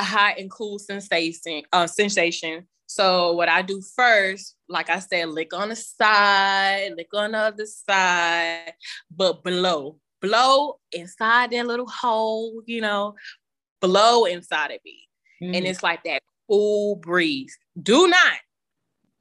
a 0.00 0.02
hot 0.02 0.38
and 0.38 0.50
cool 0.50 0.78
sensation, 0.78 1.62
uh, 1.72 1.86
sensation. 1.86 2.66
So 2.86 3.32
what 3.32 3.48
I 3.48 3.62
do 3.62 3.82
first, 3.96 4.56
like 4.68 4.90
I 4.90 4.98
said, 4.98 5.28
lick 5.28 5.52
on 5.54 5.70
the 5.70 5.76
side, 5.76 6.92
lick 6.96 7.08
on 7.14 7.32
the 7.32 7.38
other 7.38 7.66
side, 7.66 8.74
but 9.10 9.42
blow, 9.42 9.98
blow 10.20 10.78
inside 10.92 11.50
that 11.50 11.66
little 11.66 11.88
hole, 11.88 12.62
you 12.66 12.80
know, 12.80 13.14
blow 13.80 14.24
inside 14.26 14.70
of 14.70 14.80
it. 14.84 15.08
Mm-hmm. 15.42 15.54
And 15.54 15.66
it's 15.66 15.82
like 15.82 16.04
that 16.04 16.22
cool 16.48 16.96
breeze. 16.96 17.56
Do 17.80 18.06
not 18.06 18.38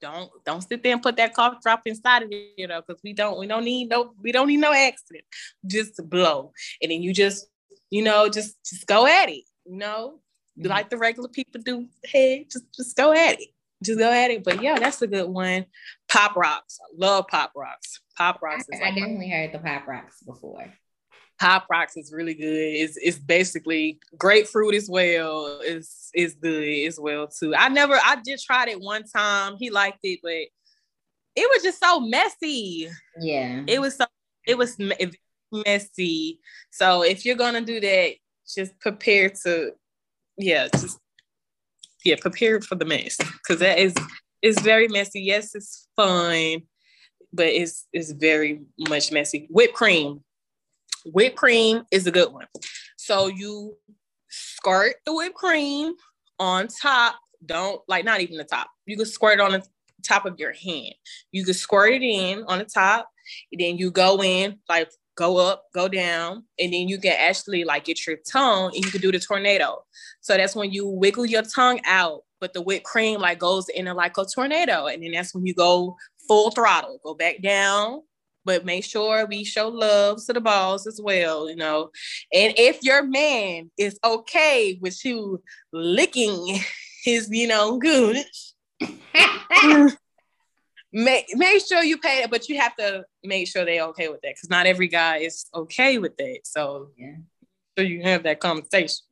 don't 0.04 0.30
don't 0.46 0.62
sit 0.62 0.84
there 0.84 0.94
and 0.94 1.02
put 1.02 1.16
that 1.16 1.34
cough 1.34 1.62
drop 1.64 1.82
inside 1.86 2.24
of 2.24 2.30
it, 2.32 2.52
you 2.58 2.68
know, 2.68 2.82
because 2.86 3.02
we 3.04 3.14
don't 3.14 3.40
we 3.40 3.48
don't 3.48 3.64
need 3.64 3.90
no 3.90 4.14
we 4.22 4.32
don't 4.32 4.48
need 4.48 4.58
no 4.58 4.74
accident. 4.74 5.24
Just 5.66 5.98
blow, 6.10 6.52
and 6.82 6.92
then 6.92 7.02
you 7.02 7.14
just 7.14 7.48
you 7.90 8.04
know 8.04 8.28
just 8.28 8.58
just 8.66 8.86
go 8.86 9.08
at 9.08 9.30
it, 9.30 9.46
you 9.66 9.78
know, 9.78 10.20
mm-hmm. 10.58 10.68
like 10.68 10.90
the 10.90 10.98
regular 10.98 11.30
people 11.30 11.62
do. 11.62 11.88
Hey, 12.04 12.46
just 12.52 12.66
just 12.74 12.96
go 12.96 13.14
at 13.14 13.40
it, 13.40 13.50
just 13.84 14.00
go 14.00 14.12
at 14.12 14.32
it. 14.32 14.44
But 14.44 14.62
yeah, 14.62 14.80
that's 14.80 15.02
a 15.02 15.08
good 15.08 15.30
one. 15.30 15.66
Pop 16.10 16.36
rocks, 16.36 16.80
I 16.82 16.94
love 16.98 17.28
pop 17.28 17.52
rocks. 17.56 18.02
Pop 18.18 18.42
rocks. 18.42 18.66
I, 18.72 18.88
I 18.88 18.92
definitely 18.92 19.30
heard 19.30 19.52
the 19.52 19.60
pop 19.60 19.88
rocks 19.88 20.22
before. 20.22 20.72
Pop 21.40 21.66
rocks 21.70 21.98
is 21.98 22.14
really 22.14 22.36
good. 22.36 22.46
It's 22.46 22.98
it's 22.98 23.18
basically 23.18 24.00
grapefruit 24.18 24.76
as 24.76 24.88
well. 24.90 25.60
Is 25.64 26.10
is 26.14 26.36
good 26.36 26.88
as 26.88 27.00
well 27.00 27.28
too. 27.28 27.56
I 27.56 27.70
never 27.70 27.96
I 27.96 28.18
just 28.26 28.46
tried 28.46 28.70
it 28.70 28.80
one 28.80 29.04
time. 29.04 29.56
He 29.58 29.70
liked 29.70 30.00
it, 30.04 30.20
but 30.22 30.32
it 31.36 31.50
was 31.50 31.64
just 31.64 31.80
so 31.80 32.00
messy. 32.00 32.90
Yeah. 33.20 33.64
It 33.68 33.82
was 33.82 33.98
so 33.98 34.06
it 34.46 34.58
was 34.58 34.78
messy. 35.52 36.40
So 36.72 37.04
if 37.04 37.26
you're 37.26 37.36
gonna 37.36 37.62
do 37.62 37.80
that, 37.80 38.14
just 38.56 38.80
prepare 38.80 39.30
to 39.44 39.74
yeah, 40.38 40.68
just 40.76 41.00
yeah, 42.04 42.16
prepare 42.20 42.62
for 42.62 42.76
the 42.76 42.86
mess. 42.86 43.18
Cause 43.48 43.60
that 43.60 43.80
is 43.80 43.96
it's 44.42 44.62
very 44.62 44.88
messy. 44.88 45.22
Yes, 45.22 45.56
it's 45.56 45.88
fun, 45.96 46.64
but 47.32 47.48
it's 47.48 47.88
it's 47.94 48.12
very 48.12 48.62
much 48.90 49.12
messy. 49.12 49.48
Whipped 49.50 49.74
cream 49.74 50.22
whipped 51.06 51.36
cream 51.36 51.84
is 51.92 52.08
a 52.08 52.12
good 52.12 52.32
one. 52.32 52.48
So 52.98 53.28
you 53.28 53.76
squirt 54.30 54.96
the 55.06 55.14
whipped 55.14 55.36
cream 55.36 55.94
on 56.40 56.68
top. 56.68 57.16
Don't 57.46 57.82
like 57.88 58.06
not 58.06 58.22
even 58.22 58.38
the 58.38 58.44
top. 58.44 58.68
You 58.86 58.96
can 58.98 59.06
squirt 59.06 59.40
it 59.40 59.42
on 59.42 59.52
the 59.52 59.64
top 60.04 60.26
of 60.26 60.40
your 60.40 60.54
hand. 60.54 60.94
You 61.32 61.44
can 61.44 61.54
squirt 61.54 61.94
it 61.94 62.02
in 62.02 62.44
on 62.48 62.60
the 62.60 62.66
top, 62.66 63.10
and 63.52 63.60
then 63.60 63.78
you 63.78 63.92
go 63.92 64.24
in 64.24 64.60
like 64.70 64.90
go 65.16 65.38
up, 65.38 65.66
go 65.74 65.88
down, 65.88 66.44
and 66.60 66.74
then 66.74 66.88
you 66.88 66.98
can 66.98 67.16
actually 67.18 67.64
like 67.64 67.86
get 67.86 68.06
your 68.06 68.18
tongue 68.30 68.72
and 68.76 68.84
you 68.84 68.92
can 68.92 69.02
do 69.02 69.12
the 69.12 69.20
tornado. 69.20 69.84
So 70.22 70.36
that's 70.36 70.56
when 70.56 70.72
you 70.72 70.88
wiggle 70.88 71.26
your 71.26 71.44
tongue 71.44 71.82
out, 71.86 72.22
but 72.40 72.54
the 72.54 72.62
whipped 72.62 72.86
cream 72.86 73.20
like 73.20 73.40
goes 73.40 73.70
in 73.70 73.86
like 73.86 74.18
a 74.18 74.26
tornado, 74.26 74.88
and 74.88 75.04
then 75.04 75.12
that's 75.12 75.34
when 75.34 75.46
you 75.46 75.54
go 75.54 75.96
full 76.28 76.52
throttle, 76.52 77.00
go 77.04 77.14
back 77.14 77.42
down, 77.42 78.02
but 78.46 78.66
make 78.66 78.84
sure 78.84 79.26
we 79.26 79.44
show 79.44 79.70
love 79.70 80.24
to 80.26 80.34
the 80.34 80.42
balls 80.42 80.88
as 80.88 81.00
well, 81.02 81.50
you 81.50 81.56
know. 81.56 81.90
And 82.34 82.54
if 82.58 82.84
your 82.84 83.04
man 83.04 83.72
is 83.78 84.00
okay 84.04 84.78
with 84.82 85.04
you 85.06 85.42
licking 85.72 86.60
his, 87.04 87.30
you 87.32 87.48
know, 87.48 87.78
gooch, 87.78 88.54
make 90.94 91.26
make 91.34 91.66
sure 91.66 91.84
you 91.84 91.98
pay 91.98 92.24
it, 92.24 92.30
but 92.30 92.48
you 92.48 92.60
have 92.60 92.76
to 92.76 93.04
make 93.24 93.48
sure 93.48 93.66
they're 93.66 93.84
okay 93.86 94.08
with 94.08 94.22
that 94.22 94.36
because 94.36 94.50
not 94.50 94.66
every 94.66 94.88
guy 94.88 95.18
is 95.18 95.46
okay 95.54 95.98
with 95.98 96.16
that. 96.18 96.42
So 96.44 96.92
yeah, 96.98 97.16
so 97.78 97.84
you 97.84 98.04
have 98.04 98.24
that 98.24 98.40
conversation. 98.40 99.06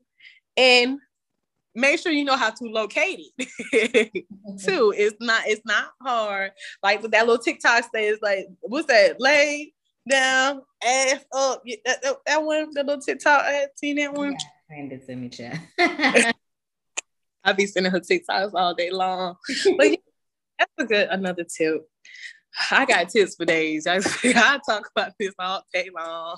And 0.56 1.00
make 1.74 2.00
sure 2.00 2.12
you 2.12 2.26
know 2.26 2.36
how 2.36 2.52
to 2.52 2.66
locate 2.66 3.20
it 3.38 4.12
too. 4.64 4.94
It's 4.96 5.16
not 5.20 5.44
it's 5.48 5.66
not 5.66 5.92
hard. 6.02 6.52
Like 6.84 7.02
that 7.02 7.26
little 7.26 7.44
TikTok 7.44 7.86
says, 7.94 8.20
like 8.22 8.48
what's 8.62 8.88
that? 8.88 9.20
Lay 9.20 9.74
down, 10.10 10.62
ass 10.84 11.24
up. 11.34 11.64
That, 11.86 12.02
that, 12.02 12.16
that 12.26 12.44
one, 12.44 12.70
the 12.72 12.84
little 12.84 13.02
TikTok. 13.02 13.44
I 13.44 13.52
had 13.52 13.70
seen 13.76 13.98
that 13.98 14.14
one. 14.14 14.34
Yeah, 14.34 14.38
send 14.70 14.92
it 14.94 15.06
to 15.08 15.16
me, 15.16 15.30
chat. 15.30 15.60
I 17.44 17.54
be 17.54 17.66
sending 17.66 17.92
her 17.92 18.00
TikToks 18.00 18.54
all 18.54 18.76
day 18.76 18.92
long. 18.92 19.36
But 19.78 19.98
that's 20.62 20.72
a 20.80 20.86
good 20.86 21.08
another 21.10 21.44
tip. 21.44 21.88
I 22.70 22.86
got 22.86 23.10
tips 23.10 23.36
for 23.36 23.46
days. 23.46 23.88
I, 23.88 23.98
I 24.24 24.60
talk 24.68 24.90
about 24.96 25.14
this 25.20 25.34
all 25.40 25.64
day 25.74 25.90
long 25.96 26.38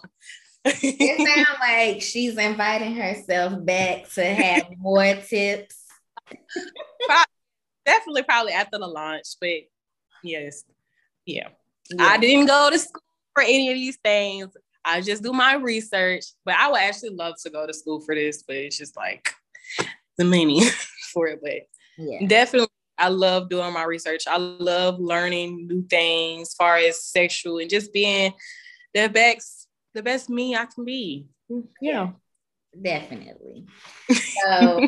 it 0.66 1.28
sounds 1.45 1.60
like 1.60 2.02
she's 2.02 2.38
inviting 2.38 2.95
herself 2.95 3.64
back 3.66 4.10
to 4.14 4.24
have 4.24 4.68
more 4.78 5.16
tips. 5.16 5.84
Definitely, 7.86 8.24
probably 8.24 8.54
after 8.54 8.78
the 8.78 8.88
launch, 8.88 9.26
but 9.41 9.50
yes, 10.24 10.64
yeah. 11.26 11.50
yeah. 11.90 12.04
I 12.04 12.18
didn't 12.18 12.45
go 12.45 12.70
to 12.72 12.80
school 12.80 13.02
for 13.34 13.44
any 13.44 13.70
of 13.70 13.76
these 13.76 13.98
things. 13.98 14.56
I 14.86 15.02
just 15.02 15.24
do 15.24 15.34
my 15.34 15.56
research, 15.56 16.26
but 16.45 16.56
I 16.56 16.70
would 16.72 16.80
actually 16.80 17.12
love 17.12 17.36
to 17.44 17.50
go 17.50 17.68
to 17.68 17.74
school 17.74 18.00
for 18.02 18.16
this, 18.16 18.44
but 18.44 18.56
it's 18.56 18.78
just 18.78 18.95
like 18.95 19.34
the 20.18 20.24
money 20.24 20.62
for 21.14 21.28
it. 21.28 21.40
But 21.41 21.68
yeah. 21.98 22.26
definitely, 22.26 22.70
I 23.04 23.10
love 23.10 23.50
doing 23.50 23.74
my 23.74 23.84
research. 23.84 24.24
I 24.28 24.38
love 24.38 24.98
learning 24.98 25.68
new 25.68 25.86
things 25.90 26.50
as 26.50 26.54
far 26.54 26.78
as 26.78 27.04
sexual 27.04 27.58
and 27.58 27.70
just 27.70 27.92
being 27.92 28.32
the 28.94 29.10
best 29.10 29.68
the 29.94 30.02
best 30.02 30.30
me 30.30 30.56
I 30.56 30.66
can 30.66 30.86
be. 30.86 31.28
Mm, 31.52 31.68
yeah. 31.82 32.12
Definitely. 32.82 33.66
So 34.46 34.88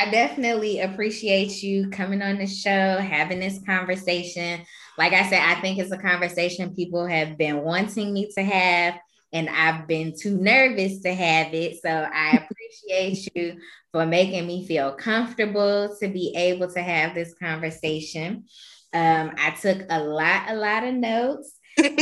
I 0.00 0.10
definitely 0.10 0.80
appreciate 0.80 1.62
you 1.62 1.90
coming 1.90 2.22
on 2.22 2.38
the 2.38 2.46
show, 2.46 2.98
having 2.98 3.40
this 3.40 3.60
conversation. 3.66 4.62
Like 4.98 5.12
I 5.12 5.28
said, 5.28 5.40
I 5.40 5.60
think 5.60 5.78
it's 5.78 5.92
a 5.92 5.98
conversation 5.98 6.74
people 6.74 7.06
have 7.06 7.36
been 7.38 7.62
wanting 7.62 8.12
me 8.12 8.30
to 8.36 8.42
have, 8.42 8.98
and 9.32 9.48
I've 9.48 9.86
been 9.86 10.14
too 10.18 10.36
nervous 10.36 11.00
to 11.02 11.14
have 11.14 11.54
it. 11.54 11.80
So 11.82 11.88
I 11.90 12.46
appreciate 12.90 13.30
you 13.34 13.60
for 13.94 14.04
making 14.04 14.44
me 14.44 14.66
feel 14.66 14.90
comfortable 14.90 15.96
to 16.00 16.08
be 16.08 16.34
able 16.36 16.68
to 16.68 16.82
have 16.82 17.14
this 17.14 17.32
conversation. 17.40 18.44
Um, 18.92 19.30
I 19.38 19.50
took 19.50 19.82
a 19.88 20.00
lot, 20.00 20.50
a 20.50 20.56
lot 20.56 20.82
of 20.82 20.94
notes. 20.94 21.56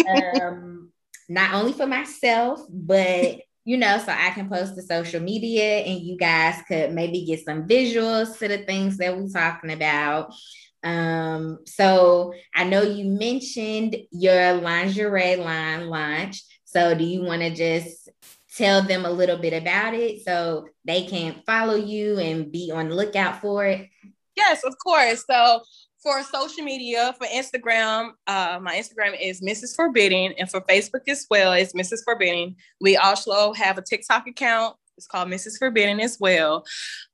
Um, 0.08 0.90
not 1.28 1.52
only 1.52 1.74
for 1.74 1.86
myself, 1.86 2.62
but 2.70 3.40
you 3.66 3.76
know, 3.76 3.98
so 3.98 4.10
I 4.10 4.30
can 4.30 4.48
post 4.48 4.74
to 4.74 4.82
social 4.82 5.20
media 5.20 5.80
and 5.80 6.00
you 6.00 6.16
guys 6.16 6.62
could 6.66 6.94
maybe 6.94 7.26
get 7.26 7.44
some 7.44 7.68
visuals 7.68 8.38
to 8.38 8.48
the 8.48 8.64
things 8.64 8.96
that 8.96 9.14
we're 9.14 9.28
talking 9.28 9.70
about. 9.70 10.32
Um, 10.82 11.58
so 11.66 12.32
I 12.54 12.64
know 12.64 12.80
you 12.80 13.04
mentioned 13.04 13.96
your 14.10 14.54
lingerie 14.54 15.36
line 15.36 15.88
launch. 15.88 16.42
So 16.64 16.94
do 16.94 17.04
you 17.04 17.22
want 17.22 17.42
to 17.42 17.54
just 17.54 18.08
tell 18.56 18.82
them 18.82 19.04
a 19.04 19.10
little 19.10 19.38
bit 19.38 19.52
about 19.52 19.94
it 19.94 20.24
so 20.24 20.66
they 20.84 21.04
can 21.04 21.42
follow 21.46 21.74
you 21.74 22.18
and 22.18 22.52
be 22.52 22.70
on 22.70 22.88
the 22.88 22.94
lookout 22.94 23.40
for 23.40 23.64
it? 23.64 23.88
Yes, 24.36 24.64
of 24.64 24.76
course. 24.78 25.24
So 25.28 25.62
for 26.02 26.22
social 26.22 26.64
media, 26.64 27.14
for 27.18 27.26
Instagram, 27.26 28.10
uh, 28.26 28.58
my 28.60 28.74
Instagram 28.74 29.16
is 29.20 29.40
Mrs. 29.40 29.76
Forbidden, 29.76 30.34
and 30.38 30.50
for 30.50 30.60
Facebook 30.62 31.08
as 31.08 31.26
well, 31.30 31.52
it's 31.52 31.74
Mrs. 31.74 32.04
Forbidden. 32.04 32.56
We 32.80 32.96
also 32.96 33.52
have 33.52 33.78
a 33.78 33.82
TikTok 33.82 34.26
account. 34.26 34.76
It's 34.98 35.06
called 35.06 35.28
Mrs. 35.28 35.58
Forbidden 35.58 36.00
as 36.00 36.18
well. 36.20 36.64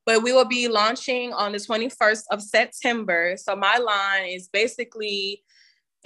But 0.07 0.23
we 0.23 0.33
will 0.33 0.47
be 0.47 0.69
launching 0.69 1.33
on 1.33 1.53
the 1.53 1.59
21st 1.59 2.23
of 2.31 2.43
September. 2.43 3.37
So 3.37 3.55
my 3.55 3.77
line 3.77 4.31
is 4.31 4.49
basically 4.49 5.43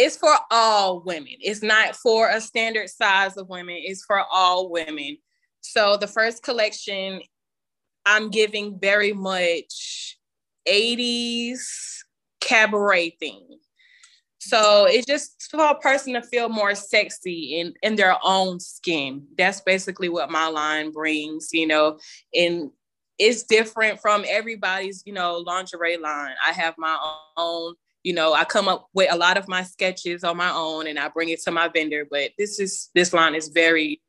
it's 0.02 0.16
for 0.16 0.34
all 0.50 1.00
women. 1.00 1.34
It's 1.40 1.62
not 1.62 1.94
for 1.94 2.28
a 2.28 2.40
standard 2.40 2.88
size 2.90 3.36
of 3.36 3.48
women. 3.48 3.76
It's 3.78 4.04
for 4.04 4.24
all 4.32 4.68
women. 4.68 5.18
So 5.60 5.96
the 5.96 6.08
first 6.08 6.42
collection, 6.42 7.20
I'm 8.04 8.28
giving 8.30 8.80
very 8.80 9.12
much 9.12 10.18
80s 10.68 11.60
cabaret 12.40 13.10
theme. 13.20 13.46
So 14.40 14.86
it's 14.88 15.06
just 15.06 15.46
for 15.52 15.64
a 15.66 15.78
person 15.78 16.14
to 16.14 16.22
feel 16.22 16.48
more 16.48 16.74
sexy 16.74 17.60
in, 17.60 17.74
in 17.84 17.94
their 17.94 18.16
own 18.24 18.58
skin. 18.58 19.24
That's 19.38 19.60
basically 19.60 20.08
what 20.08 20.32
my 20.32 20.48
line 20.48 20.90
brings, 20.90 21.50
you 21.52 21.68
know, 21.68 22.00
and 22.34 22.70
it's 23.20 23.44
different 23.44 24.00
from 24.00 24.24
everybody's, 24.28 25.04
you 25.06 25.12
know, 25.12 25.36
lingerie 25.36 25.96
line. 25.96 26.34
I 26.44 26.50
have 26.50 26.74
my 26.76 26.98
own, 27.36 27.74
you 28.02 28.12
know, 28.12 28.32
I 28.32 28.44
come 28.44 28.68
up 28.68 28.88
with 28.94 29.12
a 29.12 29.16
lot 29.16 29.36
of 29.36 29.48
my 29.48 29.62
sketches 29.62 30.24
on 30.24 30.36
my 30.36 30.50
own 30.50 30.86
and 30.86 30.98
I 30.98 31.08
bring 31.08 31.28
it 31.28 31.40
to 31.42 31.50
my 31.50 31.68
vendor, 31.68 32.06
but 32.10 32.30
this 32.38 32.58
is 32.58 32.90
this 32.94 33.12
line 33.12 33.34
is 33.34 33.48
very 33.48 34.00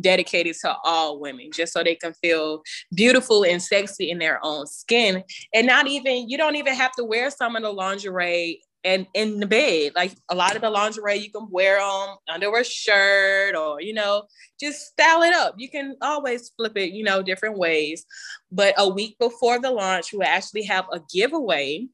dedicated 0.00 0.54
to 0.62 0.76
all 0.84 1.18
women 1.18 1.50
just 1.52 1.72
so 1.72 1.82
they 1.82 1.96
can 1.96 2.14
feel 2.14 2.62
beautiful 2.94 3.44
and 3.44 3.62
sexy 3.62 4.10
in 4.10 4.18
their 4.18 4.38
own 4.42 4.66
skin. 4.66 5.24
And 5.52 5.66
not 5.66 5.86
even 5.86 6.28
you 6.28 6.38
don't 6.38 6.56
even 6.56 6.74
have 6.74 6.92
to 6.92 7.04
wear 7.04 7.30
some 7.30 7.56
of 7.56 7.62
the 7.62 7.72
lingerie 7.72 8.62
and 8.84 9.06
in 9.12 9.40
the 9.40 9.46
bed. 9.46 9.92
Like 9.96 10.14
a 10.30 10.34
lot 10.34 10.54
of 10.56 10.62
the 10.62 10.70
lingerie 10.70 11.16
you 11.16 11.30
can 11.30 11.48
wear 11.50 11.80
on 11.80 12.16
under 12.28 12.56
a 12.56 12.64
shirt 12.64 13.56
or 13.56 13.82
you 13.82 13.92
know 13.92 14.24
just 14.58 14.86
style 14.86 15.22
it 15.22 15.34
up. 15.34 15.54
You 15.58 15.68
can 15.68 15.96
always 16.00 16.50
flip 16.56 16.76
it 16.76 16.92
you 16.92 17.04
know 17.04 17.22
different 17.22 17.58
ways. 17.58 18.06
But 18.50 18.74
a 18.78 18.88
week 18.88 19.16
before 19.18 19.58
the 19.58 19.70
launch 19.70 20.12
we 20.12 20.24
actually 20.24 20.62
have 20.64 20.86
a 20.92 21.00
giveaway 21.12 21.88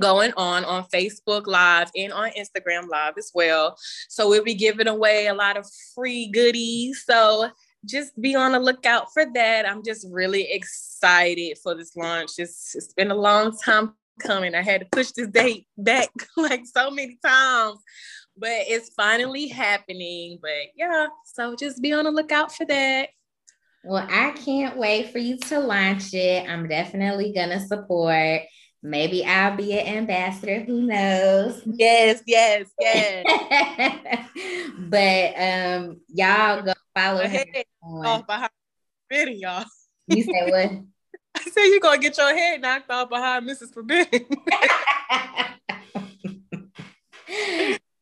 going 0.00 0.32
on 0.36 0.64
on 0.64 0.84
Facebook 0.84 1.46
Live 1.46 1.90
and 1.96 2.12
on 2.12 2.30
Instagram 2.30 2.88
Live 2.88 3.14
as 3.18 3.30
well. 3.34 3.76
So 4.08 4.28
we'll 4.28 4.44
be 4.44 4.54
giving 4.54 4.88
away 4.88 5.26
a 5.26 5.34
lot 5.34 5.56
of 5.56 5.66
free 5.94 6.28
goodies. 6.28 7.04
So 7.06 7.50
just 7.84 8.18
be 8.20 8.34
on 8.34 8.52
the 8.52 8.60
lookout 8.60 9.12
for 9.12 9.26
that. 9.34 9.68
I'm 9.68 9.82
just 9.84 10.06
really 10.10 10.50
excited 10.52 11.58
for 11.62 11.74
this 11.74 11.96
launch. 11.96 12.32
It's, 12.38 12.74
it's 12.74 12.92
been 12.92 13.10
a 13.10 13.16
long 13.16 13.56
time 13.56 13.94
coming. 14.20 14.54
I 14.54 14.62
had 14.62 14.82
to 14.82 14.86
push 14.90 15.10
this 15.10 15.28
date 15.28 15.66
back 15.76 16.10
like 16.36 16.64
so 16.64 16.90
many 16.90 17.18
times, 17.24 17.78
but 18.36 18.50
it's 18.50 18.90
finally 18.90 19.48
happening. 19.48 20.38
But 20.40 20.72
yeah, 20.76 21.08
so 21.24 21.56
just 21.56 21.82
be 21.82 21.92
on 21.92 22.04
the 22.04 22.10
lookout 22.10 22.54
for 22.54 22.66
that. 22.66 23.10
Well, 23.84 24.06
I 24.08 24.30
can't 24.30 24.76
wait 24.76 25.10
for 25.10 25.18
you 25.18 25.38
to 25.38 25.58
launch 25.58 26.14
it. 26.14 26.48
I'm 26.48 26.68
definitely 26.68 27.32
going 27.32 27.50
to 27.50 27.58
support. 27.58 28.42
Maybe 28.84 29.24
I'll 29.24 29.56
be 29.56 29.78
an 29.78 29.98
ambassador. 29.98 30.60
Who 30.60 30.82
knows? 30.82 31.62
Yes, 31.64 32.20
yes, 32.26 32.68
yes. 32.80 33.24
but 34.78 35.34
um, 35.40 36.00
y'all 36.08 36.62
go 36.62 36.72
follow 36.94 37.28
her. 37.28 37.44
Off 38.04 38.26
behind 38.26 38.50
Forbidden, 39.08 39.38
y'all. 39.38 39.64
You 40.08 40.24
say 40.24 40.32
what? 40.50 40.70
I 41.36 41.50
said 41.50 41.64
you're 41.66 41.78
gonna 41.78 41.98
get 41.98 42.18
your 42.18 42.36
head 42.36 42.60
knocked 42.60 42.90
off 42.90 43.08
behind 43.08 43.48
Mrs. 43.48 43.72
Forbidden. 43.72 44.26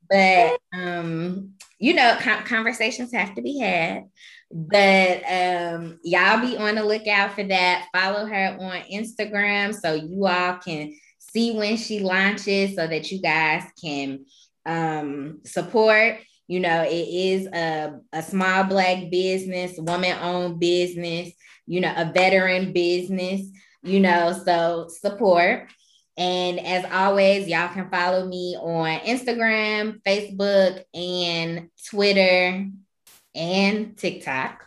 but 0.08 0.58
um, 0.72 1.52
you 1.78 1.92
know, 1.94 2.16
conversations 2.46 3.12
have 3.12 3.34
to 3.34 3.42
be 3.42 3.58
had. 3.58 4.04
But 4.52 5.22
um, 5.30 6.00
y'all 6.02 6.40
be 6.40 6.56
on 6.56 6.74
the 6.74 6.84
lookout 6.84 7.34
for 7.34 7.44
that. 7.44 7.86
Follow 7.94 8.26
her 8.26 8.56
on 8.58 8.82
Instagram 8.92 9.72
so 9.74 9.94
you 9.94 10.26
all 10.26 10.56
can 10.56 10.92
see 11.18 11.52
when 11.52 11.76
she 11.76 12.00
launches 12.00 12.74
so 12.74 12.86
that 12.86 13.12
you 13.12 13.22
guys 13.22 13.62
can 13.80 14.24
um, 14.66 15.40
support. 15.44 16.18
You 16.48 16.58
know, 16.58 16.82
it 16.82 16.90
is 16.90 17.46
a, 17.46 18.00
a 18.12 18.22
small 18.22 18.64
black 18.64 19.08
business, 19.08 19.78
woman 19.78 20.18
owned 20.20 20.58
business, 20.58 21.30
you 21.66 21.80
know, 21.80 21.94
a 21.96 22.10
veteran 22.12 22.72
business, 22.72 23.42
you 23.84 24.00
know, 24.00 24.36
so 24.44 24.88
support. 24.88 25.68
And 26.16 26.58
as 26.58 26.84
always, 26.92 27.46
y'all 27.46 27.72
can 27.72 27.88
follow 27.88 28.26
me 28.26 28.56
on 28.60 28.98
Instagram, 29.00 30.02
Facebook, 30.02 30.82
and 30.92 31.70
Twitter 31.88 32.68
and 33.34 33.96
TikTok. 33.96 34.64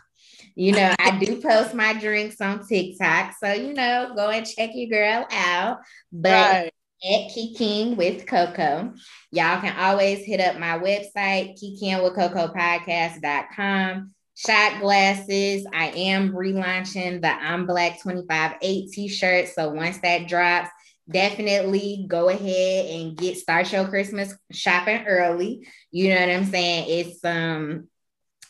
You 0.54 0.72
know, 0.72 0.94
I 0.98 1.18
do 1.18 1.40
post 1.42 1.74
my 1.74 1.94
drinks 1.94 2.40
on 2.40 2.66
TikTok. 2.66 3.34
So, 3.42 3.52
you 3.52 3.74
know, 3.74 4.12
go 4.16 4.30
and 4.30 4.46
check 4.46 4.70
your 4.74 4.88
girl 4.88 5.26
out. 5.30 5.78
But 6.12 6.30
right. 6.30 6.72
at 7.04 7.30
Kikiing 7.30 7.96
with 7.96 8.26
Coco, 8.26 8.94
y'all 9.30 9.60
can 9.60 9.76
always 9.76 10.24
hit 10.24 10.40
up 10.40 10.58
my 10.58 10.78
website, 10.78 11.58
Kikin 11.60 12.02
with 12.02 12.14
Coco 12.14 12.48
kikingwithcocopodcast.com. 12.48 14.14
Shot 14.36 14.80
glasses. 14.80 15.64
I 15.72 15.90
am 15.90 16.32
relaunching 16.32 17.22
the 17.22 17.28
I'm 17.28 17.66
Black 17.66 18.02
25 18.02 18.54
8 18.60 18.90
t 18.90 19.06
shirt. 19.06 19.48
So 19.48 19.70
once 19.70 19.98
that 19.98 20.26
drops, 20.26 20.70
definitely 21.08 22.06
go 22.08 22.28
ahead 22.28 22.86
and 22.86 23.16
get 23.16 23.36
start 23.36 23.72
your 23.72 23.86
Christmas 23.86 24.34
shopping 24.50 25.04
early. 25.06 25.66
You 25.92 26.08
know 26.08 26.20
what 26.20 26.30
I'm 26.30 26.46
saying? 26.46 26.86
It's 26.88 27.24
um 27.24 27.88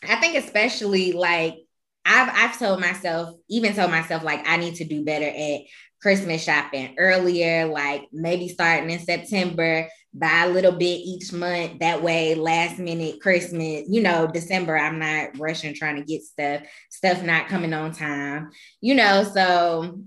I 0.09 0.17
think 0.17 0.37
especially 0.37 1.13
like 1.13 1.57
I've 2.05 2.31
I've 2.33 2.59
told 2.59 2.81
myself, 2.81 3.37
even 3.49 3.75
told 3.75 3.91
myself 3.91 4.23
like 4.23 4.47
I 4.47 4.57
need 4.57 4.77
to 4.77 4.85
do 4.85 5.05
better 5.05 5.27
at 5.27 5.61
Christmas 6.03 6.43
shopping 6.43 6.95
earlier, 6.99 7.67
like 7.67 8.03
maybe 8.13 8.49
starting 8.49 8.91
in 8.91 8.99
September, 8.99 9.89
buy 10.13 10.45
a 10.45 10.51
little 10.51 10.73
bit 10.73 11.01
each 11.01 11.33
month. 11.33 11.81
That 11.81 12.03
way, 12.03 12.35
last 12.35 12.79
minute 12.79 13.21
Christmas, 13.23 13.85
you 13.89 14.03
know, 14.03 14.27
December, 14.27 14.77
I'm 14.77 14.99
not 14.99 15.39
rushing 15.39 15.75
trying 15.75 15.97
to 15.97 16.05
get 16.05 16.23
stuff, 16.23 16.63
stuff 16.91 17.23
not 17.23 17.49
coming 17.49 17.73
on 17.73 17.93
time, 17.93 18.51
you 18.83 18.95
know. 18.95 19.25
So 19.25 20.01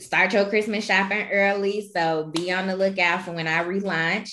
start 0.00 0.32
your 0.32 0.46
Christmas 0.46 0.86
shopping 0.86 1.28
early. 1.30 1.90
So 1.94 2.30
be 2.34 2.50
on 2.50 2.66
the 2.66 2.76
lookout 2.76 3.22
for 3.22 3.32
when 3.32 3.46
I 3.46 3.64
relaunch. 3.64 4.30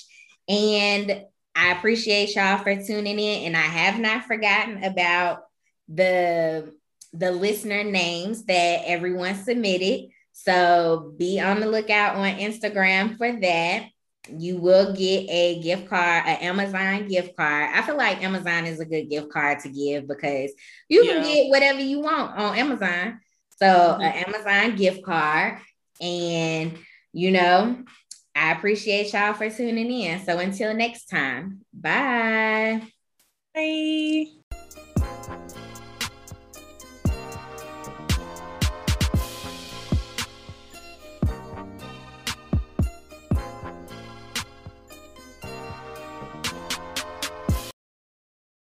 And 0.47 1.23
I 1.55 1.71
appreciate 1.73 2.35
y'all 2.35 2.57
for 2.57 2.75
tuning 2.75 3.19
in, 3.19 3.47
and 3.47 3.57
I 3.57 3.61
have 3.61 3.99
not 3.99 4.25
forgotten 4.25 4.83
about 4.83 5.43
the 5.87 6.73
the 7.13 7.31
listener 7.31 7.83
names 7.83 8.45
that 8.45 8.83
everyone 8.85 9.35
submitted. 9.35 10.09
So 10.31 11.13
be 11.17 11.39
on 11.41 11.59
the 11.59 11.67
lookout 11.67 12.15
on 12.15 12.37
Instagram 12.37 13.17
for 13.17 13.31
that. 13.41 13.87
You 14.29 14.57
will 14.57 14.93
get 14.93 15.29
a 15.29 15.59
gift 15.61 15.89
card, 15.89 16.23
an 16.25 16.37
Amazon 16.37 17.07
gift 17.07 17.35
card. 17.35 17.69
I 17.73 17.81
feel 17.81 17.97
like 17.97 18.23
Amazon 18.23 18.65
is 18.65 18.79
a 18.79 18.85
good 18.85 19.09
gift 19.09 19.29
card 19.29 19.59
to 19.59 19.69
give 19.69 20.07
because 20.07 20.51
you 20.87 21.03
yeah. 21.03 21.13
can 21.13 21.23
get 21.23 21.49
whatever 21.49 21.79
you 21.81 21.99
want 21.99 22.37
on 22.37 22.57
Amazon. 22.57 23.19
So 23.57 23.67
mm-hmm. 23.67 24.01
an 24.01 24.13
Amazon 24.25 24.75
gift 24.77 25.03
card, 25.03 25.59
and 25.99 26.77
you 27.13 27.31
know, 27.31 27.83
I 28.35 28.53
appreciate 28.53 29.13
y'all 29.13 29.33
for 29.33 29.49
tuning 29.49 29.91
in. 29.91 30.23
So 30.25 30.39
until 30.39 30.73
next 30.73 31.05
time, 31.05 31.61
bye. 31.73 32.81
Bye. 33.53 34.40